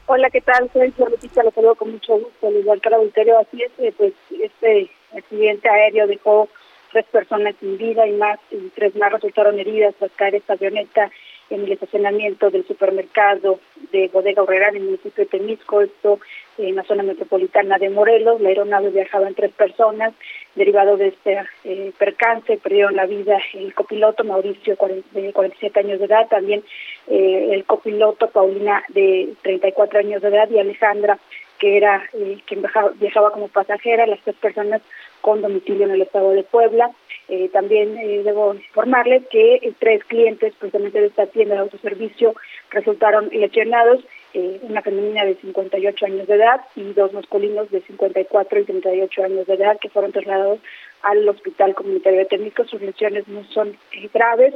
Hola, 0.08 0.30
¿qué 0.30 0.42
tal? 0.42 0.70
Soy 0.74 0.94
Lupita, 0.98 1.44
lo 1.44 1.52
saludo 1.52 1.76
con 1.76 1.94
mucho 1.94 2.20
gusto, 2.20 2.48
al 2.48 2.58
igual 2.58 2.82
que 2.82 2.90
el 2.90 2.96
auditorio. 2.96 3.40
Así 3.40 3.64
es, 3.64 3.94
pues 3.96 4.12
este 4.44 4.92
accidente 5.16 5.70
aéreo 5.70 6.08
dejó 6.08 6.50
tres 6.92 7.06
personas 7.06 7.56
sin 7.62 7.78
vida 7.78 8.06
y 8.06 8.12
más, 8.12 8.38
y 8.52 8.58
tres 8.76 8.94
más 8.98 9.14
resultaron 9.14 9.58
heridas 9.60 9.96
tras 9.98 10.12
caer 10.18 10.36
esta 10.36 10.56
avioneta 10.56 11.10
en 11.50 11.64
el 11.64 11.72
estacionamiento 11.72 12.50
del 12.50 12.66
supermercado 12.68 13.60
de 13.92 14.10
Bodega 14.10 14.44
Horrera 14.44 14.70
en 14.70 14.78
el 14.78 14.84
municipio 14.84 15.24
de 15.24 15.30
Temisco, 15.30 15.82
esto 15.82 16.20
en 16.58 16.76
la 16.76 16.84
zona 16.84 17.04
metropolitana 17.04 17.78
de 17.78 17.90
Morelos. 17.90 18.42
La 18.42 18.50
aeronave 18.50 18.90
viajaba 18.90 19.28
en 19.28 19.36
tres 19.36 19.52
personas. 19.52 20.14
Derivado 20.56 20.98
de 20.98 21.10
este 21.10 21.40
eh, 21.64 21.92
percance, 21.98 22.58
perdieron 22.58 22.96
la 22.96 23.06
vida 23.06 23.38
el 23.54 23.74
copiloto 23.74 24.24
Mauricio, 24.24 24.76
de 25.12 25.34
47 25.34 25.80
años 25.80 26.00
de 26.00 26.06
edad, 26.06 26.28
también 26.28 26.64
eh, 27.08 27.50
el 27.52 27.64
copiloto 27.66 28.30
Paulina, 28.30 28.84
de 28.90 29.34
34 29.44 30.00
años 30.00 30.22
de 30.22 30.30
edad, 30.30 30.50
y 30.50 30.58
Alejandra, 30.58 31.20
que 31.60 31.78
era 31.78 32.04
eh, 32.14 32.38
quien 32.46 32.62
viajaba, 32.62 32.92
viajaba 32.96 33.32
como 33.32 33.48
pasajera, 33.48 34.08
las 34.08 34.20
tres 34.22 34.36
personas 34.38 34.82
con 35.22 35.42
domicilio 35.42 35.86
en 35.86 35.92
el 35.92 36.02
estado 36.02 36.32
de 36.32 36.44
Puebla. 36.44 36.92
Eh, 37.30 37.50
también 37.50 37.98
eh, 37.98 38.24
debo 38.24 38.54
informarles 38.54 39.28
que 39.28 39.56
eh, 39.56 39.74
tres 39.80 40.04
clientes 40.06 40.54
precisamente 40.58 41.02
de 41.02 41.08
esta 41.08 41.26
tienda 41.28 41.56
de 41.56 41.62
autoservicio 41.62 42.34
resultaron 42.72 43.30
lesionados, 43.34 44.00
eh, 44.34 44.60
una 44.62 44.82
femenina 44.82 45.26
de 45.26 45.36
58 45.36 46.06
años 46.06 46.28
de 46.28 46.36
edad 46.36 46.62
y 46.76 46.94
dos 46.94 47.12
masculinos 47.12 47.70
de 47.70 47.82
54 47.82 48.60
y 48.60 48.64
38 48.64 49.24
años 49.24 49.48
de 49.48 49.54
edad 49.56 49.78
que 49.80 49.90
fueron 49.90 50.14
trasladados 50.14 50.60
al 51.02 51.28
Hospital 51.28 51.76
Comunitario 51.76 52.20
de 52.20 52.26
Técnico. 52.26 52.64
Sus 52.66 52.82
lesiones 52.82 53.28
no 53.28 53.44
son 53.46 53.78
eh, 53.92 54.10
graves. 54.14 54.54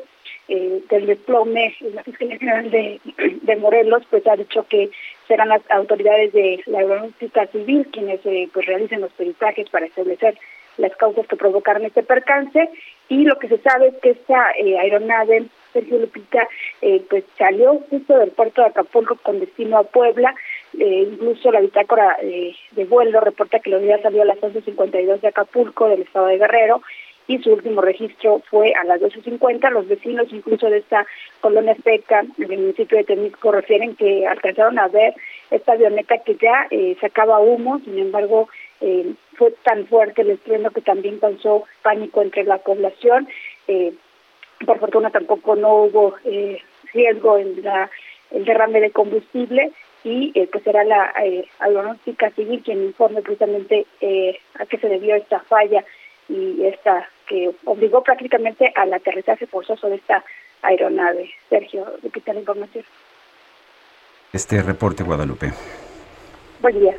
Del 0.48 1.06
desplome, 1.06 1.74
la 1.94 2.04
Fiscalía 2.04 2.38
General 2.38 2.70
de, 2.70 3.00
de 3.42 3.56
Morelos 3.56 4.04
pues 4.10 4.28
ha 4.28 4.36
dicho 4.36 4.66
que 4.68 4.92
serán 5.32 5.48
las 5.48 5.62
autoridades 5.72 6.34
de 6.34 6.62
la 6.66 6.80
aeronáutica 6.80 7.48
civil 7.48 7.88
quienes 7.90 8.20
eh, 8.26 8.50
pues 8.52 8.66
realicen 8.66 9.00
los 9.00 9.14
peritajes 9.14 9.70
para 9.70 9.86
establecer 9.86 10.38
las 10.78 10.94
causas 10.98 11.26
que 11.26 11.38
provocaron 11.38 11.86
este 11.86 12.04
percance. 12.04 12.70
Y 13.08 13.24
lo 13.24 13.40
que 13.40 13.48
se 13.48 13.58
sabe 13.60 13.88
es 13.88 13.96
que 14.02 14.10
esta 14.10 14.52
eh, 14.60 14.78
aeronave 14.78 15.46
Sergio 15.72 16.00
Lupita 16.00 16.48
eh, 16.82 17.02
pues 17.10 17.24
salió 17.38 17.80
justo 17.90 18.18
del 18.18 18.32
puerto 18.32 18.62
de 18.62 18.68
Acapulco 18.68 19.16
con 19.24 19.40
destino 19.40 19.78
a 19.78 19.84
Puebla. 19.84 20.36
Eh, 20.78 21.08
incluso 21.12 21.52
la 21.52 21.62
bitácora 21.62 22.18
eh, 22.22 22.54
de 22.72 22.86
vuelo 22.86 23.20
reporta 23.22 23.60
que 23.60 23.70
la 23.70 23.78
unidad 23.78 24.02
salió 24.02 24.22
a 24.22 24.26
las 24.26 24.38
11.52 24.40 25.22
de 25.22 25.28
Acapulco 25.28 25.88
del 25.88 26.02
estado 26.02 26.28
de 26.28 26.38
Guerrero 26.38 26.82
y 27.28 27.40
su 27.40 27.52
último 27.54 27.82
registro 27.82 28.42
fue 28.50 28.74
a 28.74 28.84
las 28.84 29.02
12.50. 29.02 29.70
Los 29.72 29.88
vecinos 29.88 30.28
incluso 30.32 30.70
de 30.70 30.80
esta 30.80 31.06
colonia 31.40 31.76
seca 31.84 32.24
del 32.38 32.60
municipio 32.60 32.98
de 32.98 33.04
Temisco 33.04 33.52
refieren 33.52 33.96
que 33.96 34.28
alcanzaron 34.28 34.80
a 34.80 34.88
ver 34.88 35.14
esta 35.50 35.74
avioneta 35.74 36.18
que 36.20 36.36
ya 36.36 36.68
eh, 36.70 36.98
sacaba 37.00 37.40
humo, 37.40 37.80
sin 37.80 38.00
embargo 38.00 38.50
eh, 38.82 39.14
fue 39.34 39.52
tan 39.64 39.88
fuerte 39.88 40.22
el 40.24 40.32
estruendo 40.32 40.72
que 40.72 40.82
también 40.82 41.20
causó 41.20 41.66
pánico 41.82 42.22
entre 42.22 42.44
la 42.44 42.58
población. 42.58 43.28
Eh, 43.68 43.94
por 44.66 44.80
fortuna 44.80 45.10
tampoco 45.10 45.56
no 45.56 45.84
hubo 45.84 46.16
eh, 46.26 46.62
riesgo 46.94 47.38
en 47.38 47.64
la, 47.64 47.90
el 48.32 48.46
derrame 48.46 48.82
de 48.82 48.92
combustible 48.92 49.72
y 50.04 50.32
eh, 50.36 50.48
pues 50.52 50.64
será 50.64 50.84
la 50.84 51.14
eh, 51.24 51.46
aeronáutica 51.60 52.32
civil 52.32 52.62
quien 52.64 52.84
informe 52.84 53.22
precisamente 53.22 53.86
eh, 54.00 54.38
a 54.60 54.66
qué 54.66 54.78
se 54.78 54.90
debió 54.90 55.16
esta 55.16 55.40
falla 55.42 55.84
y 56.32 56.66
esta 56.66 57.08
que 57.28 57.52
obligó 57.66 58.04
prácticamente 58.04 58.72
al 58.76 58.94
aterrizaje 58.94 59.48
forzoso 59.48 59.88
de 59.90 59.96
esta 59.96 60.24
aeronave. 60.62 61.30
Sergio, 61.50 61.86
repite 62.02 62.34
la 62.34 62.40
información. 62.40 62.86
Este 64.34 64.62
reporte, 64.62 65.04
Guadalupe. 65.04 65.52
Buen 66.62 66.80
día. 66.80 66.96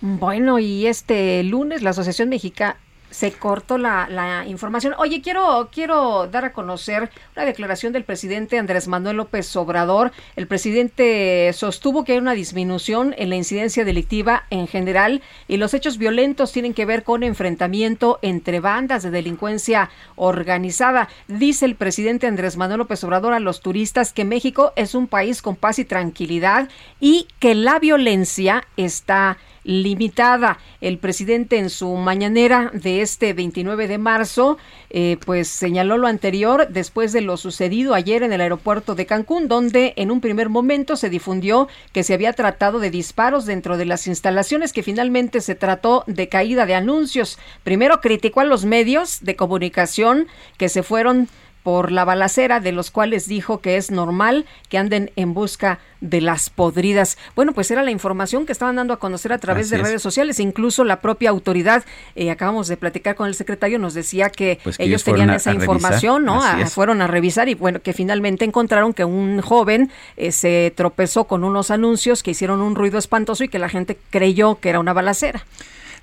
Bueno, 0.00 0.58
y 0.58 0.86
este 0.86 1.42
lunes 1.42 1.82
la 1.82 1.90
Asociación 1.90 2.30
Mexicana 2.30 2.78
se 3.10 3.32
cortó 3.32 3.78
la, 3.78 4.08
la, 4.08 4.46
información. 4.46 4.94
Oye, 4.98 5.20
quiero, 5.20 5.68
quiero 5.72 6.26
dar 6.26 6.44
a 6.44 6.52
conocer 6.52 7.10
una 7.36 7.44
declaración 7.44 7.92
del 7.92 8.04
presidente 8.04 8.58
Andrés 8.58 8.88
Manuel 8.88 9.16
López 9.16 9.54
Obrador. 9.56 10.12
El 10.36 10.46
presidente 10.46 11.52
sostuvo 11.52 12.04
que 12.04 12.12
hay 12.12 12.18
una 12.18 12.32
disminución 12.32 13.14
en 13.18 13.30
la 13.30 13.36
incidencia 13.36 13.84
delictiva 13.84 14.44
en 14.50 14.66
general 14.66 15.22
y 15.48 15.56
los 15.56 15.74
hechos 15.74 15.98
violentos 15.98 16.52
tienen 16.52 16.74
que 16.74 16.86
ver 16.86 17.02
con 17.02 17.22
enfrentamiento 17.22 18.18
entre 18.22 18.60
bandas 18.60 19.02
de 19.02 19.10
delincuencia 19.10 19.90
organizada. 20.16 21.08
Dice 21.28 21.66
el 21.66 21.74
presidente 21.74 22.26
Andrés 22.26 22.56
Manuel 22.56 22.78
López 22.78 23.02
Obrador 23.04 23.32
a 23.32 23.40
los 23.40 23.60
turistas 23.60 24.12
que 24.12 24.24
México 24.24 24.72
es 24.76 24.94
un 24.94 25.08
país 25.08 25.42
con 25.42 25.56
paz 25.56 25.78
y 25.78 25.84
tranquilidad 25.84 26.68
y 27.00 27.26
que 27.38 27.54
la 27.54 27.78
violencia 27.78 28.64
está 28.76 29.38
limitada. 29.64 30.58
El 30.80 30.98
presidente 30.98 31.58
en 31.58 31.70
su 31.70 31.94
mañanera 31.96 32.70
de 32.72 33.02
este 33.02 33.32
29 33.32 33.88
de 33.88 33.98
marzo, 33.98 34.58
eh, 34.90 35.18
pues 35.24 35.48
señaló 35.48 35.98
lo 35.98 36.06
anterior 36.06 36.68
después 36.68 37.12
de 37.12 37.20
lo 37.20 37.36
sucedido 37.36 37.94
ayer 37.94 38.22
en 38.22 38.32
el 38.32 38.40
aeropuerto 38.40 38.94
de 38.94 39.06
Cancún, 39.06 39.48
donde 39.48 39.92
en 39.96 40.10
un 40.10 40.20
primer 40.20 40.48
momento 40.48 40.96
se 40.96 41.10
difundió 41.10 41.68
que 41.92 42.02
se 42.02 42.14
había 42.14 42.32
tratado 42.32 42.80
de 42.80 42.90
disparos 42.90 43.46
dentro 43.46 43.76
de 43.76 43.86
las 43.86 44.06
instalaciones, 44.06 44.72
que 44.72 44.82
finalmente 44.82 45.40
se 45.40 45.54
trató 45.54 46.04
de 46.06 46.28
caída 46.28 46.66
de 46.66 46.74
anuncios. 46.74 47.38
Primero 47.62 48.00
criticó 48.00 48.40
a 48.40 48.44
los 48.44 48.64
medios 48.64 49.18
de 49.22 49.36
comunicación 49.36 50.26
que 50.56 50.68
se 50.68 50.82
fueron 50.82 51.28
por 51.62 51.92
la 51.92 52.04
balacera, 52.04 52.60
de 52.60 52.72
los 52.72 52.90
cuales 52.90 53.28
dijo 53.28 53.60
que 53.60 53.76
es 53.76 53.90
normal 53.90 54.46
que 54.68 54.78
anden 54.78 55.10
en 55.16 55.34
busca 55.34 55.78
de 56.00 56.22
las 56.22 56.48
podridas. 56.48 57.18
Bueno, 57.36 57.52
pues 57.52 57.70
era 57.70 57.82
la 57.82 57.90
información 57.90 58.46
que 58.46 58.52
estaban 58.52 58.76
dando 58.76 58.94
a 58.94 58.98
conocer 58.98 59.32
a 59.34 59.38
través 59.38 59.66
Así 59.66 59.74
de 59.74 59.82
es. 59.82 59.88
redes 59.88 60.02
sociales, 60.02 60.40
incluso 60.40 60.84
la 60.84 61.00
propia 61.00 61.28
autoridad, 61.28 61.84
eh, 62.16 62.30
acabamos 62.30 62.68
de 62.68 62.78
platicar 62.78 63.14
con 63.16 63.28
el 63.28 63.34
secretario, 63.34 63.78
nos 63.78 63.92
decía 63.92 64.30
que, 64.30 64.58
Pues 64.64 64.78
que 64.78 64.84
ellos 64.84 65.04
tenían 65.04 65.28
a- 65.28 65.36
esa 65.36 65.50
a 65.50 65.54
información, 65.54 66.24
¿no? 66.24 66.42
así 66.42 66.62
A- 66.62 66.64
es. 66.64 66.72
fueron 66.72 67.02
a 67.02 67.06
revisar 67.06 67.48
y 67.50 67.54
bueno, 67.54 67.80
que 67.82 67.92
finalmente 67.92 68.46
encontraron 68.46 68.94
que 68.94 69.04
un 69.04 69.42
joven 69.42 69.90
eh, 70.16 70.32
se 70.32 70.72
tropezó 70.74 71.24
con 71.24 71.44
unos 71.44 71.70
anuncios 71.70 72.22
que 72.22 72.30
hicieron 72.30 72.62
un 72.62 72.74
ruido 72.74 72.98
espantoso 72.98 73.44
y 73.44 73.48
que 73.48 73.58
la 73.58 73.68
gente 73.68 73.98
creyó 74.08 74.58
que 74.60 74.70
era 74.70 74.80
una 74.80 74.94
balacera. 74.94 75.44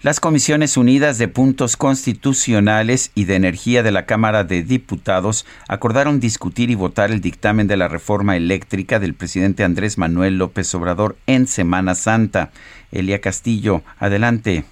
Las 0.03 0.19
Comisiones 0.19 0.77
Unidas 0.77 1.17
de 1.17 1.27
Puntos 1.27 1.75
Constitucionales 1.75 3.11
y 3.15 3.25
de 3.25 3.35
Energía 3.35 3.81
de 3.81 3.91
la 3.91 4.05
Cámara 4.05 4.43
de 4.43 4.61
Diputados 4.61 5.43
acordaron 5.67 6.19
discutir 6.19 6.69
y 6.69 6.75
votar 6.75 7.09
el 7.09 7.19
dictamen 7.19 7.65
de 7.65 7.77
la 7.77 7.87
reforma 7.87 8.37
eléctrica 8.37 8.99
del 8.99 9.15
presidente 9.15 9.63
Andrés 9.63 9.97
Manuel 9.97 10.37
López 10.37 10.73
Obrador 10.75 11.15
en 11.25 11.47
Semana 11.47 11.95
Santa. 11.95 12.51
Elia 12.91 13.21
Castillo, 13.21 13.81
adelante. 13.97 14.65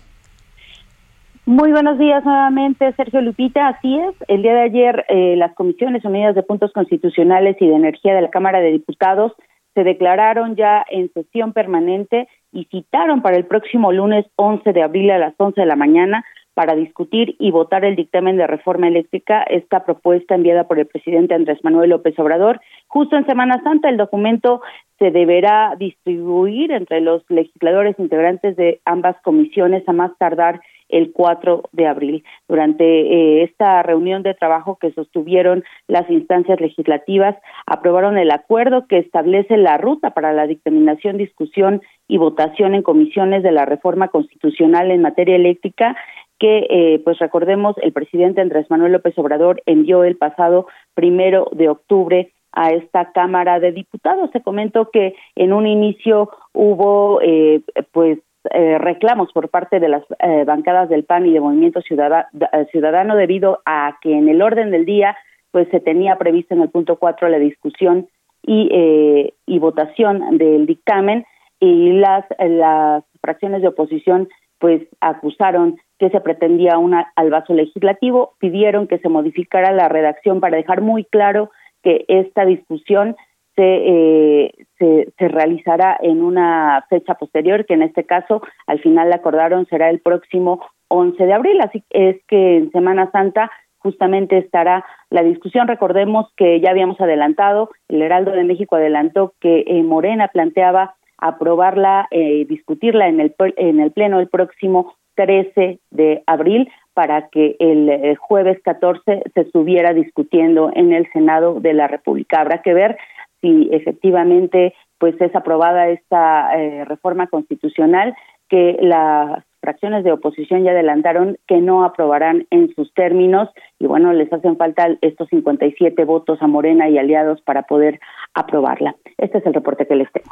Muy 1.48 1.72
buenos 1.72 1.98
días 1.98 2.24
nuevamente, 2.24 2.94
Sergio 2.94 3.22
Lupita. 3.22 3.70
Así 3.70 3.98
es, 3.98 4.16
el 4.28 4.44
día 4.44 4.54
de 4.54 4.62
ayer 4.62 5.06
eh, 5.10 5.36
las 5.38 5.56
Comisiones 5.56 6.06
Unidas 6.06 6.36
de 6.36 6.44
Puntos 6.44 6.72
Constitucionales 6.72 7.58
y 7.60 7.68
de 7.68 7.76
Energía 7.76 8.14
de 8.14 8.22
la 8.22 8.30
Cámara 8.30 8.60
de 8.60 8.74
Diputados 8.74 9.32
se 9.74 9.84
declararon 9.84 10.56
ya 10.56 10.86
en 10.90 11.12
sesión 11.14 11.52
permanente 11.52 12.28
y 12.56 12.66
citaron 12.66 13.22
para 13.22 13.36
el 13.36 13.46
próximo 13.46 13.92
lunes 13.92 14.26
11 14.38 14.72
de 14.72 14.82
abril 14.82 15.12
a 15.12 15.20
las 15.20 15.34
11 15.38 15.60
de 15.60 15.68
la 15.68 15.76
mañana 15.76 16.26
para 16.56 16.74
discutir 16.74 17.36
y 17.38 17.52
votar 17.52 17.84
el 17.84 17.98
dictamen 17.98 18.38
de 18.38 18.48
reforma 18.48 18.88
eléctrica, 18.88 19.44
esta 19.44 19.84
propuesta 19.84 20.36
enviada 20.36 20.64
por 20.64 20.80
el 20.80 20.88
presidente 20.88 21.36
Andrés 21.36 21.60
Manuel 21.64 21.90
López 21.90 22.18
Obrador. 22.18 22.62
Justo 22.88 23.18
en 23.18 23.26
Semana 23.26 23.62
Santa 23.62 23.90
el 23.90 23.98
documento 23.98 24.62
se 24.98 25.12
deberá 25.12 25.76
distribuir 25.78 26.72
entre 26.72 27.02
los 27.02 27.30
legisladores 27.30 28.00
integrantes 28.00 28.56
de 28.56 28.80
ambas 28.86 29.18
comisiones 29.22 29.88
a 29.90 29.92
más 29.92 30.18
tardar 30.18 30.62
el 30.90 31.12
4 31.12 31.64
de 31.72 31.88
abril. 31.88 32.24
Durante 32.48 32.84
eh, 32.84 33.44
esta 33.44 33.82
reunión 33.84 34.24
de 34.24 34.34
trabajo 34.34 34.78
que 34.80 34.92
sostuvieron 34.92 35.64
las 35.88 36.10
instancias 36.10 36.60
legislativas, 36.60 37.36
aprobaron 37.66 38.18
el 38.18 38.32
acuerdo 38.32 38.88
que 38.88 38.98
establece 38.98 39.58
la 39.58 39.78
ruta 39.78 40.12
para 40.12 40.34
la 40.34 40.48
dictaminación, 40.48 41.18
discusión 41.18 41.82
y 42.08 42.18
votación 42.18 42.76
en 42.76 42.84
comisiones 42.84 43.44
de 43.44 43.52
la 43.52 43.66
reforma 43.66 44.10
constitucional 44.10 44.92
en 44.92 45.02
materia 45.02 45.36
eléctrica 45.36 45.96
que, 46.40 46.68
eh, 46.70 47.02
pues 47.04 47.18
recordemos, 47.20 47.76
el 47.82 47.94
presidente 47.94 48.42
Andrés 48.42 48.70
Manuel 48.70 48.92
López 48.92 49.18
Obrador 49.18 49.62
envió 49.66 50.04
el 50.04 50.18
pasado 50.18 50.68
primero 50.94 51.48
de 51.54 51.70
octubre 51.70 52.34
a 52.52 52.72
esta 52.72 53.12
Cámara 53.12 53.60
de 53.60 53.72
Diputados. 53.72 54.30
Se 54.32 54.42
comentó 54.42 54.90
que 54.92 55.16
en 55.36 55.54
un 55.54 55.68
inicio 55.68 56.30
hubo, 56.54 57.22
eh, 57.22 57.62
pues, 57.92 58.20
eh, 58.52 58.78
reclamos 58.78 59.32
por 59.34 59.50
parte 59.50 59.80
de 59.80 59.90
las 59.90 60.04
eh, 60.20 60.44
bancadas 60.46 60.90
del 60.90 61.04
PAN 61.04 61.26
y 61.26 61.34
de 61.34 61.40
Movimiento 61.40 61.80
eh, 61.80 62.68
Ciudadano 62.72 63.16
debido 63.16 63.62
a 63.66 63.98
que 64.02 64.14
en 64.14 64.30
el 64.30 64.42
orden 64.42 64.72
del 64.72 64.86
día 64.86 65.18
pues 65.52 65.68
se 65.70 65.80
tenía 65.80 66.18
previsto 66.18 66.54
en 66.54 66.62
el 66.62 66.70
punto 66.70 66.98
cuatro 66.98 67.30
la 67.30 67.40
discusión 67.40 68.08
y, 68.44 68.70
eh, 68.72 69.34
y 69.46 69.60
votación 69.60 70.38
del 70.38 70.66
dictamen 70.66 71.26
y 71.60 71.94
las, 71.94 72.26
las 72.40 73.04
fracciones 73.22 73.62
de 73.62 73.70
oposición 73.70 74.28
pues 74.60 74.82
acusaron 75.00 75.78
que 76.00 76.10
se 76.10 76.20
pretendía 76.22 76.78
un 76.78 76.96
albazo 77.16 77.54
legislativo, 77.54 78.34
pidieron 78.40 78.88
que 78.88 79.00
se 79.00 79.10
modificara 79.10 79.72
la 79.72 79.88
redacción 79.88 80.40
para 80.42 80.58
dejar 80.58 80.82
muy 80.82 81.06
claro 81.06 81.52
que 81.84 82.06
esta 82.08 82.46
discusión 82.46 83.16
se, 83.56 83.64
eh, 83.64 84.54
se, 84.78 85.28
realizará 85.28 85.98
en 86.02 86.24
una 86.24 86.86
fecha 86.90 87.16
posterior, 87.16 87.66
que 87.66 87.74
en 87.74 87.84
este 87.84 88.04
caso 88.04 88.42
al 88.68 88.80
final 88.80 89.12
acordaron 89.14 89.66
será 89.68 89.90
el 89.90 90.00
próximo 90.00 90.62
11 90.90 91.26
de 91.26 91.34
abril, 91.34 91.60
así 91.62 91.84
es 91.90 92.18
que 92.28 92.58
en 92.58 92.72
Semana 92.72 93.10
Santa 93.12 93.52
justamente 93.80 94.38
estará 94.38 94.84
la 95.10 95.24
discusión. 95.24 95.68
Recordemos 95.68 96.28
que 96.36 96.60
ya 96.60 96.72
habíamos 96.72 97.00
adelantado, 97.00 97.70
el 97.88 98.02
Heraldo 98.02 98.32
de 98.32 98.44
México 98.44 98.76
adelantó 98.76 99.34
que 99.40 99.64
eh, 99.68 99.84
Morena 99.84 100.28
planteaba 100.28 100.96
aprobarla, 101.18 102.08
eh, 102.12 102.46
discutirla 102.48 103.08
en 103.08 103.20
el, 103.20 103.36
en 103.58 103.80
el 103.80 103.92
Pleno 103.92 104.20
el 104.20 104.28
próximo 104.28 104.96
13 105.16 105.80
de 105.92 106.24
abril 106.26 106.70
para 106.94 107.30
que 107.30 107.56
el 107.60 107.90
eh, 107.90 108.16
jueves 108.16 108.60
14 108.64 109.24
se 109.34 109.42
estuviera 109.42 109.94
discutiendo 109.94 110.72
en 110.74 110.94
el 110.94 111.12
Senado 111.12 111.60
de 111.60 111.74
la 111.74 111.88
República. 111.88 112.42
Habrá 112.42 112.62
que 112.62 112.74
ver 112.74 112.98
si 113.46 113.70
efectivamente 113.72 114.74
pues 114.98 115.20
es 115.22 115.36
aprobada 115.36 115.90
esta 115.90 116.58
eh, 116.58 116.84
reforma 116.86 117.28
constitucional 117.28 118.16
que 118.50 118.78
las 118.82 119.44
fracciones 119.62 120.04
de 120.04 120.12
oposición 120.12 120.64
ya 120.64 120.72
adelantaron 120.72 121.38
que 121.48 121.58
no 121.58 121.84
aprobarán 121.84 122.48
en 122.50 122.74
sus 122.76 122.92
términos 122.94 123.50
y 123.80 123.86
bueno, 123.86 124.14
les 124.14 124.32
hacen 124.34 124.58
falta 124.58 124.88
estos 125.02 125.28
57 125.30 126.06
votos 126.06 126.40
a 126.42 126.48
Morena 126.48 126.90
y 126.90 126.98
aliados 126.98 127.42
para 127.42 127.64
poder 127.64 128.00
aprobarla. 128.34 128.96
Este 129.18 129.40
es 129.40 129.46
el 129.46 129.54
reporte 129.54 129.86
que 129.86 129.96
les 129.96 130.12
tengo. 130.12 130.32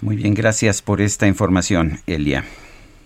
Muy 0.00 0.16
bien, 0.16 0.34
gracias 0.34 0.80
por 0.82 1.00
esta 1.00 1.26
información, 1.26 1.98
Elia. 2.06 2.44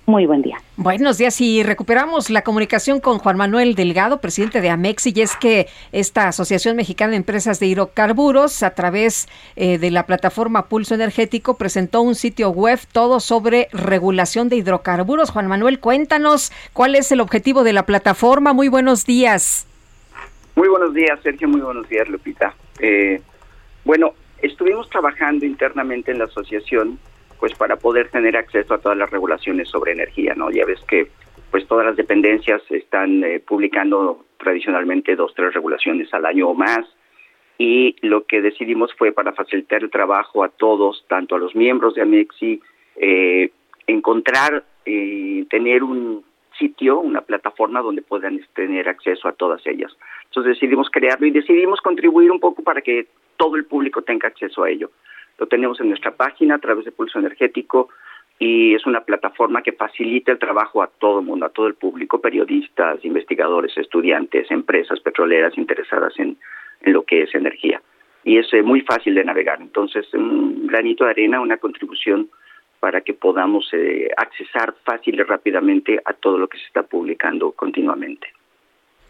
Muy 0.04 0.26
buen 0.26 0.42
día. 0.42 0.58
Buenos 0.76 1.18
días 1.18 1.40
y 1.40 1.62
recuperamos 1.62 2.28
la 2.28 2.42
comunicación 2.42 2.98
con 2.98 3.18
Juan 3.18 3.36
Manuel 3.36 3.76
Delgado, 3.76 4.20
presidente 4.20 4.60
de 4.60 4.68
Amexi, 4.68 5.12
y 5.14 5.20
es 5.20 5.36
que 5.36 5.68
esta 5.92 6.26
Asociación 6.26 6.74
Mexicana 6.74 7.12
de 7.12 7.18
Empresas 7.18 7.60
de 7.60 7.66
Hidrocarburos, 7.66 8.64
a 8.64 8.74
través 8.74 9.28
eh, 9.54 9.78
de 9.78 9.92
la 9.92 10.04
plataforma 10.04 10.66
Pulso 10.66 10.96
Energético, 10.96 11.56
presentó 11.56 12.02
un 12.02 12.16
sitio 12.16 12.50
web 12.50 12.80
todo 12.90 13.20
sobre 13.20 13.68
regulación 13.72 14.48
de 14.48 14.56
hidrocarburos. 14.56 15.30
Juan 15.30 15.46
Manuel, 15.46 15.78
cuéntanos 15.78 16.50
cuál 16.72 16.96
es 16.96 17.12
el 17.12 17.20
objetivo 17.20 17.62
de 17.62 17.72
la 17.72 17.86
plataforma. 17.86 18.52
Muy 18.52 18.66
buenos 18.66 19.06
días. 19.06 19.68
Muy 20.56 20.66
buenos 20.66 20.94
días, 20.94 21.20
Sergio. 21.22 21.48
Muy 21.48 21.60
buenos 21.60 21.88
días, 21.88 22.08
Lupita. 22.08 22.56
Eh, 22.80 23.22
bueno, 23.84 24.14
estuvimos 24.42 24.90
trabajando 24.90 25.46
internamente 25.46 26.10
en 26.10 26.18
la 26.18 26.24
asociación 26.24 26.98
pues 27.42 27.54
para 27.54 27.74
poder 27.74 28.08
tener 28.08 28.36
acceso 28.36 28.72
a 28.72 28.78
todas 28.78 28.96
las 28.96 29.10
regulaciones 29.10 29.68
sobre 29.68 29.90
energía, 29.90 30.32
¿no? 30.36 30.52
Ya 30.52 30.64
ves 30.64 30.80
que 30.86 31.08
pues 31.50 31.66
todas 31.66 31.84
las 31.84 31.96
dependencias 31.96 32.62
están 32.70 33.24
eh, 33.24 33.40
publicando 33.40 34.26
tradicionalmente 34.38 35.16
dos, 35.16 35.34
tres 35.34 35.52
regulaciones 35.52 36.14
al 36.14 36.24
año 36.24 36.50
o 36.50 36.54
más 36.54 36.86
y 37.58 37.96
lo 38.06 38.26
que 38.26 38.42
decidimos 38.42 38.94
fue 38.94 39.10
para 39.10 39.32
facilitar 39.32 39.82
el 39.82 39.90
trabajo 39.90 40.44
a 40.44 40.50
todos, 40.50 41.04
tanto 41.08 41.34
a 41.34 41.40
los 41.40 41.56
miembros 41.56 41.96
de 41.96 42.02
Amexi, 42.02 42.62
eh, 42.94 43.50
encontrar 43.88 44.62
y 44.86 45.44
tener 45.46 45.82
un 45.82 46.24
sitio, 46.56 47.00
una 47.00 47.22
plataforma 47.22 47.82
donde 47.82 48.02
puedan 48.02 48.40
tener 48.54 48.88
acceso 48.88 49.26
a 49.26 49.32
todas 49.32 49.66
ellas. 49.66 49.90
Entonces 50.26 50.54
decidimos 50.54 50.88
crearlo 50.92 51.26
y 51.26 51.32
decidimos 51.32 51.80
contribuir 51.80 52.30
un 52.30 52.38
poco 52.38 52.62
para 52.62 52.82
que 52.82 53.08
todo 53.36 53.56
el 53.56 53.64
público 53.64 54.02
tenga 54.02 54.28
acceso 54.28 54.62
a 54.62 54.70
ello. 54.70 54.92
Lo 55.38 55.46
tenemos 55.46 55.80
en 55.80 55.88
nuestra 55.88 56.14
página 56.14 56.56
a 56.56 56.58
través 56.58 56.84
de 56.84 56.92
Pulso 56.92 57.18
Energético 57.18 57.88
y 58.38 58.74
es 58.74 58.86
una 58.86 59.02
plataforma 59.02 59.62
que 59.62 59.72
facilita 59.72 60.32
el 60.32 60.38
trabajo 60.38 60.82
a 60.82 60.88
todo 60.88 61.20
el 61.20 61.26
mundo, 61.26 61.46
a 61.46 61.50
todo 61.50 61.66
el 61.68 61.74
público, 61.74 62.20
periodistas, 62.20 63.04
investigadores, 63.04 63.76
estudiantes, 63.76 64.50
empresas 64.50 64.98
petroleras 65.00 65.56
interesadas 65.56 66.12
en, 66.18 66.36
lo 66.82 67.04
que 67.04 67.22
es 67.22 67.34
energía. 67.34 67.80
Y 68.24 68.38
es 68.38 68.52
eh, 68.52 68.62
muy 68.62 68.80
fácil 68.80 69.14
de 69.14 69.24
navegar. 69.24 69.60
Entonces, 69.60 70.12
un 70.14 70.66
granito 70.66 71.04
de 71.04 71.10
arena, 71.10 71.40
una 71.40 71.58
contribución 71.58 72.30
para 72.80 73.02
que 73.02 73.14
podamos 73.14 73.68
eh, 73.72 74.08
accesar 74.16 74.74
fácil 74.84 75.14
y 75.14 75.22
rápidamente 75.22 76.00
a 76.04 76.12
todo 76.12 76.36
lo 76.36 76.48
que 76.48 76.58
se 76.58 76.64
está 76.64 76.82
publicando 76.82 77.52
continuamente. 77.52 78.26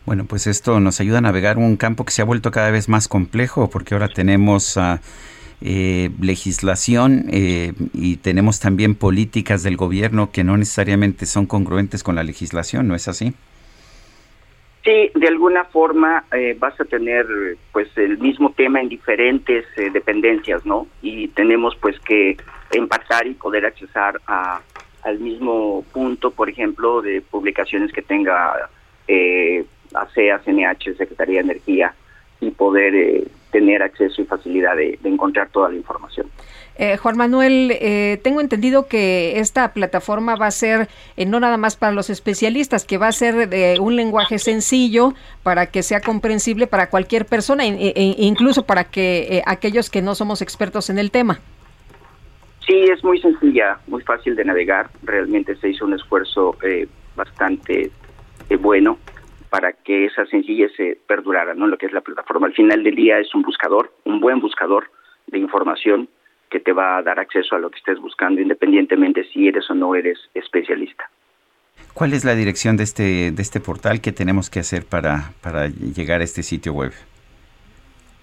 Bueno, 0.05 0.27
pues 0.29 0.47
esto 0.47 0.79
nos 0.81 1.01
ayuda 1.01 1.19
a 1.19 1.23
navegar 1.23 1.57
un 1.57 1.79
campo 1.79 2.05
que 2.05 2.11
se 2.11 2.21
ha 2.21 2.27
vuelto 2.27 2.51
cada 2.51 2.71
vez 2.71 2.91
más 2.91 3.09
complejo 3.09 3.71
porque 3.71 3.95
ahora 3.95 4.09
tenemos 4.09 4.77
eh, 5.65 6.11
legislación 6.21 7.27
eh, 7.31 7.73
y 7.93 8.17
tenemos 8.17 8.61
también 8.61 8.95
políticas 8.95 9.63
del 9.63 9.77
gobierno 9.77 10.31
que 10.31 10.45
no 10.45 10.57
necesariamente 10.57 11.27
son 11.27 11.47
congruentes 11.47 12.03
con 12.03 12.15
la 12.15 12.23
legislación, 12.23 12.89
¿no 12.89 12.95
es 12.95 13.09
así? 13.09 13.35
Sí, 14.85 15.13
de 15.15 15.29
alguna 15.29 15.65
forma 15.65 16.25
eh, 16.33 16.57
vas 16.59 16.81
a 16.81 16.85
tener 16.85 17.27
pues 17.73 17.89
el 17.97 18.19
mismo 18.19 18.53
tema 18.53 18.81
en 18.81 18.89
diferentes 18.89 19.65
dependencias, 19.77 20.67
¿no? 20.67 20.89
Y 21.03 21.29
tenemos 21.29 21.77
pues 21.77 21.99
que 22.01 22.37
empatar 22.73 23.27
y 23.27 23.35
poder 23.35 23.65
accesar 23.65 24.21
a, 24.27 24.61
al 25.03 25.19
mismo 25.19 25.85
punto, 25.93 26.31
por 26.31 26.49
ejemplo, 26.49 27.03
de 27.03 27.21
publicaciones 27.21 27.93
que 27.93 28.03
tenga 28.03 28.71
eh, 29.09 29.65
ASEA, 29.95 30.41
CNH, 30.41 30.97
Secretaría 30.97 31.43
de 31.43 31.53
Energía, 31.53 31.95
y 32.41 32.51
poder 32.51 32.95
eh, 32.95 33.25
tener 33.53 33.83
acceso 33.83 34.21
y 34.21 34.25
facilidad 34.25 34.75
de, 34.77 34.99
encontrar 35.05 35.49
toda 35.51 35.69
la 35.69 35.77
información. 35.77 36.27
Eh, 36.77 36.97
Juan 36.97 37.19
Manuel, 37.19 37.71
eh, 37.71 38.19
tengo 38.25 38.41
entendido 38.41 38.89
que 38.89 39.39
esta 39.39 39.75
plataforma 39.75 40.37
va 40.37 40.47
a 40.47 40.51
ser 40.51 40.89
no 41.27 41.39
nada 41.39 41.59
más 41.59 41.77
para 41.77 41.93
los 41.93 42.09
especialistas, 42.11 42.85
que 42.85 42.99
va 42.99 43.09
a 43.09 43.13
ser 43.13 43.49
de 43.49 43.79
un 43.79 43.95
lenguaje 43.95 44.39
sencillo 44.39 45.13
para 45.43 45.67
que 45.67 45.83
sea 45.83 46.01
comprensible 46.01 46.67
para 46.67 46.89
cualquier 46.89 47.27
persona, 47.27 47.67
e, 47.67 47.93
e, 47.95 48.15
incluso 48.19 48.65
para 48.65 48.85
que 48.85 49.43
aquellos 49.47 49.91
que 49.91 50.01
no 50.01 50.15
somos 50.15 50.41
expertos 50.41 50.89
en 50.89 50.99
el 50.99 51.11
tema. 51.11 51.41
Sí, 52.67 52.85
es 52.91 53.05
muy 53.05 53.21
sencilla, 53.21 53.79
muy 53.87 54.03
fácil 54.03 54.35
de 54.35 54.45
navegar. 54.45 54.89
Realmente 55.03 55.55
se 55.57 55.69
hizo 55.69 55.85
un 55.85 55.93
esfuerzo 55.93 56.57
bastante 57.17 57.91
bueno 58.61 58.99
para 59.53 59.75
que 59.75 60.07
esa 60.07 60.25
sencillez 60.25 60.73
se 60.79 60.99
perdurara, 61.07 61.53
¿no? 61.53 61.67
Lo 61.67 61.77
que 61.77 61.85
es 61.85 61.93
la 61.93 62.01
plataforma. 62.01 62.47
Al 62.47 62.55
final 62.55 62.83
del 62.83 62.95
día 62.95 63.19
es 63.19 63.35
un 63.35 63.43
buscador, 63.43 63.93
un 64.05 64.19
buen 64.19 64.41
buscador 64.41 64.91
de 65.27 65.37
información 65.37 66.09
que 66.49 66.59
te 66.59 66.73
va 66.73 66.97
a 66.97 67.03
dar 67.03 67.21
acceso 67.21 67.55
a 67.55 67.59
lo 67.59 67.69
que 67.69 67.77
estés 67.77 68.01
buscando, 68.01 68.41
independientemente 68.41 69.25
si 69.25 69.49
eres 69.49 69.69
o 69.69 69.75
no 69.75 69.95
eres 69.95 70.19
especialista. 70.33 71.11
¿Cuál 71.93 72.15
es 72.15 72.25
la 72.25 72.35
dirección 72.35 72.79
de 72.79 72.85
este, 72.85 73.31
de 73.31 73.43
este 73.43 73.61
portal? 73.61 74.01
¿Qué 74.01 74.11
tenemos 74.11 74.49
que 74.49 74.61
hacer 74.61 74.87
para, 74.87 75.33
para 75.43 75.69
llegar 75.69 76.23
a 76.23 76.25
este 76.25 76.43
sitio 76.43 76.73
web? 76.73 76.93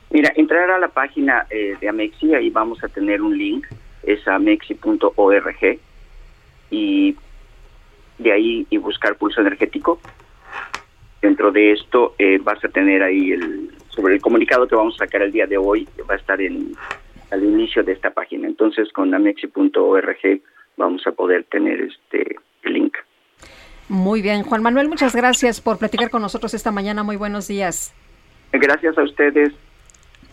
Mira, 0.09 0.33
entrar 0.35 0.71
a 0.71 0.79
la 0.79 0.87
página 0.87 1.45
eh, 1.51 1.77
de 1.79 1.89
Amexi, 1.89 2.33
ahí 2.33 2.49
vamos 2.49 2.83
a 2.83 2.87
tener 2.87 3.21
un 3.21 3.37
link, 3.37 3.67
es 4.01 4.27
amexi.org, 4.27 5.79
y 6.71 7.15
de 8.17 8.31
ahí 8.31 8.65
y 8.71 8.77
buscar 8.77 9.15
pulso 9.15 9.41
energético 9.41 10.01
Dentro 11.21 11.51
de 11.51 11.73
esto 11.73 12.15
eh, 12.17 12.39
vas 12.41 12.63
a 12.63 12.69
tener 12.69 13.03
ahí 13.03 13.31
el 13.31 13.71
sobre 13.89 14.15
el 14.15 14.21
comunicado 14.21 14.67
que 14.67 14.75
vamos 14.75 14.95
a 14.95 15.05
sacar 15.05 15.21
el 15.21 15.31
día 15.31 15.45
de 15.45 15.57
hoy, 15.57 15.87
va 16.09 16.13
a 16.13 16.17
estar 16.17 16.39
en 16.41 16.73
al 17.31 17.43
inicio 17.43 17.83
de 17.83 17.91
esta 17.91 18.11
página. 18.11 18.47
Entonces 18.47 18.91
con 18.93 19.13
amexi.org 19.13 20.41
vamos 20.77 21.05
a 21.05 21.11
poder 21.11 21.43
tener 21.45 21.81
este 21.81 22.37
el 22.63 22.73
link. 22.73 22.95
Muy 23.89 24.21
bien, 24.21 24.43
Juan 24.43 24.61
Manuel, 24.61 24.87
muchas 24.87 25.15
gracias 25.15 25.61
por 25.61 25.77
platicar 25.77 26.09
con 26.09 26.21
nosotros 26.21 26.53
esta 26.53 26.71
mañana. 26.71 27.03
Muy 27.03 27.15
buenos 27.15 27.47
días. 27.47 27.93
Gracias 28.51 28.97
a 28.97 29.03
ustedes. 29.03 29.51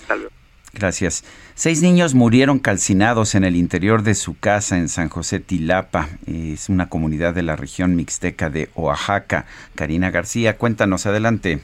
Saludos. 0.07 0.46
Gracias. 0.77 1.25
Seis 1.55 1.81
niños 1.81 2.15
murieron 2.15 2.59
calcinados 2.59 3.35
en 3.35 3.45
el 3.45 3.57
interior 3.57 4.03
de 4.03 4.15
su 4.15 4.39
casa 4.39 4.77
en 4.77 4.91
San 4.91 5.09
José 5.09 5.41
Tilapa. 5.41 6.11
Es 6.27 6.69
una 6.69 6.91
comunidad 6.91 7.33
de 7.33 7.43
la 7.43 7.57
región 7.57 7.97
mixteca 7.97 8.51
de 8.51 8.69
Oaxaca. 8.75 9.47
Karina 9.75 10.11
García, 10.11 10.59
cuéntanos 10.59 11.07
adelante. 11.07 11.63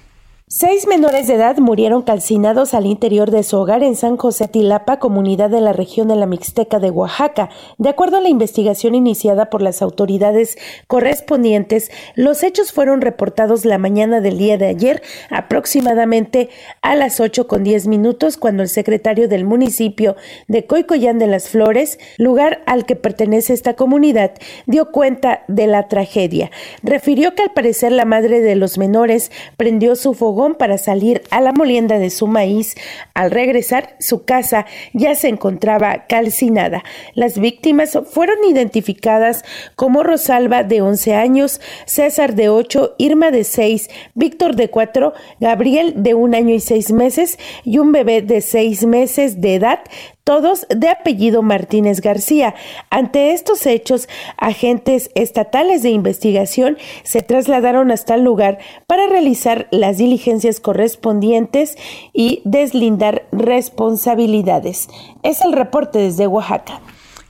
Seis 0.54 0.86
menores 0.86 1.28
de 1.28 1.36
edad 1.36 1.56
murieron 1.56 2.02
calcinados 2.02 2.74
al 2.74 2.84
interior 2.84 3.30
de 3.30 3.42
su 3.42 3.56
hogar 3.56 3.82
en 3.82 3.96
San 3.96 4.18
José 4.18 4.48
Tilapa, 4.48 4.98
comunidad 4.98 5.48
de 5.48 5.62
la 5.62 5.72
región 5.72 6.08
de 6.08 6.14
la 6.14 6.26
Mixteca 6.26 6.78
de 6.78 6.90
Oaxaca. 6.90 7.48
De 7.78 7.88
acuerdo 7.88 8.18
a 8.18 8.20
la 8.20 8.28
investigación 8.28 8.94
iniciada 8.94 9.48
por 9.48 9.62
las 9.62 9.80
autoridades 9.80 10.58
correspondientes, 10.88 11.90
los 12.16 12.42
hechos 12.42 12.70
fueron 12.70 13.00
reportados 13.00 13.64
la 13.64 13.78
mañana 13.78 14.20
del 14.20 14.36
día 14.36 14.58
de 14.58 14.66
ayer, 14.66 15.02
aproximadamente 15.30 16.50
a 16.82 16.96
las 16.96 17.18
ocho 17.18 17.46
con 17.46 17.64
diez 17.64 17.86
minutos, 17.86 18.36
cuando 18.36 18.62
el 18.62 18.68
secretario 18.68 19.28
del 19.28 19.46
municipio 19.46 20.16
de 20.48 20.66
Coicoyán 20.66 21.18
de 21.18 21.28
las 21.28 21.48
Flores, 21.48 21.98
lugar 22.18 22.62
al 22.66 22.84
que 22.84 22.94
pertenece 22.94 23.54
esta 23.54 23.72
comunidad, 23.72 24.32
dio 24.66 24.90
cuenta 24.90 25.44
de 25.48 25.66
la 25.66 25.88
tragedia. 25.88 26.50
Refirió 26.82 27.34
que 27.34 27.40
al 27.40 27.54
parecer 27.54 27.90
la 27.90 28.04
madre 28.04 28.42
de 28.42 28.54
los 28.54 28.76
menores 28.76 29.32
prendió 29.56 29.96
su 29.96 30.12
fogón 30.12 30.41
para 30.50 30.78
salir 30.78 31.22
a 31.30 31.40
la 31.40 31.52
molienda 31.52 31.98
de 31.98 32.10
su 32.10 32.26
maíz. 32.26 32.74
Al 33.14 33.30
regresar, 33.30 33.96
su 34.00 34.24
casa 34.24 34.66
ya 34.92 35.14
se 35.14 35.28
encontraba 35.28 36.06
calcinada. 36.08 36.82
Las 37.14 37.38
víctimas 37.38 37.98
fueron 38.10 38.36
identificadas 38.48 39.44
como 39.76 40.02
Rosalba 40.02 40.64
de 40.64 40.82
11 40.82 41.14
años, 41.14 41.60
César 41.86 42.34
de 42.34 42.48
8, 42.48 42.96
Irma 42.98 43.30
de 43.30 43.44
6, 43.44 43.88
Víctor 44.14 44.56
de 44.56 44.68
4, 44.68 45.12
Gabriel 45.40 45.94
de 46.02 46.14
un 46.14 46.34
año 46.34 46.54
y 46.54 46.60
seis 46.60 46.92
meses 46.92 47.38
y 47.64 47.78
un 47.78 47.92
bebé 47.92 48.22
de 48.22 48.40
seis 48.40 48.84
meses 48.84 49.40
de 49.40 49.54
edad 49.54 49.80
todos 50.24 50.66
de 50.68 50.88
apellido 50.88 51.42
Martínez 51.42 52.00
García. 52.00 52.54
Ante 52.90 53.32
estos 53.32 53.66
hechos, 53.66 54.08
agentes 54.36 55.10
estatales 55.14 55.82
de 55.82 55.90
investigación 55.90 56.78
se 57.02 57.22
trasladaron 57.22 57.90
hasta 57.90 58.14
el 58.14 58.22
lugar 58.22 58.58
para 58.86 59.06
realizar 59.06 59.68
las 59.70 59.98
diligencias 59.98 60.60
correspondientes 60.60 61.76
y 62.12 62.42
deslindar 62.44 63.26
responsabilidades. 63.32 64.88
Es 65.22 65.40
el 65.40 65.52
reporte 65.52 65.98
desde 65.98 66.26
Oaxaca. 66.26 66.80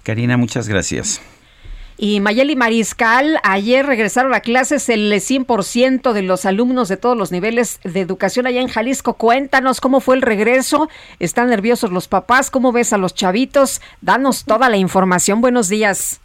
Karina, 0.03 0.37
muchas 0.37 0.69
gracias. 0.69 1.21
Y 2.05 2.19
Mayeli 2.19 2.57
Mariscal, 2.57 3.39
ayer 3.45 3.87
regresaron 3.87 4.35
a 4.35 4.41
clases 4.41 4.89
el 4.89 5.13
100% 5.13 6.13
de 6.13 6.23
los 6.23 6.45
alumnos 6.47 6.89
de 6.89 6.97
todos 6.97 7.17
los 7.17 7.31
niveles 7.31 7.79
de 7.85 8.01
educación 8.01 8.49
allá 8.49 8.61
en 8.61 8.67
Jalisco. 8.67 9.15
Cuéntanos 9.15 9.81
cómo 9.81 10.01
fue 10.01 10.17
el 10.17 10.23
regreso. 10.23 10.89
¿Están 11.21 11.51
nerviosos 11.51 11.93
los 11.93 12.09
papás? 12.09 12.51
¿Cómo 12.51 12.73
ves 12.73 12.93
a 12.93 12.99
los 12.99 13.15
chavitos? 13.15 13.81
Danos 14.01 14.43
toda 14.47 14.69
la 14.69 14.79
información. 14.79 15.41
Buenos 15.41 15.69
días. 15.69 16.21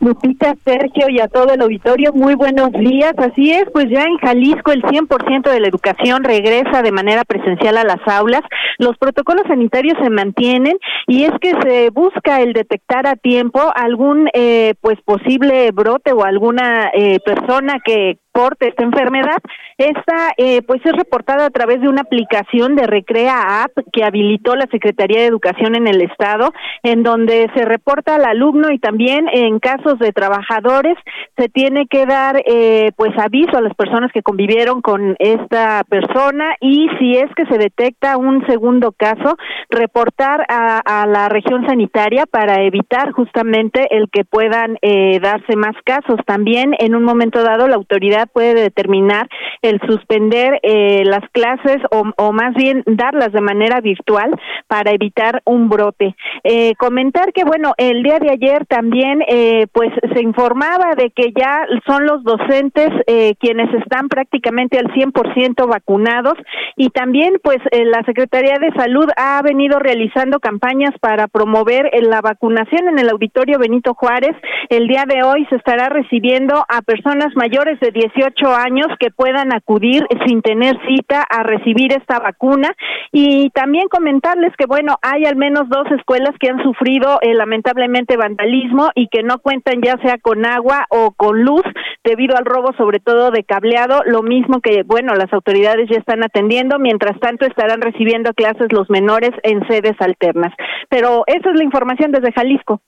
Lupita, 0.00 0.54
Sergio 0.64 1.08
y 1.08 1.20
a 1.20 1.28
todo 1.28 1.54
el 1.54 1.62
auditorio, 1.62 2.12
muy 2.12 2.34
buenos 2.34 2.72
días. 2.72 3.14
Así 3.16 3.52
es, 3.52 3.64
pues 3.72 3.86
ya 3.88 4.02
en 4.02 4.18
Jalisco 4.18 4.72
el 4.72 4.82
100% 4.82 5.50
de 5.50 5.60
la 5.60 5.68
educación 5.68 6.24
regresa 6.24 6.82
de 6.82 6.92
manera 6.92 7.24
presencial 7.24 7.78
a 7.78 7.84
las 7.84 8.00
aulas. 8.06 8.42
Los 8.78 8.98
protocolos 8.98 9.46
sanitarios 9.46 9.96
se 10.02 10.10
mantienen 10.10 10.76
y 11.06 11.24
es 11.24 11.32
que 11.40 11.54
se 11.62 11.90
busca 11.90 12.40
el 12.40 12.52
detectar 12.52 13.06
a 13.06 13.16
tiempo 13.16 13.60
algún 13.74 14.28
eh, 14.34 14.74
pues 14.80 15.00
posible 15.04 15.70
brote 15.72 16.12
o 16.12 16.24
alguna 16.24 16.90
eh, 16.92 17.18
persona 17.24 17.78
que 17.84 18.18
porte 18.32 18.68
esta 18.68 18.82
enfermedad. 18.82 19.38
Esta 19.78 20.32
eh, 20.36 20.62
pues 20.62 20.80
es 20.84 20.92
reportada 20.92 21.46
a 21.46 21.50
través 21.50 21.80
de 21.80 21.88
una 21.88 22.02
aplicación 22.02 22.74
de 22.74 22.86
Recrea 22.86 23.62
App 23.62 23.72
que 23.92 24.04
habilitó 24.04 24.56
la 24.56 24.66
Secretaría 24.70 25.20
de 25.20 25.26
Educación 25.26 25.74
en 25.74 25.86
el 25.86 26.00
estado, 26.02 26.52
en 26.82 27.02
donde 27.02 27.50
se 27.54 27.64
reporta 27.64 28.16
al 28.16 28.24
alumno 28.24 28.70
y 28.70 28.78
también 28.78 29.26
en 29.32 29.58
casos 29.62 29.98
de 29.98 30.12
trabajadores 30.12 30.96
se 31.38 31.48
tiene 31.48 31.86
que 31.86 32.04
dar 32.04 32.42
eh, 32.44 32.90
pues 32.96 33.12
aviso 33.16 33.56
a 33.56 33.62
las 33.62 33.74
personas 33.74 34.12
que 34.12 34.22
convivieron 34.22 34.82
con 34.82 35.16
esta 35.18 35.82
persona 35.88 36.56
y 36.60 36.88
si 36.98 37.16
es 37.16 37.30
que 37.34 37.46
se 37.46 37.56
detecta 37.56 38.18
un 38.18 38.44
segundo 38.46 38.92
caso 38.92 39.36
reportar 39.70 40.44
a, 40.48 41.06
la 41.06 41.28
región 41.28 41.66
sanitaria 41.66 42.26
para 42.26 42.62
evitar 42.62 43.12
justamente 43.12 43.96
el 43.96 44.08
que 44.10 44.24
puedan 44.24 44.78
eh, 44.82 45.18
darse 45.20 45.56
más 45.56 45.74
casos. 45.84 46.18
También 46.26 46.74
en 46.78 46.94
un 46.94 47.04
momento 47.04 47.42
dado 47.42 47.68
la 47.68 47.76
autoridad 47.76 48.28
puede 48.32 48.54
determinar 48.54 49.28
el 49.62 49.80
suspender 49.86 50.60
eh, 50.62 51.02
las 51.04 51.28
clases 51.30 51.78
o, 51.90 52.04
o, 52.16 52.32
más 52.32 52.54
bien 52.54 52.82
darlas 52.86 53.32
de 53.32 53.40
manera 53.40 53.80
virtual 53.80 54.30
para 54.66 54.90
evitar 54.90 55.40
un 55.44 55.68
brote. 55.68 56.14
Eh, 56.44 56.74
comentar 56.76 57.32
que 57.32 57.44
bueno, 57.44 57.74
el 57.76 58.02
día 58.02 58.18
de 58.18 58.30
ayer 58.30 58.66
también 58.66 59.22
eh, 59.28 59.51
pues 59.72 59.90
se 60.14 60.22
informaba 60.22 60.94
de 60.96 61.10
que 61.10 61.32
ya 61.36 61.66
son 61.86 62.06
los 62.06 62.22
docentes 62.24 62.88
eh, 63.06 63.34
quienes 63.40 63.72
están 63.74 64.08
prácticamente 64.08 64.78
al 64.78 64.92
100% 64.92 65.68
vacunados 65.68 66.34
y 66.76 66.90
también 66.90 67.34
pues 67.42 67.58
eh, 67.70 67.84
la 67.84 68.02
Secretaría 68.04 68.58
de 68.58 68.72
Salud 68.72 69.06
ha 69.16 69.40
venido 69.42 69.78
realizando 69.78 70.40
campañas 70.40 70.92
para 71.00 71.28
promover 71.28 71.86
eh, 71.92 72.02
la 72.02 72.20
vacunación 72.20 72.88
en 72.88 72.98
el 72.98 73.10
auditorio 73.10 73.58
Benito 73.58 73.94
Juárez. 73.94 74.36
El 74.68 74.88
día 74.88 75.04
de 75.06 75.22
hoy 75.22 75.46
se 75.46 75.56
estará 75.56 75.88
recibiendo 75.88 76.64
a 76.68 76.82
personas 76.82 77.34
mayores 77.34 77.78
de 77.80 77.90
18 77.90 78.54
años 78.54 78.86
que 78.98 79.10
puedan 79.10 79.52
acudir 79.52 80.06
sin 80.26 80.42
tener 80.42 80.78
cita 80.86 81.22
a 81.22 81.42
recibir 81.42 81.92
esta 81.92 82.18
vacuna 82.18 82.74
y 83.10 83.50
también 83.50 83.88
comentarles 83.88 84.52
que 84.56 84.66
bueno, 84.66 84.96
hay 85.02 85.24
al 85.24 85.36
menos 85.36 85.68
dos 85.68 85.86
escuelas 85.98 86.32
que 86.40 86.48
han 86.48 86.62
sufrido 86.62 87.18
eh, 87.20 87.34
lamentablemente 87.34 88.16
vandalismo 88.16 88.90
y 88.94 89.08
que 89.08 89.22
no 89.22 89.38
cuentan 89.42 89.82
ya 89.82 89.96
sea 90.02 90.18
con 90.18 90.46
agua 90.46 90.86
o 90.88 91.12
con 91.12 91.42
luz 91.42 91.62
debido 92.04 92.36
al 92.36 92.44
robo 92.44 92.72
sobre 92.76 93.00
todo 93.00 93.30
de 93.30 93.44
cableado, 93.44 94.02
lo 94.06 94.22
mismo 94.22 94.60
que 94.60 94.82
bueno, 94.84 95.14
las 95.14 95.32
autoridades 95.32 95.88
ya 95.90 95.98
están 95.98 96.24
atendiendo, 96.24 96.78
mientras 96.78 97.18
tanto 97.20 97.46
estarán 97.46 97.80
recibiendo 97.80 98.32
clases 98.34 98.72
los 98.72 98.88
menores 98.90 99.30
en 99.42 99.66
sedes 99.68 100.00
alternas. 100.00 100.52
Pero 100.88 101.24
esa 101.26 101.50
es 101.50 101.56
la 101.56 101.64
información 101.64 102.12
desde 102.12 102.32
Jalisco. 102.32 102.80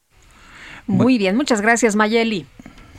Muy 0.87 1.19
bien, 1.19 1.37
muchas 1.37 1.61
gracias 1.61 1.97
Mayeli. 1.97 2.47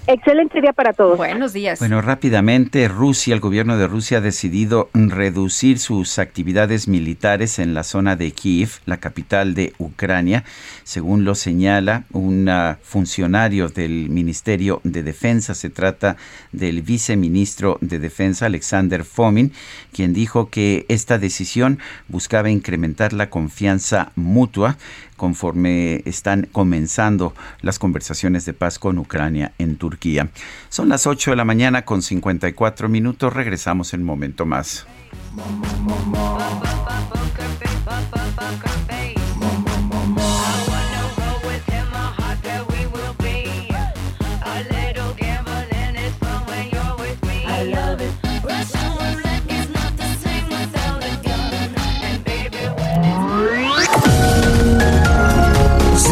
Excelente 0.08 0.62
día 0.62 0.72
para 0.72 0.94
todos. 0.94 1.18
Buenos 1.18 1.52
días. 1.52 1.80
Bueno, 1.80 2.00
rápidamente, 2.00 2.88
Rusia, 2.88 3.34
el 3.34 3.40
gobierno 3.40 3.76
de 3.76 3.88
Rusia 3.88 4.20
ha 4.20 4.22
decidido 4.22 4.90
reducir 4.94 5.80
sus 5.80 6.20
actividades 6.20 6.88
militares 6.88 7.58
en 7.58 7.74
la 7.74 7.82
zona 7.82 8.16
de 8.16 8.32
Kiev, 8.32 8.70
la 8.86 8.98
capital 8.98 9.56
de 9.56 9.74
Ucrania, 9.80 10.44
según 10.84 11.26
lo 11.26 11.34
señala 11.34 12.04
un 12.12 12.48
funcionario 12.84 13.70
del 13.70 14.12
Ministerio 14.12 14.80
de 14.84 15.02
Defensa. 15.02 15.56
Se 15.56 15.72
trata 15.72 16.18
del 16.52 16.84
viceministro 16.84 17.80
de 17.82 17.98
Defensa, 17.98 18.46
Alexander 18.46 19.06
Fomin, 19.06 19.54
quien 19.92 20.14
dijo 20.14 20.52
que 20.52 20.86
esta 20.88 21.18
decisión 21.18 21.80
buscaba 22.10 22.52
incrementar 22.52 23.12
la 23.12 23.32
confianza 23.32 24.12
mutua 24.16 24.78
conforme 25.16 26.02
están 26.06 26.48
comenzando 26.52 27.34
las 27.62 27.80
conversaciones 27.80 28.46
de 28.46 28.54
paz 28.54 28.80
con 28.80 28.98
Ucrania 28.98 29.54
en 29.58 29.78
Turquía. 29.78 30.30
Son 30.70 30.90
las 30.90 31.08
8 31.08 31.32
de 31.32 31.38
la 31.38 31.46
mañana 31.46 31.86
con 31.86 32.02
54 32.02 32.90
minutos. 32.90 33.34
Regresamos 33.34 33.94
en 33.94 34.02
un 34.02 34.06
momento 34.06 34.46
más. 34.46 34.86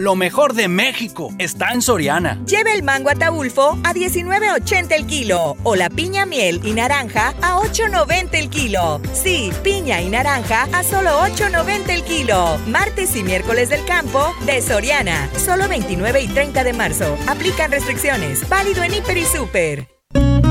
Lo 0.00 0.16
mejor 0.16 0.54
de 0.54 0.66
México 0.66 1.30
está 1.36 1.72
en 1.72 1.82
Soriana. 1.82 2.42
Lleve 2.46 2.72
el 2.72 2.82
mango 2.82 3.10
ataulfo 3.10 3.78
a 3.84 3.92
19.80 3.92 4.92
el 4.92 5.04
kilo 5.04 5.58
o 5.62 5.76
la 5.76 5.90
piña 5.90 6.24
miel 6.24 6.62
y 6.64 6.72
naranja 6.72 7.34
a 7.42 7.58
8.90 7.58 8.28
el 8.32 8.48
kilo. 8.48 9.02
Sí, 9.12 9.52
piña 9.62 10.00
y 10.00 10.08
naranja 10.08 10.66
a 10.72 10.82
solo 10.84 11.10
8.90 11.20 11.90
el 11.90 12.02
kilo. 12.04 12.56
Martes 12.66 13.14
y 13.14 13.22
miércoles 13.22 13.68
del 13.68 13.84
campo 13.84 14.34
de 14.46 14.62
Soriana. 14.62 15.28
Solo 15.36 15.68
29 15.68 16.22
y 16.22 16.28
30 16.28 16.64
de 16.64 16.72
marzo. 16.72 17.18
Aplican 17.26 17.70
restricciones. 17.70 18.48
Válido 18.48 18.82
en 18.82 18.94
Hiper 18.94 19.18
y 19.18 19.26
Super. 19.26 19.89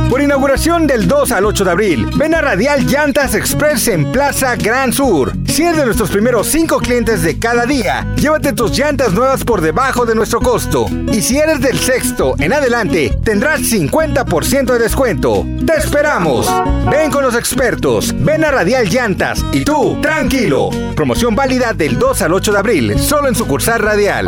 Por 0.10 0.22
inauguración 0.24 0.88
del 0.88 1.08
2 1.08 1.32
al 1.34 1.46
8 1.46 1.66
de 1.66 1.72
abril, 1.72 2.10
ven 2.16 2.34
a 2.34 2.42
Radial 2.42 2.84
Llantas 2.88 3.36
Express 3.36 3.88
en 3.90 4.12
Plaza 4.12 4.56
Gran 4.56 4.92
Sur. 4.92 5.34
Si 5.48 5.62
eres 5.62 5.78
de 5.78 5.86
nuestros 5.86 6.10
primeros 6.10 6.48
5 6.48 6.80
clientes 6.80 7.22
de 7.22 7.38
cada 7.38 7.68
día, 7.68 8.08
llévate 8.16 8.54
tus 8.54 8.76
llantas 8.76 9.14
nuevas 9.14 9.44
por 9.44 9.62
debajo 9.62 10.08
de 10.08 10.16
nuestro 10.16 10.42
costo. 10.42 10.88
Y 11.12 11.22
si 11.22 11.38
eres 11.38 11.62
del 11.62 11.78
sexto 11.78 12.34
en 12.40 12.54
adelante, 12.54 13.16
tendrás 13.24 13.62
50% 13.62 14.74
de 14.74 14.80
descuento. 14.80 15.46
¡Te 15.68 15.76
esperamos! 15.76 16.52
Ven 16.90 17.12
con 17.12 17.24
los 17.24 17.36
expertos, 17.36 18.12
ven 18.18 18.44
a 18.44 18.50
Radial 18.50 18.90
Llantas 18.90 19.46
y 19.52 19.64
tú, 19.64 20.02
tranquilo. 20.02 20.72
Promoción 20.96 21.36
válida 21.36 21.74
del 21.74 22.00
2 22.00 22.24
al 22.24 22.34
8 22.34 22.52
de 22.52 22.58
abril, 22.58 23.00
solo 23.00 23.28
en 23.28 23.36
sucursal 23.36 23.80
Radial. 23.80 24.28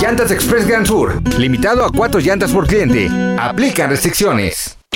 Llantas 0.00 0.32
Express 0.32 0.66
Gran 0.66 0.84
Sur, 0.84 1.22
limitado 1.38 1.84
a 1.84 1.92
4 1.92 2.20
llantas 2.20 2.50
por 2.50 2.66
cliente. 2.66 3.08
Aplican 3.38 3.90
restricciones. 3.90 4.79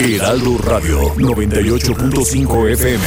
Heraldo 0.00 0.58
Radio 0.58 1.14
98.5 1.14 2.70
FM. 2.72 3.04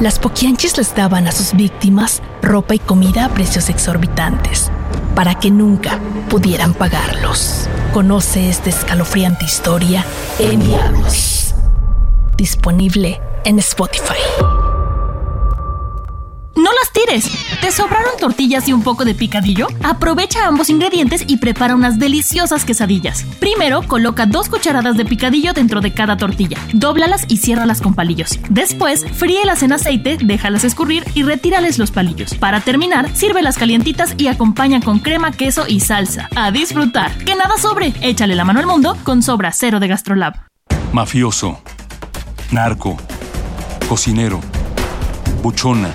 Las 0.00 0.18
poquianchis 0.18 0.78
les 0.78 0.94
daban 0.94 1.26
a 1.26 1.32
sus 1.32 1.52
víctimas 1.52 2.22
ropa 2.40 2.74
y 2.74 2.78
comida 2.78 3.26
a 3.26 3.34
precios 3.34 3.68
exorbitantes 3.68 4.70
para 5.14 5.38
que 5.38 5.50
nunca 5.50 6.00
pudieran 6.30 6.72
pagarlos. 6.72 7.68
Conoce 7.92 8.48
esta 8.48 8.70
escalofriante 8.70 9.44
historia 9.44 10.06
en. 10.38 10.62
Disponible 12.36 13.20
en 13.44 13.58
Spotify. 13.58 14.63
¡No 16.94 17.00
las 17.12 17.22
tires! 17.22 17.60
¿Te 17.60 17.70
sobraron 17.70 18.12
tortillas 18.18 18.68
y 18.68 18.72
un 18.72 18.82
poco 18.82 19.04
de 19.04 19.14
picadillo? 19.14 19.68
Aprovecha 19.82 20.46
ambos 20.46 20.70
ingredientes 20.70 21.24
y 21.26 21.38
prepara 21.38 21.74
unas 21.74 21.98
deliciosas 21.98 22.64
quesadillas. 22.64 23.24
Primero, 23.40 23.82
coloca 23.82 24.26
dos 24.26 24.48
cucharadas 24.48 24.96
de 24.96 25.04
picadillo 25.04 25.52
dentro 25.52 25.80
de 25.80 25.92
cada 25.92 26.16
tortilla. 26.16 26.58
Dóblalas 26.72 27.24
y 27.28 27.38
ciérralas 27.38 27.80
con 27.80 27.94
palillos. 27.94 28.38
Después, 28.48 29.04
fríelas 29.12 29.62
en 29.62 29.72
aceite, 29.72 30.18
déjalas 30.22 30.64
escurrir 30.64 31.04
y 31.14 31.22
retírales 31.22 31.78
los 31.78 31.90
palillos. 31.90 32.34
Para 32.34 32.60
terminar, 32.60 33.14
sírvelas 33.14 33.58
calientitas 33.58 34.14
y 34.16 34.28
acompaña 34.28 34.80
con 34.80 34.98
crema, 34.98 35.32
queso 35.32 35.64
y 35.68 35.80
salsa. 35.80 36.28
¡A 36.36 36.50
disfrutar! 36.50 37.16
¡Que 37.18 37.34
nada 37.34 37.56
sobre! 37.58 37.92
Échale 38.00 38.34
la 38.34 38.44
mano 38.44 38.60
al 38.60 38.66
mundo 38.66 38.96
con 39.04 39.22
Sobra 39.22 39.52
Cero 39.52 39.80
de 39.80 39.88
Gastrolab. 39.88 40.34
Mafioso. 40.92 41.60
Narco. 42.50 42.96
Cocinero. 43.88 44.40
Buchona. 45.42 45.94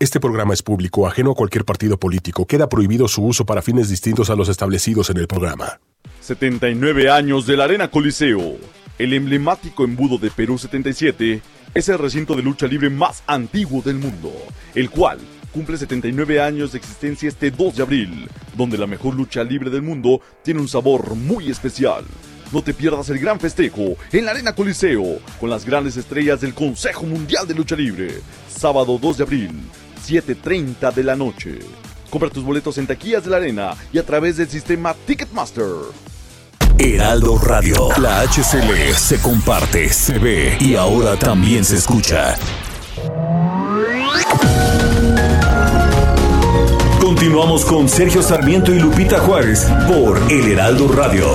Este 0.00 0.20
programa 0.20 0.54
es 0.54 0.62
público, 0.62 1.08
ajeno 1.08 1.32
a 1.32 1.34
cualquier 1.34 1.64
partido 1.64 1.98
político. 1.98 2.46
Queda 2.46 2.68
prohibido 2.68 3.08
su 3.08 3.24
uso 3.24 3.44
para 3.44 3.62
fines 3.62 3.88
distintos 3.88 4.30
a 4.30 4.36
los 4.36 4.48
establecidos 4.48 5.10
en 5.10 5.16
el 5.16 5.26
programa. 5.26 5.80
79 6.20 7.10
años 7.10 7.46
de 7.46 7.56
la 7.56 7.64
Arena 7.64 7.90
Coliseo. 7.90 8.58
El 8.96 9.12
emblemático 9.12 9.82
embudo 9.82 10.16
de 10.16 10.30
Perú 10.30 10.56
77 10.56 11.42
es 11.74 11.88
el 11.88 11.98
recinto 11.98 12.36
de 12.36 12.44
lucha 12.44 12.68
libre 12.68 12.90
más 12.90 13.24
antiguo 13.26 13.82
del 13.82 13.96
mundo, 13.96 14.32
el 14.76 14.88
cual 14.88 15.18
cumple 15.52 15.76
79 15.76 16.40
años 16.40 16.70
de 16.70 16.78
existencia 16.78 17.28
este 17.28 17.50
2 17.50 17.74
de 17.74 17.82
abril, 17.82 18.28
donde 18.56 18.78
la 18.78 18.86
mejor 18.86 19.16
lucha 19.16 19.42
libre 19.42 19.68
del 19.68 19.82
mundo 19.82 20.20
tiene 20.44 20.60
un 20.60 20.68
sabor 20.68 21.16
muy 21.16 21.50
especial. 21.50 22.04
No 22.52 22.62
te 22.62 22.72
pierdas 22.72 23.10
el 23.10 23.18
gran 23.18 23.40
festejo 23.40 23.96
en 24.12 24.26
la 24.26 24.30
Arena 24.30 24.54
Coliseo 24.54 25.18
con 25.40 25.50
las 25.50 25.64
grandes 25.64 25.96
estrellas 25.96 26.40
del 26.40 26.54
Consejo 26.54 27.04
Mundial 27.04 27.48
de 27.48 27.54
Lucha 27.54 27.74
Libre. 27.74 28.20
Sábado 28.48 28.98
2 29.00 29.18
de 29.18 29.22
abril, 29.22 29.50
7.30 30.08 30.92
de 30.94 31.04
la 31.04 31.14
noche. 31.14 31.58
Compra 32.08 32.30
tus 32.30 32.42
boletos 32.42 32.78
en 32.78 32.86
taquillas 32.86 33.24
de 33.24 33.30
la 33.30 33.36
arena 33.36 33.74
y 33.92 33.98
a 33.98 34.06
través 34.06 34.38
del 34.38 34.48
sistema 34.48 34.94
Ticketmaster. 35.06 35.66
Heraldo 36.78 37.38
Radio. 37.38 37.88
La 37.98 38.22
HCL 38.22 38.94
se 38.96 39.20
comparte, 39.20 39.88
se 39.90 40.18
ve 40.18 40.56
y 40.60 40.76
ahora 40.76 41.16
también 41.16 41.64
se 41.64 41.76
escucha. 41.76 42.36
Continuamos 47.00 47.64
con 47.64 47.88
Sergio 47.88 48.22
Sarmiento 48.22 48.72
y 48.72 48.78
Lupita 48.78 49.18
Juárez 49.18 49.68
por 49.88 50.20
El 50.30 50.52
Heraldo 50.52 50.88
Radio. 50.88 51.26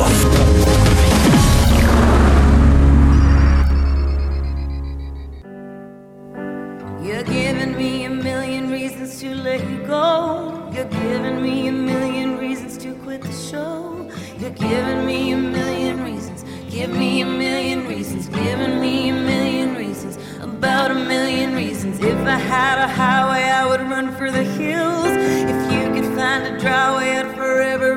Giving 18.43 18.81
me 18.81 19.09
a 19.09 19.13
million 19.13 19.75
reasons. 19.75 20.17
About 20.41 20.91
a 20.91 20.95
million 20.95 21.55
reasons. 21.55 21.99
If 21.99 22.19
I 22.27 22.37
had 22.37 22.77
a 22.77 22.87
highway, 22.87 23.43
I 23.43 23.65
would 23.65 23.81
run 23.81 24.13
for 24.17 24.29
the 24.31 24.43
hills. 24.43 25.07
If 25.53 25.71
you 25.71 25.93
could 25.93 26.09
find 26.15 26.43
a 26.53 26.59
dry 26.59 26.95
way, 26.97 27.17
I'd 27.19 27.35
forever 27.35 27.95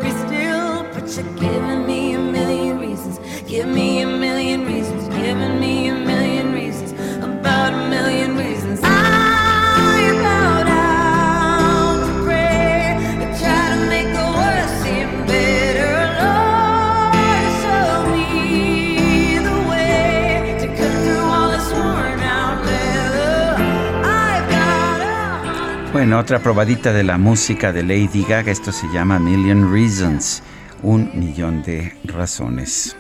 Bueno, 25.97 26.18
otra 26.18 26.40
probadita 26.40 26.93
de 26.93 27.02
la 27.02 27.16
música 27.16 27.73
de 27.73 27.82
Lady 27.82 28.23
Gaga. 28.28 28.52
Esto 28.52 28.70
se 28.70 28.86
llama 28.89 29.18
Million 29.18 29.73
Reasons. 29.73 30.43
Un 30.82 31.10
millón 31.14 31.62
de 31.62 31.97
razones. 32.05 32.94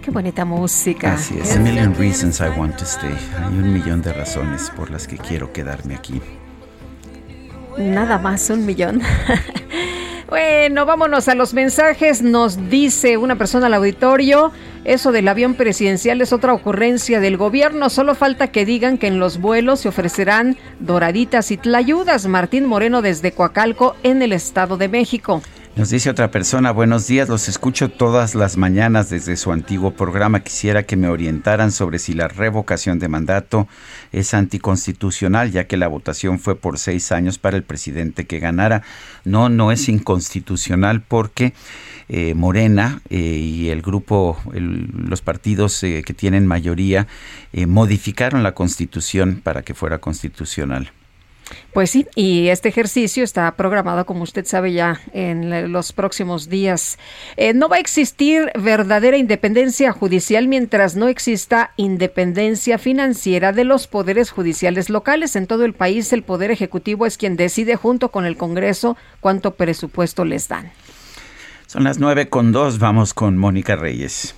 Qué 0.00 0.12
bonita 0.12 0.44
música. 0.44 1.14
Así 1.14 1.36
es. 1.40 1.56
A 1.56 1.58
million 1.58 1.92
reasons 1.96 2.38
I 2.38 2.56
want 2.56 2.76
to 2.76 2.84
stay. 2.84 3.16
Hay 3.36 3.58
un 3.58 3.72
millón 3.72 4.00
de 4.00 4.12
razones 4.12 4.70
por 4.76 4.92
las 4.92 5.08
que 5.08 5.18
quiero 5.18 5.52
quedarme 5.52 5.96
aquí. 5.96 6.22
Nada 7.78 8.16
más, 8.16 8.48
un 8.48 8.64
millón. 8.64 9.02
Bueno, 10.30 10.86
vámonos 10.86 11.26
a 11.26 11.34
los 11.34 11.54
mensajes. 11.54 12.22
Nos 12.22 12.70
dice 12.70 13.16
una 13.16 13.34
persona 13.34 13.66
al 13.66 13.74
auditorio, 13.74 14.52
eso 14.84 15.10
del 15.10 15.26
avión 15.26 15.54
presidencial 15.54 16.20
es 16.20 16.32
otra 16.32 16.52
ocurrencia 16.52 17.18
del 17.18 17.36
gobierno. 17.36 17.90
Solo 17.90 18.14
falta 18.14 18.52
que 18.52 18.64
digan 18.64 18.96
que 18.96 19.08
en 19.08 19.18
los 19.18 19.40
vuelos 19.40 19.80
se 19.80 19.88
ofrecerán 19.88 20.56
doraditas 20.78 21.50
y 21.50 21.56
tlayudas. 21.56 22.28
Martín 22.28 22.66
Moreno 22.66 23.02
desde 23.02 23.32
Coacalco, 23.32 23.96
en 24.04 24.22
el 24.22 24.32
Estado 24.32 24.76
de 24.76 24.86
México. 24.86 25.42
Nos 25.80 25.88
dice 25.88 26.10
otra 26.10 26.30
persona, 26.30 26.72
buenos 26.72 27.06
días, 27.06 27.30
los 27.30 27.48
escucho 27.48 27.88
todas 27.88 28.34
las 28.34 28.58
mañanas 28.58 29.08
desde 29.08 29.38
su 29.38 29.50
antiguo 29.50 29.92
programa. 29.92 30.40
Quisiera 30.40 30.82
que 30.82 30.94
me 30.94 31.08
orientaran 31.08 31.72
sobre 31.72 31.98
si 31.98 32.12
la 32.12 32.28
revocación 32.28 32.98
de 32.98 33.08
mandato 33.08 33.66
es 34.12 34.34
anticonstitucional, 34.34 35.52
ya 35.52 35.66
que 35.66 35.78
la 35.78 35.88
votación 35.88 36.38
fue 36.38 36.54
por 36.54 36.78
seis 36.78 37.12
años 37.12 37.38
para 37.38 37.56
el 37.56 37.62
presidente 37.62 38.26
que 38.26 38.40
ganara. 38.40 38.82
No, 39.24 39.48
no 39.48 39.72
es 39.72 39.88
inconstitucional 39.88 41.00
porque 41.00 41.54
eh, 42.10 42.34
Morena 42.34 43.00
eh, 43.08 43.16
y 43.16 43.70
el 43.70 43.80
grupo, 43.80 44.36
el- 44.52 44.90
los 45.08 45.22
partidos 45.22 45.82
eh, 45.82 46.02
que 46.04 46.12
tienen 46.12 46.46
mayoría, 46.46 47.06
modificaron 47.66 48.42
la 48.42 48.52
constitución 48.52 49.40
para 49.42 49.62
que 49.62 49.72
fuera 49.72 49.96
constitucional. 49.96 50.92
Pues 51.72 51.90
sí, 51.90 52.06
y 52.14 52.48
este 52.48 52.68
ejercicio 52.68 53.22
está 53.22 53.50
programado, 53.56 54.06
como 54.06 54.22
usted 54.22 54.44
sabe, 54.44 54.72
ya 54.72 55.00
en 55.12 55.72
los 55.72 55.92
próximos 55.92 56.48
días. 56.48 56.98
Eh, 57.36 57.54
no 57.54 57.68
va 57.68 57.76
a 57.76 57.80
existir 57.80 58.50
verdadera 58.58 59.16
independencia 59.16 59.92
judicial 59.92 60.48
mientras 60.48 60.96
no 60.96 61.08
exista 61.08 61.72
independencia 61.76 62.78
financiera 62.78 63.52
de 63.52 63.64
los 63.64 63.86
poderes 63.86 64.30
judiciales 64.30 64.90
locales. 64.90 65.36
En 65.36 65.46
todo 65.46 65.64
el 65.64 65.74
país, 65.74 66.12
el 66.12 66.22
Poder 66.22 66.50
Ejecutivo 66.50 67.06
es 67.06 67.16
quien 67.16 67.36
decide 67.36 67.76
junto 67.76 68.10
con 68.10 68.26
el 68.26 68.36
Congreso 68.36 68.96
cuánto 69.20 69.54
presupuesto 69.54 70.24
les 70.24 70.48
dan. 70.48 70.70
Son 71.66 71.84
las 71.84 71.98
nueve 71.98 72.28
con 72.28 72.50
dos, 72.50 72.80
vamos 72.80 73.14
con 73.14 73.38
Mónica 73.38 73.76
Reyes. 73.76 74.34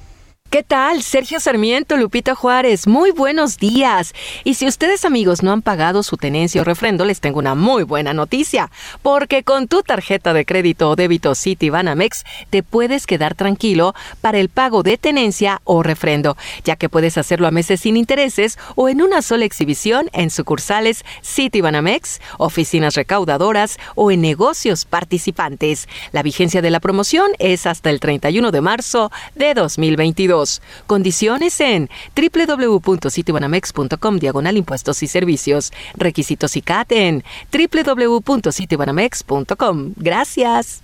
¿Qué 0.53 0.63
tal? 0.63 1.03
Sergio 1.03 1.41
Sarmiento, 1.41 1.97
Lupita 1.97 2.35
Juárez, 2.35 2.87
muy 2.87 3.11
buenos 3.11 3.57
días. 3.57 4.13
Y 4.45 4.53
si 4.53 4.67
ustedes 4.67 5.07
amigos 5.07 5.43
no 5.43 5.51
han 5.51 5.63
pagado 5.63 6.03
su 6.03 6.19
tenencia 6.19 6.61
o 6.61 6.65
refrendo, 6.65 7.07
les 7.07 7.21
tengo 7.21 7.39
una 7.39 7.55
muy 7.55 7.85
buena 7.85 8.13
noticia, 8.13 8.71
porque 9.01 9.45
con 9.45 9.67
tu 9.67 9.83
tarjeta 9.83 10.35
de 10.35 10.45
crédito 10.45 10.91
o 10.91 10.95
débito 10.95 11.35
Citibanamex 11.35 12.25
te 12.51 12.63
puedes 12.63 13.07
quedar 13.07 13.35
tranquilo 13.35 13.95
para 14.21 14.41
el 14.41 14.51
pago 14.51 14.83
de 14.83 14.99
tenencia 14.99 15.63
o 15.65 15.83
refrendo, 15.83 16.37
ya 16.65 16.77
que 16.77 16.91
puedes 16.91 17.17
hacerlo 17.17 17.47
a 17.47 17.51
meses 17.51 17.81
sin 17.81 17.97
intereses 17.97 18.59
o 18.75 18.91
en 18.91 19.01
una 19.01 19.23
sola 19.23 19.47
exhibición 19.47 20.11
en 20.13 20.29
sucursales 20.29 21.03
Citibanamex, 21.25 22.21
oficinas 22.37 22.95
recaudadoras 22.95 23.79
o 23.95 24.11
en 24.11 24.21
negocios 24.21 24.85
participantes. 24.85 25.89
La 26.13 26.23
vigencia 26.23 26.61
de 26.61 26.71
la 26.71 26.81
promoción 26.81 27.31
es 27.39 27.67
hasta 27.67 27.89
el 27.89 28.01
31 28.01 28.51
de 28.51 28.61
marzo 28.61 29.11
de 29.35 29.55
2022. 29.55 30.42
Condiciones 30.87 31.61
en 31.61 31.91
www.citibanamex.com 32.17 34.19
diagonal 34.19 34.57
impuestos 34.57 35.03
y 35.03 35.09
servicios. 35.09 35.75
Requisitos 35.95 36.57
y 36.57 36.63
CAT 36.63 36.93
en 36.93 37.23
www.citibanamex.com. 37.53 39.93
Gracias. 39.97 40.83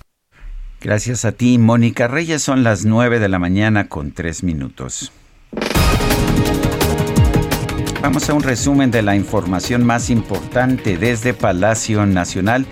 Gracias 0.80 1.24
a 1.24 1.32
ti, 1.32 1.58
Mónica 1.58 2.06
Reyes. 2.06 2.40
Son 2.42 2.62
las 2.62 2.84
nueve 2.84 3.18
de 3.18 3.28
la 3.28 3.40
mañana 3.40 3.88
con 3.88 4.12
tres 4.12 4.44
minutos. 4.44 5.10
Vamos 8.00 8.30
a 8.30 8.34
un 8.34 8.44
resumen 8.44 8.92
de 8.92 9.02
la 9.02 9.16
información 9.16 9.84
más 9.84 10.08
importante 10.08 10.96
desde 10.96 11.34
Palacio 11.34 12.06
Nacional. 12.06 12.64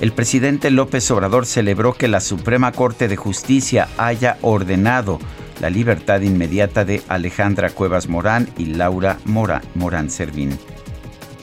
El 0.00 0.12
presidente 0.12 0.70
López 0.70 1.10
Obrador 1.10 1.44
celebró 1.44 1.92
que 1.92 2.08
la 2.08 2.20
Suprema 2.20 2.72
Corte 2.72 3.06
de 3.06 3.16
Justicia 3.16 3.88
haya 3.98 4.38
ordenado 4.40 5.18
la 5.60 5.70
libertad 5.70 6.20
inmediata 6.20 6.84
de 6.84 7.02
Alejandra 7.08 7.70
Cuevas 7.70 8.08
Morán 8.08 8.48
y 8.58 8.66
Laura 8.66 9.18
Mora- 9.24 9.62
Morán 9.74 10.10
Servín. 10.10 10.58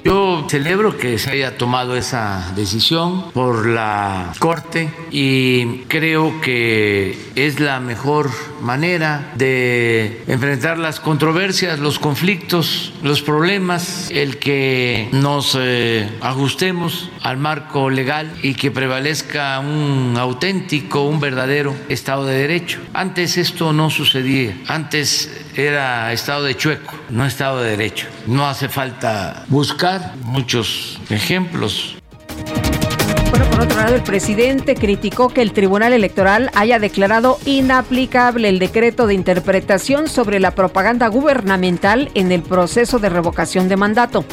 Yo 0.04 0.46
celebro 0.50 0.98
que 0.98 1.20
se 1.20 1.32
haya 1.32 1.58
tomado 1.58 1.96
esa 1.98 2.54
decisión 2.56 3.32
por 3.32 3.68
la 3.68 4.32
Corte 4.40 4.90
y 5.12 5.80
creo 5.88 6.40
que 6.42 7.18
es 7.36 7.60
la 7.60 7.80
mejor 7.80 8.30
manera 8.62 9.32
de 9.36 10.24
enfrentar 10.28 10.78
las 10.78 11.00
controversias, 11.00 11.80
los 11.80 12.00
conflictos, 12.00 12.94
los 13.04 13.22
problemas, 13.22 14.10
el 14.12 14.38
que 14.38 15.10
nos 15.12 15.58
eh, 15.60 16.10
ajustemos 16.22 17.10
al 17.22 17.38
marco 17.38 17.90
legal 17.90 18.32
y 18.42 18.54
que 18.54 18.72
prevalezca 18.72 19.60
un 19.60 20.16
auténtico, 20.18 21.04
un 21.04 21.20
verdadero 21.20 21.76
Estado 21.90 22.26
de 22.26 22.38
Derecho. 22.38 22.80
Antes 22.94 23.38
esto 23.38 23.74
no 23.74 23.90
sucedía, 23.90 24.58
antes 24.68 25.30
era 25.56 26.14
Estado 26.14 26.44
de 26.44 26.56
chueco, 26.56 26.94
no 27.10 27.26
Estado 27.26 27.62
de 27.62 27.72
Derecho. 27.72 28.08
No 28.28 28.48
hace 28.48 28.70
falta 28.70 29.46
buscar 29.48 29.89
muchos 30.24 31.00
ejemplos. 31.10 31.96
Bueno, 33.30 33.46
por 33.52 33.62
otro 33.62 33.78
lado, 33.78 33.96
el 33.96 34.04
presidente 34.04 34.76
criticó 34.76 35.30
que 35.30 35.42
el 35.42 35.52
Tribunal 35.52 35.94
Electoral 35.94 36.50
haya 36.56 36.80
declarado 36.80 37.40
inaplicable 37.46 38.50
el 38.50 38.60
decreto 38.60 39.08
de 39.08 39.14
interpretación 39.14 40.08
sobre 40.08 40.40
la 40.40 40.52
propaganda 40.52 41.08
gubernamental 41.08 42.10
en 42.16 42.32
el 42.32 42.42
proceso 42.42 43.00
de 43.00 43.10
revocación 43.10 43.70
de 43.70 43.78
mandato. 43.78 44.26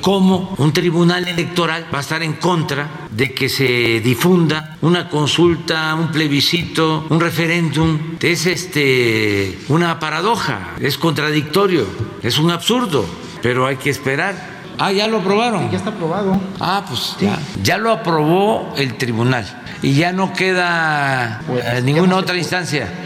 ¿Cómo 0.00 0.54
un 0.58 0.72
tribunal 0.72 1.26
electoral 1.26 1.86
va 1.92 1.98
a 1.98 2.00
estar 2.00 2.22
en 2.22 2.34
contra 2.34 3.08
de 3.10 3.34
que 3.34 3.48
se 3.48 4.00
difunda 4.00 4.76
una 4.82 5.08
consulta, 5.08 5.94
un 5.94 6.12
plebiscito, 6.12 7.06
un 7.08 7.18
referéndum? 7.18 7.98
Es 8.20 8.46
este 8.46 9.58
una 9.68 9.98
paradoja, 9.98 10.74
es 10.80 10.96
contradictorio, 10.96 11.86
es 12.22 12.38
un 12.38 12.52
absurdo, 12.52 13.04
pero 13.42 13.66
hay 13.66 13.76
que 13.76 13.90
esperar. 13.90 14.55
Ah, 14.78 14.92
ya 14.92 15.06
lo 15.06 15.18
aprobaron. 15.18 15.70
ya 15.70 15.78
está 15.78 15.90
aprobado. 15.90 16.38
Ah, 16.60 16.84
pues 16.88 17.16
ya, 17.20 17.38
ya 17.62 17.78
lo 17.78 17.90
aprobó 17.92 18.74
el 18.76 18.96
tribunal 18.96 19.44
y 19.82 19.94
ya 19.94 20.12
no 20.12 20.32
queda 20.32 21.40
eh, 21.50 21.80
ninguna 21.82 22.16
otra 22.16 22.36
instancia. 22.36 22.88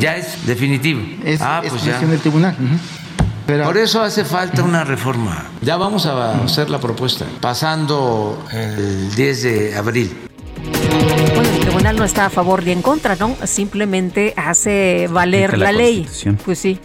Ya 0.00 0.16
es 0.16 0.46
definitivo. 0.46 1.02
ah, 1.42 1.60
es 1.62 1.70
pues 1.70 1.84
ya. 1.84 1.98
del 1.98 2.18
tribunal. 2.18 2.56
Por 3.46 3.76
eso 3.76 4.02
hace 4.02 4.24
falta 4.24 4.62
una 4.62 4.82
reforma. 4.82 5.44
Ya 5.60 5.76
vamos 5.76 6.06
a 6.06 6.42
hacer 6.42 6.70
la 6.70 6.80
propuesta, 6.80 7.26
pasando 7.42 8.42
el 8.50 9.14
10 9.14 9.42
de 9.42 9.76
abril. 9.76 10.16
Bueno, 11.34 11.50
el 11.50 11.60
tribunal 11.60 11.96
no 11.96 12.04
está 12.04 12.24
a 12.26 12.30
favor 12.30 12.64
ni 12.64 12.72
en 12.72 12.80
contra, 12.80 13.14
¿no? 13.16 13.36
Simplemente 13.44 14.32
hace 14.38 15.06
valer 15.10 15.58
la, 15.58 15.66
la 15.66 15.72
ley. 15.72 16.08
Pues 16.46 16.58
sí. 16.60 16.80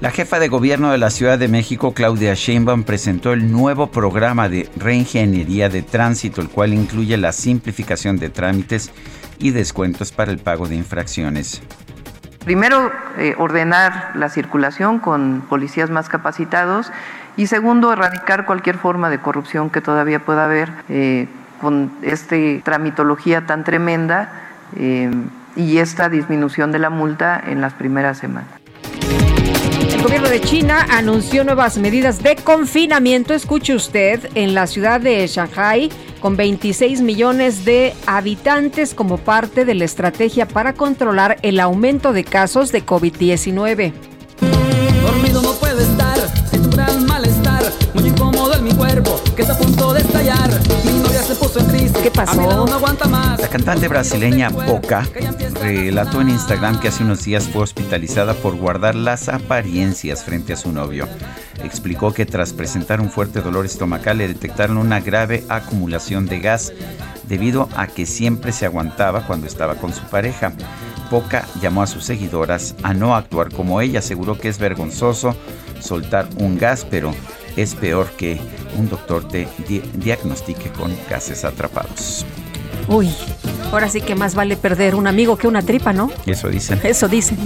La 0.00 0.12
jefa 0.12 0.38
de 0.38 0.46
gobierno 0.46 0.92
de 0.92 0.98
la 0.98 1.10
Ciudad 1.10 1.40
de 1.40 1.48
México, 1.48 1.92
Claudia 1.92 2.32
Sheinbaum, 2.34 2.84
presentó 2.84 3.32
el 3.32 3.50
nuevo 3.50 3.88
programa 3.88 4.48
de 4.48 4.70
reingeniería 4.76 5.68
de 5.68 5.82
tránsito, 5.82 6.40
el 6.40 6.48
cual 6.48 6.72
incluye 6.72 7.16
la 7.16 7.32
simplificación 7.32 8.16
de 8.16 8.28
trámites 8.28 8.92
y 9.40 9.50
descuentos 9.50 10.12
para 10.12 10.30
el 10.30 10.38
pago 10.38 10.68
de 10.68 10.76
infracciones. 10.76 11.60
Primero, 12.44 12.92
eh, 13.18 13.34
ordenar 13.38 14.12
la 14.14 14.28
circulación 14.28 15.00
con 15.00 15.42
policías 15.48 15.90
más 15.90 16.08
capacitados 16.08 16.92
y 17.36 17.48
segundo, 17.48 17.92
erradicar 17.92 18.46
cualquier 18.46 18.78
forma 18.78 19.10
de 19.10 19.18
corrupción 19.18 19.68
que 19.68 19.80
todavía 19.80 20.20
pueda 20.20 20.44
haber 20.44 20.70
eh, 20.88 21.26
con 21.60 21.90
esta 22.02 22.36
tramitología 22.62 23.46
tan 23.46 23.64
tremenda 23.64 24.30
eh, 24.76 25.10
y 25.56 25.78
esta 25.78 26.08
disminución 26.08 26.70
de 26.70 26.78
la 26.78 26.88
multa 26.88 27.42
en 27.44 27.60
las 27.60 27.72
primeras 27.72 28.18
semanas. 28.18 28.57
El 29.98 30.04
gobierno 30.04 30.28
de 30.28 30.40
China 30.40 30.86
anunció 30.90 31.42
nuevas 31.42 31.76
medidas 31.76 32.22
de 32.22 32.36
confinamiento, 32.36 33.34
escuche 33.34 33.74
usted, 33.74 34.30
en 34.36 34.54
la 34.54 34.68
ciudad 34.68 35.00
de 35.00 35.26
Shanghai, 35.26 35.90
con 36.20 36.36
26 36.36 37.00
millones 37.00 37.64
de 37.64 37.94
habitantes 38.06 38.94
como 38.94 39.18
parte 39.18 39.64
de 39.64 39.74
la 39.74 39.84
estrategia 39.84 40.46
para 40.46 40.74
controlar 40.74 41.38
el 41.42 41.58
aumento 41.58 42.12
de 42.12 42.22
casos 42.22 42.70
de 42.70 42.86
COVID-19. 42.86 43.92
Dormido 45.02 45.42
no 45.42 45.52
puedo 45.54 45.80
estar, 45.80 46.16
gran 46.70 47.04
malestar, 47.04 47.64
muy 47.92 48.06
incómodo 48.06 48.54
en 48.54 48.62
mi 48.62 48.74
cuerpo, 48.74 49.20
que 49.34 49.42
está 49.42 49.54
a 49.54 49.58
punto 49.58 49.94
de 49.94 49.97
puso 51.48 51.60
en 51.60 51.66
crisis, 51.66 51.92
¿Qué 52.02 52.10
pasó? 52.10 52.66
no 52.66 52.74
aguanta 52.74 53.06
más. 53.08 53.40
La 53.40 53.48
cantante 53.48 53.88
brasileña 53.88 54.50
Poca 54.50 55.06
relató 55.60 56.20
en 56.20 56.30
Instagram 56.30 56.78
que 56.80 56.88
hace 56.88 57.02
unos 57.02 57.24
días 57.24 57.48
fue 57.48 57.62
hospitalizada 57.62 58.34
por 58.34 58.56
guardar 58.56 58.94
las 58.94 59.28
apariencias 59.28 60.24
frente 60.24 60.52
a 60.52 60.56
su 60.56 60.72
novio. 60.72 61.08
Explicó 61.64 62.12
que 62.12 62.26
tras 62.26 62.52
presentar 62.52 63.00
un 63.00 63.10
fuerte 63.10 63.40
dolor 63.40 63.64
estomacal 63.66 64.18
le 64.18 64.28
detectaron 64.28 64.76
una 64.76 65.00
grave 65.00 65.44
acumulación 65.48 66.26
de 66.26 66.40
gas 66.40 66.72
debido 67.26 67.68
a 67.76 67.86
que 67.86 68.06
siempre 68.06 68.52
se 68.52 68.66
aguantaba 68.66 69.26
cuando 69.26 69.46
estaba 69.46 69.76
con 69.76 69.92
su 69.92 70.02
pareja. 70.04 70.52
Poca 71.10 71.46
llamó 71.60 71.82
a 71.82 71.86
sus 71.86 72.04
seguidoras 72.04 72.74
a 72.82 72.92
no 72.92 73.16
actuar 73.16 73.50
como 73.50 73.80
ella, 73.80 74.00
aseguró 74.00 74.38
que 74.38 74.48
es 74.48 74.58
vergonzoso 74.58 75.34
soltar 75.80 76.28
un 76.38 76.58
gas, 76.58 76.86
pero 76.88 77.12
es 77.60 77.74
peor 77.74 78.06
que 78.16 78.38
un 78.78 78.88
doctor 78.88 79.26
te 79.26 79.48
di- 79.66 79.82
diagnostique 79.94 80.70
con 80.70 80.96
gases 81.10 81.44
atrapados. 81.44 82.24
Uy, 82.88 83.08
ahora 83.72 83.88
sí 83.88 84.00
que 84.00 84.14
más 84.14 84.34
vale 84.34 84.56
perder 84.56 84.94
un 84.94 85.06
amigo 85.06 85.36
que 85.36 85.48
una 85.48 85.62
tripa, 85.62 85.92
¿no? 85.92 86.10
Eso 86.26 86.48
dicen. 86.48 86.80
Eso 86.84 87.08
dicen. 87.08 87.36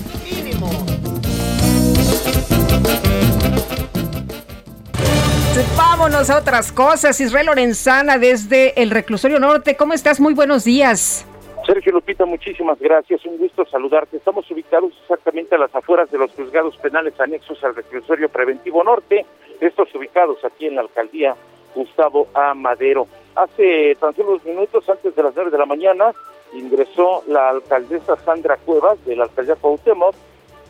Vámonos 5.76 6.30
a 6.30 6.38
otras 6.38 6.72
cosas. 6.72 7.20
Israel 7.20 7.46
Lorenzana 7.46 8.18
desde 8.18 8.80
el 8.82 8.90
reclusorio 8.90 9.38
norte. 9.38 9.76
¿Cómo 9.76 9.92
estás? 9.94 10.20
Muy 10.20 10.34
buenos 10.34 10.64
días. 10.64 11.26
Sergio 11.66 11.92
Lupita, 11.92 12.24
muchísimas 12.26 12.78
gracias. 12.80 13.24
Un 13.24 13.38
gusto 13.38 13.64
saludarte. 13.70 14.16
Estamos 14.16 14.50
ubicados 14.50 14.92
exactamente 15.02 15.54
a 15.54 15.58
las 15.58 15.74
afueras 15.74 16.10
de 16.10 16.18
los 16.18 16.32
juzgados 16.32 16.76
penales 16.78 17.14
anexos 17.20 17.62
al 17.62 17.74
reclusorio 17.76 18.28
preventivo 18.28 18.82
norte. 18.82 19.24
Estos 19.62 19.94
ubicados 19.94 20.44
aquí 20.44 20.66
en 20.66 20.74
la 20.74 20.80
alcaldía 20.80 21.36
Gustavo 21.76 22.26
A. 22.34 22.52
Madero. 22.52 23.06
Hace 23.36 23.94
tan 24.00 24.12
solo 24.16 24.30
unos 24.30 24.44
minutos 24.44 24.88
antes 24.88 25.14
de 25.14 25.22
las 25.22 25.36
nueve 25.36 25.52
de 25.52 25.58
la 25.58 25.66
mañana 25.66 26.12
ingresó 26.52 27.22
la 27.28 27.50
alcaldesa 27.50 28.16
Sandra 28.16 28.56
Cuevas 28.56 29.02
de 29.04 29.14
la 29.14 29.22
alcaldía 29.22 29.54
Cuauhtémoc, 29.54 30.16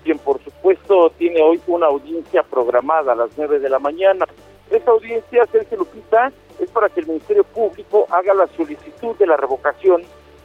quien 0.04 0.18
por 0.18 0.44
supuesto 0.44 1.08
tiene 1.16 1.40
hoy 1.40 1.58
una 1.68 1.86
audiencia 1.86 2.42
programada 2.42 3.12
a 3.12 3.16
las 3.16 3.30
nueve 3.38 3.60
de 3.60 3.70
la 3.70 3.78
mañana. 3.78 4.26
Esta 4.70 4.90
audiencia, 4.90 5.46
Sergio 5.46 5.78
Lupita, 5.78 6.30
es 6.60 6.70
para 6.70 6.90
que 6.90 7.00
el 7.00 7.06
Ministerio 7.06 7.44
Público 7.44 8.06
haga 8.10 8.34
la 8.34 8.46
solicitud 8.48 9.16
de 9.16 9.26
la 9.26 9.38
revocación 9.38 10.02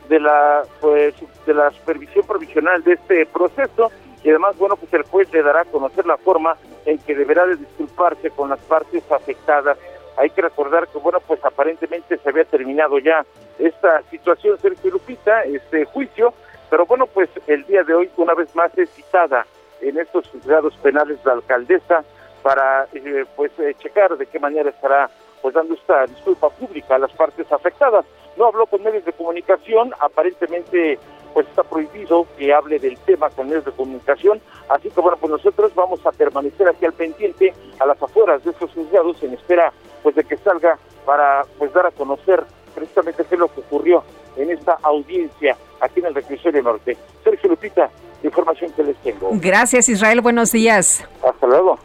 de 0.08 0.22
la 0.22 0.64
pues, 0.80 1.16
de 1.46 1.54
la 1.54 1.70
supervisión 1.72 2.26
provisional 2.26 2.82
de 2.82 2.94
este 2.94 3.26
proceso 3.26 3.92
y 4.28 4.30
además 4.30 4.58
bueno 4.58 4.76
pues 4.76 4.94
el 4.94 5.04
juez 5.04 5.32
le 5.32 5.42
dará 5.42 5.62
a 5.62 5.66
conocer 5.66 6.06
la 6.06 6.18
forma 6.18 6.58
en 6.86 6.98
que 6.98 7.16
deberá 7.16 7.46
de 7.46 7.56
disculparse 7.56 8.30
con 8.32 8.50
las 8.50 8.60
partes 8.60 9.10
afectadas 9.10 9.78
hay 10.18 10.30
que 10.32 10.42
recordar 10.42 10.90
que 10.90 10.98
bueno 10.98 11.20
pues 11.26 11.40
aparentemente 11.46 12.18
se 12.18 12.30
había 12.30 12.44
terminado 12.44 13.00
ya 13.00 13.26
esta 13.58 14.02
situación 14.12 14.60
Sergio 14.60 14.92
Lupita 14.92 15.44
este 15.44 15.86
juicio 15.86 16.34
pero 16.70 16.86
bueno 16.86 17.08
pues 17.08 17.30
el 17.48 17.66
día 17.68 17.86
de 17.86 17.94
hoy 17.94 18.10
una 18.18 18.34
vez 18.34 18.54
más 18.54 18.78
es 18.78 18.90
citada 18.90 19.46
en 19.80 19.98
estos 19.98 20.28
juzgados 20.28 20.76
penales 20.84 21.20
la 21.24 21.32
alcaldesa 21.32 22.04
para 22.44 22.86
eh, 22.94 23.24
pues 23.38 23.54
eh, 23.60 23.76
checar 23.80 24.18
de 24.18 24.26
qué 24.26 24.40
manera 24.40 24.70
estará 24.70 25.10
pues 25.42 25.56
dando 25.56 25.76
esta 25.76 26.06
disculpa 26.06 26.50
pública 26.50 26.96
a 26.96 27.00
las 27.00 27.12
partes 27.14 27.50
afectadas. 27.52 28.06
No 28.38 28.48
habló 28.48 28.66
con 28.66 28.84
medios 28.84 29.06
de 29.06 29.14
comunicación, 29.14 29.94
aparentemente 30.00 31.00
pues 31.38 31.48
está 31.50 31.62
prohibido 31.62 32.26
que 32.36 32.52
hable 32.52 32.80
del 32.80 32.98
tema 32.98 33.30
con 33.30 33.46
medios 33.46 33.64
de 33.64 33.72
comunicación, 33.72 34.42
así 34.70 34.90
que 34.90 35.00
bueno, 35.00 35.18
pues 35.22 35.30
nosotros 35.30 35.72
vamos 35.76 36.04
a 36.04 36.12
permanecer 36.12 36.68
aquí 36.68 36.84
al 36.84 36.94
pendiente, 36.94 37.54
a 37.80 37.86
las 37.86 38.02
afueras 38.02 38.44
de 38.44 38.50
estos 38.50 38.72
juzgados, 38.72 39.22
en 39.22 39.36
espera 39.36 39.72
pues 40.02 40.16
de 40.16 40.24
que 40.24 40.36
salga 40.38 40.80
para 41.06 41.44
pues 41.60 41.72
dar 41.74 41.86
a 41.86 41.92
conocer 41.92 42.44
precisamente 42.74 43.24
qué 43.24 43.36
es 43.36 43.40
lo 43.40 43.54
que 43.54 43.60
ocurrió 43.60 44.04
en 44.36 44.50
esta 44.50 44.80
audiencia 44.82 45.56
aquí 45.80 46.00
en 46.00 46.08
el 46.08 46.16
reclusorio 46.16 46.64
norte. 46.64 46.98
Sergio 47.24 47.52
Lupita, 47.52 47.88
la 48.24 48.28
información 48.28 48.72
que 48.72 48.82
les 48.82 48.98
tengo. 49.04 49.30
Gracias 49.34 49.90
Israel, 49.90 50.22
buenos 50.22 50.52
días. 50.52 51.08
Hasta 51.24 51.46
luego. 51.46 51.78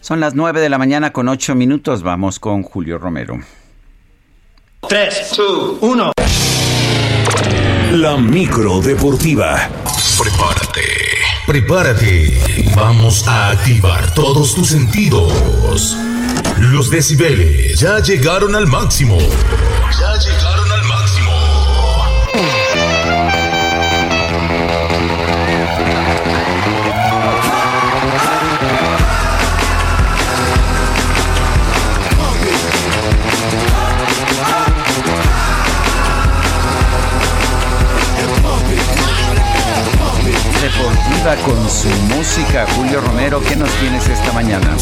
Son 0.00 0.18
las 0.18 0.34
9 0.34 0.60
de 0.60 0.68
la 0.68 0.78
mañana 0.78 1.12
con 1.12 1.28
8 1.28 1.54
minutos. 1.54 2.02
Vamos 2.02 2.40
con 2.40 2.64
Julio 2.64 2.98
Romero. 2.98 3.38
3, 4.88 5.32
2, 5.36 5.78
1. 5.80 6.12
La 7.94 8.16
micro 8.16 8.80
deportiva. 8.80 9.70
Prepárate. 10.18 10.82
Prepárate. 11.46 12.72
Vamos 12.74 13.24
a 13.28 13.50
activar 13.50 14.12
todos 14.14 14.56
tus 14.56 14.70
sentidos. 14.70 15.96
Los 16.58 16.90
decibeles 16.90 17.78
ya 17.78 18.00
llegaron 18.00 18.56
al 18.56 18.66
máximo. 18.66 19.16
Ya 19.16 20.16
llegaron 20.16 20.63
Con 41.24 41.70
su 41.70 41.88
música. 42.14 42.66
Julio 42.76 43.00
Romero, 43.00 43.40
¿qué 43.48 43.56
nos 43.56 43.70
tienes 43.80 44.06
esta 44.06 44.30
mañana? 44.32 44.76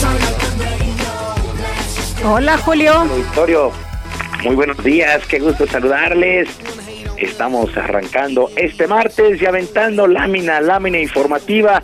Hola 2.24 2.58
Julio. 2.58 3.04
Victorio, 3.16 3.70
muy 4.42 4.56
buenos 4.56 4.82
días, 4.82 5.24
qué 5.28 5.38
gusto 5.38 5.68
saludarles. 5.68 6.48
Estamos 7.16 7.76
arrancando 7.76 8.50
este 8.56 8.88
martes 8.88 9.40
y 9.40 9.46
aventando 9.46 10.08
lámina, 10.08 10.60
lámina 10.60 10.98
informativa. 10.98 11.80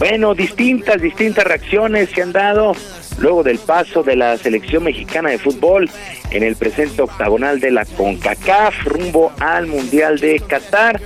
Bueno, 0.00 0.34
distintas, 0.34 1.00
distintas 1.00 1.44
reacciones 1.44 2.10
se 2.10 2.22
han 2.22 2.32
dado 2.32 2.72
luego 3.18 3.44
del 3.44 3.60
paso 3.60 4.02
de 4.02 4.16
la 4.16 4.36
selección 4.38 4.82
mexicana 4.82 5.30
de 5.30 5.38
fútbol 5.38 5.88
en 6.32 6.42
el 6.42 6.56
presente 6.56 7.00
octagonal 7.02 7.60
de 7.60 7.70
la 7.70 7.84
CONCACAF 7.84 8.86
rumbo 8.86 9.30
al 9.38 9.68
Mundial 9.68 10.18
de 10.18 10.40
Qatar. 10.40 11.00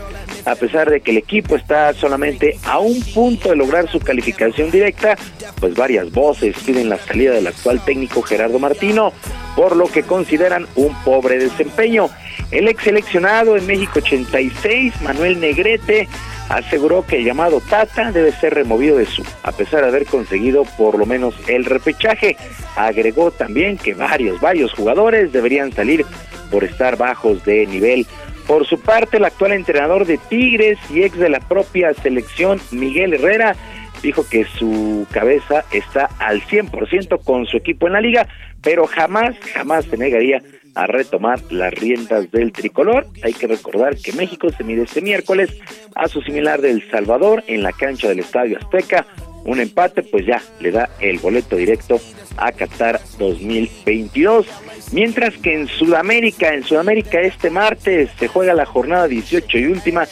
A 0.47 0.55
pesar 0.57 0.91
de 0.91 1.01
que 1.01 1.13
el 1.13 1.17
equipo 1.17 1.57
está 1.57 1.95
solamente 1.95 2.59
a 2.65 2.79
un 2.79 3.01
punto 3.15 3.51
de 3.51 3.57
lograr 3.57 3.91
su 3.91 3.99
calificación 3.99 4.71
directa, 4.71 5.17
pues 5.59 5.75
varias 5.75 6.11
voces 6.13 6.55
piden 6.65 6.91
la 6.91 6.99
salida 6.99 7.33
del 7.33 7.47
actual 7.47 7.83
técnico 7.85 8.21
Gerardo 8.21 8.59
Martino, 8.59 9.13
por 9.57 9.75
lo 9.75 9.87
que 9.87 10.03
consideran 10.03 10.67
un 10.77 10.95
pobre 11.03 11.39
desempeño. 11.39 12.11
El 12.51 12.69
ex 12.69 12.83
seleccionado 12.83 13.57
en 13.57 13.67
México 13.67 14.01
86, 14.01 15.01
Manuel 15.03 15.41
Negrete, 15.41 16.09
aseguró 16.49 17.07
que 17.07 17.17
el 17.17 17.25
llamado 17.25 17.61
Tata 17.61 18.13
debe 18.13 18.33
ser 18.33 18.55
removido 18.55 18.99
de 18.99 19.07
su, 19.07 19.25
a 19.43 19.53
pesar 19.53 19.83
de 19.83 19.89
haber 19.89 20.05
conseguido 20.07 20.65
por 20.77 20.99
lo 20.99 21.07
menos 21.07 21.35
el 21.49 21.65
repechaje. 21.65 22.37
Agregó 22.77 23.31
también 23.31 23.79
que 23.79 23.95
varios, 23.95 24.41
varios 24.41 24.73
jugadores 24.73 25.33
deberían 25.33 25.73
salir 25.73 26.05
por 26.51 26.65
estar 26.65 26.97
bajos 26.97 27.45
de 27.45 27.67
nivel. 27.67 28.07
Por 28.47 28.67
su 28.67 28.79
parte, 28.79 29.17
el 29.17 29.25
actual 29.25 29.53
entrenador 29.53 30.07
de 30.07 30.19
Tigres 30.19 30.79
y 30.91 31.03
ex 31.03 31.19
de 31.19 31.31
la 31.31 31.41
propia 31.41 31.95
selección, 31.95 32.61
Miguel 32.71 33.15
Herrera, 33.15 33.57
dijo 34.03 34.27
que 34.29 34.45
su 34.45 35.07
cabeza 35.11 35.65
está 35.73 36.11
al 36.19 36.43
100% 36.43 37.25
con 37.25 37.47
su 37.47 37.57
equipo 37.57 37.87
en 37.87 37.95
la 37.95 38.01
liga, 38.01 38.29
pero 38.63 38.87
jamás, 38.87 39.35
jamás 39.55 39.87
se 39.87 39.97
negaría 39.97 40.43
a 40.75 40.87
retomar 40.87 41.41
las 41.51 41.73
riendas 41.73 42.31
del 42.31 42.53
tricolor. 42.53 43.07
Hay 43.23 43.33
que 43.33 43.47
recordar 43.47 43.97
que 43.97 44.13
México 44.13 44.51
se 44.51 44.65
mide 44.65 44.83
este 44.83 45.01
miércoles 45.01 45.51
a 45.95 46.09
su 46.09 46.21
similar 46.21 46.61
de 46.61 46.73
El 46.73 46.91
Salvador 46.91 47.43
en 47.47 47.63
la 47.63 47.73
cancha 47.73 48.09
del 48.09 48.21
Estadio 48.21 48.59
Azteca. 48.59 49.07
Un 49.45 49.61
empate 49.61 50.03
pues 50.03 50.27
ya 50.27 50.43
le 50.61 50.71
da 50.71 50.91
el 51.01 51.19
boleto 51.19 51.57
directo 51.57 52.01
a 52.37 52.53
Qatar 52.53 53.01
2022. 53.19 54.47
Mientras 54.93 55.35
que 55.37 55.55
en 55.55 55.69
Sudamérica, 55.69 56.55
en 56.55 56.65
Sudamérica 56.65 57.21
este 57.21 57.51
martes 57.51 58.11
se 58.19 58.29
juega 58.29 58.55
la 58.55 58.67
jornada 58.67 59.07
18 59.07 59.59
y 59.59 59.67
última 59.67 60.07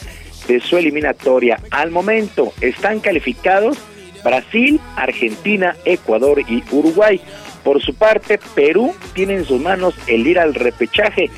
de 0.47 0.59
su 0.59 0.77
eliminatoria. 0.77 1.59
Al 1.71 1.89
momento 1.91 2.53
están 2.61 2.99
calificados 2.99 3.77
Brasil, 4.23 4.79
Argentina, 4.95 5.75
Ecuador 5.85 6.41
y 6.47 6.63
Uruguay. 6.71 7.19
Por 7.63 7.81
su 7.81 7.93
parte, 7.95 8.39
Perú 8.55 8.93
tiene 9.13 9.35
en 9.35 9.45
sus 9.45 9.61
manos 9.61 9.95
el 10.07 10.25
ir 10.27 10.39
al 10.39 10.53
repechaje 10.53 11.29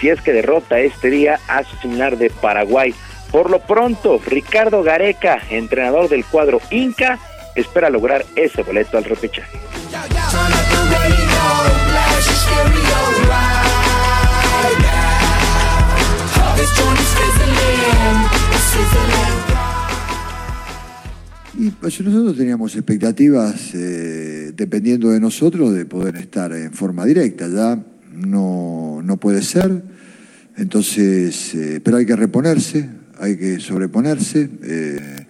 si 0.00 0.08
es 0.08 0.20
que 0.20 0.32
derrota 0.32 0.80
este 0.80 1.10
día 1.10 1.38
a 1.48 1.64
su 1.64 1.76
similar 1.76 2.18
de 2.18 2.30
Paraguay. 2.30 2.94
Por 3.30 3.50
lo 3.50 3.60
pronto, 3.60 4.20
Ricardo 4.26 4.82
Gareca, 4.82 5.40
entrenador 5.50 6.08
del 6.08 6.24
cuadro 6.24 6.60
Inca, 6.70 7.18
espera 7.54 7.90
lograr 7.90 8.24
ese 8.36 8.62
boleto 8.62 8.98
al 8.98 9.04
repechaje. 9.04 9.58
Y 21.56 21.70
pues 21.70 22.00
nosotros 22.00 22.36
teníamos 22.36 22.74
expectativas, 22.74 23.74
eh, 23.74 24.52
dependiendo 24.54 25.10
de 25.10 25.20
nosotros, 25.20 25.72
de 25.72 25.86
poder 25.86 26.16
estar 26.16 26.52
en 26.52 26.72
forma 26.72 27.04
directa. 27.04 27.48
Ya 27.48 27.82
no, 28.12 29.00
no 29.02 29.16
puede 29.18 29.40
ser. 29.42 29.82
Entonces, 30.56 31.54
eh, 31.54 31.80
pero 31.82 31.96
hay 31.98 32.06
que 32.06 32.16
reponerse, 32.16 32.88
hay 33.18 33.36
que 33.36 33.60
sobreponerse. 33.60 34.48
eh, 34.62 35.26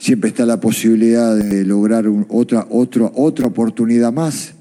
siempre 0.00 0.30
está 0.30 0.46
la 0.46 0.58
posibilidad 0.58 1.36
de 1.36 1.64
lograr 1.64 2.06
otra, 2.30 2.66
otra, 2.70 3.10
otra 3.14 3.46
oportunidad 3.46 4.12
más, 4.12 4.54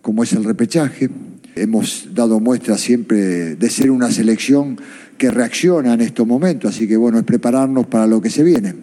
como 0.00 0.24
es 0.24 0.32
el 0.32 0.42
repechaje. 0.42 1.10
Hemos 1.54 2.14
dado 2.14 2.40
muestra 2.40 2.78
siempre 2.78 3.54
de 3.54 3.70
ser 3.70 3.90
una 3.90 4.10
selección 4.10 4.80
que 5.18 5.30
reacciona 5.30 5.92
en 5.92 6.00
estos 6.00 6.26
momentos, 6.26 6.74
así 6.74 6.88
que 6.88 6.96
bueno, 6.96 7.18
es 7.18 7.24
prepararnos 7.24 7.86
para 7.86 8.06
lo 8.06 8.20
que 8.20 8.30
se 8.30 8.42
viene. 8.42 8.74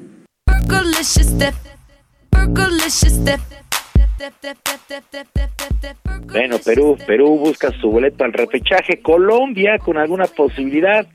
Bueno, 6.32 6.60
Perú, 6.64 6.98
Perú 7.07 7.40
busca 7.40 7.72
su 7.82 7.90
boleto 7.90 8.24
al 8.24 8.34
repechaje. 8.34 9.02
Colombia, 9.02 9.80
con 9.80 9.98
alguna 9.98 10.26
posibilidad, 10.26 11.07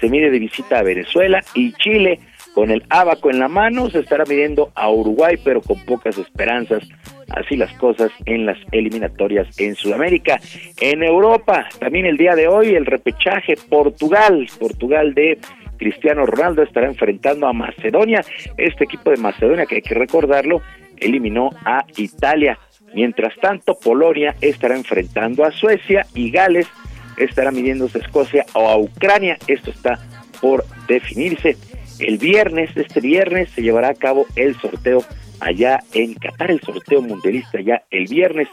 se 0.00 0.08
mide 0.08 0.30
de 0.30 0.38
visita 0.38 0.78
a 0.78 0.82
Venezuela 0.82 1.44
y 1.54 1.72
Chile, 1.74 2.20
con 2.54 2.70
el 2.70 2.84
abaco 2.88 3.30
en 3.30 3.38
la 3.38 3.48
mano, 3.48 3.88
se 3.90 4.00
estará 4.00 4.24
midiendo 4.24 4.70
a 4.74 4.90
Uruguay, 4.90 5.36
pero 5.42 5.60
con 5.62 5.78
pocas 5.84 6.18
esperanzas. 6.18 6.88
Así 7.30 7.56
las 7.56 7.72
cosas 7.78 8.10
en 8.26 8.44
las 8.44 8.58
eliminatorias 8.72 9.48
en 9.58 9.74
Sudamérica. 9.74 10.38
En 10.80 11.02
Europa, 11.02 11.66
también 11.78 12.04
el 12.04 12.18
día 12.18 12.34
de 12.34 12.48
hoy, 12.48 12.74
el 12.74 12.84
repechaje 12.84 13.54
Portugal, 13.68 14.46
Portugal 14.58 15.14
de 15.14 15.38
Cristiano 15.78 16.26
Ronaldo 16.26 16.62
estará 16.62 16.86
enfrentando 16.86 17.46
a 17.46 17.52
Macedonia. 17.52 18.22
Este 18.58 18.84
equipo 18.84 19.10
de 19.10 19.16
Macedonia, 19.16 19.66
que 19.66 19.76
hay 19.76 19.82
que 19.82 19.94
recordarlo, 19.94 20.60
eliminó 20.98 21.50
a 21.64 21.84
Italia. 21.96 22.58
Mientras 22.94 23.34
tanto, 23.40 23.78
Polonia 23.78 24.36
estará 24.42 24.76
enfrentando 24.76 25.44
a 25.44 25.50
Suecia 25.50 26.06
y 26.14 26.30
Gales 26.30 26.68
estará 27.16 27.50
midiéndose 27.50 27.98
a 27.98 28.02
Escocia 28.02 28.44
o 28.54 28.68
a 28.68 28.76
Ucrania. 28.76 29.38
Esto 29.46 29.70
está 29.70 29.98
por 30.40 30.64
definirse. 30.86 31.56
El 32.02 32.18
viernes, 32.18 32.70
este 32.76 33.00
viernes, 33.00 33.48
se 33.50 33.62
llevará 33.62 33.90
a 33.90 33.94
cabo 33.94 34.26
el 34.34 34.56
sorteo 34.56 35.04
allá 35.40 35.80
en 35.94 36.14
Qatar, 36.14 36.50
el 36.50 36.60
sorteo 36.60 37.00
mundialista 37.00 37.60
ya 37.60 37.84
el 37.90 38.06
viernes. 38.06 38.48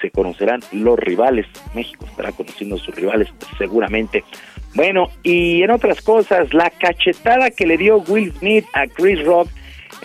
Se 0.00 0.10
conocerán 0.10 0.60
los 0.72 0.98
rivales. 0.98 1.46
México 1.74 2.06
estará 2.06 2.32
conociendo 2.32 2.76
sus 2.76 2.94
rivales 2.94 3.28
seguramente. 3.56 4.24
Bueno, 4.74 5.10
y 5.22 5.62
en 5.62 5.70
otras 5.70 6.00
cosas, 6.02 6.52
la 6.52 6.70
cachetada 6.70 7.50
que 7.50 7.66
le 7.66 7.76
dio 7.76 7.98
Will 8.08 8.32
Smith 8.38 8.64
a 8.74 8.86
Chris 8.86 9.24
Rock 9.24 9.48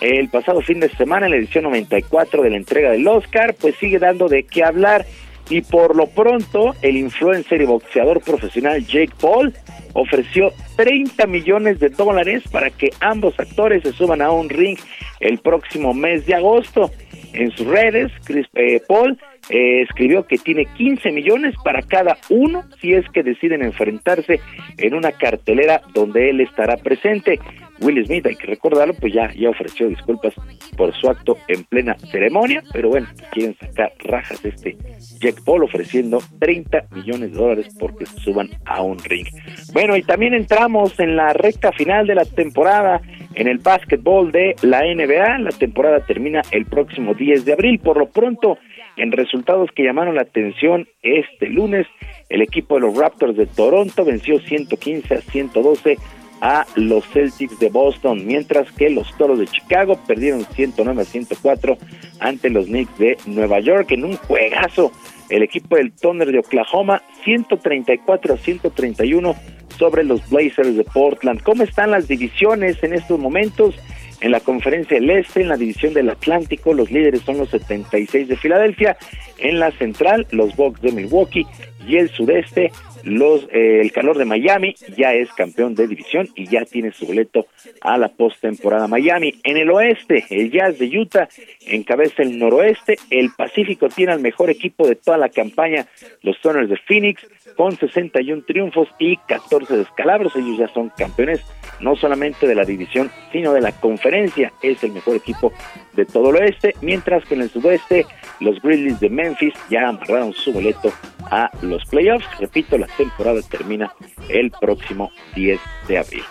el 0.00 0.28
pasado 0.28 0.60
fin 0.60 0.80
de 0.80 0.88
semana 0.90 1.26
en 1.26 1.32
la 1.32 1.38
edición 1.38 1.64
94 1.64 2.42
de 2.42 2.50
la 2.50 2.56
entrega 2.56 2.90
del 2.90 3.06
Oscar, 3.06 3.54
pues 3.60 3.76
sigue 3.76 3.98
dando 3.98 4.28
de 4.28 4.44
qué 4.44 4.64
hablar. 4.64 5.06
Y 5.50 5.60
por 5.60 5.94
lo 5.94 6.06
pronto, 6.06 6.74
el 6.80 6.96
influencer 6.96 7.60
y 7.60 7.66
boxeador 7.66 8.20
profesional 8.22 8.84
Jake 8.86 9.12
Paul 9.20 9.52
ofreció 9.92 10.52
30 10.76 11.26
millones 11.26 11.78
de 11.80 11.90
dólares 11.90 12.42
para 12.50 12.70
que 12.70 12.90
ambos 13.00 13.38
actores 13.38 13.82
se 13.82 13.92
suban 13.92 14.22
a 14.22 14.30
un 14.30 14.48
ring 14.48 14.78
el 15.20 15.38
próximo 15.38 15.94
mes 15.94 16.26
de 16.26 16.34
agosto. 16.34 16.90
En 17.32 17.50
sus 17.50 17.66
redes, 17.66 18.12
Chris 18.24 18.46
eh, 18.54 18.80
Paul 18.86 19.18
eh, 19.50 19.82
escribió 19.82 20.26
que 20.26 20.38
tiene 20.38 20.66
15 20.76 21.10
millones 21.10 21.54
para 21.64 21.82
cada 21.82 22.16
uno 22.30 22.62
si 22.80 22.94
es 22.94 23.04
que 23.10 23.22
deciden 23.22 23.62
enfrentarse 23.62 24.40
en 24.78 24.94
una 24.94 25.12
cartelera 25.12 25.82
donde 25.92 26.30
él 26.30 26.40
estará 26.40 26.76
presente. 26.76 27.40
Will 27.80 28.04
Smith, 28.06 28.26
hay 28.26 28.36
que 28.36 28.46
recordarlo, 28.46 28.94
pues 28.94 29.12
ya, 29.12 29.32
ya 29.34 29.50
ofreció 29.50 29.88
disculpas 29.88 30.34
por 30.76 30.94
su 30.94 31.08
acto 31.08 31.36
en 31.48 31.64
plena 31.64 31.96
ceremonia, 32.10 32.62
pero 32.72 32.88
bueno, 32.88 33.06
quieren 33.32 33.56
sacar 33.58 33.92
rajas 34.04 34.42
de 34.42 34.50
este 34.50 34.76
Jack 35.20 35.42
Paul 35.44 35.64
ofreciendo 35.64 36.18
30 36.38 36.86
millones 36.92 37.32
de 37.32 37.38
dólares 37.38 37.68
porque 37.78 38.06
se 38.06 38.18
suban 38.20 38.48
a 38.64 38.82
un 38.82 38.98
ring. 38.98 39.26
Bueno, 39.72 39.96
y 39.96 40.02
también 40.02 40.34
entramos 40.34 40.98
en 41.00 41.16
la 41.16 41.32
recta 41.32 41.72
final 41.72 42.06
de 42.06 42.14
la 42.14 42.24
temporada 42.24 43.00
en 43.34 43.48
el 43.48 43.58
básquetbol 43.58 44.32
de 44.32 44.56
la 44.62 44.82
NBA. 44.82 45.38
La 45.38 45.50
temporada 45.50 46.00
termina 46.00 46.42
el 46.50 46.66
próximo 46.66 47.14
10 47.14 47.44
de 47.44 47.52
abril. 47.52 47.78
Por 47.78 47.96
lo 47.96 48.08
pronto, 48.08 48.58
en 48.96 49.12
resultados 49.12 49.70
que 49.74 49.82
llamaron 49.82 50.14
la 50.14 50.22
atención 50.22 50.86
este 51.02 51.48
lunes, 51.48 51.86
el 52.28 52.42
equipo 52.42 52.76
de 52.76 52.82
los 52.82 52.96
Raptors 52.96 53.36
de 53.36 53.46
Toronto 53.46 54.04
venció 54.04 54.38
115 54.40 55.14
a 55.14 55.20
112 55.20 55.98
a 56.40 56.66
los 56.74 57.04
Celtics 57.08 57.58
de 57.58 57.70
Boston, 57.70 58.26
mientras 58.26 58.70
que 58.72 58.90
los 58.90 59.16
Toros 59.16 59.38
de 59.38 59.46
Chicago 59.46 59.98
perdieron 60.06 60.44
109 60.54 61.02
a 61.02 61.04
104 61.04 61.78
ante 62.20 62.50
los 62.50 62.66
Knicks 62.66 62.98
de 62.98 63.16
Nueva 63.26 63.60
York 63.60 63.90
en 63.92 64.04
un 64.04 64.16
juegazo. 64.16 64.92
El 65.30 65.42
equipo 65.42 65.76
del 65.76 65.92
Thunder 65.92 66.30
de 66.30 66.38
Oklahoma 66.38 67.02
134 67.24 68.34
a 68.34 68.36
131 68.36 69.34
sobre 69.78 70.04
los 70.04 70.28
Blazers 70.28 70.76
de 70.76 70.84
Portland. 70.84 71.42
¿Cómo 71.42 71.62
están 71.62 71.90
las 71.90 72.08
divisiones 72.08 72.82
en 72.82 72.92
estos 72.94 73.18
momentos? 73.18 73.74
En 74.20 74.30
la 74.30 74.40
conferencia 74.40 74.98
del 74.98 75.10
Este, 75.10 75.42
en 75.42 75.48
la 75.48 75.56
división 75.56 75.92
del 75.92 76.08
Atlántico, 76.08 76.72
los 76.72 76.90
líderes 76.90 77.20
son 77.22 77.38
los 77.38 77.50
76 77.50 78.28
de 78.28 78.36
Filadelfia. 78.36 78.96
En 79.38 79.58
la 79.58 79.70
central, 79.72 80.26
los 80.30 80.56
Bucks 80.56 80.80
de 80.80 80.92
Milwaukee. 80.92 81.46
Y 81.86 81.96
el 81.96 82.08
sudeste, 82.10 82.72
los 83.02 83.44
eh, 83.52 83.80
el 83.80 83.92
calor 83.92 84.16
de 84.16 84.24
Miami 84.24 84.74
ya 84.96 85.12
es 85.12 85.30
campeón 85.32 85.74
de 85.74 85.86
división 85.86 86.28
y 86.34 86.46
ya 86.46 86.64
tiene 86.64 86.92
su 86.92 87.06
boleto 87.06 87.46
a 87.80 87.98
la 87.98 88.08
postemporada 88.08 88.88
Miami. 88.88 89.34
En 89.44 89.56
el 89.56 89.70
oeste, 89.70 90.24
el 90.30 90.50
Jazz 90.50 90.78
de 90.78 90.98
Utah 90.98 91.28
encabeza 91.66 92.22
el 92.22 92.38
noroeste. 92.38 92.96
El 93.10 93.30
Pacífico 93.36 93.88
tiene 93.88 94.12
al 94.12 94.20
mejor 94.20 94.50
equipo 94.50 94.86
de 94.86 94.96
toda 94.96 95.18
la 95.18 95.28
campaña, 95.28 95.86
los 96.22 96.36
Soners 96.38 96.68
de 96.68 96.76
Phoenix, 96.76 97.26
con 97.56 97.76
61 97.76 98.44
triunfos 98.46 98.88
y 98.98 99.16
14 99.16 99.76
descalabros. 99.76 100.34
Ellos 100.36 100.58
ya 100.58 100.68
son 100.68 100.90
campeones 100.96 101.40
no 101.80 101.96
solamente 101.96 102.46
de 102.46 102.54
la 102.54 102.64
división, 102.64 103.10
sino 103.32 103.52
de 103.52 103.60
la 103.60 103.72
conferencia. 103.72 104.52
Es 104.62 104.82
el 104.84 104.92
mejor 104.92 105.16
equipo 105.16 105.52
de 105.94 106.04
todo 106.04 106.30
el 106.30 106.36
oeste, 106.36 106.74
mientras 106.80 107.24
que 107.24 107.34
en 107.34 107.42
el 107.42 107.50
sudoeste 107.50 108.06
los 108.40 108.60
Grizzlies 108.60 109.00
de 109.00 109.10
Memphis 109.10 109.54
ya 109.70 109.88
amarraron 109.88 110.32
su 110.32 110.52
boleto 110.52 110.92
a 111.30 111.50
los 111.62 111.84
playoffs. 111.86 112.26
Repito, 112.38 112.78
la 112.78 112.86
temporada 112.86 113.40
termina 113.48 113.92
el 114.28 114.50
próximo 114.50 115.10
10 115.34 115.60
de 115.88 115.98
abril. 115.98 116.22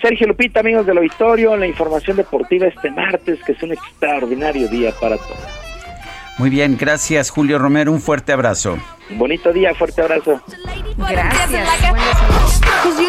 Sergio 0.00 0.26
Lupita, 0.26 0.60
amigos 0.60 0.86
del 0.86 0.98
auditorio, 0.98 1.56
la 1.56 1.66
información 1.66 2.16
deportiva 2.16 2.66
este 2.66 2.90
martes, 2.90 3.42
que 3.44 3.52
es 3.52 3.62
un 3.62 3.72
extraordinario 3.72 4.68
día 4.68 4.92
para 5.00 5.16
todos. 5.16 5.38
Muy 6.38 6.50
bien, 6.50 6.76
gracias 6.78 7.30
Julio 7.30 7.58
Romero, 7.58 7.92
un 7.92 8.00
fuerte 8.00 8.32
abrazo. 8.32 8.78
Un 9.10 9.18
bonito 9.18 9.52
día, 9.52 9.74
fuerte 9.74 10.02
abrazo. 10.02 10.40
Gracias. 10.96 11.68
Cause 12.82 13.02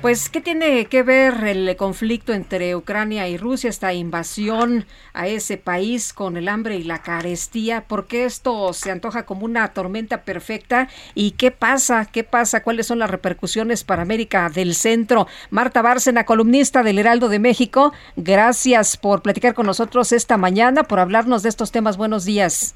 Pues, 0.00 0.30
¿qué 0.30 0.40
tiene 0.40 0.86
que 0.86 1.02
ver 1.02 1.44
el 1.44 1.76
conflicto 1.76 2.32
entre 2.32 2.74
Ucrania 2.74 3.28
y 3.28 3.36
Rusia, 3.36 3.68
esta 3.68 3.92
invasión 3.92 4.86
a 5.12 5.28
ese 5.28 5.58
país 5.58 6.14
con 6.14 6.38
el 6.38 6.48
hambre 6.48 6.76
y 6.76 6.84
la 6.84 7.02
carestía? 7.02 7.82
¿Por 7.82 8.06
qué 8.06 8.24
esto 8.24 8.72
se 8.72 8.90
antoja 8.90 9.26
como 9.26 9.44
una 9.44 9.74
tormenta 9.74 10.22
perfecta? 10.22 10.88
¿Y 11.14 11.32
qué 11.32 11.50
pasa? 11.50 12.06
¿Qué 12.10 12.24
pasa? 12.24 12.62
¿Cuáles 12.62 12.86
son 12.86 12.98
las 12.98 13.10
repercusiones 13.10 13.84
para 13.84 14.00
América 14.00 14.48
del 14.48 14.74
Centro? 14.74 15.26
Marta 15.50 15.82
Bárcena, 15.82 16.24
columnista 16.24 16.82
del 16.82 16.98
Heraldo 16.98 17.28
de 17.28 17.38
México, 17.38 17.92
gracias 18.16 18.96
por 18.96 19.20
platicar 19.20 19.52
con 19.52 19.66
nosotros 19.66 20.12
esta 20.12 20.38
mañana, 20.38 20.84
por 20.84 20.98
hablarnos 20.98 21.42
de 21.42 21.50
estos 21.50 21.72
temas. 21.72 21.98
Buenos 21.98 22.24
días. 22.24 22.74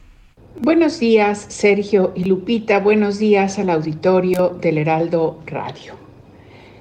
Buenos 0.61 0.99
días, 0.99 1.47
Sergio 1.49 2.13
y 2.15 2.25
Lupita. 2.25 2.81
Buenos 2.81 3.19
días 3.19 3.59
al 3.59 3.71
auditorio 3.71 4.51
del 4.61 4.77
Heraldo 4.77 5.43
Radio. 5.47 6.04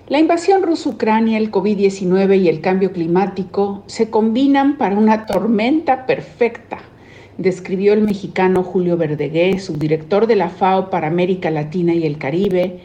La 0.09 0.19
invasión 0.19 0.63
rusa-Ucrania, 0.63 1.37
el 1.37 1.49
COVID-19 1.49 2.37
y 2.41 2.49
el 2.49 2.59
cambio 2.59 2.91
climático 2.91 3.83
se 3.87 4.09
combinan 4.09 4.77
para 4.77 4.97
una 4.97 5.25
tormenta 5.25 6.05
perfecta, 6.05 6.79
describió 7.37 7.93
el 7.93 8.01
mexicano 8.01 8.63
Julio 8.63 8.97
Verdegué, 8.97 9.57
subdirector 9.59 10.27
de 10.27 10.35
la 10.35 10.49
FAO 10.49 10.89
para 10.89 11.07
América 11.07 11.51
Latina 11.51 11.93
y 11.93 12.05
el 12.05 12.17
Caribe, 12.17 12.81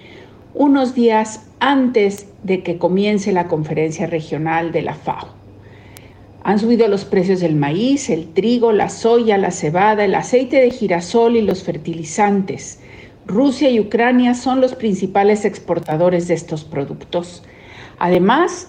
unos 0.54 0.94
días 0.94 1.44
antes 1.58 2.28
de 2.44 2.62
que 2.62 2.78
comience 2.78 3.32
la 3.32 3.48
conferencia 3.48 4.06
regional 4.06 4.70
de 4.70 4.82
la 4.82 4.94
FAO. 4.94 5.26
Han 6.44 6.60
subido 6.60 6.86
los 6.86 7.04
precios 7.04 7.40
del 7.40 7.56
maíz, 7.56 8.10
el 8.10 8.28
trigo, 8.32 8.70
la 8.70 8.88
soya, 8.88 9.38
la 9.38 9.50
cebada, 9.50 10.04
el 10.04 10.14
aceite 10.14 10.60
de 10.60 10.70
girasol 10.70 11.36
y 11.36 11.42
los 11.42 11.64
fertilizantes. 11.64 12.80
Rusia 13.28 13.68
y 13.68 13.78
Ucrania 13.78 14.32
son 14.32 14.62
los 14.62 14.74
principales 14.74 15.44
exportadores 15.44 16.28
de 16.28 16.34
estos 16.34 16.64
productos. 16.64 17.44
Además, 17.98 18.68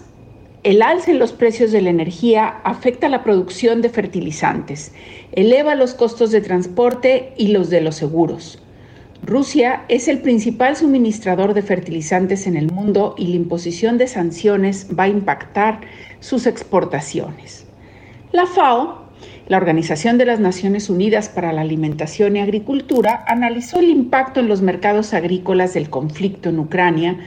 el 0.64 0.81
alza 0.81 1.11
en 1.11 1.19
los 1.19 1.31
precios 1.31 1.72
de 1.72 1.81
la 1.81 1.90
energía 1.90 2.60
afecta 2.65 3.07
la 3.07 3.23
producción 3.23 3.81
de 3.81 3.88
fertilizantes, 3.88 4.91
eleva 5.31 5.76
los 5.76 5.94
costos 5.94 6.31
de 6.31 6.41
transporte 6.41 7.34
y 7.38 7.48
los 7.48 7.69
de 7.69 7.80
los 7.80 7.95
seguros. 7.95 8.61
Rusia 9.23 9.86
es 9.88 10.10
el 10.10 10.19
principal 10.19 10.76
suministrador 10.76 11.53
de 11.53 11.61
fertilizantes 11.61 12.45
en 12.45 12.57
el 12.57 12.69
mundo 12.69 13.15
y 13.18 13.27
la 13.27 13.38
imposición 13.38 13.98
de 13.98 14.07
sanciones 14.07 14.88
va 14.98 15.03
a 15.03 15.10
impactar 15.10 15.80
sus 16.19 16.45
exportaciones. 16.45 17.65
La 18.34 18.45
FAO 18.45 19.09
la 19.50 19.58
Organización 19.58 20.20
de 20.20 20.26
las 20.26 20.40
Naciones 20.40 20.92
Unidas 20.92 21.28
para 21.28 21.52
la 21.52 21.62
Alimentación 21.62 22.36
y 22.36 22.40
Agricultura 22.40 23.26
analizó 23.28 23.80
el 23.80 23.90
impacto 23.90 24.40
en 24.40 24.48
los 24.48 24.62
mercados 24.62 25.16
agrícolas 25.16 25.74
del 25.74 25.90
conflicto 25.90 26.50
en 26.50 26.60
Ucrania 26.60 27.18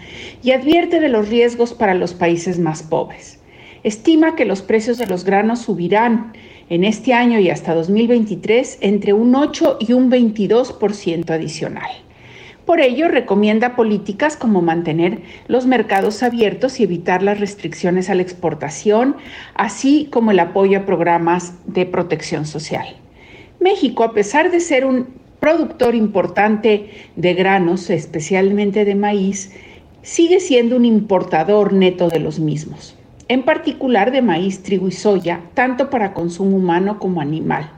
y 0.40 0.52
advierte 0.52 1.00
de 1.00 1.08
los 1.08 1.28
riesgos 1.28 1.74
para 1.74 1.94
los 1.94 2.14
países 2.14 2.60
más 2.60 2.84
pobres. 2.84 3.40
Estima 3.82 4.36
que 4.36 4.44
los 4.44 4.62
precios 4.62 4.98
de 4.98 5.08
los 5.08 5.24
granos 5.24 5.62
subirán 5.62 6.32
en 6.70 6.84
este 6.84 7.12
año 7.12 7.40
y 7.40 7.50
hasta 7.50 7.74
2023 7.74 8.78
entre 8.82 9.12
un 9.12 9.34
8 9.34 9.78
y 9.80 9.92
un 9.92 10.08
22% 10.08 11.28
adicional. 11.28 11.90
Por 12.66 12.80
ello, 12.80 13.08
recomienda 13.08 13.74
políticas 13.74 14.36
como 14.36 14.62
mantener 14.62 15.22
los 15.48 15.66
mercados 15.66 16.22
abiertos 16.22 16.78
y 16.78 16.84
evitar 16.84 17.22
las 17.22 17.40
restricciones 17.40 18.08
a 18.08 18.14
la 18.14 18.22
exportación, 18.22 19.16
así 19.54 20.08
como 20.12 20.30
el 20.30 20.38
apoyo 20.38 20.78
a 20.78 20.86
programas 20.86 21.54
de 21.66 21.86
protección 21.86 22.46
social. 22.46 22.86
México, 23.58 24.04
a 24.04 24.12
pesar 24.12 24.50
de 24.50 24.60
ser 24.60 24.84
un 24.84 25.08
productor 25.40 25.96
importante 25.96 26.90
de 27.16 27.34
granos, 27.34 27.90
especialmente 27.90 28.84
de 28.84 28.94
maíz, 28.94 29.52
sigue 30.02 30.38
siendo 30.38 30.76
un 30.76 30.84
importador 30.84 31.72
neto 31.72 32.08
de 32.08 32.20
los 32.20 32.38
mismos, 32.38 32.96
en 33.26 33.42
particular 33.42 34.12
de 34.12 34.22
maíz, 34.22 34.62
trigo 34.62 34.86
y 34.86 34.92
soya, 34.92 35.40
tanto 35.54 35.90
para 35.90 36.14
consumo 36.14 36.56
humano 36.56 37.00
como 37.00 37.20
animal. 37.20 37.70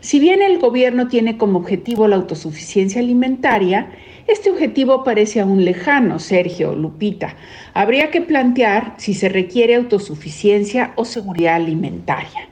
Si 0.00 0.18
bien 0.18 0.42
el 0.42 0.58
gobierno 0.58 1.06
tiene 1.06 1.38
como 1.38 1.58
objetivo 1.58 2.08
la 2.08 2.16
autosuficiencia 2.16 3.00
alimentaria, 3.00 3.90
este 4.26 4.50
objetivo 4.50 5.04
parece 5.04 5.40
aún 5.40 5.64
lejano, 5.64 6.18
Sergio, 6.18 6.74
Lupita. 6.74 7.36
Habría 7.74 8.10
que 8.10 8.20
plantear 8.20 8.94
si 8.98 9.14
se 9.14 9.28
requiere 9.28 9.74
autosuficiencia 9.74 10.92
o 10.96 11.04
seguridad 11.04 11.56
alimentaria. 11.56 12.48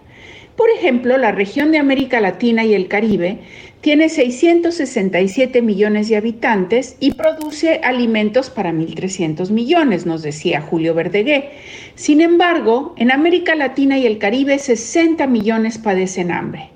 Por 0.56 0.68
ejemplo, 0.68 1.16
la 1.16 1.32
región 1.32 1.72
de 1.72 1.78
América 1.78 2.20
Latina 2.20 2.64
y 2.64 2.74
el 2.74 2.88
Caribe 2.88 3.38
tiene 3.80 4.10
667 4.10 5.62
millones 5.62 6.10
de 6.10 6.16
habitantes 6.16 6.96
y 7.00 7.14
produce 7.14 7.80
alimentos 7.82 8.50
para 8.50 8.70
1.300 8.70 9.50
millones, 9.50 10.04
nos 10.04 10.20
decía 10.20 10.60
Julio 10.60 10.92
Verdegué. 10.92 11.52
Sin 11.94 12.20
embargo, 12.20 12.94
en 12.98 13.10
América 13.10 13.54
Latina 13.54 13.96
y 13.96 14.04
el 14.04 14.18
Caribe 14.18 14.58
60 14.58 15.26
millones 15.26 15.78
padecen 15.78 16.30
hambre. 16.30 16.68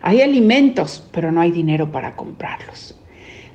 Hay 0.00 0.22
alimentos, 0.22 1.06
pero 1.12 1.30
no 1.30 1.42
hay 1.42 1.50
dinero 1.50 1.92
para 1.92 2.16
comprarlos. 2.16 2.98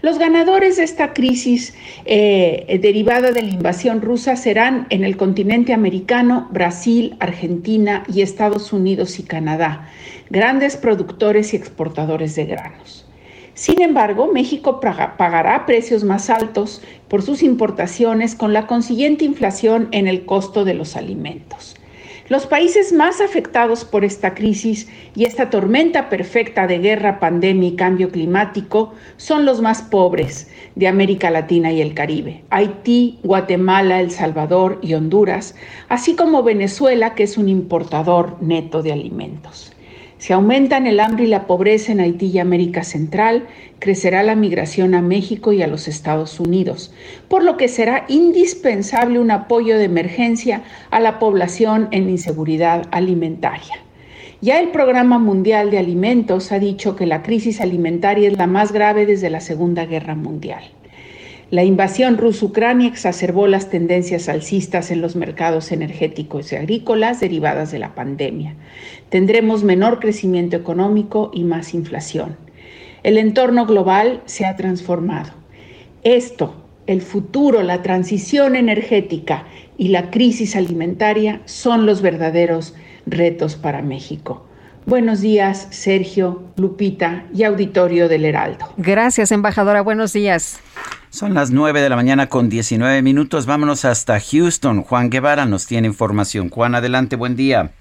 Los 0.02 0.18
ganadores 0.18 0.78
de 0.78 0.84
esta 0.84 1.14
crisis 1.14 1.76
eh, 2.06 2.80
derivada 2.82 3.32
de 3.32 3.44
la 3.44 3.50
invasión 3.50 4.02
rusa 4.02 4.36
serán 4.36 4.88
en 4.90 5.04
el 5.04 5.16
continente 5.16 5.74
americano 5.74 6.48
Brasil, 6.52 7.16
Argentina 7.20 8.04
y 8.12 8.24
Estados 8.24 8.74
Unidos 8.74 9.20
y 9.20 9.24
Canadá, 9.24 9.90
grandes 10.32 10.76
productores 10.76 11.54
y 11.54 11.58
exportadores 11.58 12.36
de 12.36 12.46
granos. 12.46 13.06
Sin 13.54 13.80
embargo, 13.80 14.32
México 14.34 14.80
pagará 14.80 15.68
precios 15.68 16.04
más 16.04 16.32
altos 16.32 16.82
por 17.08 17.22
sus 17.22 17.44
importaciones 17.44 18.34
con 18.34 18.54
la 18.54 18.66
consiguiente 18.66 19.24
inflación 19.24 19.88
en 19.92 20.08
el 20.08 20.26
costo 20.26 20.66
de 20.66 20.74
los 20.74 20.96
alimentos. 20.96 21.76
Los 22.32 22.46
países 22.46 22.94
más 22.94 23.20
afectados 23.20 23.84
por 23.84 24.06
esta 24.06 24.34
crisis 24.34 24.88
y 25.18 25.26
esta 25.26 25.50
tormenta 25.50 26.08
perfecta 26.08 26.66
de 26.66 26.80
guerra, 26.80 27.20
pandemia 27.20 27.68
y 27.68 27.76
cambio 27.76 28.10
climático 28.10 28.94
son 29.18 29.44
los 29.44 29.60
más 29.60 29.82
pobres 29.82 30.50
de 30.76 30.88
América 30.88 31.30
Latina 31.30 31.74
y 31.74 31.82
el 31.82 31.94
Caribe, 31.94 32.46
Haití, 32.50 33.20
Guatemala, 33.24 34.00
El 34.00 34.12
Salvador 34.12 34.80
y 34.82 34.94
Honduras, 34.94 35.56
así 35.90 36.16
como 36.16 36.42
Venezuela, 36.42 37.16
que 37.16 37.24
es 37.24 37.38
un 37.38 37.50
importador 37.50 38.38
neto 38.40 38.82
de 38.82 38.94
alimentos. 38.94 39.71
Si 40.22 40.34
aumentan 40.34 40.86
el 40.86 41.00
hambre 41.00 41.24
y 41.24 41.28
la 41.28 41.48
pobreza 41.48 41.92
en 41.92 42.00
Haití 42.00 42.28
y 42.28 42.38
América 42.38 42.84
Central, 42.84 43.48
crecerá 43.80 44.22
la 44.22 44.36
migración 44.36 44.94
a 44.94 45.02
México 45.02 45.52
y 45.52 45.64
a 45.64 45.68
los 45.68 45.88
Estados 45.88 46.40
Unidos, 46.40 46.94
por 47.28 47.44
lo 47.44 47.58
que 47.58 47.68
será 47.68 48.06
indispensable 48.08 49.18
un 49.18 49.32
apoyo 49.32 49.80
de 49.80 49.86
emergencia 49.86 50.62
a 50.92 51.00
la 51.00 51.18
población 51.18 51.88
en 51.90 52.08
inseguridad 52.08 52.88
alimentaria. 52.92 53.80
Ya 54.42 54.60
el 54.60 54.70
Programa 54.70 55.18
Mundial 55.18 55.72
de 55.72 55.80
Alimentos 55.80 56.52
ha 56.52 56.60
dicho 56.60 56.96
que 56.96 57.08
la 57.08 57.24
crisis 57.24 57.60
alimentaria 57.60 58.28
es 58.28 58.38
la 58.38 58.46
más 58.46 58.72
grave 58.72 59.08
desde 59.08 59.32
la 59.32 59.42
Segunda 59.42 59.88
Guerra 59.88 60.14
Mundial. 60.14 60.62
La 61.52 61.66
invasión 61.66 62.18
rusa-Ucrania 62.18 62.88
exacerbó 62.88 63.46
las 63.46 63.70
tendencias 63.70 64.30
alcistas 64.30 64.90
en 64.90 65.02
los 65.02 65.18
mercados 65.18 65.74
energéticos 65.74 66.54
y 66.54 66.56
agrícolas 66.56 67.20
derivadas 67.20 67.74
de 67.74 67.80
la 67.80 67.94
pandemia. 67.94 68.56
Tendremos 69.12 69.66
menor 69.66 70.00
crecimiento 70.00 70.56
económico 70.56 71.32
y 71.34 71.44
más 71.44 71.74
inflación. 71.74 72.38
El 73.04 73.18
entorno 73.18 73.66
global 73.66 74.22
se 74.24 74.46
ha 74.46 74.56
transformado. 74.56 75.34
Esto, 76.02 76.56
el 76.88 77.02
futuro, 77.02 77.62
la 77.62 77.82
transición 77.82 78.56
energética 78.56 79.48
y 79.78 79.90
la 79.90 80.12
crisis 80.12 80.56
alimentaria 80.56 81.42
son 81.44 81.86
los 81.86 82.02
verdaderos 82.02 82.74
retos 83.06 83.56
para 83.56 83.82
México. 83.82 84.46
Buenos 84.86 85.20
días, 85.20 85.68
Sergio, 85.72 86.44
Lupita 86.56 87.26
y 87.34 87.44
auditorio 87.44 88.08
del 88.08 88.24
Heraldo. 88.24 88.66
Gracias, 88.78 89.34
embajadora. 89.34 89.82
Buenos 89.82 90.14
días. 90.14 90.62
Son 91.10 91.34
las 91.34 91.52
9 91.52 91.82
de 91.82 91.90
la 91.90 91.98
mañana 91.98 92.30
con 92.30 92.48
19 92.48 93.02
minutos. 93.02 93.46
Vámonos 93.46 93.84
hasta 93.84 94.22
Houston. 94.22 94.84
Juan 94.84 95.10
Guevara 95.10 95.46
nos 95.46 95.68
tiene 95.68 95.90
información. 95.90 96.50
Juan, 96.50 96.76
adelante, 96.76 97.18
buen 97.18 97.36
día. 97.36 97.72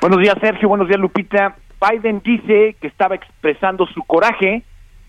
Buenos 0.00 0.20
días, 0.20 0.36
Sergio. 0.40 0.68
Buenos 0.68 0.86
días, 0.86 1.00
Lupita. 1.00 1.56
Biden 1.80 2.20
dice 2.24 2.76
que 2.80 2.86
estaba 2.86 3.16
expresando 3.16 3.84
su 3.86 4.04
coraje, 4.04 4.62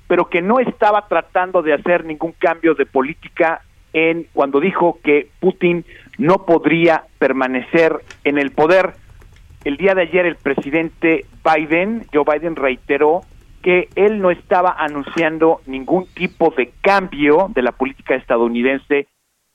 pero 0.07 0.29
que 0.29 0.41
no 0.41 0.59
estaba 0.59 1.07
tratando 1.07 1.61
de 1.61 1.73
hacer 1.73 2.05
ningún 2.05 2.31
cambio 2.31 2.73
de 2.73 2.87
política 2.87 3.61
en 3.93 4.25
cuando 4.33 4.59
dijo 4.59 4.97
que 5.03 5.29
Putin 5.39 5.85
no 6.17 6.43
podría 6.45 7.03
permanecer 7.19 7.99
en 8.23 8.39
el 8.39 8.49
poder. 8.49 8.93
El 9.63 9.77
día 9.77 9.93
de 9.93 10.03
ayer 10.03 10.25
el 10.25 10.37
presidente 10.37 11.25
Biden, 11.43 12.07
Joe 12.11 12.23
Biden, 12.25 12.55
reiteró 12.55 13.21
que 13.61 13.89
él 13.95 14.19
no 14.19 14.31
estaba 14.31 14.75
anunciando 14.79 15.61
ningún 15.67 16.07
tipo 16.15 16.51
de 16.57 16.71
cambio 16.81 17.51
de 17.53 17.61
la 17.61 17.73
política 17.73 18.15
estadounidense 18.15 19.07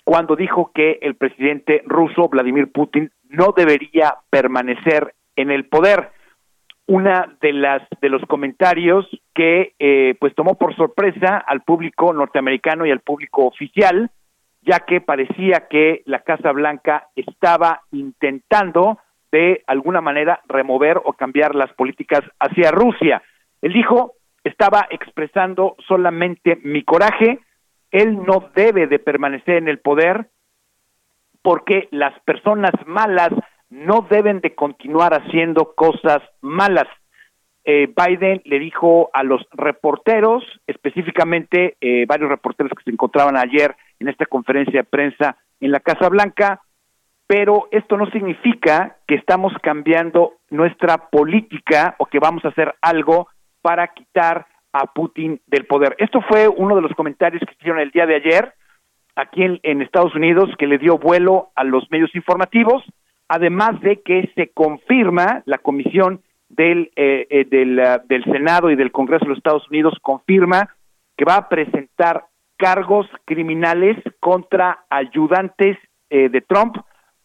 cuando 0.05 0.37
dijo 0.37 0.71
que 0.73 0.99
el 1.03 1.17
presidente 1.17 1.83
ruso 1.87 2.29
Vladimir 2.29 2.71
Putin 2.71 3.11
no 3.31 3.53
debería 3.57 4.15
permanecer 4.31 5.13
en 5.37 5.51
el 5.51 5.67
poder. 5.67 6.11
Una 6.87 7.35
de 7.41 7.53
las 7.53 7.83
de 8.01 8.11
los 8.11 8.23
comentarios 8.27 9.09
que 9.35 9.75
eh, 9.79 10.17
pues 10.21 10.35
tomó 10.35 10.57
por 10.57 10.77
sorpresa 10.77 11.39
al 11.39 11.63
público 11.63 12.13
norteamericano 12.13 12.85
y 12.85 12.91
al 12.91 13.01
público 13.01 13.47
oficial, 13.47 14.11
ya 14.63 14.81
que 14.81 15.01
parecía 15.01 15.67
que 15.69 16.03
la 16.05 16.21
Casa 16.21 16.53
Blanca 16.53 17.09
estaba 17.17 17.83
intentando 17.91 18.99
de 19.33 19.63
alguna 19.67 20.01
manera 20.01 20.41
remover 20.47 21.01
o 21.05 21.15
cambiar 21.15 21.55
las 21.55 21.73
políticas 21.73 22.21
hacia 22.39 22.71
Rusia. 22.71 23.23
Él 23.63 23.73
dijo, 23.73 24.13
estaba 24.45 24.87
expresando 24.91 25.77
solamente 25.89 26.61
mi 26.63 26.85
coraje, 26.85 27.41
él 27.91 28.23
no 28.25 28.51
debe 28.55 28.87
de 28.87 28.99
permanecer 28.99 29.57
en 29.57 29.69
el 29.69 29.79
poder 29.79 30.29
porque 31.43 31.89
las 31.91 32.19
personas 32.21 32.73
malas 32.87 33.31
no 33.71 34.07
deben 34.09 34.41
de 34.41 34.55
continuar 34.55 35.15
haciendo 35.15 35.75
cosas 35.75 36.23
malas. 36.41 36.87
Eh, 37.65 37.89
Biden 37.97 38.43
le 38.45 38.59
dijo 38.59 39.11
a 39.15 39.23
los 39.23 39.43
reporteros, 39.53 40.45
específicamente 40.67 41.77
eh, 41.81 42.05
varios 42.07 42.29
reporteros 42.29 42.73
que 42.77 42.85
se 42.85 42.91
encontraban 42.91 43.37
ayer 43.37 43.75
en 43.99 44.09
esta 44.09 44.27
conferencia 44.27 44.81
de 44.81 44.85
prensa 44.85 45.39
en 45.61 45.71
la 45.71 45.81
Casa 45.81 46.09
Blanca, 46.11 46.61
pero 47.27 47.69
esto 47.71 47.97
no 47.97 48.11
significa 48.11 48.99
que 49.07 49.15
estamos 49.15 49.53
cambiando 49.63 50.35
nuestra 50.51 51.09
política 51.09 51.97
o 51.99 52.07
que 52.07 52.19
vamos 52.19 52.45
a 52.45 52.49
hacer 52.49 52.75
algo 52.83 53.29
para 53.63 53.89
quitar 53.89 54.47
a 54.75 54.87
Putin 54.93 55.41
del 55.47 55.65
poder. 55.65 55.97
Esto 55.99 56.21
fue 56.29 56.49
uno 56.49 56.77
de 56.77 56.83
los 56.83 56.93
comentarios 56.93 57.43
que 57.47 57.55
hicieron 57.55 57.81
el 57.81 57.93
día 57.93 58.05
de 58.05 58.17
ayer 58.17 58.53
aquí 59.17 59.43
en, 59.43 59.59
en 59.63 59.81
Estados 59.81 60.15
Unidos 60.15 60.51
que 60.59 60.67
le 60.67 60.77
dio 60.77 60.99
vuelo 60.99 61.51
a 61.55 61.65
los 61.65 61.91
medios 61.91 62.15
informativos, 62.15 62.85
además 63.29 63.81
de 63.81 64.01
que 64.03 64.31
se 64.35 64.49
confirma 64.49 65.43
la 65.47 65.59
comisión 65.59 66.23
del, 66.49 66.91
eh, 66.97 67.27
eh, 67.31 67.47
uh, 67.47 68.07
del 68.07 68.25
Senado 68.25 68.71
y 68.71 68.77
del 68.77 68.93
Congreso 68.93 69.25
de 69.25 69.31
los 69.31 69.39
Estados 69.39 69.69
Unidos 69.69 69.95
confirma 70.03 70.75
que 71.17 71.25
va 71.25 71.37
a 71.37 71.49
presentar 71.49 72.27
cargos 72.57 73.07
criminales 73.25 73.97
contra 74.21 74.85
ayudantes 74.91 75.77
eh, 76.11 76.29
de 76.29 76.41
Trump 76.41 76.77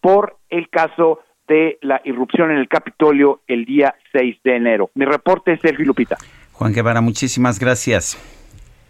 por 0.01 0.38
el 0.49 0.69
caso 0.69 1.19
de 1.47 1.77
la 1.81 2.01
irrupción 2.05 2.51
en 2.51 2.57
el 2.57 2.67
Capitolio 2.67 3.41
el 3.47 3.65
día 3.65 3.95
6 4.11 4.38
de 4.43 4.55
enero. 4.55 4.91
Mi 4.95 5.05
reporte 5.05 5.53
es 5.53 5.59
Sergio 5.61 5.85
Lupita. 5.85 6.17
Juan 6.53 6.73
Guevara, 6.73 7.01
muchísimas 7.01 7.59
gracias. 7.59 8.38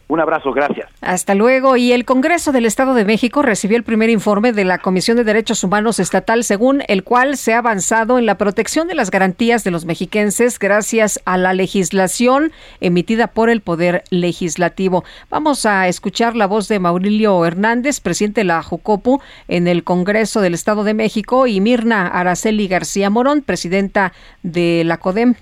Un 0.10 0.20
abrazo, 0.20 0.52
gracias. 0.52 0.90
Hasta 1.02 1.36
luego. 1.36 1.78
Y 1.78 1.92
el 1.92 2.04
Congreso 2.04 2.52
del 2.52 2.66
Estado 2.66 2.96
de 2.96 3.06
México 3.06 3.44
recibió 3.44 3.78
el 3.78 3.84
primer 3.84 4.10
informe 4.10 4.54
de 4.54 4.66
la 4.66 4.80
Comisión 4.80 5.18
de 5.18 5.24
Derechos 5.24 5.64
Humanos 5.64 6.00
Estatal, 6.00 6.44
según 6.44 6.82
el 6.88 7.04
cual 7.04 7.38
se 7.38 7.54
ha 7.54 7.60
avanzado 7.60 8.18
en 8.18 8.26
la 8.26 8.36
protección 8.36 8.88
de 8.88 8.96
las 8.96 9.12
garantías 9.12 9.64
de 9.64 9.70
los 9.70 9.86
mexiquenses 9.86 10.58
gracias 10.58 11.20
a 11.26 11.38
la 11.38 11.54
legislación 11.54 12.52
emitida 12.82 13.28
por 13.28 13.52
el 13.52 13.62
Poder 13.62 14.04
Legislativo. 14.10 15.04
Vamos 15.30 15.68
a 15.68 15.88
escuchar 15.88 16.36
la 16.36 16.48
voz 16.48 16.68
de 16.68 16.80
Maurilio 16.80 17.46
Hernández, 17.46 18.00
presidente 18.00 18.42
de 18.42 18.46
la 18.46 18.64
Jucopu 18.64 19.22
en 19.48 19.68
el 19.68 19.84
Congreso 19.84 20.42
del 20.42 20.56
Estado 20.56 20.84
de 20.84 20.96
México, 20.96 21.46
y 21.46 21.62
Mirna 21.62 22.08
Araceli 22.08 22.68
García 22.68 23.12
Morón, 23.12 23.44
presidenta 23.44 24.12
de 24.42 24.82
la 24.86 24.98
CODEM. 24.98 25.36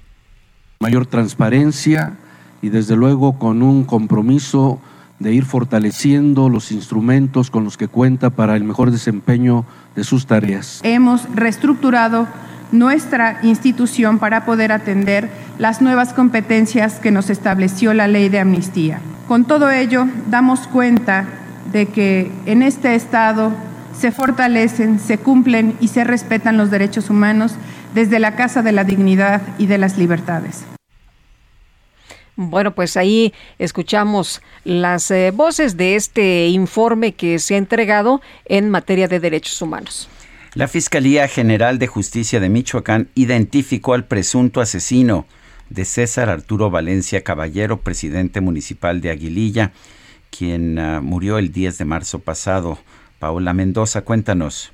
Mayor 0.82 1.06
transparencia 1.06 2.18
y 2.62 2.70
desde 2.70 2.96
luego 2.96 3.38
con 3.40 3.62
un 3.62 3.84
compromiso 3.84 4.80
de 5.20 5.34
ir 5.34 5.46
fortaleciendo 5.46 6.50
los 6.50 6.72
instrumentos 6.72 7.50
con 7.50 7.64
los 7.64 7.78
que 7.78 7.88
cuenta 7.88 8.30
para 8.30 8.56
el 8.56 8.64
mejor 8.64 8.92
desempeño 8.92 9.66
de 9.96 10.04
sus 10.04 10.28
tareas. 10.28 10.80
Hemos 10.84 11.28
reestructurado 11.34 12.28
nuestra 12.72 13.40
institución 13.44 14.20
para 14.20 14.46
poder 14.46 14.72
atender 14.72 15.30
las 15.58 15.82
nuevas 15.82 16.14
competencias 16.14 17.00
que 17.00 17.12
nos 17.12 17.30
estableció 17.30 17.94
la 17.94 18.08
ley 18.08 18.30
de 18.30 18.40
amnistía. 18.40 19.00
Con 19.28 19.46
todo 19.46 19.72
ello, 19.72 20.08
damos 20.30 20.68
cuenta 20.68 21.26
de 21.72 21.88
que 21.88 22.32
en 22.46 22.62
este 22.62 22.96
Estado 22.96 23.52
se 23.98 24.12
fortalecen, 24.12 25.00
se 25.00 25.18
cumplen 25.18 25.76
y 25.80 25.88
se 25.88 26.04
respetan 26.04 26.58
los 26.58 26.70
derechos 26.70 27.10
humanos 27.10 27.56
desde 27.96 28.20
la 28.20 28.36
Casa 28.36 28.62
de 28.62 28.72
la 28.72 28.84
Dignidad 28.84 29.42
y 29.58 29.66
de 29.66 29.78
las 29.78 29.98
Libertades. 29.98 30.66
Bueno, 32.40 32.76
pues 32.76 32.98
ahí 32.98 33.34
escuchamos 33.58 34.44
las 34.64 35.10
eh, 35.10 35.32
voces 35.32 35.76
de 35.76 35.96
este 35.96 36.48
informe 36.50 37.14
que 37.14 37.40
se 37.40 37.56
ha 37.56 37.58
entregado 37.58 38.22
en 38.46 38.70
materia 38.70 39.08
de 39.08 39.20
derechos 39.20 39.60
humanos. 39.60 40.08
La 40.54 40.68
Fiscalía 40.68 41.28
General 41.28 41.80
de 41.80 41.88
Justicia 41.88 42.40
de 42.40 42.50
Michoacán 42.50 43.10
identificó 43.16 43.96
al 43.96 44.06
presunto 44.06 44.62
asesino 44.62 45.26
de 45.70 45.84
César 45.84 46.30
Arturo 46.30 46.70
Valencia 46.70 47.24
Caballero, 47.24 47.78
presidente 47.78 48.40
municipal 48.40 49.02
de 49.02 49.10
Aguililla, 49.10 49.72
quien 50.30 50.78
uh, 50.78 51.02
murió 51.02 51.40
el 51.40 51.52
10 51.52 51.80
de 51.80 51.86
marzo 51.86 52.20
pasado. 52.20 52.78
Paola 53.18 53.54
Mendoza, 53.54 54.04
cuéntanos. 54.04 54.72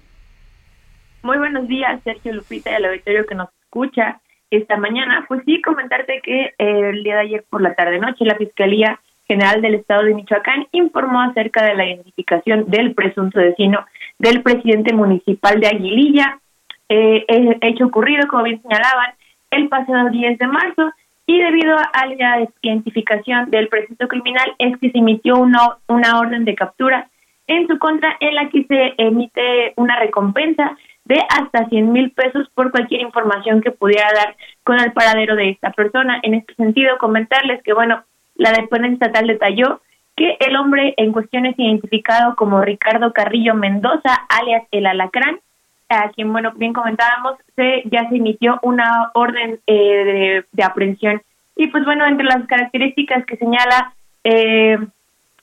Muy 1.22 1.38
buenos 1.38 1.65
días, 1.69 2.02
Sergio 2.03 2.34
Lupita 2.34 2.72
y 2.72 2.73
al 2.73 2.85
auditorio 2.85 3.26
que 3.26 3.35
nos 3.35 3.48
escucha 3.64 4.19
esta 4.58 4.78
mañana. 4.78 5.26
Pues 5.28 5.42
sí, 5.46 5.62
comentarte 5.62 6.22
que 6.22 6.54
eh, 6.58 6.90
el 6.90 7.04
día 7.04 7.16
de 7.16 7.22
ayer 7.22 7.46
por 7.50 7.62
la 7.62 7.74
tarde-noche 7.74 8.26
la 8.26 8.36
Fiscalía 8.36 9.00
General 9.28 9.62
del 9.62 9.76
Estado 9.76 10.04
de 10.04 10.14
Michoacán 10.14 10.68
informó 10.72 11.22
acerca 11.22 11.66
de 11.66 11.76
la 11.76 11.86
identificación 11.86 12.70
del 12.70 12.94
presunto 12.94 13.40
asesino 13.40 13.86
del 14.20 14.42
presidente 14.42 14.94
municipal 14.94 15.60
de 15.60 15.68
Aguililla, 15.68 16.40
eh, 16.90 17.26
hecho 17.62 17.86
ocurrido, 17.86 18.28
como 18.28 18.44
bien 18.44 18.62
señalaban, 18.62 19.14
el 19.52 19.70
pasado 19.70 20.10
10 20.10 20.38
de 20.38 20.48
marzo 20.48 20.92
y 21.26 21.40
debido 21.40 21.78
a 21.78 22.06
la 22.06 22.48
identificación 22.62 23.50
del 23.50 23.70
presunto 23.70 24.08
criminal 24.08 24.54
es 24.60 24.78
que 24.78 24.92
se 24.92 24.98
emitió 24.98 25.36
una, 25.38 25.78
una 25.88 26.20
orden 26.20 26.44
de 26.44 26.56
captura 26.56 27.08
en 27.48 27.68
su 27.68 27.78
contra 27.80 28.16
en 28.20 28.36
la 28.36 28.50
que 28.50 28.66
se 28.66 28.94
emite 28.98 29.74
una 29.78 30.00
recompensa 30.00 30.78
de 31.06 31.22
hasta 31.30 31.68
100 31.68 31.92
mil 31.92 32.12
pesos 32.12 32.50
por 32.54 32.72
cualquier 32.72 33.02
información 33.02 33.62
que 33.62 33.72
pudiera 33.72 34.08
dar 34.14 34.36
con 34.64 34.80
el 34.80 34.94
paradero 34.94 35.36
de 35.36 35.50
esta 35.50 35.72
persona. 35.72 36.20
En 36.24 36.34
este 36.34 36.54
sentido, 36.56 36.98
comentarles 36.98 37.62
que, 37.64 37.74
bueno, 37.74 38.04
la 38.36 38.52
dependencia 38.52 39.08
estatal 39.08 39.28
detalló 39.28 39.82
que 40.16 40.38
el 40.40 40.56
hombre 40.56 40.94
en 40.98 41.12
cuestión 41.12 41.46
es 41.46 41.58
identificado 41.58 42.36
como 42.36 42.62
Ricardo 42.62 43.14
Carrillo 43.14 43.56
Mendoza, 43.56 44.26
alias 44.30 44.64
el 44.72 44.86
Alacrán, 44.86 45.40
a 45.90 46.10
quien, 46.10 46.32
bueno, 46.32 46.54
bien 46.56 46.74
comentábamos, 46.74 47.38
se, 47.56 47.84
ya 47.86 48.08
se 48.10 48.16
emitió 48.16 48.60
una 48.62 49.12
orden 49.14 49.60
eh, 49.68 49.74
de, 49.74 50.46
de, 50.52 50.64
aprehensión. 50.64 51.22
Y 51.56 51.68
pues 51.68 51.84
bueno, 51.86 52.06
entre 52.06 52.26
las 52.26 52.46
características 52.48 53.26
que 53.26 53.38
señala 53.38 53.94
eh, 54.24 54.78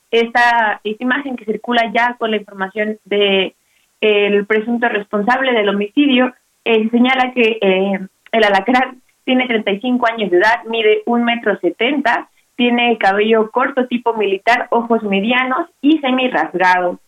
esta, 0.09 0.81
esta 0.83 1.03
imagen 1.03 1.35
que 1.37 1.45
circula 1.45 1.91
ya 1.93 2.15
con 2.19 2.31
la 2.31 2.37
información 2.37 2.99
de 3.05 3.55
el 4.01 4.45
presunto 4.47 4.89
responsable 4.89 5.53
del 5.53 5.69
homicidio, 5.69 6.33
eh, 6.65 6.89
señala 6.89 7.31
que 7.33 7.59
eh, 7.61 7.99
el 8.31 8.43
alacrán 8.43 9.01
tiene 9.23 9.47
35 9.47 10.07
años 10.07 10.31
de 10.31 10.37
edad, 10.37 10.63
mide 10.67 11.03
un 11.05 11.23
metro 11.23 11.57
setenta, 11.59 12.29
tiene 12.55 12.97
cabello 12.97 13.49
corto 13.51 13.87
tipo 13.87 14.13
militar, 14.13 14.67
ojos 14.71 15.03
medianos 15.03 15.67
y 15.81 15.99
semi 15.99 16.29
rasgado. 16.29 16.99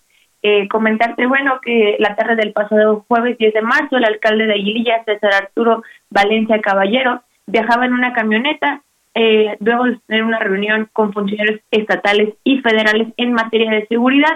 Eh, 0.42 0.68
comentarte, 0.68 1.26
bueno, 1.26 1.60
que 1.62 1.96
la 2.00 2.16
tarde 2.16 2.36
del 2.36 2.54
pasado 2.54 3.06
jueves 3.08 3.38
10 3.38 3.54
de 3.54 3.62
marzo, 3.62 3.98
el 3.98 4.06
alcalde 4.06 4.46
de 4.46 4.54
Aguililla, 4.54 5.04
César 5.06 5.34
Arturo 5.34 5.84
Valencia 6.10 6.60
Caballero, 6.60 7.22
viajaba 7.48 7.86
en 7.86 7.94
una 7.94 8.14
camioneta 8.14 8.82
eh, 9.16 9.56
luego 9.60 9.86
de 9.86 10.00
tener 10.08 10.24
una 10.24 10.40
reunión 10.40 10.90
con 10.92 11.14
funcionarios 11.14 11.62
estatales 11.72 12.34
y 12.44 12.60
federales 12.60 13.10
en 13.18 13.34
materia 13.34 13.72
de 13.72 13.88
seguridad 13.88 14.34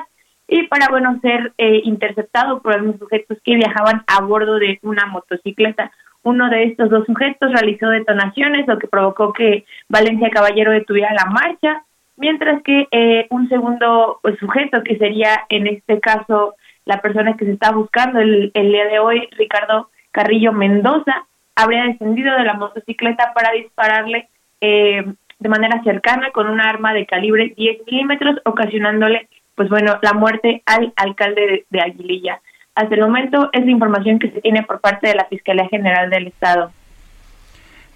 y 0.48 0.64
para, 0.68 0.88
bueno, 0.90 1.20
ser 1.22 1.54
eh, 1.58 1.82
interceptado 1.84 2.62
por 2.62 2.74
algunos 2.74 3.00
sujetos 3.00 3.38
que 3.44 3.56
viajaban 3.56 4.04
a 4.08 4.22
bordo 4.22 4.56
de 4.56 4.80
una 4.82 5.06
motocicleta. 5.06 5.92
Uno 6.24 6.50
de 6.50 6.64
estos 6.64 6.90
dos 6.90 7.06
sujetos 7.06 7.52
realizó 7.52 7.90
detonaciones, 7.90 8.68
lo 8.68 8.80
que 8.80 8.88
provocó 8.88 9.34
que 9.34 9.66
Valencia 9.90 10.30
Caballero 10.30 10.72
detuviera 10.72 11.14
la 11.14 11.26
marcha, 11.26 11.84
mientras 12.16 12.62
que 12.64 12.88
eh, 12.92 13.28
un 13.30 13.50
segundo 13.50 14.20
pues, 14.22 14.38
sujeto, 14.40 14.84
que 14.84 14.98
sería 14.98 15.46
en 15.50 15.68
este 15.68 16.00
caso 16.00 16.56
la 16.86 17.02
persona 17.02 17.36
que 17.36 17.46
se 17.46 17.52
está 17.52 17.72
buscando 17.72 18.20
el, 18.20 18.52
el 18.54 18.72
día 18.72 18.86
de 18.86 19.00
hoy, 19.00 19.28
Ricardo 19.38 19.90
Carrillo 20.12 20.54
Mendoza, 20.54 21.28
habría 21.56 21.84
descendido 21.84 22.36
de 22.38 22.44
la 22.44 22.54
motocicleta 22.54 23.34
para 23.34 23.52
dispararle 23.52 24.30
eh, 24.62 25.04
de 25.40 25.50
manera 25.50 25.84
cercana 25.84 26.32
con 26.32 26.48
un 26.48 26.62
arma 26.62 26.94
de 26.94 27.06
calibre 27.06 27.54
10 27.56 27.86
milímetros, 27.86 28.38
ocasionándole, 28.46 29.28
pues 29.58 29.70
bueno, 29.70 29.98
la 30.04 30.14
muerte 30.14 30.62
al 30.68 30.94
alcalde 30.96 31.66
de, 31.68 31.82
Aguililla. 31.82 32.40
Hasta 32.76 32.94
el 32.94 33.02
momento 33.02 33.50
es 33.54 33.66
la 33.66 33.72
información 33.72 34.20
que 34.20 34.30
se 34.30 34.40
tiene 34.40 34.62
por 34.62 34.80
parte 34.80 35.08
de 35.08 35.16
la 35.16 35.26
Fiscalía 35.26 35.68
General 35.68 36.12
del 36.12 36.28
Estado. 36.28 36.72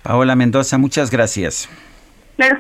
Paola 0.02 0.36
Mendoza, 0.36 0.80
muchas 0.80 1.12
gracias. 1.12 1.70
Claro 2.42 2.58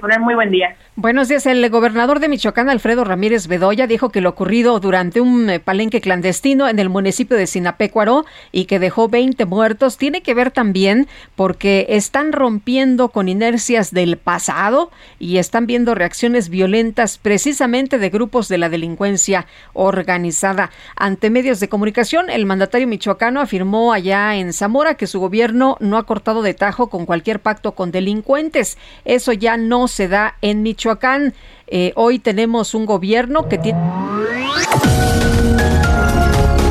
para. 0.00 0.18
Muy 0.18 0.34
buen 0.34 0.50
día. 0.50 0.74
Buenos 0.96 1.28
días. 1.28 1.44
El 1.44 1.68
gobernador 1.68 2.18
de 2.18 2.30
Michoacán, 2.30 2.70
Alfredo 2.70 3.04
Ramírez 3.04 3.46
Bedoya, 3.46 3.86
dijo 3.86 4.08
que 4.08 4.22
lo 4.22 4.30
ocurrido 4.30 4.80
durante 4.80 5.20
un 5.20 5.50
eh, 5.50 5.60
palenque 5.60 6.00
clandestino 6.00 6.66
en 6.66 6.78
el 6.78 6.88
municipio 6.88 7.36
de 7.36 7.46
Sinapecuaro 7.46 8.24
y 8.52 8.64
que 8.64 8.78
dejó 8.78 9.10
20 9.10 9.44
muertos 9.44 9.98
tiene 9.98 10.22
que 10.22 10.32
ver 10.32 10.50
también 10.50 11.06
porque 11.36 11.84
están 11.90 12.32
rompiendo 12.32 13.10
con 13.10 13.28
inercias 13.28 13.92
del 13.92 14.16
pasado 14.16 14.90
y 15.18 15.36
están 15.36 15.66
viendo 15.66 15.94
reacciones 15.94 16.48
violentas 16.48 17.18
precisamente 17.18 17.98
de 17.98 18.08
grupos 18.08 18.48
de 18.48 18.56
la 18.56 18.70
delincuencia 18.70 19.46
organizada. 19.74 20.70
Ante 20.96 21.28
medios 21.28 21.60
de 21.60 21.68
comunicación, 21.68 22.30
el 22.30 22.46
mandatario 22.46 22.88
michoacano 22.88 23.42
afirmó 23.42 23.92
allá 23.92 24.36
en 24.36 24.54
Zamora 24.54 24.94
que 24.94 25.06
su 25.06 25.20
gobierno 25.20 25.76
no 25.80 25.98
ha 25.98 26.06
cortado 26.06 26.42
de 26.42 26.54
tajo 26.54 26.88
con 26.88 27.04
cualquier 27.04 27.40
pacto 27.40 27.72
con 27.72 27.92
delincuentes. 27.92 28.78
Eso 29.18 29.32
ya 29.32 29.56
no 29.56 29.88
se 29.88 30.06
da 30.06 30.36
en 30.42 30.62
Michoacán. 30.62 31.34
Eh, 31.66 31.92
hoy 31.96 32.20
tenemos 32.20 32.72
un 32.72 32.86
gobierno 32.86 33.48
que 33.48 33.58
tiene... 33.58 33.80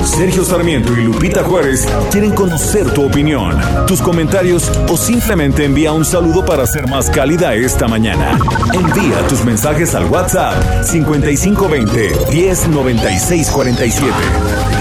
Sergio 0.05 0.45
Sarmiento 0.45 0.93
y 0.93 1.03
Lupita 1.03 1.43
Juárez 1.43 1.85
quieren 2.09 2.33
conocer 2.33 2.89
tu 2.93 3.05
opinión, 3.05 3.59
tus 3.85 4.01
comentarios 4.01 4.71
o 4.87 4.95
simplemente 4.95 5.65
envía 5.65 5.91
un 5.91 6.05
saludo 6.05 6.45
para 6.45 6.65
ser 6.65 6.87
más 6.87 7.09
cálida 7.09 7.53
esta 7.53 7.89
mañana. 7.89 8.39
Envía 8.73 9.27
tus 9.27 9.43
mensajes 9.43 9.93
al 9.93 10.05
WhatsApp 10.05 10.85
5520 10.85 12.13
109647. 12.31 14.76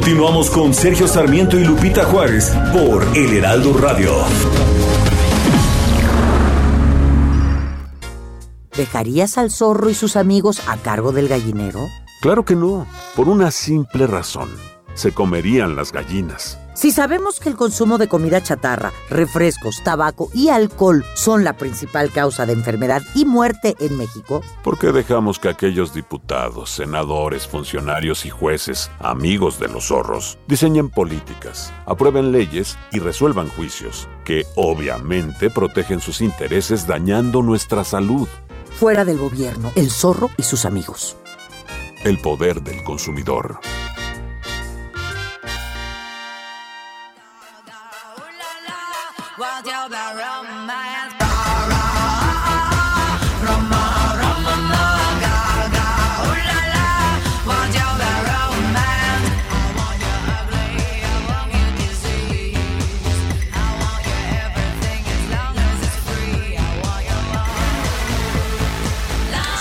Continuamos 0.00 0.48
con 0.48 0.72
Sergio 0.72 1.06
Sarmiento 1.06 1.58
y 1.58 1.64
Lupita 1.64 2.06
Juárez 2.06 2.56
por 2.72 3.06
El 3.14 3.36
Heraldo 3.36 3.74
Radio. 3.74 4.10
¿Dejarías 8.74 9.36
al 9.36 9.50
zorro 9.50 9.90
y 9.90 9.94
sus 9.94 10.16
amigos 10.16 10.66
a 10.66 10.78
cargo 10.78 11.12
del 11.12 11.28
gallinero? 11.28 11.86
Claro 12.22 12.46
que 12.46 12.56
no, 12.56 12.86
por 13.14 13.28
una 13.28 13.50
simple 13.50 14.06
razón. 14.06 14.48
Se 14.94 15.12
comerían 15.12 15.76
las 15.76 15.92
gallinas. 15.92 16.58
Si 16.80 16.92
sabemos 16.92 17.40
que 17.40 17.50
el 17.50 17.56
consumo 17.56 17.98
de 17.98 18.08
comida 18.08 18.42
chatarra, 18.42 18.90
refrescos, 19.10 19.82
tabaco 19.84 20.30
y 20.32 20.48
alcohol 20.48 21.04
son 21.12 21.44
la 21.44 21.58
principal 21.58 22.10
causa 22.10 22.46
de 22.46 22.54
enfermedad 22.54 23.02
y 23.14 23.26
muerte 23.26 23.76
en 23.80 23.98
México, 23.98 24.40
¿por 24.64 24.78
qué 24.78 24.90
dejamos 24.90 25.38
que 25.38 25.50
aquellos 25.50 25.92
diputados, 25.92 26.70
senadores, 26.70 27.46
funcionarios 27.46 28.24
y 28.24 28.30
jueces, 28.30 28.90
amigos 28.98 29.60
de 29.60 29.68
los 29.68 29.88
zorros, 29.88 30.38
diseñen 30.48 30.88
políticas, 30.88 31.70
aprueben 31.84 32.32
leyes 32.32 32.78
y 32.92 32.98
resuelvan 32.98 33.50
juicios 33.50 34.08
que 34.24 34.46
obviamente 34.56 35.50
protegen 35.50 36.00
sus 36.00 36.22
intereses 36.22 36.86
dañando 36.86 37.42
nuestra 37.42 37.84
salud? 37.84 38.26
Fuera 38.78 39.04
del 39.04 39.18
gobierno, 39.18 39.70
el 39.74 39.90
zorro 39.90 40.30
y 40.38 40.44
sus 40.44 40.64
amigos. 40.64 41.18
El 42.04 42.16
poder 42.22 42.62
del 42.62 42.82
consumidor. 42.84 43.60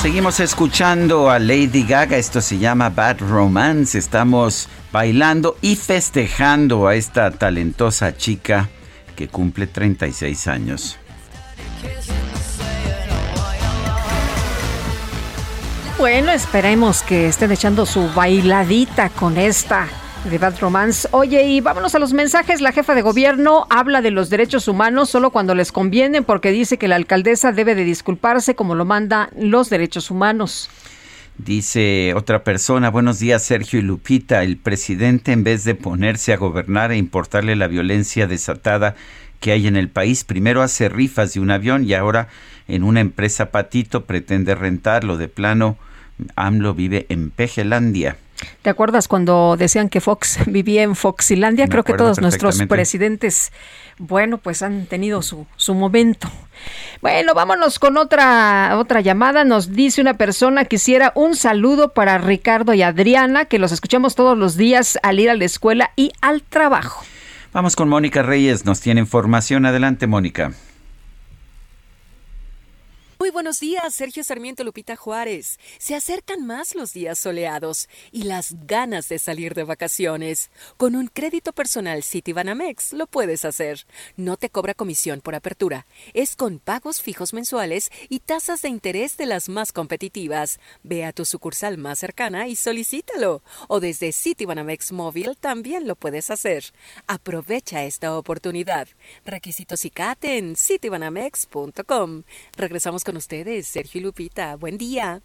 Seguimos 0.10 0.40
escuchando 0.40 1.30
a 1.30 1.38
Lady 1.38 1.84
Gaga, 1.84 2.18
esto 2.18 2.42
se 2.42 2.58
llama 2.58 2.90
Bad 2.90 3.20
Romance, 3.20 3.96
estamos 3.96 4.68
bailando 4.92 5.56
y 5.62 5.76
festejando 5.76 6.88
a 6.88 6.96
esta 6.96 7.30
talentosa 7.30 8.18
chica 8.18 8.70
que 9.16 9.28
cumple 9.28 9.68
36 9.68 10.48
años. 10.48 10.98
Bueno, 16.00 16.32
esperemos 16.32 17.04
que 17.04 17.28
estén 17.28 17.52
echando 17.52 17.86
su 17.86 18.12
bailadita 18.12 19.10
con 19.10 19.38
esta 19.38 19.88
De 20.26 20.38
Bad 20.38 20.60
Romance. 20.60 21.08
Oye, 21.12 21.44
y 21.44 21.62
vámonos 21.62 21.96
a 21.96 22.00
los 22.00 22.14
mensajes. 22.14 22.62
La 22.62 22.72
jefa 22.72 22.94
de 22.94 23.02
gobierno 23.02 23.66
habla 23.70 24.02
de 24.02 24.12
los 24.12 24.30
derechos 24.30 24.68
humanos 24.68 25.10
solo 25.10 25.32
cuando 25.32 25.56
les 25.56 25.72
conviene 25.72 26.22
porque 26.22 26.52
dice 26.52 26.78
que 26.78 26.88
la 26.88 26.98
alcaldesa 26.98 27.52
debe 27.52 27.74
de 27.74 27.86
disculparse 27.86 28.54
como 28.54 28.76
lo 28.76 28.86
mandan 28.86 29.30
los 29.38 29.70
derechos 29.70 30.12
humanos. 30.12 30.70
Dice 31.38 32.14
otra 32.16 32.44
persona, 32.44 32.90
buenos 32.90 33.20
días 33.20 33.44
Sergio 33.44 33.80
y 33.80 33.82
Lupita, 33.82 34.44
el 34.44 34.58
presidente 34.58 35.32
en 35.32 35.46
vez 35.46 35.64
de 35.64 35.74
ponerse 35.74 36.34
a 36.34 36.38
gobernar 36.38 36.92
e 36.92 36.98
importarle 36.98 37.56
la 37.56 37.68
violencia 37.68 38.28
desatada 38.28 38.96
que 39.40 39.54
hay 39.54 39.68
en 39.68 39.78
el 39.78 39.88
país, 39.88 40.26
primero 40.26 40.62
hace 40.62 40.90
rifas 40.90 41.34
de 41.34 41.40
un 41.40 41.50
avión 41.50 41.86
y 41.86 41.94
ahora 41.94 42.28
en 42.68 42.84
una 42.84 43.00
empresa 43.00 43.52
patito 43.52 44.04
pretende 44.04 44.54
rentarlo 44.54 45.18
de 45.18 45.30
plano. 45.30 45.78
AMLO 46.36 46.74
vive 46.74 47.06
en 47.08 47.30
Pejelandia. 47.30 48.18
¿Te 48.62 48.70
acuerdas 48.70 49.08
cuando 49.08 49.56
decían 49.58 49.90
que 49.90 50.02
Fox 50.02 50.40
vivía 50.48 50.84
en 50.84 50.96
Foxilandia? 50.96 51.66
Me 51.66 51.70
Creo 51.70 51.84
que 51.84 51.94
todos 51.94 52.20
nuestros 52.22 52.62
presidentes, 52.64 53.52
bueno, 53.98 54.38
pues 54.38 54.62
han 54.62 54.86
tenido 54.86 55.22
su, 55.22 55.46
su 55.56 55.74
momento. 55.74 56.30
Bueno, 57.02 57.34
vámonos 57.34 57.80
con 57.80 57.98
otra, 57.98 58.78
otra 58.78 59.02
llamada. 59.02 59.46
Nos 59.46 59.74
dice 59.74 60.02
una 60.02 60.16
persona, 60.16 60.66
quisiera 60.66 61.12
un 61.16 61.36
saludo 61.36 61.94
para 61.94 62.18
Ricardo 62.18 62.74
y 62.74 62.82
Adriana, 62.82 63.46
que 63.46 63.60
los 63.60 63.72
escuchamos 63.72 64.16
todos 64.16 64.38
los 64.38 64.58
días 64.58 65.00
al 65.04 65.20
ir 65.20 65.30
a 65.30 65.36
la 65.36 65.46
escuela 65.46 65.92
y 65.96 66.12
al 66.22 66.44
trabajo. 66.44 67.06
Vamos 67.54 67.76
con 67.76 67.90
Mónica 67.90 68.22
Reyes, 68.22 68.66
nos 68.66 68.80
tiene 68.80 69.00
información. 69.00 69.66
Adelante, 69.66 70.06
Mónica. 70.06 70.52
Muy 73.22 73.32
buenos 73.32 73.60
días, 73.60 73.94
Sergio 73.94 74.24
Sarmiento 74.24 74.64
Lupita 74.64 74.96
Juárez. 74.96 75.60
Se 75.78 75.94
acercan 75.94 76.48
más 76.48 76.74
los 76.74 76.94
días 76.94 77.20
soleados 77.20 77.90
y 78.14 78.24
las 78.24 78.56
ganas 78.66 79.10
de 79.10 79.20
salir 79.20 79.56
de 79.56 79.66
vacaciones. 79.66 80.52
Con 80.78 80.96
un 80.96 81.08
crédito 81.08 81.52
personal 81.52 82.02
Citibanamex 82.02 82.94
lo 82.94 83.08
puedes 83.08 83.44
hacer. 83.44 83.86
No 84.16 84.38
te 84.38 84.50
cobra 84.50 84.74
comisión 84.74 85.20
por 85.20 85.36
apertura. 85.36 85.86
Es 86.14 86.38
con 86.38 86.60
pagos 86.60 87.02
fijos 87.02 87.34
mensuales 87.34 87.92
y 88.08 88.22
tasas 88.22 88.62
de 88.62 88.70
interés 88.70 89.18
de 89.18 89.26
las 89.26 89.50
más 89.50 89.74
competitivas. 89.74 90.62
Ve 90.84 91.04
a 91.04 91.12
tu 91.12 91.26
sucursal 91.26 91.78
más 91.78 92.00
cercana 92.00 92.48
y 92.48 92.56
solicítalo. 92.56 93.44
O 93.68 93.82
desde 93.82 94.14
Citibanamex 94.14 94.94
Móvil 94.94 95.36
también 95.36 95.90
lo 95.90 95.98
puedes 95.98 96.30
hacer. 96.30 96.64
Aprovecha 97.06 97.84
esta 97.84 98.18
oportunidad. 98.18 98.88
Requisitos 99.26 99.84
y 99.84 99.90
CAT 99.90 100.24
en 100.24 100.56
citibanamex.com. 100.56 102.24
Regresamos 102.56 103.04
con 103.04 103.09
ustedes, 103.18 103.68
Sergio 103.68 104.02
y 104.02 104.04
Lupita. 104.04 104.56
Buen 104.56 104.78
día. 104.78 105.22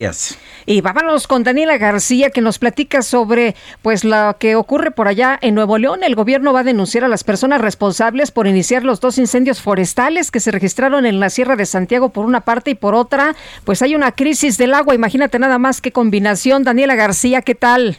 Yes. 0.00 0.38
Y 0.64 0.80
vámonos 0.80 1.26
con 1.26 1.44
Daniela 1.44 1.76
García 1.76 2.30
que 2.30 2.40
nos 2.40 2.58
platica 2.58 3.02
sobre 3.02 3.54
pues 3.82 4.02
lo 4.02 4.34
que 4.38 4.56
ocurre 4.56 4.92
por 4.92 5.08
allá 5.08 5.38
en 5.42 5.54
Nuevo 5.54 5.76
León. 5.76 6.02
El 6.02 6.14
gobierno 6.14 6.54
va 6.54 6.60
a 6.60 6.64
denunciar 6.64 7.04
a 7.04 7.08
las 7.08 7.22
personas 7.22 7.60
responsables 7.60 8.30
por 8.30 8.46
iniciar 8.46 8.82
los 8.82 9.00
dos 9.00 9.18
incendios 9.18 9.60
forestales 9.60 10.30
que 10.30 10.40
se 10.40 10.52
registraron 10.52 11.04
en 11.04 11.20
la 11.20 11.28
Sierra 11.28 11.54
de 11.54 11.66
Santiago 11.66 12.08
por 12.08 12.24
una 12.24 12.40
parte 12.40 12.70
y 12.70 12.76
por 12.76 12.94
otra, 12.94 13.34
pues 13.66 13.82
hay 13.82 13.94
una 13.94 14.12
crisis 14.12 14.56
del 14.56 14.72
agua. 14.72 14.94
Imagínate 14.94 15.38
nada 15.38 15.58
más 15.58 15.82
qué 15.82 15.92
combinación. 15.92 16.64
Daniela 16.64 16.94
García, 16.94 17.42
¿qué 17.42 17.54
tal? 17.54 17.98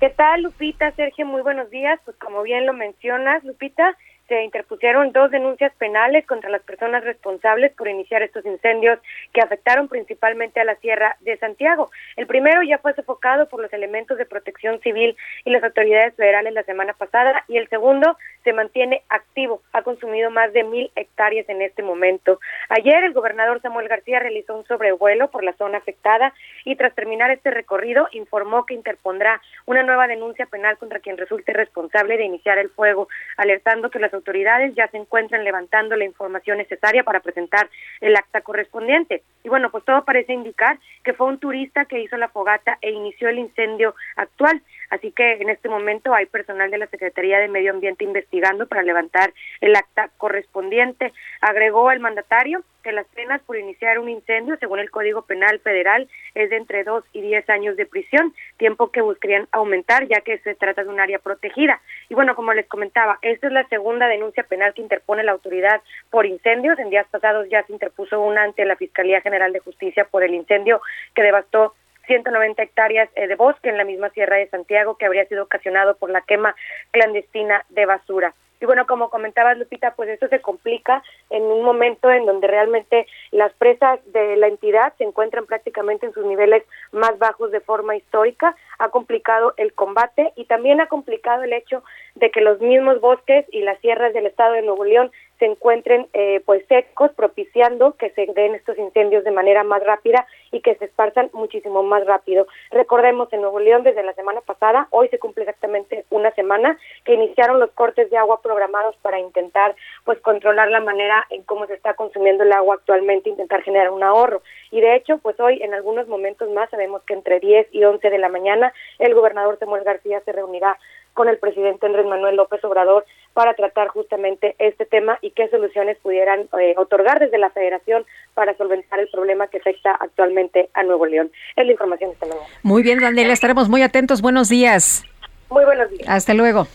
¿Qué 0.00 0.10
tal, 0.10 0.42
Lupita? 0.42 0.90
Sergio, 0.96 1.26
muy 1.26 1.42
buenos 1.42 1.70
días. 1.70 2.00
Pues 2.04 2.16
como 2.16 2.42
bien 2.42 2.66
lo 2.66 2.72
mencionas, 2.72 3.44
Lupita, 3.44 3.96
se 4.32 4.44
interpusieron 4.44 5.12
dos 5.12 5.30
denuncias 5.30 5.74
penales 5.76 6.26
contra 6.26 6.48
las 6.48 6.62
personas 6.62 7.04
responsables 7.04 7.70
por 7.72 7.86
iniciar 7.86 8.22
estos 8.22 8.46
incendios 8.46 8.98
que 9.34 9.42
afectaron 9.42 9.88
principalmente 9.88 10.58
a 10.58 10.64
la 10.64 10.76
Sierra 10.76 11.16
de 11.20 11.36
Santiago. 11.36 11.90
El 12.16 12.26
primero 12.26 12.62
ya 12.62 12.78
fue 12.78 12.94
sofocado 12.94 13.46
por 13.50 13.60
los 13.60 13.70
elementos 13.74 14.16
de 14.16 14.24
protección 14.24 14.80
civil 14.80 15.14
y 15.44 15.50
las 15.50 15.62
autoridades 15.62 16.14
federales 16.14 16.54
la 16.54 16.62
semana 16.62 16.94
pasada 16.94 17.44
y 17.46 17.58
el 17.58 17.68
segundo 17.68 18.16
se 18.44 18.52
mantiene 18.52 19.02
activo. 19.08 19.62
Ha 19.72 19.82
consumido 19.82 20.30
más 20.30 20.52
de 20.52 20.64
mil 20.64 20.90
hectáreas 20.96 21.48
en 21.48 21.62
este 21.62 21.82
momento. 21.82 22.40
Ayer 22.68 23.04
el 23.04 23.12
gobernador 23.12 23.60
Samuel 23.60 23.88
García 23.88 24.20
realizó 24.20 24.56
un 24.56 24.66
sobrevuelo 24.66 25.30
por 25.30 25.44
la 25.44 25.52
zona 25.54 25.78
afectada 25.78 26.32
y 26.64 26.76
tras 26.76 26.94
terminar 26.94 27.30
este 27.30 27.50
recorrido 27.50 28.08
informó 28.12 28.66
que 28.66 28.74
interpondrá 28.74 29.40
una 29.66 29.82
nueva 29.82 30.06
denuncia 30.06 30.46
penal 30.46 30.78
contra 30.78 31.00
quien 31.00 31.16
resulte 31.16 31.52
responsable 31.52 32.16
de 32.16 32.24
iniciar 32.24 32.58
el 32.58 32.70
fuego, 32.70 33.08
alertando 33.36 33.90
que 33.90 33.98
las 33.98 34.14
autoridades 34.14 34.74
ya 34.74 34.88
se 34.88 34.96
encuentran 34.96 35.44
levantando 35.44 35.96
la 35.96 36.04
información 36.04 36.58
necesaria 36.58 37.04
para 37.04 37.20
presentar 37.20 37.68
el 38.00 38.16
acta 38.16 38.40
correspondiente. 38.40 39.22
Y 39.44 39.48
bueno, 39.48 39.70
pues 39.70 39.84
todo 39.84 40.04
parece 40.04 40.32
indicar 40.32 40.78
que 41.04 41.12
fue 41.12 41.26
un 41.26 41.38
turista 41.38 41.84
que 41.84 42.00
hizo 42.00 42.16
la 42.16 42.28
fogata 42.28 42.78
e 42.80 42.90
inició 42.90 43.28
el 43.28 43.38
incendio 43.38 43.94
actual. 44.16 44.62
Así 44.92 45.10
que 45.10 45.40
en 45.40 45.48
este 45.48 45.70
momento 45.70 46.12
hay 46.12 46.26
personal 46.26 46.70
de 46.70 46.76
la 46.76 46.86
Secretaría 46.86 47.38
de 47.38 47.48
Medio 47.48 47.72
Ambiente 47.72 48.04
investigando 48.04 48.66
para 48.66 48.82
levantar 48.82 49.32
el 49.62 49.74
acta 49.74 50.10
correspondiente. 50.18 51.14
Agregó 51.40 51.90
el 51.90 52.00
mandatario 52.00 52.62
que 52.82 52.92
las 52.92 53.06
penas 53.06 53.40
por 53.42 53.56
iniciar 53.56 53.98
un 53.98 54.10
incendio, 54.10 54.58
según 54.58 54.80
el 54.80 54.90
Código 54.90 55.22
Penal 55.22 55.60
Federal, 55.60 56.10
es 56.34 56.50
de 56.50 56.56
entre 56.56 56.84
2 56.84 57.04
y 57.14 57.22
10 57.22 57.48
años 57.48 57.76
de 57.76 57.86
prisión, 57.86 58.34
tiempo 58.58 58.90
que 58.90 59.00
buscarían 59.00 59.48
aumentar 59.50 60.06
ya 60.08 60.20
que 60.20 60.36
se 60.38 60.54
trata 60.56 60.82
de 60.84 60.90
un 60.90 61.00
área 61.00 61.20
protegida. 61.20 61.80
Y 62.10 62.14
bueno, 62.14 62.34
como 62.34 62.52
les 62.52 62.66
comentaba, 62.66 63.18
esta 63.22 63.46
es 63.46 63.52
la 63.54 63.66
segunda 63.68 64.08
denuncia 64.08 64.42
penal 64.42 64.74
que 64.74 64.82
interpone 64.82 65.24
la 65.24 65.32
autoridad 65.32 65.80
por 66.10 66.26
incendios. 66.26 66.78
En 66.78 66.90
días 66.90 67.06
pasados 67.10 67.48
ya 67.48 67.62
se 67.62 67.72
interpuso 67.72 68.20
una 68.20 68.42
ante 68.42 68.66
la 68.66 68.76
Fiscalía 68.76 69.22
General 69.22 69.54
de 69.54 69.60
Justicia 69.60 70.06
por 70.10 70.22
el 70.22 70.34
incendio 70.34 70.82
que 71.14 71.22
devastó 71.22 71.74
190 72.06 72.62
hectáreas 72.62 73.08
eh, 73.14 73.26
de 73.26 73.34
bosque 73.36 73.68
en 73.68 73.78
la 73.78 73.84
misma 73.84 74.10
Sierra 74.10 74.36
de 74.36 74.48
Santiago 74.48 74.96
que 74.96 75.06
habría 75.06 75.26
sido 75.26 75.44
ocasionado 75.44 75.96
por 75.96 76.10
la 76.10 76.22
quema 76.22 76.54
clandestina 76.90 77.64
de 77.70 77.86
basura. 77.86 78.34
Y 78.62 78.64
bueno, 78.64 78.86
como 78.86 79.10
comentabas, 79.10 79.58
Lupita, 79.58 79.96
pues 79.96 80.08
esto 80.08 80.28
se 80.28 80.40
complica 80.40 81.02
en 81.30 81.42
un 81.42 81.64
momento 81.64 82.08
en 82.12 82.24
donde 82.26 82.46
realmente 82.46 83.08
las 83.32 83.52
presas 83.54 83.98
de 84.12 84.36
la 84.36 84.46
entidad 84.46 84.92
se 84.98 85.02
encuentran 85.02 85.46
prácticamente 85.46 86.06
en 86.06 86.12
sus 86.12 86.24
niveles 86.24 86.62
más 86.92 87.18
bajos 87.18 87.50
de 87.50 87.58
forma 87.58 87.96
histórica. 87.96 88.54
Ha 88.78 88.90
complicado 88.90 89.52
el 89.56 89.72
combate 89.72 90.32
y 90.36 90.44
también 90.44 90.80
ha 90.80 90.86
complicado 90.86 91.42
el 91.42 91.52
hecho 91.52 91.82
de 92.14 92.30
que 92.30 92.40
los 92.40 92.60
mismos 92.60 93.00
bosques 93.00 93.46
y 93.50 93.62
las 93.62 93.80
sierras 93.80 94.12
del 94.12 94.26
estado 94.26 94.52
de 94.52 94.62
Nuevo 94.62 94.84
León 94.84 95.10
se 95.42 95.46
encuentren 95.46 96.06
eh, 96.12 96.40
pues 96.46 96.64
secos, 96.68 97.10
propiciando 97.16 97.96
que 97.96 98.10
se 98.10 98.26
den 98.26 98.54
estos 98.54 98.78
incendios 98.78 99.24
de 99.24 99.32
manera 99.32 99.64
más 99.64 99.82
rápida 99.82 100.24
y 100.52 100.60
que 100.60 100.76
se 100.76 100.84
esparzan 100.84 101.30
muchísimo 101.32 101.82
más 101.82 102.06
rápido. 102.06 102.46
Recordemos 102.70 103.32
en 103.32 103.40
Nuevo 103.40 103.58
León 103.58 103.82
desde 103.82 104.04
la 104.04 104.12
semana 104.12 104.40
pasada, 104.42 104.86
hoy 104.90 105.08
se 105.08 105.18
cumple 105.18 105.42
exactamente 105.42 106.04
una 106.10 106.30
semana 106.36 106.78
que 107.04 107.14
iniciaron 107.14 107.58
los 107.58 107.72
cortes 107.72 108.08
de 108.08 108.18
agua 108.18 108.40
programados 108.40 108.94
para 109.02 109.18
intentar 109.18 109.74
pues 110.04 110.20
controlar 110.20 110.70
la 110.70 110.78
manera 110.78 111.26
en 111.30 111.42
cómo 111.42 111.66
se 111.66 111.74
está 111.74 111.94
consumiendo 111.94 112.44
el 112.44 112.52
agua 112.52 112.76
actualmente, 112.76 113.28
intentar 113.28 113.62
generar 113.62 113.90
un 113.90 114.04
ahorro. 114.04 114.42
Y 114.70 114.80
de 114.80 114.94
hecho, 114.94 115.18
pues 115.18 115.40
hoy 115.40 115.60
en 115.60 115.74
algunos 115.74 116.06
momentos 116.06 116.50
más 116.50 116.70
sabemos 116.70 117.02
que 117.02 117.14
entre 117.14 117.40
10 117.40 117.66
y 117.72 117.82
11 117.82 118.10
de 118.10 118.18
la 118.18 118.28
mañana 118.28 118.72
el 119.00 119.12
gobernador 119.12 119.58
Samuel 119.58 119.82
García 119.82 120.20
se 120.20 120.30
reunirá 120.30 120.78
con 121.14 121.28
el 121.28 121.38
presidente 121.38 121.86
Andrés 121.86 122.06
Manuel 122.06 122.36
López 122.36 122.64
Obrador 122.64 123.04
para 123.34 123.54
tratar 123.54 123.88
justamente 123.88 124.54
este 124.58 124.86
tema 124.86 125.18
y 125.22 125.30
qué 125.30 125.48
soluciones 125.48 125.98
pudieran 125.98 126.48
eh, 126.60 126.74
otorgar 126.76 127.18
desde 127.18 127.38
la 127.38 127.50
federación 127.50 128.04
para 128.34 128.56
solventar 128.56 129.00
el 129.00 129.08
problema 129.08 129.48
que 129.48 129.58
afecta 129.58 129.92
actualmente 129.92 130.68
a 130.74 130.82
Nuevo 130.82 131.06
León. 131.06 131.30
Es 131.56 131.66
la 131.66 131.72
información 131.72 132.10
de 132.10 132.14
esta 132.14 132.26
mañana. 132.26 132.46
Muy 132.62 132.82
bien, 132.82 132.98
Daniela, 133.00 133.32
estaremos 133.32 133.68
muy 133.68 133.82
atentos. 133.82 134.22
Buenos 134.22 134.48
días. 134.48 135.04
Muy 135.48 135.64
buenos 135.64 135.90
días. 135.90 136.08
Hasta 136.08 136.34
luego. 136.34 136.66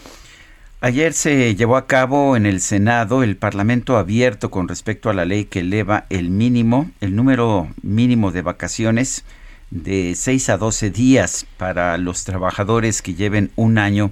Ayer 0.80 1.14
se 1.14 1.56
llevó 1.56 1.76
a 1.76 1.88
cabo 1.88 2.36
en 2.36 2.46
el 2.46 2.60
Senado 2.60 3.24
el 3.24 3.36
Parlamento 3.36 3.98
abierto 3.98 4.52
con 4.52 4.68
respecto 4.68 5.10
a 5.10 5.14
la 5.14 5.26
ley 5.26 5.46
que 5.46 5.62
eleva 5.62 6.06
el 6.12 6.30
mínimo, 6.30 6.92
el 7.02 7.16
número 7.16 7.68
mínimo 7.82 8.32
de 8.32 8.44
vacaciones 8.44 9.26
de 9.70 10.14
6 10.16 10.50
a 10.50 10.58
12 10.58 10.90
días 10.92 11.46
para 11.58 11.98
los 11.98 12.24
trabajadores 12.24 13.02
que 13.02 13.16
lleven 13.16 13.52
un 13.56 13.78
año 13.78 14.12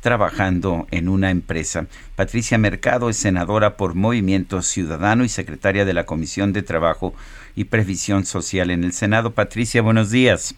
trabajando 0.00 0.86
en 0.90 1.08
una 1.08 1.30
empresa. 1.30 1.86
Patricia 2.14 2.58
Mercado 2.58 3.08
es 3.08 3.16
senadora 3.16 3.76
por 3.76 3.94
Movimiento 3.94 4.62
Ciudadano 4.62 5.24
y 5.24 5.28
secretaria 5.28 5.84
de 5.84 5.94
la 5.94 6.06
Comisión 6.06 6.52
de 6.52 6.62
Trabajo 6.62 7.14
y 7.56 7.64
Previsión 7.64 8.24
Social 8.24 8.70
en 8.70 8.84
el 8.84 8.92
Senado. 8.92 9.32
Patricia, 9.32 9.82
buenos 9.82 10.10
días. 10.10 10.54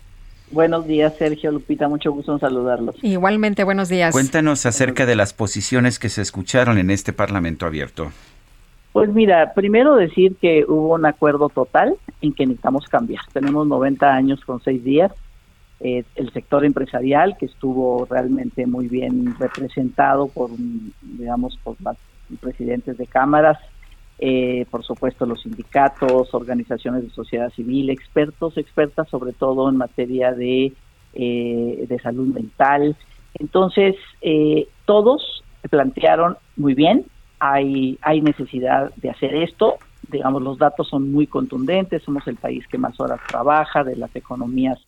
Buenos 0.51 0.87
días, 0.87 1.15
Sergio 1.19 1.51
Lupita, 1.51 1.89
mucho 1.89 2.11
gusto 2.11 2.33
en 2.33 2.41
saludarlos. 2.41 2.97
Igualmente, 3.03 3.65
buenos 3.65 3.89
días. 3.89 4.13
Cuéntanos 4.13 4.65
acerca 4.67 5.05
de 5.05 5.15
las 5.15 5.35
posiciones 5.35 5.99
que 5.99 6.09
se 6.09 6.23
escucharon 6.23 6.79
en 6.79 6.91
este 6.91 7.13
Parlamento 7.13 7.67
abierto. 7.67 8.11
Pues 8.99 9.15
mira, 9.15 9.53
primero 9.55 9.95
decir 9.95 10.35
que 10.41 10.65
hubo 10.67 10.97
un 10.97 11.07
acuerdo 11.07 11.49
total 11.49 11.95
en 12.21 12.33
que 12.33 12.45
necesitamos 12.45 12.89
cambiar. 12.89 13.23
Tenemos 13.33 13.65
90 13.69 14.13
años 14.13 14.45
con 14.45 14.61
6 14.61 14.83
días. 14.83 15.13
Eh, 15.79 16.03
el 16.17 16.33
sector 16.33 16.65
empresarial, 16.65 17.37
que 17.39 17.47
estuvo 17.47 18.07
realmente 18.11 18.67
muy 18.67 18.89
bien 18.89 19.37
representado 19.39 20.27
por, 20.27 20.51
digamos, 21.01 21.57
por 21.63 21.77
presidentes 22.41 22.99
de 22.99 23.07
cámaras, 23.07 23.61
eh, 24.19 24.67
por 24.69 24.83
supuesto 24.83 25.27
los 25.27 25.43
sindicatos, 25.43 26.35
organizaciones 26.35 27.05
de 27.05 27.11
sociedad 27.11 27.51
civil, 27.51 27.91
expertos, 27.91 28.59
expertas 28.59 29.09
sobre 29.09 29.33
todo 29.33 29.69
en 29.69 29.77
materia 29.77 30.33
de 30.33 30.73
eh, 31.15 31.87
de 31.89 31.99
salud 32.01 32.35
mental. 32.35 32.97
Entonces, 33.35 33.95
eh, 34.23 34.67
todos 34.87 35.45
plantearon 35.71 36.37
muy 36.57 36.75
bien, 36.75 37.05
hay, 37.39 37.99
hay 38.03 38.21
necesidad 38.21 38.93
de 38.97 39.11
hacer 39.11 39.35
esto, 39.35 39.79
digamos, 40.11 40.43
los 40.43 40.59
datos 40.59 40.89
son 40.89 41.11
muy 41.13 41.27
contundentes, 41.27 42.03
somos 42.03 42.27
el 42.27 42.37
país 42.37 42.67
que 42.69 42.79
más 42.79 42.99
horas 43.01 43.21
trabaja 43.29 43.85
de 43.85 43.97
las 43.97 44.15
economías 44.17 44.79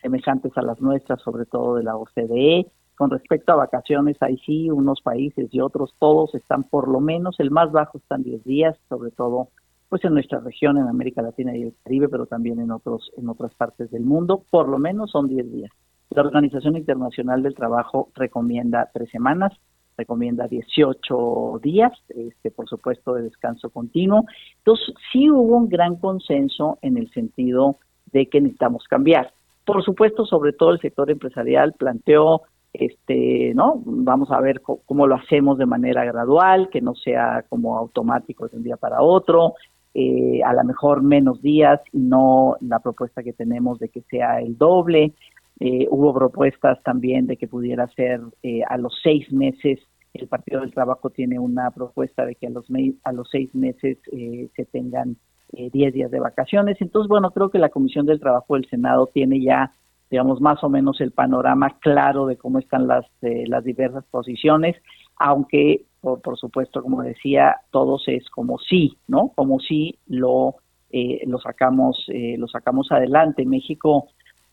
semejantes 0.00 0.56
a 0.56 0.62
las 0.62 0.80
nuestras, 0.80 1.20
sobre 1.22 1.46
todo 1.46 1.76
de 1.76 1.84
la 1.84 1.96
OCDE. 1.96 2.66
Con 2.96 3.10
respecto 3.10 3.52
a 3.52 3.56
vacaciones, 3.56 4.16
ahí 4.20 4.36
sí, 4.44 4.70
unos 4.70 5.00
países 5.02 5.48
y 5.52 5.60
otros, 5.60 5.94
todos 5.98 6.34
están 6.34 6.64
por 6.64 6.88
lo 6.88 7.00
menos, 7.00 7.38
el 7.38 7.50
más 7.50 7.70
bajo 7.70 7.98
están 7.98 8.22
10 8.22 8.44
días, 8.44 8.76
sobre 8.88 9.10
todo 9.10 9.48
pues 9.88 10.04
en 10.04 10.12
nuestra 10.12 10.40
región, 10.40 10.76
en 10.76 10.86
América 10.86 11.22
Latina 11.22 11.56
y 11.56 11.62
el 11.62 11.74
Caribe, 11.82 12.08
pero 12.08 12.26
también 12.26 12.60
en 12.60 12.70
otros 12.70 13.10
en 13.16 13.26
otras 13.28 13.54
partes 13.54 13.90
del 13.90 14.02
mundo, 14.02 14.44
por 14.50 14.68
lo 14.68 14.78
menos 14.78 15.12
son 15.12 15.28
10 15.28 15.50
días. 15.50 15.70
La 16.10 16.22
Organización 16.22 16.76
Internacional 16.76 17.42
del 17.42 17.54
Trabajo 17.54 18.10
recomienda 18.14 18.90
tres 18.92 19.10
semanas, 19.10 19.52
recomienda 19.98 20.46
18 20.46 21.60
días, 21.62 21.92
este, 22.08 22.50
por 22.50 22.68
supuesto, 22.68 23.14
de 23.14 23.24
descanso 23.24 23.68
continuo. 23.68 24.24
Entonces, 24.58 24.94
sí 25.12 25.28
hubo 25.28 25.56
un 25.56 25.68
gran 25.68 25.96
consenso 25.96 26.78
en 26.80 26.96
el 26.96 27.10
sentido 27.10 27.76
de 28.12 28.26
que 28.26 28.40
necesitamos 28.40 28.84
cambiar. 28.88 29.32
Por 29.66 29.84
supuesto, 29.84 30.24
sobre 30.24 30.52
todo 30.52 30.70
el 30.70 30.80
sector 30.80 31.10
empresarial 31.10 31.74
planteó, 31.74 32.42
este, 32.72 33.52
¿no? 33.54 33.82
Vamos 33.84 34.30
a 34.30 34.40
ver 34.40 34.62
cómo 34.62 35.06
lo 35.06 35.16
hacemos 35.16 35.58
de 35.58 35.66
manera 35.66 36.04
gradual, 36.04 36.68
que 36.70 36.80
no 36.80 36.94
sea 36.94 37.44
como 37.48 37.76
automático 37.76 38.46
de 38.48 38.56
un 38.56 38.62
día 38.62 38.76
para 38.76 39.02
otro, 39.02 39.54
eh, 39.94 40.40
a 40.44 40.52
lo 40.52 40.64
mejor 40.64 41.02
menos 41.02 41.42
días 41.42 41.80
y 41.92 41.98
no 41.98 42.56
la 42.60 42.78
propuesta 42.78 43.22
que 43.22 43.32
tenemos 43.32 43.78
de 43.78 43.88
que 43.88 44.02
sea 44.02 44.40
el 44.40 44.56
doble. 44.56 45.12
Eh, 45.60 45.88
hubo 45.90 46.14
propuestas 46.14 46.80
también 46.84 47.26
de 47.26 47.36
que 47.36 47.48
pudiera 47.48 47.88
ser 47.88 48.20
eh, 48.42 48.62
a 48.68 48.76
los 48.76 48.96
seis 49.02 49.30
meses. 49.32 49.80
El 50.14 50.28
Partido 50.28 50.60
del 50.60 50.72
Trabajo 50.72 51.10
tiene 51.10 51.38
una 51.38 51.70
propuesta 51.70 52.24
de 52.24 52.34
que 52.34 52.46
a 52.46 52.50
los, 52.50 52.66
a 53.04 53.12
los 53.12 53.28
seis 53.30 53.54
meses 53.54 53.98
eh, 54.12 54.48
se 54.56 54.64
tengan 54.64 55.16
eh, 55.52 55.70
10 55.72 55.94
días 55.94 56.10
de 56.10 56.20
vacaciones. 56.20 56.76
Entonces, 56.80 57.08
bueno, 57.08 57.30
creo 57.30 57.50
que 57.50 57.58
la 57.58 57.70
Comisión 57.70 58.06
del 58.06 58.20
Trabajo 58.20 58.54
del 58.54 58.68
Senado 58.68 59.06
tiene 59.06 59.40
ya, 59.40 59.72
digamos, 60.10 60.40
más 60.40 60.62
o 60.64 60.68
menos 60.68 61.00
el 61.00 61.12
panorama 61.12 61.78
claro 61.80 62.26
de 62.26 62.36
cómo 62.36 62.58
están 62.58 62.86
las, 62.86 63.06
eh, 63.22 63.44
las 63.46 63.64
diversas 63.64 64.04
posiciones, 64.10 64.76
aunque, 65.16 65.84
por, 66.00 66.20
por 66.20 66.38
supuesto, 66.38 66.82
como 66.82 67.02
decía, 67.02 67.56
todos 67.70 68.04
es 68.08 68.28
como 68.30 68.58
sí, 68.58 68.96
¿no? 69.06 69.32
Como 69.34 69.60
si 69.60 69.98
lo, 70.06 70.56
eh, 70.90 71.20
lo, 71.26 71.38
sacamos, 71.38 72.06
eh, 72.08 72.36
lo 72.38 72.48
sacamos 72.48 72.90
adelante. 72.90 73.44
México 73.44 74.08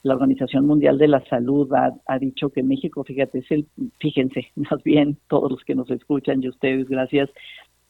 la 0.05 0.13
Organización 0.13 0.67
Mundial 0.67 0.99
de 0.99 1.07
la 1.07 1.25
Salud 1.25 1.67
ha, 1.73 2.19
dicho 2.19 2.51
que 2.51 2.61
México, 2.61 3.03
fíjate, 3.03 3.39
es 3.39 3.49
el, 3.49 3.65
fíjense, 3.99 4.51
más 4.55 4.83
bien 4.83 5.17
todos 5.27 5.51
los 5.51 5.63
que 5.63 5.73
nos 5.73 5.89
escuchan 5.89 6.43
y 6.43 6.49
ustedes, 6.49 6.87
gracias, 6.87 7.27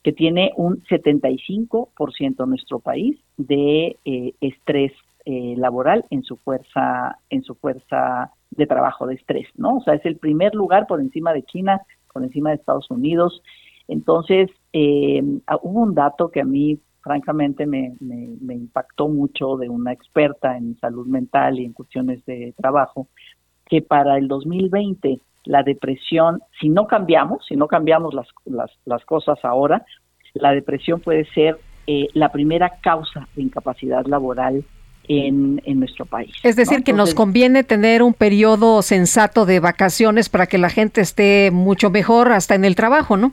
que 0.02 0.14
tiene 0.14 0.54
un 0.56 0.82
75% 0.84 2.48
nuestro 2.48 2.80
país 2.80 3.20
de 3.36 3.98
eh, 4.06 4.34
estrés 4.40 4.94
eh, 5.26 5.56
laboral 5.58 6.06
en 6.10 6.24
su 6.24 6.38
fuerza, 6.38 7.20
en 7.30 7.44
su 7.44 7.56
fuerza 7.56 8.32
de 8.52 8.66
trabajo 8.66 9.08
de 9.08 9.16
estrés, 9.16 9.50
¿no? 9.56 9.78
O 9.78 9.82
sea, 9.82 9.96
es 9.96 10.06
el 10.06 10.16
primer 10.16 10.56
lugar 10.56 10.88
por 10.88 11.02
encima 11.02 11.34
de 11.34 11.44
China, 11.44 11.82
por 12.14 12.24
encima 12.24 12.52
de 12.52 12.56
Estados 12.56 12.90
Unidos. 12.90 13.42
Entonces, 13.90 14.50
eh, 14.72 15.22
ah, 15.48 15.60
hubo 15.62 15.82
un 15.82 15.96
dato 15.96 16.30
que 16.30 16.40
a 16.40 16.46
mí 16.46 16.80
francamente 17.06 17.68
me, 17.68 17.94
me, 18.00 18.36
me 18.42 18.56
impactó 18.56 19.08
mucho 19.08 19.58
de 19.58 19.70
una 19.70 19.94
experta 19.94 20.58
en 20.58 20.76
salud 20.80 21.06
mental 21.06 21.60
y 21.60 21.66
en 21.66 21.74
cuestiones 21.74 22.26
de 22.26 22.52
trabajo, 22.58 23.08
que 23.68 23.84
para 23.84 24.18
el 24.18 24.28
2020 24.28 25.20
la 25.44 25.62
depresión, 25.62 26.42
si 26.60 26.68
no 26.70 26.88
cambiamos, 26.88 27.46
si 27.48 27.56
no 27.56 27.68
cambiamos 27.68 28.16
las, 28.16 28.28
las, 28.46 28.72
las 28.86 29.06
cosas 29.06 29.38
ahora, 29.44 29.86
la 30.34 30.52
depresión 30.52 31.00
puede 31.00 31.26
ser 31.26 31.60
eh, 31.86 32.08
la 32.14 32.32
primera 32.32 32.80
causa 32.82 33.28
de 33.36 33.44
incapacidad 33.44 34.04
laboral 34.08 34.66
en, 35.08 35.62
en 35.64 35.80
nuestro 35.80 36.08
país. 36.08 36.34
Es 36.42 36.56
decir, 36.56 36.80
¿no? 36.80 36.84
que 36.84 36.94
nos 36.94 37.14
conviene 37.14 37.64
tener 37.64 38.02
un 38.02 38.16
periodo 38.16 38.82
sensato 38.82 39.46
de 39.46 39.60
vacaciones 39.60 40.28
para 40.28 40.48
que 40.48 40.58
la 40.58 40.70
gente 40.70 41.02
esté 41.02 41.52
mucho 41.54 41.92
mejor 41.92 42.32
hasta 42.32 42.56
en 42.56 42.66
el 42.66 42.76
trabajo, 42.76 43.16
¿no? 43.16 43.32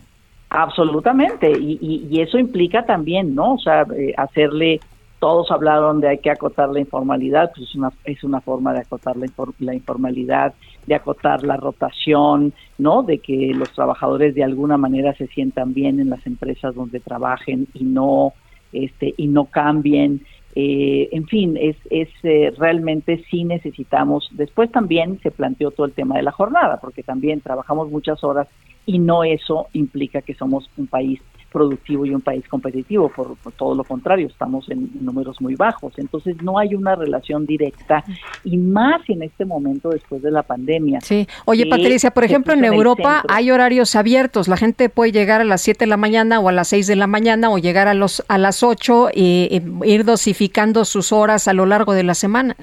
Absolutamente, 0.55 1.51
y, 1.51 1.79
y, 1.81 2.07
y 2.11 2.21
eso 2.21 2.39
implica 2.39 2.85
también, 2.85 3.35
¿no? 3.35 3.55
O 3.55 3.59
sea, 3.59 3.87
eh, 3.97 4.13
hacerle, 4.19 4.83
todos 5.19 5.51
hablaron 5.51 6.03
de 6.03 6.09
hay 6.09 6.19
que 6.19 6.31
acotar 6.31 6.69
la 6.69 6.79
informalidad, 6.79 7.53
pues 7.55 7.71
es 7.71 7.75
una, 7.75 7.91
es 8.05 8.23
una 8.23 8.43
forma 8.43 8.75
de 8.75 8.81
acotar 8.81 9.17
la, 9.17 9.27
la 9.61 9.75
informalidad, 9.75 10.53
de 10.87 10.95
acotar 10.95 11.43
la 11.43 11.57
rotación, 11.57 12.53
¿no? 12.77 13.03
De 13.03 13.17
que 13.17 13.55
los 13.55 13.73
trabajadores 13.73 14.35
de 14.35 14.45
alguna 14.45 14.77
manera 14.77 15.15
se 15.15 15.27
sientan 15.29 15.73
bien 15.73 16.01
en 16.01 16.11
las 16.11 16.27
empresas 16.27 16.75
donde 16.75 17.01
trabajen 17.01 17.67
y 17.73 17.85
no, 17.85 18.35
este, 18.75 19.15
y 19.17 19.29
no 19.29 19.47
cambien. 19.47 20.21
Eh, 20.55 21.09
en 21.13 21.27
fin, 21.27 21.57
es, 21.59 21.77
es 21.91 22.09
eh, 22.23 22.53
realmente 22.59 23.25
sí 23.31 23.45
necesitamos. 23.45 24.29
Después 24.33 24.71
también 24.71 25.19
se 25.23 25.31
planteó 25.31 25.71
todo 25.71 25.87
el 25.87 25.93
tema 25.93 26.17
de 26.17 26.23
la 26.23 26.33
jornada, 26.33 26.79
porque 26.81 27.03
también 27.03 27.41
trabajamos 27.41 27.91
muchas 27.91 28.23
horas 28.23 28.49
y 28.85 28.99
no 28.99 29.25
eso 29.25 29.69
implica 29.73 30.23
que 30.23 30.35
somos 30.35 30.69
un 30.77 30.87
país 30.87 31.21
productivo 31.53 32.07
y 32.07 32.15
un 32.15 32.21
país 32.21 32.47
competitivo, 32.49 33.09
por, 33.09 33.37
por 33.37 33.53
todo 33.53 33.75
lo 33.75 33.85
contrario, 33.85 34.27
estamos 34.27 34.69
en 34.71 34.91
números 35.01 35.41
muy 35.41 35.55
bajos. 35.55 35.93
Entonces 35.99 36.43
no 36.43 36.59
hay 36.59 36.75
una 36.75 36.95
relación 36.95 37.47
directa 37.47 38.05
y 38.45 38.57
más 38.57 39.03
en 39.09 39.23
este 39.23 39.45
momento 39.45 39.91
después 39.91 40.23
de 40.23 40.31
la 40.31 40.43
pandemia. 40.43 41.01
Sí. 41.03 41.27
Oye, 41.45 41.67
Patricia, 41.67 42.11
por 42.11 42.25
ejemplo, 42.25 42.55
en 42.55 42.65
Europa 42.65 43.23
hay 43.29 43.51
horarios 43.51 43.95
abiertos. 43.95 44.49
La 44.49 44.57
gente 44.57 44.89
puede 44.89 45.13
llegar 45.13 45.41
a 45.41 45.45
las 45.45 45.61
7 45.61 45.85
de 45.85 45.89
la 45.89 45.97
mañana 45.97 46.41
o 46.41 46.49
a 46.49 46.53
las 46.53 46.69
6 46.69 46.87
de 46.87 46.97
la 46.97 47.07
mañana 47.07 47.51
o 47.51 47.59
llegar 47.59 47.89
a, 47.89 47.95
los, 47.95 48.25
a 48.29 48.39
las 48.39 48.63
8 48.63 49.11
y, 49.15 49.49
y 49.51 49.89
ir 49.89 50.05
dosificando 50.05 50.85
sus 50.85 51.13
horas 51.13 51.49
a 51.49 51.53
lo 51.53 51.67
largo 51.67 51.93
de 51.93 52.03
la 52.03 52.15
semana. 52.15 52.57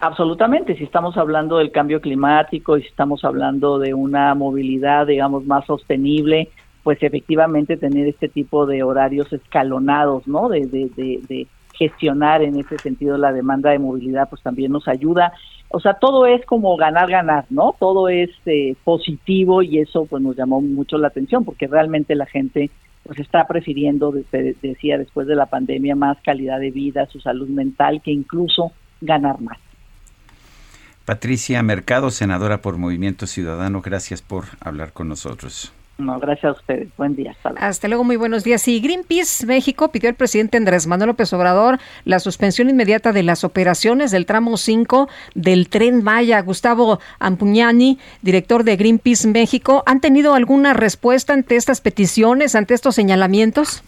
Absolutamente, 0.00 0.76
si 0.76 0.84
estamos 0.84 1.16
hablando 1.16 1.58
del 1.58 1.72
cambio 1.72 2.00
climático 2.00 2.78
y 2.78 2.82
si 2.82 2.88
estamos 2.88 3.24
hablando 3.24 3.80
de 3.80 3.94
una 3.94 4.32
movilidad, 4.36 5.08
digamos, 5.08 5.44
más 5.44 5.66
sostenible, 5.66 6.50
pues 6.88 7.02
efectivamente 7.02 7.76
tener 7.76 8.08
este 8.08 8.30
tipo 8.30 8.64
de 8.64 8.82
horarios 8.82 9.30
escalonados, 9.30 10.26
¿no? 10.26 10.48
De, 10.48 10.60
de, 10.66 10.88
de, 10.96 11.20
de 11.28 11.46
gestionar 11.74 12.40
en 12.40 12.58
ese 12.58 12.78
sentido 12.78 13.18
la 13.18 13.30
demanda 13.30 13.68
de 13.72 13.78
movilidad, 13.78 14.30
pues 14.30 14.40
también 14.42 14.72
nos 14.72 14.88
ayuda. 14.88 15.34
O 15.68 15.80
sea, 15.80 15.98
todo 16.00 16.24
es 16.24 16.46
como 16.46 16.74
ganar, 16.78 17.10
ganar, 17.10 17.44
¿no? 17.50 17.74
Todo 17.78 18.08
es 18.08 18.30
eh, 18.46 18.74
positivo 18.84 19.60
y 19.60 19.80
eso 19.80 20.06
pues 20.06 20.22
nos 20.22 20.34
llamó 20.34 20.62
mucho 20.62 20.96
la 20.96 21.08
atención 21.08 21.44
porque 21.44 21.66
realmente 21.66 22.14
la 22.14 22.24
gente 22.24 22.70
pues 23.02 23.18
está 23.18 23.46
prefiriendo, 23.46 24.10
de- 24.10 24.24
de- 24.32 24.56
decía 24.62 24.96
después 24.96 25.26
de 25.26 25.36
la 25.36 25.44
pandemia, 25.44 25.94
más 25.94 26.16
calidad 26.24 26.58
de 26.58 26.70
vida, 26.70 27.04
su 27.04 27.20
salud 27.20 27.48
mental, 27.48 28.00
que 28.02 28.12
incluso 28.12 28.72
ganar 29.02 29.38
más. 29.42 29.58
Patricia 31.04 31.62
Mercado, 31.62 32.10
senadora 32.10 32.62
por 32.62 32.78
Movimiento 32.78 33.26
Ciudadano, 33.26 33.82
gracias 33.82 34.22
por 34.22 34.44
hablar 34.60 34.94
con 34.94 35.08
nosotros. 35.08 35.74
No, 35.98 36.20
gracias 36.20 36.44
a 36.44 36.52
ustedes. 36.52 36.88
Buen 36.96 37.16
día. 37.16 37.32
Hasta 37.32 37.50
luego. 37.50 37.66
Hasta 37.66 37.88
luego, 37.88 38.04
muy 38.04 38.16
buenos 38.16 38.44
días. 38.44 38.68
Y 38.68 38.80
Greenpeace 38.80 39.44
México 39.46 39.88
pidió 39.88 40.08
al 40.08 40.14
presidente 40.14 40.56
Andrés 40.56 40.86
Manuel 40.86 41.08
López 41.08 41.32
Obrador 41.32 41.78
la 42.04 42.20
suspensión 42.20 42.70
inmediata 42.70 43.12
de 43.12 43.24
las 43.24 43.42
operaciones 43.42 44.12
del 44.12 44.24
tramo 44.24 44.56
5 44.56 45.08
del 45.34 45.68
tren 45.68 46.04
Maya. 46.04 46.40
Gustavo 46.40 47.00
Ampuñani, 47.18 47.98
director 48.22 48.62
de 48.62 48.76
Greenpeace 48.76 49.26
México, 49.26 49.82
¿han 49.86 50.00
tenido 50.00 50.34
alguna 50.34 50.72
respuesta 50.72 51.32
ante 51.32 51.56
estas 51.56 51.80
peticiones, 51.80 52.54
ante 52.54 52.74
estos 52.74 52.94
señalamientos? 52.94 53.82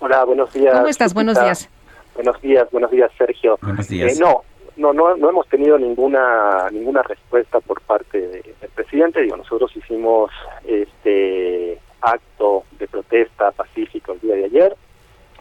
Hola, 0.00 0.24
buenos 0.24 0.52
días. 0.52 0.74
¿Cómo 0.74 0.88
estás? 0.88 1.14
Buenos 1.14 1.40
días. 1.40 1.68
Buenos 2.16 2.40
días, 2.42 2.68
buenos 2.72 2.90
días, 2.90 3.12
Sergio. 3.16 3.56
Buenos 3.62 3.86
días. 3.86 4.16
Eh, 4.16 4.20
no, 4.20 4.42
no, 4.78 4.92
no, 4.92 5.16
no 5.16 5.28
hemos 5.30 5.46
tenido 5.48 5.76
ninguna 5.78 6.68
ninguna 6.70 7.02
respuesta 7.02 7.60
por 7.60 7.80
parte 7.82 8.18
de- 8.20 8.54
del 8.60 8.70
presidente. 8.74 9.20
Digo, 9.22 9.36
nosotros 9.36 9.74
hicimos 9.76 10.30
este 10.64 11.78
acto 12.00 12.64
de 12.78 12.86
protesta 12.88 13.50
pacífico 13.52 14.12
el 14.12 14.20
día 14.20 14.34
de 14.36 14.44
ayer. 14.46 14.76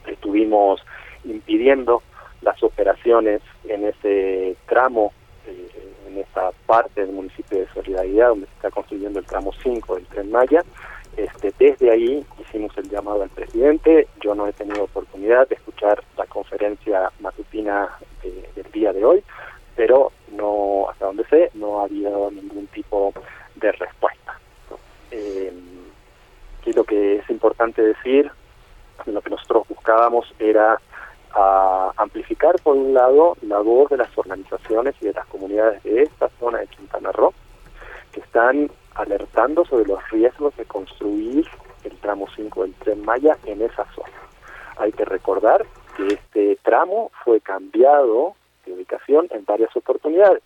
Estuvimos 0.08 0.82
impidiendo 1.24 2.02
las 2.42 2.62
operaciones 2.64 3.42
en 3.68 3.86
ese 3.86 4.56
tramo, 4.68 5.12
eh, 5.48 5.68
en 6.08 6.18
esta 6.18 6.52
parte 6.66 7.02
del 7.06 7.12
municipio 7.14 7.60
de 7.60 7.68
Solidaridad, 7.74 8.30
donde 8.30 8.48
se 8.48 8.54
está 8.54 8.72
construyendo 8.72 9.20
el 9.20 9.26
tramo 9.26 9.52
5 9.64 9.96
del 9.96 10.06
Tren 10.08 10.32
Maya. 10.32 10.64
Este, 11.18 11.54
desde 11.58 11.92
ahí 11.92 12.26
hicimos 12.40 12.78
el 12.78 12.90
llamado 12.90 13.24
al 13.24 13.30
presidente. 13.30 14.08
Yo 14.22 14.36
no 14.36 14.48
he 14.48 14.54
tenido 14.54 14.84
oportunidad 14.84 15.48
de 15.48 15.56
escuchar 15.56 16.04
la 16.16 16.26
conferencia 16.28 17.12
matutina 17.20 17.90
de- 18.24 18.50
del 18.56 18.72
día 18.72 18.94
de 18.94 19.04
hoy, 19.04 19.24
pero 19.76 20.12
no, 20.32 20.88
hasta 20.90 21.08
donde 21.08 21.26
sé, 21.26 21.50
no 21.56 21.80
ha 21.82 21.86
habido 21.86 22.30
ningún 22.32 22.68
tipo 22.68 23.14
de 23.56 23.72
respuesta. 23.72 24.40
Eh, 25.12 25.52
lo 26.76 26.84
que 26.84 27.16
es 27.16 27.30
importante 27.30 27.82
decir, 27.82 28.30
lo 29.06 29.22
que 29.22 29.30
nosotros 29.30 29.66
buscábamos 29.70 30.32
era 30.38 30.80
a, 31.34 31.92
a 31.98 32.04
amplificar 32.04 32.56
por 32.62 32.76
un 32.76 32.94
lado 32.94 33.38
la 33.42 33.60
voz 33.60 33.90
de 33.90 33.98
las 33.98 34.16
organizaciones 34.18 34.94
y 35.02 35.06
de 35.06 35.14
las 35.14 35.26
comunidades 35.28 35.82
de 35.84 36.04
esta 36.04 36.30
zona 36.40 36.60
de 36.60 36.68
Quintana 36.68 37.12
Roo 37.14 37.34
que 38.12 38.20
están 38.20 38.70
alertando 38.98 39.66
sobre 39.66 39.86
los 39.86 40.10
riesgos 40.10 40.56
de 40.58 40.66
construir 40.66 41.48
el 41.84 41.98
tramo 41.98 42.28
5 42.36 42.64
del 42.64 42.74
tren 42.76 43.06
Maya 43.06 43.38
en 43.46 43.62
esa 43.62 43.86
zona. 43.94 44.14
Hay 44.78 44.92
que 44.92 45.06
recordar 45.06 45.66
que 45.96 46.08
este 46.08 46.58
tramo 46.64 47.12
fue 47.24 47.40
cambiado 47.42 48.36
de 48.66 48.74
ubicación 48.74 49.28
en 49.32 49.46
varias 49.46 49.76
oportunidades. 49.76 50.44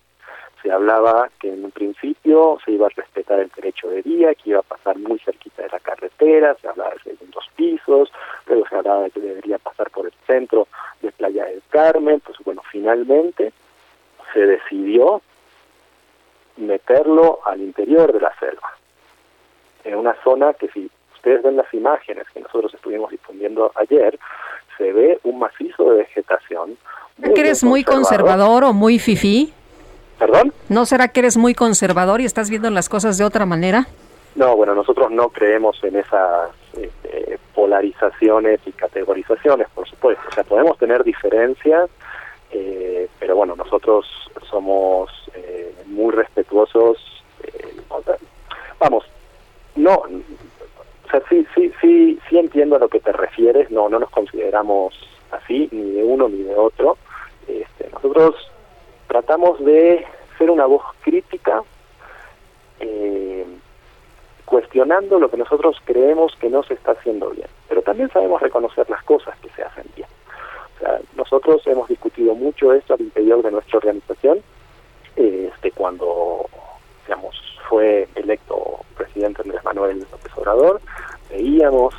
Se 0.61 0.71
hablaba 0.71 1.30
que 1.39 1.51
en 1.51 1.65
un 1.65 1.71
principio 1.71 2.59
se 2.63 2.71
iba 2.71 2.85
a 2.85 2.91
respetar 2.95 3.39
el 3.39 3.49
derecho 3.55 3.89
de 3.89 4.03
vía, 4.03 4.35
que 4.35 4.51
iba 4.51 4.59
a 4.59 4.63
pasar 4.63 4.97
muy 4.99 5.17
cerquita 5.19 5.63
de 5.63 5.69
la 5.69 5.80
carretera, 5.80 6.55
se 6.61 6.67
hablaba 6.67 6.91
de 6.91 6.99
segundos 6.99 7.49
pisos, 7.55 8.11
luego 8.45 8.67
se 8.67 8.75
hablaba 8.75 9.03
de 9.03 9.11
que 9.11 9.21
debería 9.21 9.57
pasar 9.57 9.89
por 9.89 10.05
el 10.05 10.13
centro 10.27 10.67
de 11.01 11.11
Playa 11.11 11.45
del 11.45 11.63
Carmen, 11.69 12.19
pues 12.19 12.38
bueno, 12.45 12.61
finalmente 12.71 13.51
se 14.33 14.45
decidió 14.45 15.21
meterlo 16.57 17.39
al 17.45 17.61
interior 17.61 18.11
de 18.13 18.21
la 18.21 18.33
selva, 18.39 18.75
en 19.83 19.95
una 19.95 20.15
zona 20.23 20.53
que 20.53 20.67
si 20.69 20.89
ustedes 21.15 21.43
ven 21.43 21.55
las 21.55 21.71
imágenes 21.73 22.25
que 22.33 22.39
nosotros 22.39 22.73
estuvimos 22.73 23.11
difundiendo 23.11 23.71
ayer, 23.75 24.17
se 24.77 24.91
ve 24.91 25.19
un 25.23 25.39
macizo 25.39 25.91
de 25.91 25.97
vegetación. 25.97 26.77
¿No 27.17 27.33
que 27.33 27.41
eres 27.41 27.63
muy 27.63 27.83
conservador 27.83 28.63
o 28.63 28.73
muy 28.73 28.97
fifí? 28.97 29.53
¿Perdón? 30.17 30.53
¿No 30.69 30.85
será 30.85 31.09
que 31.09 31.19
eres 31.19 31.38
muy 31.38 31.53
conservador 31.53 32.21
y 32.21 32.25
estás 32.25 32.49
viendo 32.49 32.69
las 32.69 32.89
cosas 32.89 33.17
de 33.17 33.23
otra 33.23 33.45
manera? 33.45 33.88
No, 34.35 34.55
bueno, 34.55 34.73
nosotros 34.73 35.11
no 35.11 35.30
creemos 35.30 35.83
en 35.83 35.97
esas 35.97 36.51
este, 36.77 37.38
polarizaciones 37.53 38.59
y 38.65 38.71
categorizaciones, 38.71 39.67
por 39.75 39.88
supuesto. 39.88 40.23
O 40.30 40.33
sea, 40.33 40.43
podemos 40.43 40.77
tener 40.77 41.03
diferencias, 41.03 41.89
eh, 42.51 43.07
pero 43.19 43.35
bueno, 43.35 43.55
nosotros 43.55 44.05
somos 44.49 45.09
eh, 45.35 45.74
muy 45.88 46.14
respetuosos. 46.14 46.98
eh, 47.43 47.76
vamos, 48.80 49.06
no, 49.76 49.93
o 49.95 51.10
sea, 51.10 51.22
sí, 51.30 51.45
sí, 51.56 51.72
sí, 51.82 52.19
sí 52.30 52.38
entiendo 52.38 52.76
a 52.76 52.80
lo 52.80 52.90
que 52.90 53.00
te 53.00 53.11
refieres. 53.11 53.72
No, 53.72 53.90
no 53.90 54.00
nos 54.00 54.10
consideramos 54.10 54.93
así, 55.32 55.69
ni 55.72 55.92
de 55.92 56.03
uno 56.03 56.30
ni 56.30 56.43
de 56.43 56.56
otro. 56.56 56.98
Este, 57.48 57.90
nosotros 57.92 58.35
tratamos 59.08 59.64
de 59.64 60.06
ser 60.38 60.50
una 60.50 60.66
voz 60.66 60.84
crítica, 61.01 61.64
eh, 62.80 63.45
cuestionando 64.45 65.19
lo 65.19 65.30
que 65.30 65.38
nosotros 65.38 65.77
creemos 65.84 66.35
que 66.38 66.50
no 66.50 66.64
se 66.64 66.74
está 66.74 66.92
haciendo 66.92 67.30
bien. 67.30 67.48
Pero 67.68 67.82
también 67.82 68.10
sabemos 68.11 68.42
reconocer 68.42 68.90
las 68.90 69.03
cosas 69.03 69.38
que 69.40 69.50
se 69.50 69.64
hacen 69.64 69.85
bien. 69.95 70.08
O 70.76 70.80
sea, 70.80 71.00
nosotros 71.16 71.66
hemos 71.68 71.88
discutido 71.88 72.35
mucho 72.35 72.74
esto 72.74 72.93
al 72.93 73.01
interior 73.01 73.42
de 73.43 73.51
nuestra 73.51 73.77
organización. 73.77 74.42
Este, 75.15 75.72
cuando, 75.72 76.45
digamos, 77.06 77.35
fue 77.67 78.07
electo 78.15 78.80
presidente 78.98 79.41
Andrés 79.43 79.64
Manuel 79.64 79.99
López 80.11 80.31
Obrador, 80.35 80.81
veíamos 81.30 81.93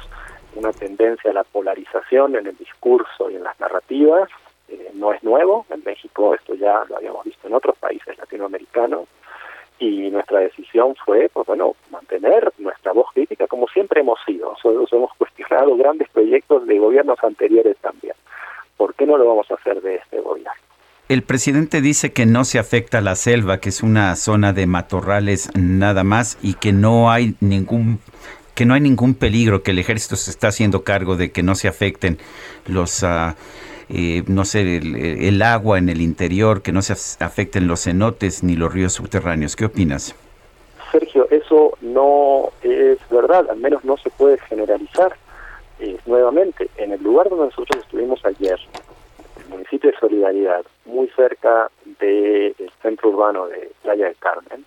una 0.54 0.72
tendencia 0.72 1.30
a 1.30 1.34
la 1.34 1.44
polarización 1.44 2.36
en 2.36 2.46
el 2.46 2.56
discurso 2.56 3.30
y 3.30 3.36
en 3.36 3.44
las 3.44 3.58
narrativas. 3.58 4.28
Eh, 4.68 4.90
no 4.94 5.12
es 5.12 5.22
nuevo, 5.22 5.66
en 5.70 5.82
México 5.84 6.34
esto 6.34 6.54
ya 6.54 6.84
lo 6.88 6.96
habíamos 6.96 7.24
visto 7.24 7.46
en 7.46 7.54
otros 7.54 7.76
países 7.78 8.16
latinoamericanos 8.18 9.08
y 9.78 10.10
nuestra 10.10 10.38
decisión 10.38 10.94
fue, 11.04 11.28
pues 11.32 11.46
bueno, 11.46 11.74
mantener 11.90 12.52
nuestra 12.58 12.92
voz 12.92 13.06
crítica 13.12 13.46
como 13.48 13.66
siempre 13.68 14.00
hemos 14.00 14.18
sido. 14.24 14.50
Nosotros 14.50 14.92
hemos 14.92 15.12
cuestionado 15.14 15.76
grandes 15.76 16.08
proyectos 16.10 16.66
de 16.66 16.78
gobiernos 16.78 17.18
anteriores 17.24 17.76
también. 17.78 18.14
¿Por 18.76 18.94
qué 18.94 19.06
no 19.06 19.16
lo 19.16 19.26
vamos 19.26 19.50
a 19.50 19.54
hacer 19.54 19.80
de 19.82 19.96
este 19.96 20.20
gobierno? 20.20 20.52
El 21.12 21.20
presidente 21.24 21.82
dice 21.82 22.10
que 22.14 22.24
no 22.24 22.46
se 22.46 22.58
afecta 22.58 23.02
la 23.02 23.16
selva, 23.16 23.58
que 23.58 23.68
es 23.68 23.82
una 23.82 24.16
zona 24.16 24.54
de 24.54 24.66
matorrales 24.66 25.50
nada 25.54 26.04
más 26.04 26.38
y 26.40 26.54
que 26.54 26.72
no 26.72 27.10
hay 27.10 27.34
ningún 27.40 28.00
que 28.54 28.64
no 28.64 28.72
hay 28.72 28.80
ningún 28.80 29.12
peligro, 29.12 29.62
que 29.62 29.72
el 29.72 29.78
ejército 29.78 30.16
se 30.16 30.30
está 30.30 30.48
haciendo 30.48 30.84
cargo 30.84 31.16
de 31.16 31.30
que 31.30 31.42
no 31.42 31.54
se 31.54 31.68
afecten 31.68 32.16
los 32.66 33.04
eh, 33.04 34.22
no 34.26 34.46
sé, 34.46 34.78
el, 34.78 34.96
el 34.96 35.42
agua 35.42 35.76
en 35.76 35.90
el 35.90 36.00
interior, 36.00 36.62
que 36.62 36.72
no 36.72 36.80
se 36.80 36.94
af- 36.94 37.20
afecten 37.20 37.66
los 37.66 37.82
cenotes 37.82 38.42
ni 38.42 38.56
los 38.56 38.72
ríos 38.72 38.94
subterráneos. 38.94 39.54
¿Qué 39.54 39.66
opinas? 39.66 40.14
Sergio, 40.92 41.28
eso 41.30 41.76
no 41.82 42.52
es 42.62 42.96
verdad, 43.10 43.50
al 43.50 43.58
menos 43.58 43.84
no 43.84 43.98
se 43.98 44.08
puede 44.08 44.38
generalizar. 44.48 45.14
Eh, 45.78 45.98
nuevamente, 46.06 46.70
en 46.78 46.92
el 46.92 47.02
lugar 47.02 47.28
donde 47.28 47.46
nosotros 47.46 47.82
estuvimos 47.84 48.24
ayer, 48.24 48.58
municipio 49.72 49.90
de 49.90 49.98
Solidaridad, 49.98 50.66
muy 50.84 51.08
cerca 51.08 51.70
del 51.98 52.54
centro 52.82 53.08
urbano 53.08 53.46
de 53.46 53.72
Playa 53.82 54.06
del 54.06 54.16
Carmen, 54.16 54.66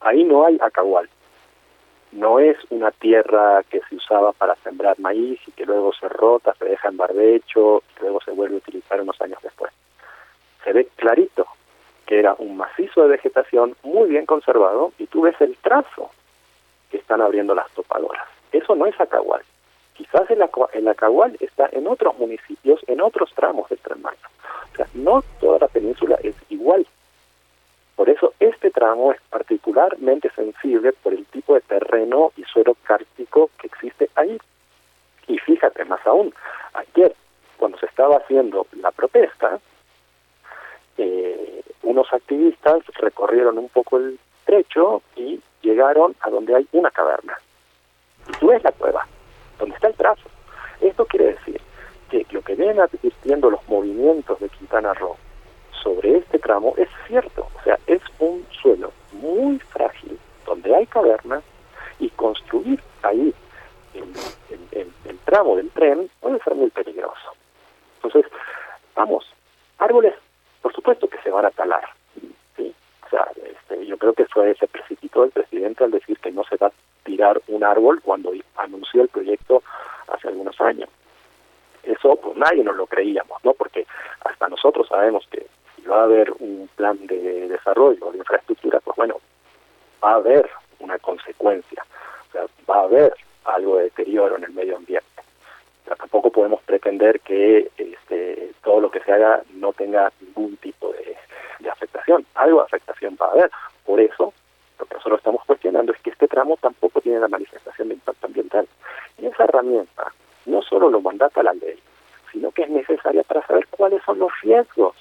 ahí 0.00 0.24
no 0.24 0.44
hay 0.44 0.58
acahual. 0.60 1.08
No 2.10 2.40
es 2.40 2.56
una 2.70 2.90
tierra 2.90 3.62
que 3.70 3.80
se 3.88 3.94
usaba 3.94 4.32
para 4.32 4.56
sembrar 4.56 4.98
maíz 4.98 5.40
y 5.46 5.52
que 5.52 5.64
luego 5.64 5.92
se 5.92 6.08
rota, 6.08 6.54
se 6.58 6.64
deja 6.64 6.88
en 6.88 6.96
barbecho, 6.96 7.82
y 7.96 8.00
luego 8.00 8.20
se 8.24 8.32
vuelve 8.32 8.56
a 8.56 8.58
utilizar 8.58 9.00
unos 9.00 9.20
años 9.20 9.38
después. 9.42 9.72
Se 10.64 10.72
ve 10.72 10.88
clarito 10.96 11.46
que 12.06 12.18
era 12.18 12.34
un 12.38 12.56
macizo 12.56 13.02
de 13.02 13.08
vegetación 13.08 13.76
muy 13.84 14.08
bien 14.08 14.26
conservado 14.26 14.92
y 14.98 15.06
tú 15.06 15.22
ves 15.22 15.40
el 15.40 15.56
trazo 15.56 16.10
que 16.90 16.96
están 16.96 17.20
abriendo 17.20 17.54
las 17.54 17.70
topadoras. 17.70 18.26
Eso 18.50 18.74
no 18.74 18.86
es 18.86 19.00
Acahual. 19.00 19.42
Quizás 19.94 20.28
el, 20.30 20.44
el 20.72 20.88
Acahual 20.88 21.36
está 21.40 21.68
en 21.72 21.86
otros 21.86 22.18
municipios, 22.18 22.80
en 22.88 23.00
otros 23.00 23.32
tramos 23.34 23.68
del 23.68 23.78
Tren. 23.78 24.04
O 24.04 24.76
sea, 24.76 24.86
no 24.94 25.22
toda 25.40 25.60
la 25.60 25.68
península 25.68 26.18
es 26.22 26.34
igual. 26.48 26.86
Por 27.94 28.10
eso 28.10 28.34
este 28.40 28.70
tramo 28.70 29.12
es 29.12 29.20
particularmente 29.30 30.30
sensible 30.34 30.92
por 30.92 31.14
el 31.14 31.24
tipo 31.26 31.54
de 31.54 31.60
terreno 31.60 32.32
y 32.36 32.42
suelo 32.42 32.76
cárstico 32.82 33.50
que 33.58 33.68
existe 33.68 34.10
ahí. 34.16 34.36
Y 35.28 35.38
fíjate, 35.38 35.84
más 35.84 36.04
aún, 36.06 36.34
ayer, 36.74 37.14
cuando 37.56 37.78
se 37.78 37.86
estaba 37.86 38.16
haciendo 38.16 38.66
la 38.80 38.90
protesta, 38.90 39.60
eh, 40.98 41.62
unos 41.82 42.12
activistas 42.12 42.84
recorrieron 42.98 43.58
un 43.58 43.68
poco 43.68 43.98
el 43.98 44.18
trecho 44.44 45.02
y 45.16 45.40
llegaron 45.62 46.16
a 46.20 46.30
donde 46.30 46.56
hay 46.56 46.66
una 46.72 46.90
caverna. 46.90 47.38
Y 48.28 48.32
tú 48.32 48.48
ves 48.48 48.62
la 48.64 48.72
cueva, 48.72 49.06
donde 49.58 49.74
está 49.74 49.88
el 49.88 49.94
trazo. 49.94 50.28
Esto 50.80 51.06
quiere 51.06 51.26
decir 51.34 51.60
que 52.10 52.26
lo 52.30 52.42
que 52.42 52.54
vienen 52.54 52.80
advirtiendo 52.80 53.50
los 53.50 53.66
movimientos 53.68 54.38
de 54.40 54.48
Quintana 54.48 54.94
Roo 54.94 55.16
sobre 55.82 56.18
este 56.18 56.38
tramo 56.38 56.74
es 56.76 56.88
cierto. 57.06 57.48
O 57.58 57.62
sea, 57.62 57.78
es 57.86 58.02
un 58.18 58.46
suelo 58.62 58.92
muy 59.12 59.58
frágil, 59.58 60.18
donde 60.46 60.74
hay 60.74 60.86
cavernas, 60.86 61.42
y 61.98 62.08
construir 62.10 62.82
ahí 63.02 63.32
el, 63.94 64.04
el- 64.72 65.18
tramo 65.24 65.56
del 65.56 65.70
tren 65.70 66.10
puede 66.20 66.38
ser 66.40 66.54
muy 66.54 66.68
peligroso. 66.70 67.32
Entonces, 67.96 68.30
vamos, 68.94 69.24
árboles, 69.78 70.14
por 70.60 70.72
supuesto 70.74 71.08
que 71.08 71.18
se 71.22 71.30
van 71.30 71.46
a 71.46 71.50
talar. 71.50 71.82
¿sí? 72.56 72.74
O 73.06 73.08
sea, 73.08 73.26
este, 73.44 73.86
yo 73.86 73.96
creo 73.96 74.12
que 74.12 74.26
fue 74.26 74.54
se 74.56 74.68
precipitó 74.68 75.24
el 75.24 75.30
presidente 75.30 75.82
al 75.82 75.92
decir 75.92 76.18
que 76.18 76.30
no 76.30 76.44
se 76.44 76.56
va 76.56 76.70
tirar 77.04 77.40
un 77.48 77.62
árbol 77.62 78.00
cuando 78.02 78.32
anunció 78.56 79.02
el 79.02 79.08
proyecto 79.08 79.62
hace 80.08 80.28
algunos 80.28 80.60
años. 80.60 80.88
Eso 81.82 82.16
pues 82.16 82.36
nadie 82.36 82.64
nos 82.64 82.76
lo 82.76 82.86
creíamos, 82.86 83.44
¿no? 83.44 83.52
Porque 83.52 83.86
hasta 84.24 84.48
nosotros 84.48 84.88
sabemos 84.88 85.26
que 85.30 85.46
si 85.76 85.82
va 85.82 86.00
a 86.00 86.04
haber 86.04 86.32
un 86.38 86.68
plan 86.76 87.06
de 87.06 87.48
desarrollo 87.48 88.10
de 88.10 88.18
infraestructura, 88.18 88.80
pues 88.80 88.96
bueno, 88.96 89.16
va 90.02 90.12
a 90.12 90.16
haber 90.16 90.48
una 90.80 90.98
consecuencia, 90.98 91.84
o 92.28 92.32
sea, 92.32 92.46
va 92.68 92.80
a 92.80 92.84
haber 92.84 93.14
algo 93.44 93.76
de 93.76 93.84
deterioro 93.84 94.36
en 94.36 94.44
el 94.44 94.52
medio 94.52 94.76
ambiente. 94.76 95.06
O 95.90 95.94
tampoco 95.96 96.30
podemos 96.30 96.62
pretender 96.62 97.20
que 97.20 97.70
este, 97.76 98.52
todo 98.62 98.80
lo 98.80 98.90
que 98.90 99.00
se 99.00 99.12
haga 99.12 99.42
no 99.52 99.72
tenga 99.74 100.10
ningún 100.20 100.56
tipo 100.56 100.90
de, 100.92 101.16
de 101.60 101.70
afectación. 101.70 102.24
Algo 102.34 102.60
de 102.60 102.64
afectación 102.64 103.18
va 103.20 103.26
a 103.26 103.32
haber. 103.32 103.50
Por 103.84 104.00
eso, 104.00 104.32
lo 104.84 104.88
que 104.88 104.94
nosotros 104.96 105.18
estamos 105.18 105.42
cuestionando 105.46 105.92
es 105.92 106.00
que 106.00 106.10
este 106.10 106.28
tramo 106.28 106.58
tampoco 106.60 107.00
tiene 107.00 107.18
la 107.18 107.28
manifestación 107.28 107.88
de 107.88 107.94
impacto 107.94 108.26
ambiental. 108.26 108.68
Y 109.18 109.26
esa 109.26 109.44
herramienta 109.44 110.12
no 110.44 110.60
solo 110.60 110.90
lo 110.90 111.00
mandata 111.00 111.42
la 111.42 111.54
ley, 111.54 111.78
sino 112.30 112.50
que 112.50 112.64
es 112.64 112.68
necesaria 112.70 113.22
para 113.22 113.46
saber 113.46 113.66
cuáles 113.68 114.02
son 114.02 114.18
los 114.18 114.30
riesgos 114.42 114.94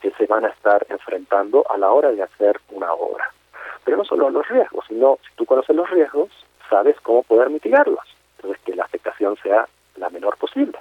que 0.00 0.10
se 0.12 0.26
van 0.26 0.46
a 0.46 0.48
estar 0.48 0.86
enfrentando 0.88 1.64
a 1.68 1.76
la 1.76 1.90
hora 1.90 2.10
de 2.12 2.22
hacer 2.22 2.58
una 2.70 2.92
obra. 2.94 3.30
Pero 3.84 3.98
no 3.98 4.04
solo 4.04 4.30
los 4.30 4.48
riesgos, 4.48 4.86
sino 4.88 5.18
si 5.22 5.34
tú 5.36 5.44
conoces 5.44 5.76
los 5.76 5.90
riesgos, 5.90 6.30
sabes 6.70 6.98
cómo 7.02 7.22
poder 7.24 7.50
mitigarlos. 7.50 8.04
Entonces, 8.36 8.60
que 8.64 8.74
la 8.74 8.84
afectación 8.84 9.36
sea 9.42 9.68
la 9.96 10.08
menor 10.08 10.36
posible. 10.38 10.78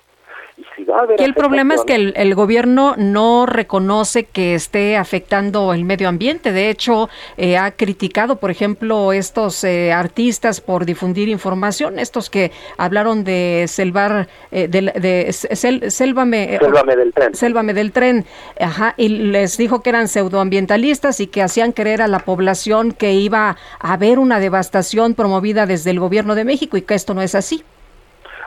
Y 0.58 0.64
si 0.76 0.84
va 0.86 0.96
va 0.96 1.02
a 1.02 1.04
haber 1.04 1.20
Y 1.20 1.24
el 1.26 1.34
problema 1.34 1.76
es 1.76 1.84
que 1.84 1.96
el, 1.96 2.14
el 2.16 2.34
gobierno 2.34 2.96
no 2.98 3.46
reconoce 3.46 4.24
que 4.24 4.56
esté 4.56 4.96
afectando 4.96 5.74
el 5.74 5.84
medio 5.84 6.08
ambiente. 6.08 6.54
De 6.54 6.70
hecho, 6.70 7.10
eh, 7.36 7.58
ha 7.58 7.72
criticado, 7.72 8.38
por 8.38 8.52
ejemplo, 8.52 9.12
estos 9.12 9.64
eh, 9.66 9.92
artistas 9.92 10.62
por 10.62 10.86
difundir 10.86 11.28
información, 11.28 12.00
estos 12.00 12.30
que 12.30 12.52
hablaron 12.78 13.26
de 13.26 13.66
selvar, 13.68 14.30
eh, 14.52 14.70
de, 14.70 14.82
de 14.84 15.28
sel- 15.30 15.90
sélvame, 15.90 16.56
eh, 16.56 16.60
Sélvame 16.62 16.96
del 16.96 17.14
tren. 17.14 17.36
Sélvame 17.36 17.74
del 17.74 17.92
tren, 17.92 18.26
ajá, 18.58 18.94
y 18.96 19.10
les 19.10 19.58
dijo 19.58 19.82
que 19.82 19.90
eran 19.90 20.08
pseudoambientalistas 20.08 21.20
y 21.20 21.28
que 21.28 21.42
hacían 21.42 21.74
creer 21.74 22.02
a 22.02 22.08
la 22.08 22.20
población 22.20 22.94
que 22.94 23.12
iba 23.12 23.58
a 23.80 23.94
haber 23.94 24.20
una 24.20 24.40
devastación 24.40 25.16
promovida 25.16 25.66
desde 25.66 25.92
el 25.92 26.00
gobierno 26.00 26.34
de 26.36 26.46
México 26.46 26.78
y 26.78 26.82
que 26.84 26.94
esto 26.94 27.14
no 27.14 27.22
es 27.22 27.36
así. 27.36 27.64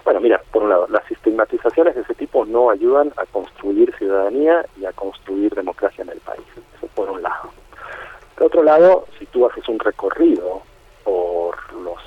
Bueno, 0.05 0.21
mira, 0.21 0.41
por 0.53 0.63
un 0.63 0.71
lado, 0.71 0.87
las 0.89 1.05
estigmatizaciones 1.39 1.95
de 1.95 2.03
ese 2.03 2.15
tipo 2.15 2.45
no 2.45 2.71
ayudan 2.71 3.13
a 3.17 3.25
construir 3.27 3.95
ciudadanía 3.97 4.65
y 4.79 4.85
a 4.85 4.93
construir 4.93 5.55
democracia 5.55 6.03
en 6.03 6.11
el 6.11 6.19
país. 6.19 6.45
Eso 6.77 6.87
por 6.95 7.11
un 7.11 7.23
lado. 7.23 7.51
Por 8.35 8.47
otro 8.47 8.63
lado, 8.63 9.07
si 9.19 9.27
tú 9.27 9.47
haces 9.47 9.69
un 9.69 9.79
recorrido 9.79 10.63
por 11.05 11.73
los 11.73 11.99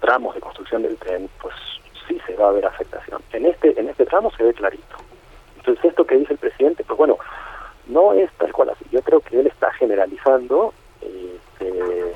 tramos 0.00 0.34
de 0.34 0.40
construcción 0.40 0.82
del 0.82 0.96
tren, 0.96 1.28
pues 1.40 1.54
sí 2.08 2.18
se 2.26 2.34
va 2.34 2.48
a 2.48 2.52
ver 2.52 2.66
afectación. 2.66 3.22
En 3.32 3.46
este, 3.46 3.78
en 3.78 3.88
este 3.88 4.06
tramo 4.06 4.30
se 4.36 4.44
ve 4.44 4.54
clarito. 4.54 4.96
Entonces 5.56 5.84
esto 5.84 6.04
que 6.04 6.16
dice 6.16 6.32
el 6.32 6.38
presidente, 6.38 6.84
pues 6.84 6.96
bueno, 6.96 7.18
no 7.86 8.12
es 8.12 8.30
tal 8.38 8.52
cual 8.52 8.70
así. 8.70 8.84
Yo 8.90 9.02
creo 9.02 9.20
que 9.20 9.38
él 9.38 9.46
está 9.46 9.70
generalizando. 9.72 10.72
este, 11.00 12.14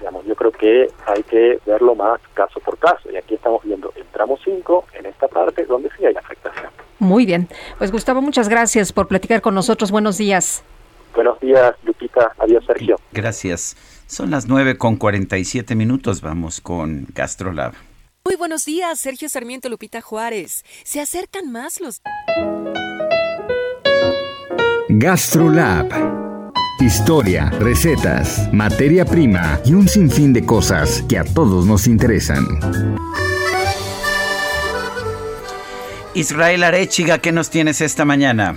digamos, 0.00 0.24
yo 0.26 0.34
creo 0.34 0.50
que 0.50 0.88
hay 1.06 1.22
que 1.22 1.60
verlo 1.64 1.94
más 1.94 2.20
caso 2.34 2.58
por 2.60 2.78
caso. 2.78 3.10
Y 3.10 3.16
aquí 3.16 3.34
estamos 3.34 3.62
viendo 3.62 3.92
el 3.96 4.04
tramo 4.06 4.38
5, 4.42 4.86
en 4.94 5.06
esta 5.06 5.28
parte, 5.28 5.64
donde 5.66 5.90
sí 5.96 6.04
hay 6.04 6.16
afectación. 6.16 6.70
Muy 6.98 7.24
bien. 7.24 7.48
Pues 7.78 7.92
Gustavo, 7.92 8.20
muchas 8.20 8.48
gracias 8.48 8.92
por 8.92 9.06
platicar 9.06 9.40
con 9.40 9.54
nosotros. 9.54 9.90
Buenos 9.90 10.18
días. 10.18 10.64
Buenos 11.14 11.38
días, 11.40 11.74
Lupita. 11.84 12.32
Adiós, 12.38 12.64
Sergio. 12.66 12.96
Gracias. 13.12 13.76
Son 14.06 14.30
las 14.30 14.48
9 14.48 14.76
con 14.76 14.96
47 14.96 15.74
minutos. 15.74 16.20
Vamos 16.20 16.60
con 16.60 17.06
GastroLab. 17.14 17.74
Muy 18.24 18.36
buenos 18.36 18.64
días, 18.64 19.00
Sergio 19.00 19.28
Sarmiento 19.28 19.68
Lupita 19.68 20.00
Juárez. 20.00 20.64
Se 20.84 21.00
acercan 21.00 21.50
más 21.50 21.80
los... 21.80 22.02
GastroLab. 24.88 26.29
Historia, 26.80 27.50
recetas, 27.58 28.48
materia 28.54 29.04
prima 29.04 29.60
y 29.66 29.74
un 29.74 29.86
sinfín 29.86 30.32
de 30.32 30.46
cosas 30.46 31.04
que 31.10 31.18
a 31.18 31.24
todos 31.24 31.66
nos 31.66 31.86
interesan. 31.86 32.46
Israel 36.14 36.62
Arechiga, 36.62 37.18
¿qué 37.18 37.32
nos 37.32 37.50
tienes 37.50 37.82
esta 37.82 38.06
mañana? 38.06 38.56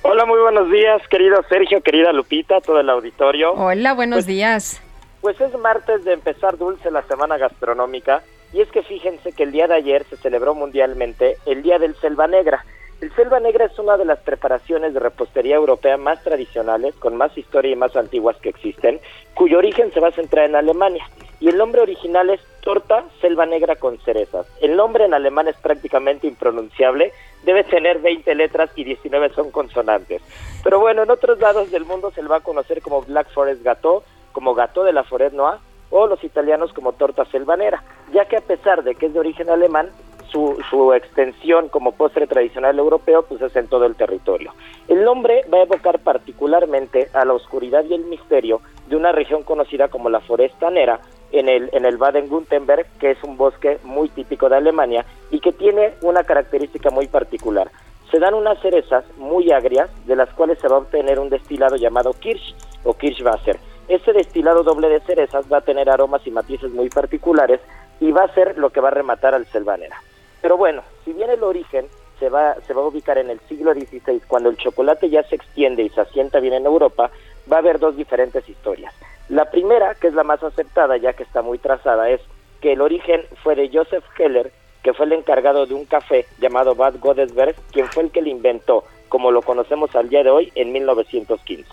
Hola, 0.00 0.24
muy 0.24 0.40
buenos 0.40 0.70
días, 0.70 1.02
querido 1.10 1.36
Sergio, 1.50 1.82
querida 1.82 2.10
Lupita, 2.14 2.62
todo 2.62 2.80
el 2.80 2.88
auditorio. 2.88 3.52
Hola, 3.52 3.92
buenos 3.92 4.24
días. 4.24 4.80
Pues 5.20 5.38
es 5.38 5.54
martes 5.58 6.04
de 6.04 6.14
empezar 6.14 6.56
dulce 6.56 6.90
la 6.90 7.02
semana 7.02 7.36
gastronómica 7.36 8.22
y 8.54 8.62
es 8.62 8.68
que 8.70 8.82
fíjense 8.82 9.32
que 9.32 9.42
el 9.42 9.52
día 9.52 9.66
de 9.66 9.74
ayer 9.74 10.06
se 10.08 10.16
celebró 10.16 10.54
mundialmente 10.54 11.36
el 11.44 11.62
Día 11.62 11.78
del 11.78 11.96
Selva 11.96 12.28
Negra. 12.28 12.64
El 13.00 13.14
selva 13.14 13.40
negra 13.40 13.66
es 13.66 13.78
una 13.78 13.98
de 13.98 14.06
las 14.06 14.20
preparaciones 14.20 14.94
de 14.94 15.00
repostería 15.00 15.56
europea 15.56 15.98
más 15.98 16.22
tradicionales, 16.22 16.94
con 16.94 17.14
más 17.14 17.36
historia 17.36 17.72
y 17.72 17.76
más 17.76 17.94
antiguas 17.94 18.36
que 18.38 18.48
existen, 18.48 19.00
cuyo 19.34 19.58
origen 19.58 19.92
se 19.92 20.00
va 20.00 20.08
a 20.08 20.12
centrar 20.12 20.46
en 20.46 20.56
Alemania. 20.56 21.06
Y 21.38 21.48
el 21.48 21.58
nombre 21.58 21.82
original 21.82 22.30
es 22.30 22.40
torta 22.62 23.04
selva 23.20 23.44
negra 23.44 23.76
con 23.76 23.98
cerezas. 23.98 24.46
El 24.62 24.76
nombre 24.76 25.04
en 25.04 25.12
alemán 25.12 25.46
es 25.46 25.56
prácticamente 25.58 26.26
impronunciable, 26.26 27.12
debe 27.44 27.64
tener 27.64 27.98
20 27.98 28.34
letras 28.34 28.70
y 28.76 28.84
19 28.84 29.28
son 29.34 29.50
consonantes. 29.50 30.22
Pero 30.64 30.80
bueno, 30.80 31.02
en 31.02 31.10
otros 31.10 31.38
lados 31.38 31.70
del 31.70 31.84
mundo 31.84 32.10
se 32.12 32.22
le 32.22 32.28
va 32.28 32.38
a 32.38 32.40
conocer 32.40 32.80
como 32.80 33.02
Black 33.02 33.28
Forest 33.30 33.62
Gâteau, 33.62 34.04
como 34.32 34.54
Gâteau 34.54 34.84
de 34.84 34.94
la 34.94 35.04
Forêt 35.04 35.32
Noire, 35.32 35.60
o 35.90 36.06
los 36.06 36.24
italianos 36.24 36.72
como 36.72 36.94
torta 36.94 37.26
selvanera, 37.26 37.84
ya 38.12 38.24
que 38.24 38.38
a 38.38 38.40
pesar 38.40 38.82
de 38.82 38.94
que 38.94 39.06
es 39.06 39.12
de 39.12 39.20
origen 39.20 39.50
alemán, 39.50 39.90
su, 40.30 40.92
extensión 40.94 41.68
como 41.68 41.92
postre 41.92 42.26
tradicional 42.26 42.78
europeo 42.78 43.22
pues 43.22 43.40
es 43.42 43.54
en 43.56 43.68
todo 43.68 43.86
el 43.86 43.94
territorio. 43.94 44.52
El 44.88 45.04
nombre 45.04 45.44
va 45.52 45.58
a 45.58 45.62
evocar 45.62 45.98
particularmente 46.00 47.08
a 47.12 47.24
la 47.24 47.34
oscuridad 47.34 47.84
y 47.84 47.94
el 47.94 48.04
misterio 48.04 48.60
de 48.88 48.96
una 48.96 49.12
región 49.12 49.42
conocida 49.42 49.88
como 49.88 50.10
la 50.10 50.20
Foresta 50.20 50.70
Nera 50.70 51.00
en 51.32 51.48
el, 51.48 51.70
en 51.72 51.84
el 51.84 51.98
Baden-Württemberg, 51.98 52.86
que 52.98 53.12
es 53.12 53.22
un 53.24 53.36
bosque 53.36 53.78
muy 53.84 54.08
típico 54.08 54.48
de 54.48 54.56
Alemania 54.56 55.04
y 55.30 55.40
que 55.40 55.52
tiene 55.52 55.94
una 56.02 56.22
característica 56.22 56.90
muy 56.90 57.06
particular. 57.08 57.70
Se 58.10 58.20
dan 58.20 58.34
unas 58.34 58.60
cerezas 58.60 59.04
muy 59.16 59.50
agrias, 59.50 59.90
de 60.06 60.14
las 60.14 60.32
cuales 60.34 60.58
se 60.60 60.68
va 60.68 60.76
a 60.76 60.80
obtener 60.80 61.18
un 61.18 61.28
destilado 61.28 61.76
llamado 61.76 62.12
Kirsch 62.12 62.54
o 62.84 62.94
Kirschwasser. 62.94 63.58
Este 63.88 64.12
destilado 64.12 64.62
doble 64.62 64.88
de 64.88 65.00
cerezas 65.00 65.50
va 65.52 65.58
a 65.58 65.62
tener 65.62 65.90
aromas 65.90 66.24
y 66.26 66.30
matices 66.30 66.70
muy 66.72 66.88
particulares 66.88 67.60
y 68.00 68.12
va 68.12 68.24
a 68.24 68.34
ser 68.34 68.58
lo 68.58 68.70
que 68.70 68.80
va 68.80 68.88
a 68.88 68.92
rematar 68.92 69.34
al 69.34 69.46
selvanera. 69.46 69.96
Pero 70.40 70.56
bueno, 70.56 70.82
si 71.04 71.12
bien 71.12 71.30
el 71.30 71.42
origen 71.42 71.86
se 72.18 72.28
va, 72.28 72.54
se 72.66 72.72
va 72.72 72.82
a 72.82 72.86
ubicar 72.86 73.18
en 73.18 73.30
el 73.30 73.40
siglo 73.40 73.74
XVI, 73.74 74.20
cuando 74.26 74.48
el 74.48 74.56
chocolate 74.56 75.10
ya 75.10 75.22
se 75.24 75.36
extiende 75.36 75.82
y 75.82 75.88
se 75.90 76.00
asienta 76.00 76.40
bien 76.40 76.54
en 76.54 76.66
Europa, 76.66 77.10
va 77.50 77.56
a 77.56 77.60
haber 77.60 77.78
dos 77.78 77.96
diferentes 77.96 78.48
historias. 78.48 78.94
La 79.28 79.50
primera, 79.50 79.94
que 79.94 80.08
es 80.08 80.14
la 80.14 80.24
más 80.24 80.42
aceptada 80.42 80.96
ya 80.96 81.12
que 81.12 81.24
está 81.24 81.42
muy 81.42 81.58
trazada, 81.58 82.10
es 82.10 82.20
que 82.60 82.72
el 82.72 82.80
origen 82.80 83.22
fue 83.42 83.54
de 83.54 83.70
Joseph 83.72 84.04
Heller, 84.18 84.52
que 84.82 84.94
fue 84.94 85.06
el 85.06 85.12
encargado 85.12 85.66
de 85.66 85.74
un 85.74 85.84
café 85.84 86.26
llamado 86.38 86.74
Bad 86.74 87.00
Godesberg, 87.00 87.56
quien 87.72 87.86
fue 87.88 88.04
el 88.04 88.10
que 88.12 88.22
lo 88.22 88.28
inventó, 88.28 88.84
como 89.08 89.30
lo 89.30 89.42
conocemos 89.42 89.94
al 89.96 90.08
día 90.08 90.22
de 90.22 90.30
hoy, 90.30 90.52
en 90.54 90.72
1915. 90.72 91.68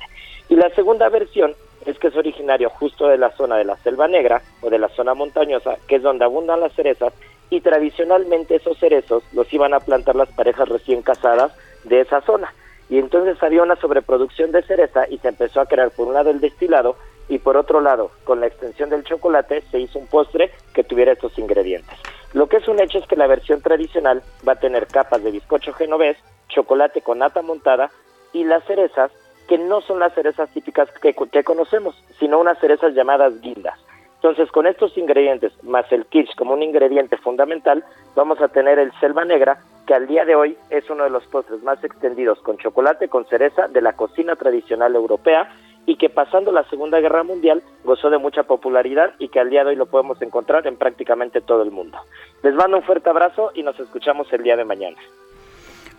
Y 0.50 0.56
la 0.56 0.70
segunda 0.72 1.10
versión 1.10 1.54
es 1.86 2.00
que 2.00 2.08
es 2.08 2.16
originario 2.16 2.70
justo 2.70 3.08
de 3.08 3.18
la 3.18 3.32
zona 3.32 3.58
de 3.58 3.66
la 3.66 3.78
Selva 3.78 4.08
Negra 4.08 4.42
o 4.62 4.70
de 4.70 4.80
la 4.80 4.90
zona 4.90 5.14
montañosa, 5.14 5.78
que 5.88 5.98
es 5.98 6.02
donde 6.02 6.26
abundan 6.26 6.60
las 6.60 6.74
cerezas, 6.74 7.14
y 7.54 7.62
tradicionalmente 7.62 8.56
esos 8.56 8.80
cerezos 8.80 9.24
los 9.32 9.54
iban 9.54 9.76
a 9.76 9.80
plantar 9.80 10.16
las 10.16 10.30
parejas 10.30 10.68
recién 10.70 11.04
casadas 11.04 11.54
de 11.84 12.02
esa 12.02 12.22
zona. 12.22 12.52
Y 12.90 12.98
entonces 12.98 13.42
había 13.44 13.62
una 13.62 13.76
sobreproducción 13.76 14.52
de 14.52 14.64
cereza 14.64 15.06
y 15.08 15.20
se 15.20 15.28
empezó 15.28 15.62
a 15.62 15.68
crear 15.68 15.92
por 15.92 16.08
un 16.08 16.16
lado 16.16 16.32
el 16.32 16.40
destilado 16.40 16.96
y 17.30 17.38
por 17.38 17.56
otro 17.56 17.80
lado, 17.80 18.10
con 18.24 18.40
la 18.40 18.48
extensión 18.48 18.90
del 18.90 19.04
chocolate, 19.04 19.62
se 19.70 19.80
hizo 19.80 20.00
un 20.00 20.08
postre 20.08 20.50
que 20.74 20.84
tuviera 20.84 21.12
estos 21.12 21.38
ingredientes. 21.38 21.96
Lo 22.34 22.48
que 22.48 22.58
es 22.58 22.68
un 22.68 22.82
hecho 22.82 22.98
es 22.98 23.06
que 23.06 23.16
la 23.16 23.28
versión 23.28 23.62
tradicional 23.62 24.24
va 24.48 24.54
a 24.54 24.60
tener 24.60 24.88
capas 24.88 25.24
de 25.24 25.30
bizcocho 25.30 25.74
genovés, 25.74 26.18
chocolate 26.50 27.02
con 27.02 27.20
nata 27.20 27.44
montada 27.44 27.92
y 28.34 28.46
las 28.46 28.66
cerezas, 28.66 29.12
que 29.48 29.60
no 29.60 29.82
son 29.82 30.00
las 30.00 30.16
cerezas 30.16 30.50
típicas 30.50 30.90
que, 31.00 31.14
que 31.14 31.44
conocemos, 31.44 31.96
sino 32.20 32.40
unas 32.40 32.58
cerezas 32.58 32.96
llamadas 32.96 33.40
guindas. 33.42 33.78
Entonces, 34.24 34.50
con 34.54 34.68
estos 34.68 34.98
ingredientes, 34.98 35.52
más 35.64 35.84
el 35.92 36.06
kirsch 36.06 36.34
como 36.38 36.54
un 36.54 36.64
ingrediente 36.64 37.18
fundamental, 37.18 37.84
vamos 38.16 38.40
a 38.40 38.48
tener 38.48 38.80
el 38.80 38.90
selva 39.02 39.26
negra, 39.26 39.60
que 39.86 39.94
al 39.94 40.08
día 40.08 40.24
de 40.24 40.34
hoy 40.34 40.58
es 40.70 40.90
uno 40.90 41.04
de 41.04 41.10
los 41.10 41.26
postres 41.26 41.62
más 41.62 41.84
extendidos 41.84 42.40
con 42.40 42.58
chocolate 42.58 43.10
con 43.10 43.26
cereza 43.26 43.68
de 43.68 43.82
la 43.82 43.98
cocina 43.98 44.38
tradicional 44.38 44.96
europea 44.96 45.54
y 45.86 45.98
que 45.98 46.10
pasando 46.10 46.54
la 46.54 46.64
Segunda 46.70 47.02
Guerra 47.02 47.24
Mundial 47.24 47.62
gozó 47.84 48.10
de 48.10 48.18
mucha 48.18 48.44
popularidad 48.44 49.14
y 49.20 49.28
que 49.28 49.42
al 49.42 49.50
día 49.50 49.66
de 49.66 49.72
hoy 49.72 49.76
lo 49.76 49.88
podemos 49.88 50.22
encontrar 50.22 50.66
en 50.68 50.78
prácticamente 50.78 51.42
todo 51.42 51.62
el 51.62 51.72
mundo. 51.72 51.98
Les 52.44 52.54
mando 52.54 52.78
un 52.78 52.84
fuerte 52.84 53.10
abrazo 53.10 53.52
y 53.54 53.64
nos 53.64 53.78
escuchamos 53.78 54.32
el 54.32 54.42
día 54.42 54.56
de 54.56 54.64
mañana. 54.64 54.96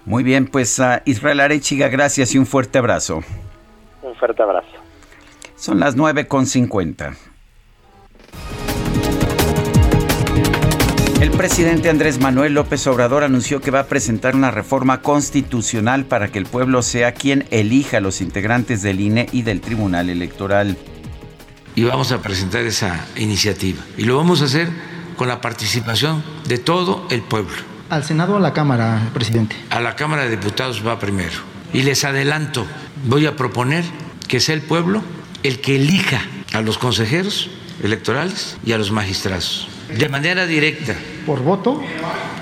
Muy 0.07 0.23
bien, 0.23 0.47
pues 0.47 0.81
a 0.81 1.03
Israel 1.05 1.41
Arechiga, 1.41 1.89
gracias 1.89 2.35
y 2.35 2.39
un 2.39 2.47
fuerte 2.47 2.79
abrazo. 2.79 3.21
Un 4.03 4.15
fuerte 4.15 4.43
abrazo. 4.43 4.79
Son 5.57 5.79
las 5.79 5.95
9 5.95 6.27
El 11.25 11.31
presidente 11.31 11.89
Andrés 11.89 12.21
Manuel 12.21 12.53
López 12.53 12.87
Obrador 12.87 13.25
anunció 13.25 13.63
que 13.63 13.71
va 13.71 13.81
a 13.81 13.87
presentar 13.87 14.37
una 14.37 14.51
reforma 14.51 15.01
constitucional 15.01 16.05
para 16.05 16.29
que 16.29 16.39
el 16.39 16.45
pueblo 16.45 16.83
sea 16.83 17.15
quien 17.15 17.47
elija 17.51 17.97
a 17.97 18.01
los 18.03 18.21
integrantes 18.21 18.83
del 18.83 19.01
INE 19.01 19.31
y 19.33 19.41
del 19.41 19.63
Tribunal 19.63 20.11
Electoral. 20.11 20.77
Y 21.75 21.85
vamos 21.85 22.13
a 22.13 22.21
presentar 22.21 22.65
esa 22.65 23.07
iniciativa. 23.17 23.83
Y 23.97 24.05
lo 24.05 24.19
vamos 24.19 24.43
a 24.43 24.45
hacer 24.45 24.69
con 25.17 25.27
la 25.27 25.41
participación 25.41 26.23
de 26.47 26.59
todo 26.59 27.07
el 27.11 27.23
pueblo. 27.23 27.57
¿Al 27.89 28.05
Senado 28.05 28.35
o 28.35 28.37
a 28.37 28.41
la 28.41 28.53
Cámara, 28.53 29.09
presidente? 29.15 29.57
A 29.71 29.81
la 29.81 29.97
Cámara 29.97 30.25
de 30.25 30.31
Diputados 30.37 30.87
va 30.87 30.99
primero. 30.99 31.39
Y 31.73 31.85
les 31.85 32.05
adelanto, 32.05 32.67
voy 33.07 33.25
a 33.25 33.35
proponer 33.35 33.83
que 34.29 34.41
sea 34.41 34.55
el 34.55 34.61
pueblo 34.61 35.03
el 35.43 35.63
que 35.63 35.77
elija 35.77 36.21
a 36.53 36.61
los 36.61 36.77
consejeros 36.77 37.49
electorales 37.83 38.59
y 38.63 38.73
a 38.73 38.79
los 38.79 38.93
magistrados. 38.93 39.69
De 39.89 40.11
manera 40.11 40.47
directa. 40.47 40.95
¿Por 41.27 41.43
voto? 41.43 41.81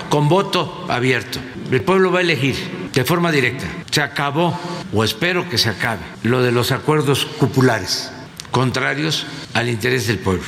Con 0.09 0.27
voto 0.27 0.85
abierto. 0.89 1.39
El 1.71 1.81
pueblo 1.81 2.11
va 2.11 2.19
a 2.19 2.21
elegir 2.21 2.55
de 2.93 3.03
forma 3.05 3.31
directa. 3.31 3.65
Se 3.89 4.01
acabó, 4.01 4.57
o 4.93 5.03
espero 5.03 5.49
que 5.49 5.57
se 5.57 5.69
acabe, 5.69 6.01
lo 6.23 6.41
de 6.41 6.51
los 6.51 6.71
acuerdos 6.71 7.25
cupulares, 7.25 8.11
contrarios 8.51 9.25
al 9.53 9.69
interés 9.69 10.07
del 10.07 10.19
pueblo. 10.19 10.43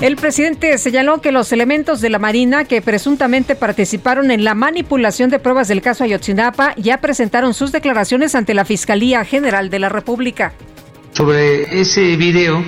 El 0.00 0.14
presidente 0.14 0.78
señaló 0.78 1.20
que 1.20 1.32
los 1.32 1.50
elementos 1.50 2.00
de 2.00 2.08
la 2.08 2.20
Marina 2.20 2.64
que 2.64 2.80
presuntamente 2.80 3.56
participaron 3.56 4.30
en 4.30 4.44
la 4.44 4.54
manipulación 4.54 5.28
de 5.28 5.40
pruebas 5.40 5.66
del 5.66 5.82
caso 5.82 6.04
Ayotzinapa 6.04 6.74
ya 6.76 7.00
presentaron 7.00 7.52
sus 7.52 7.72
declaraciones 7.72 8.36
ante 8.36 8.54
la 8.54 8.64
Fiscalía 8.64 9.24
General 9.24 9.70
de 9.70 9.80
la 9.80 9.88
República. 9.88 10.52
Sobre 11.18 11.80
ese 11.80 12.14
video 12.16 12.62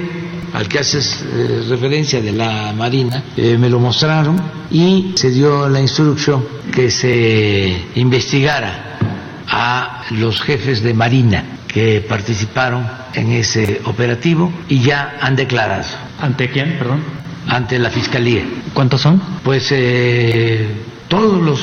al 0.54 0.66
que 0.66 0.80
haces 0.80 1.24
eh, 1.24 1.66
referencia 1.68 2.20
de 2.20 2.32
la 2.32 2.72
Marina, 2.72 3.22
eh, 3.36 3.56
me 3.56 3.70
lo 3.70 3.78
mostraron 3.78 4.42
y 4.72 5.12
se 5.14 5.30
dio 5.30 5.68
la 5.68 5.80
instrucción 5.80 6.44
que 6.74 6.90
se 6.90 7.80
investigara 7.94 8.98
a 9.46 10.02
los 10.10 10.40
jefes 10.40 10.82
de 10.82 10.92
Marina 10.94 11.44
que 11.68 12.00
participaron 12.00 12.88
en 13.14 13.30
ese 13.30 13.82
operativo 13.84 14.52
y 14.68 14.80
ya 14.80 15.18
han 15.20 15.36
declarado. 15.36 15.86
¿Ante 16.20 16.50
quién, 16.50 16.76
perdón? 16.76 17.04
Ante 17.46 17.78
la 17.78 17.90
Fiscalía. 17.90 18.42
¿Cuántos 18.74 19.00
son? 19.00 19.22
Pues 19.44 19.68
eh, 19.70 20.66
todos 21.06 21.40
los 21.40 21.60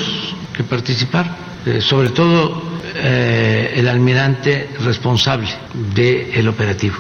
que 0.55 0.63
participaron, 0.63 1.33
eh, 1.65 1.81
sobre 1.81 2.11
todo 2.11 2.63
eh, 2.95 3.73
el 3.75 3.87
almirante 3.87 4.69
responsable 4.79 5.49
del 5.95 6.47
operativo. 6.47 6.95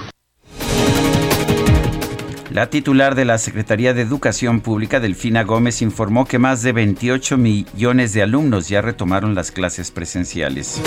La 2.57 2.71
titular 2.71 3.13
de 3.13 3.23
la 3.23 3.37
Secretaría 3.37 3.93
de 3.93 4.01
Educación 4.01 4.61
Pública, 4.61 4.99
Delfina 4.99 5.43
Gómez, 5.43 5.83
informó 5.83 6.25
que 6.25 6.39
más 6.39 6.63
de 6.63 6.71
28 6.71 7.37
millones 7.37 8.13
de 8.13 8.23
alumnos 8.23 8.67
ya 8.67 8.81
retomaron 8.81 9.35
las 9.35 9.51
clases 9.51 9.91
presenciales. 9.91 10.81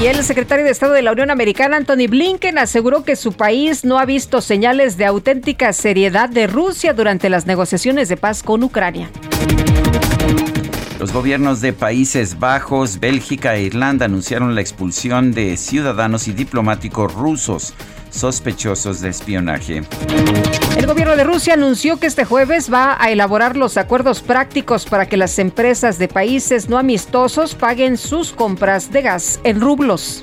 Y 0.00 0.06
el 0.06 0.24
secretario 0.24 0.64
de 0.64 0.70
Estado 0.70 0.94
de 0.94 1.02
la 1.02 1.12
Unión 1.12 1.30
Americana, 1.30 1.76
Anthony 1.76 2.08
Blinken, 2.08 2.56
aseguró 2.56 3.04
que 3.04 3.16
su 3.16 3.34
país 3.34 3.84
no 3.84 3.98
ha 3.98 4.06
visto 4.06 4.40
señales 4.40 4.96
de 4.96 5.04
auténtica 5.04 5.74
seriedad 5.74 6.30
de 6.30 6.46
Rusia 6.46 6.94
durante 6.94 7.28
las 7.28 7.44
negociaciones 7.44 8.08
de 8.08 8.16
paz 8.16 8.42
con 8.42 8.62
Ucrania. 8.62 9.10
Los 11.00 11.14
gobiernos 11.14 11.62
de 11.62 11.72
Países 11.72 12.38
Bajos, 12.38 13.00
Bélgica 13.00 13.56
e 13.56 13.62
Irlanda 13.62 14.04
anunciaron 14.04 14.54
la 14.54 14.60
expulsión 14.60 15.32
de 15.32 15.56
ciudadanos 15.56 16.28
y 16.28 16.32
diplomáticos 16.32 17.14
rusos 17.14 17.72
sospechosos 18.10 19.00
de 19.00 19.08
espionaje. 19.08 19.82
El 20.76 20.86
gobierno 20.86 21.16
de 21.16 21.24
Rusia 21.24 21.54
anunció 21.54 21.96
que 21.96 22.06
este 22.06 22.26
jueves 22.26 22.70
va 22.70 23.02
a 23.02 23.10
elaborar 23.10 23.56
los 23.56 23.78
acuerdos 23.78 24.20
prácticos 24.20 24.84
para 24.84 25.06
que 25.06 25.16
las 25.16 25.38
empresas 25.38 25.98
de 25.98 26.08
países 26.08 26.68
no 26.68 26.76
amistosos 26.76 27.54
paguen 27.54 27.96
sus 27.96 28.32
compras 28.32 28.92
de 28.92 29.00
gas 29.00 29.40
en 29.42 29.58
rublos. 29.58 30.22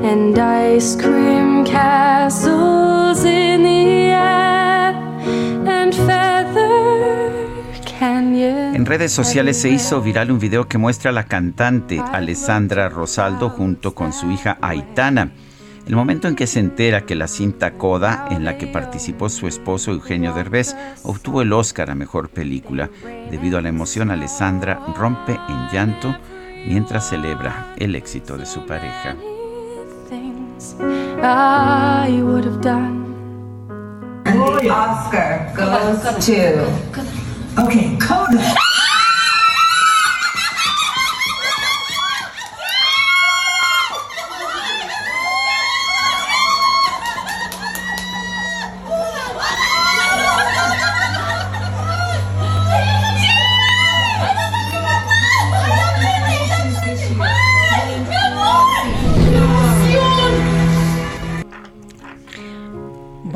and 0.00 0.38
ice 0.38 0.94
cream 0.96 1.64
castles 1.64 3.24
in 3.24 3.62
the 3.62 4.12
air. 4.12 4.67
En 8.00 8.86
redes 8.86 9.12
sociales 9.12 9.56
se 9.56 9.70
hizo 9.70 10.00
viral 10.02 10.30
un 10.30 10.38
video 10.38 10.68
que 10.68 10.78
muestra 10.78 11.10
a 11.10 11.14
la 11.14 11.24
cantante 11.24 12.00
Alessandra 12.12 12.88
Rosaldo 12.88 13.48
junto 13.50 13.94
con 13.94 14.12
su 14.12 14.30
hija 14.30 14.58
Aitana. 14.60 15.32
El 15.86 15.96
momento 15.96 16.28
en 16.28 16.36
que 16.36 16.46
se 16.46 16.60
entera 16.60 17.06
que 17.06 17.14
la 17.14 17.26
cinta 17.26 17.72
Coda, 17.72 18.26
en 18.30 18.44
la 18.44 18.58
que 18.58 18.66
participó 18.66 19.30
su 19.30 19.46
esposo 19.46 19.90
Eugenio 19.90 20.34
Derbez, 20.34 20.76
obtuvo 21.02 21.40
el 21.40 21.52
Oscar 21.52 21.90
a 21.90 21.94
Mejor 21.94 22.28
Película. 22.28 22.90
Debido 23.30 23.58
a 23.58 23.62
la 23.62 23.70
emoción, 23.70 24.10
Alessandra 24.10 24.80
rompe 24.94 25.40
en 25.48 25.68
llanto 25.72 26.14
mientras 26.66 27.08
celebra 27.08 27.74
el 27.78 27.94
éxito 27.94 28.36
de 28.36 28.44
su 28.44 28.66
pareja. 28.66 29.16
things 30.08 30.74
I 31.22 32.20
would 32.22 32.44
have 32.44 32.60
done. 32.60 33.07
And 34.28 34.40
the 34.40 34.68
Oscar 34.68 35.50
goes 35.56 36.26
to. 36.26 36.66
Okay, 37.64 37.96
Coda. 37.98 38.54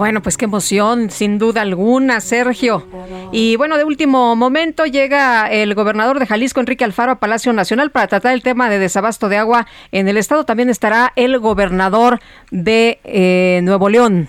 Bueno, 0.03 0.21
pues 0.21 0.37
qué 0.37 0.47
emoción, 0.47 1.11
sin 1.11 1.39
duda 1.39 1.63
alguna, 1.63 2.21
Sergio. 2.21 2.85
Y 3.31 3.55
bueno, 3.55 3.79
de 3.79 3.85
último 3.85 4.35
momento 4.35 4.85
llega 4.85 5.49
el 5.49 5.77
gobernador 5.77 6.19
de 6.19 6.27
Jalisco, 6.27 6.59
Enrique 6.59 6.83
Alfaro, 6.83 7.13
a 7.13 7.21
Palacio 7.21 7.53
Nacional 7.53 7.93
para 7.93 8.09
tratar 8.09 8.35
el 8.35 8.43
tema 8.43 8.69
de 8.69 8.81
desabasto 8.81 9.29
de 9.29 9.37
agua 9.37 9.69
en 9.93 10.09
el 10.09 10.17
estado. 10.17 10.45
También 10.45 10.71
estará 10.71 11.13
el 11.15 11.39
gobernador 11.39 12.19
de 12.51 12.99
eh, 13.05 13.61
Nuevo 13.63 13.89
León. 13.89 14.29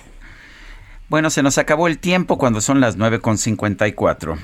Bueno, 1.10 1.32
se 1.32 1.42
nos 1.42 1.58
acabó 1.58 1.88
el 1.88 1.98
tiempo 1.98 2.38
cuando 2.38 2.62
son 2.62 2.80
las 2.80 2.96
9.54. 3.00 4.38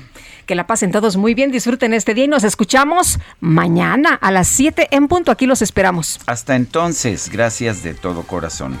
Que 0.46 0.56
la 0.56 0.66
pasen 0.66 0.90
todos 0.90 1.16
muy 1.16 1.34
bien, 1.34 1.52
disfruten 1.52 1.94
este 1.94 2.12
día 2.12 2.24
y 2.24 2.28
nos 2.28 2.42
escuchamos 2.42 3.20
mañana 3.38 4.16
a 4.20 4.32
las 4.32 4.48
7 4.48 4.88
en 4.90 5.06
punto. 5.06 5.30
Aquí 5.30 5.46
los 5.46 5.62
esperamos. 5.62 6.18
Hasta 6.26 6.56
entonces, 6.56 7.30
gracias 7.30 7.84
de 7.84 7.94
todo 7.94 8.24
corazón. 8.24 8.80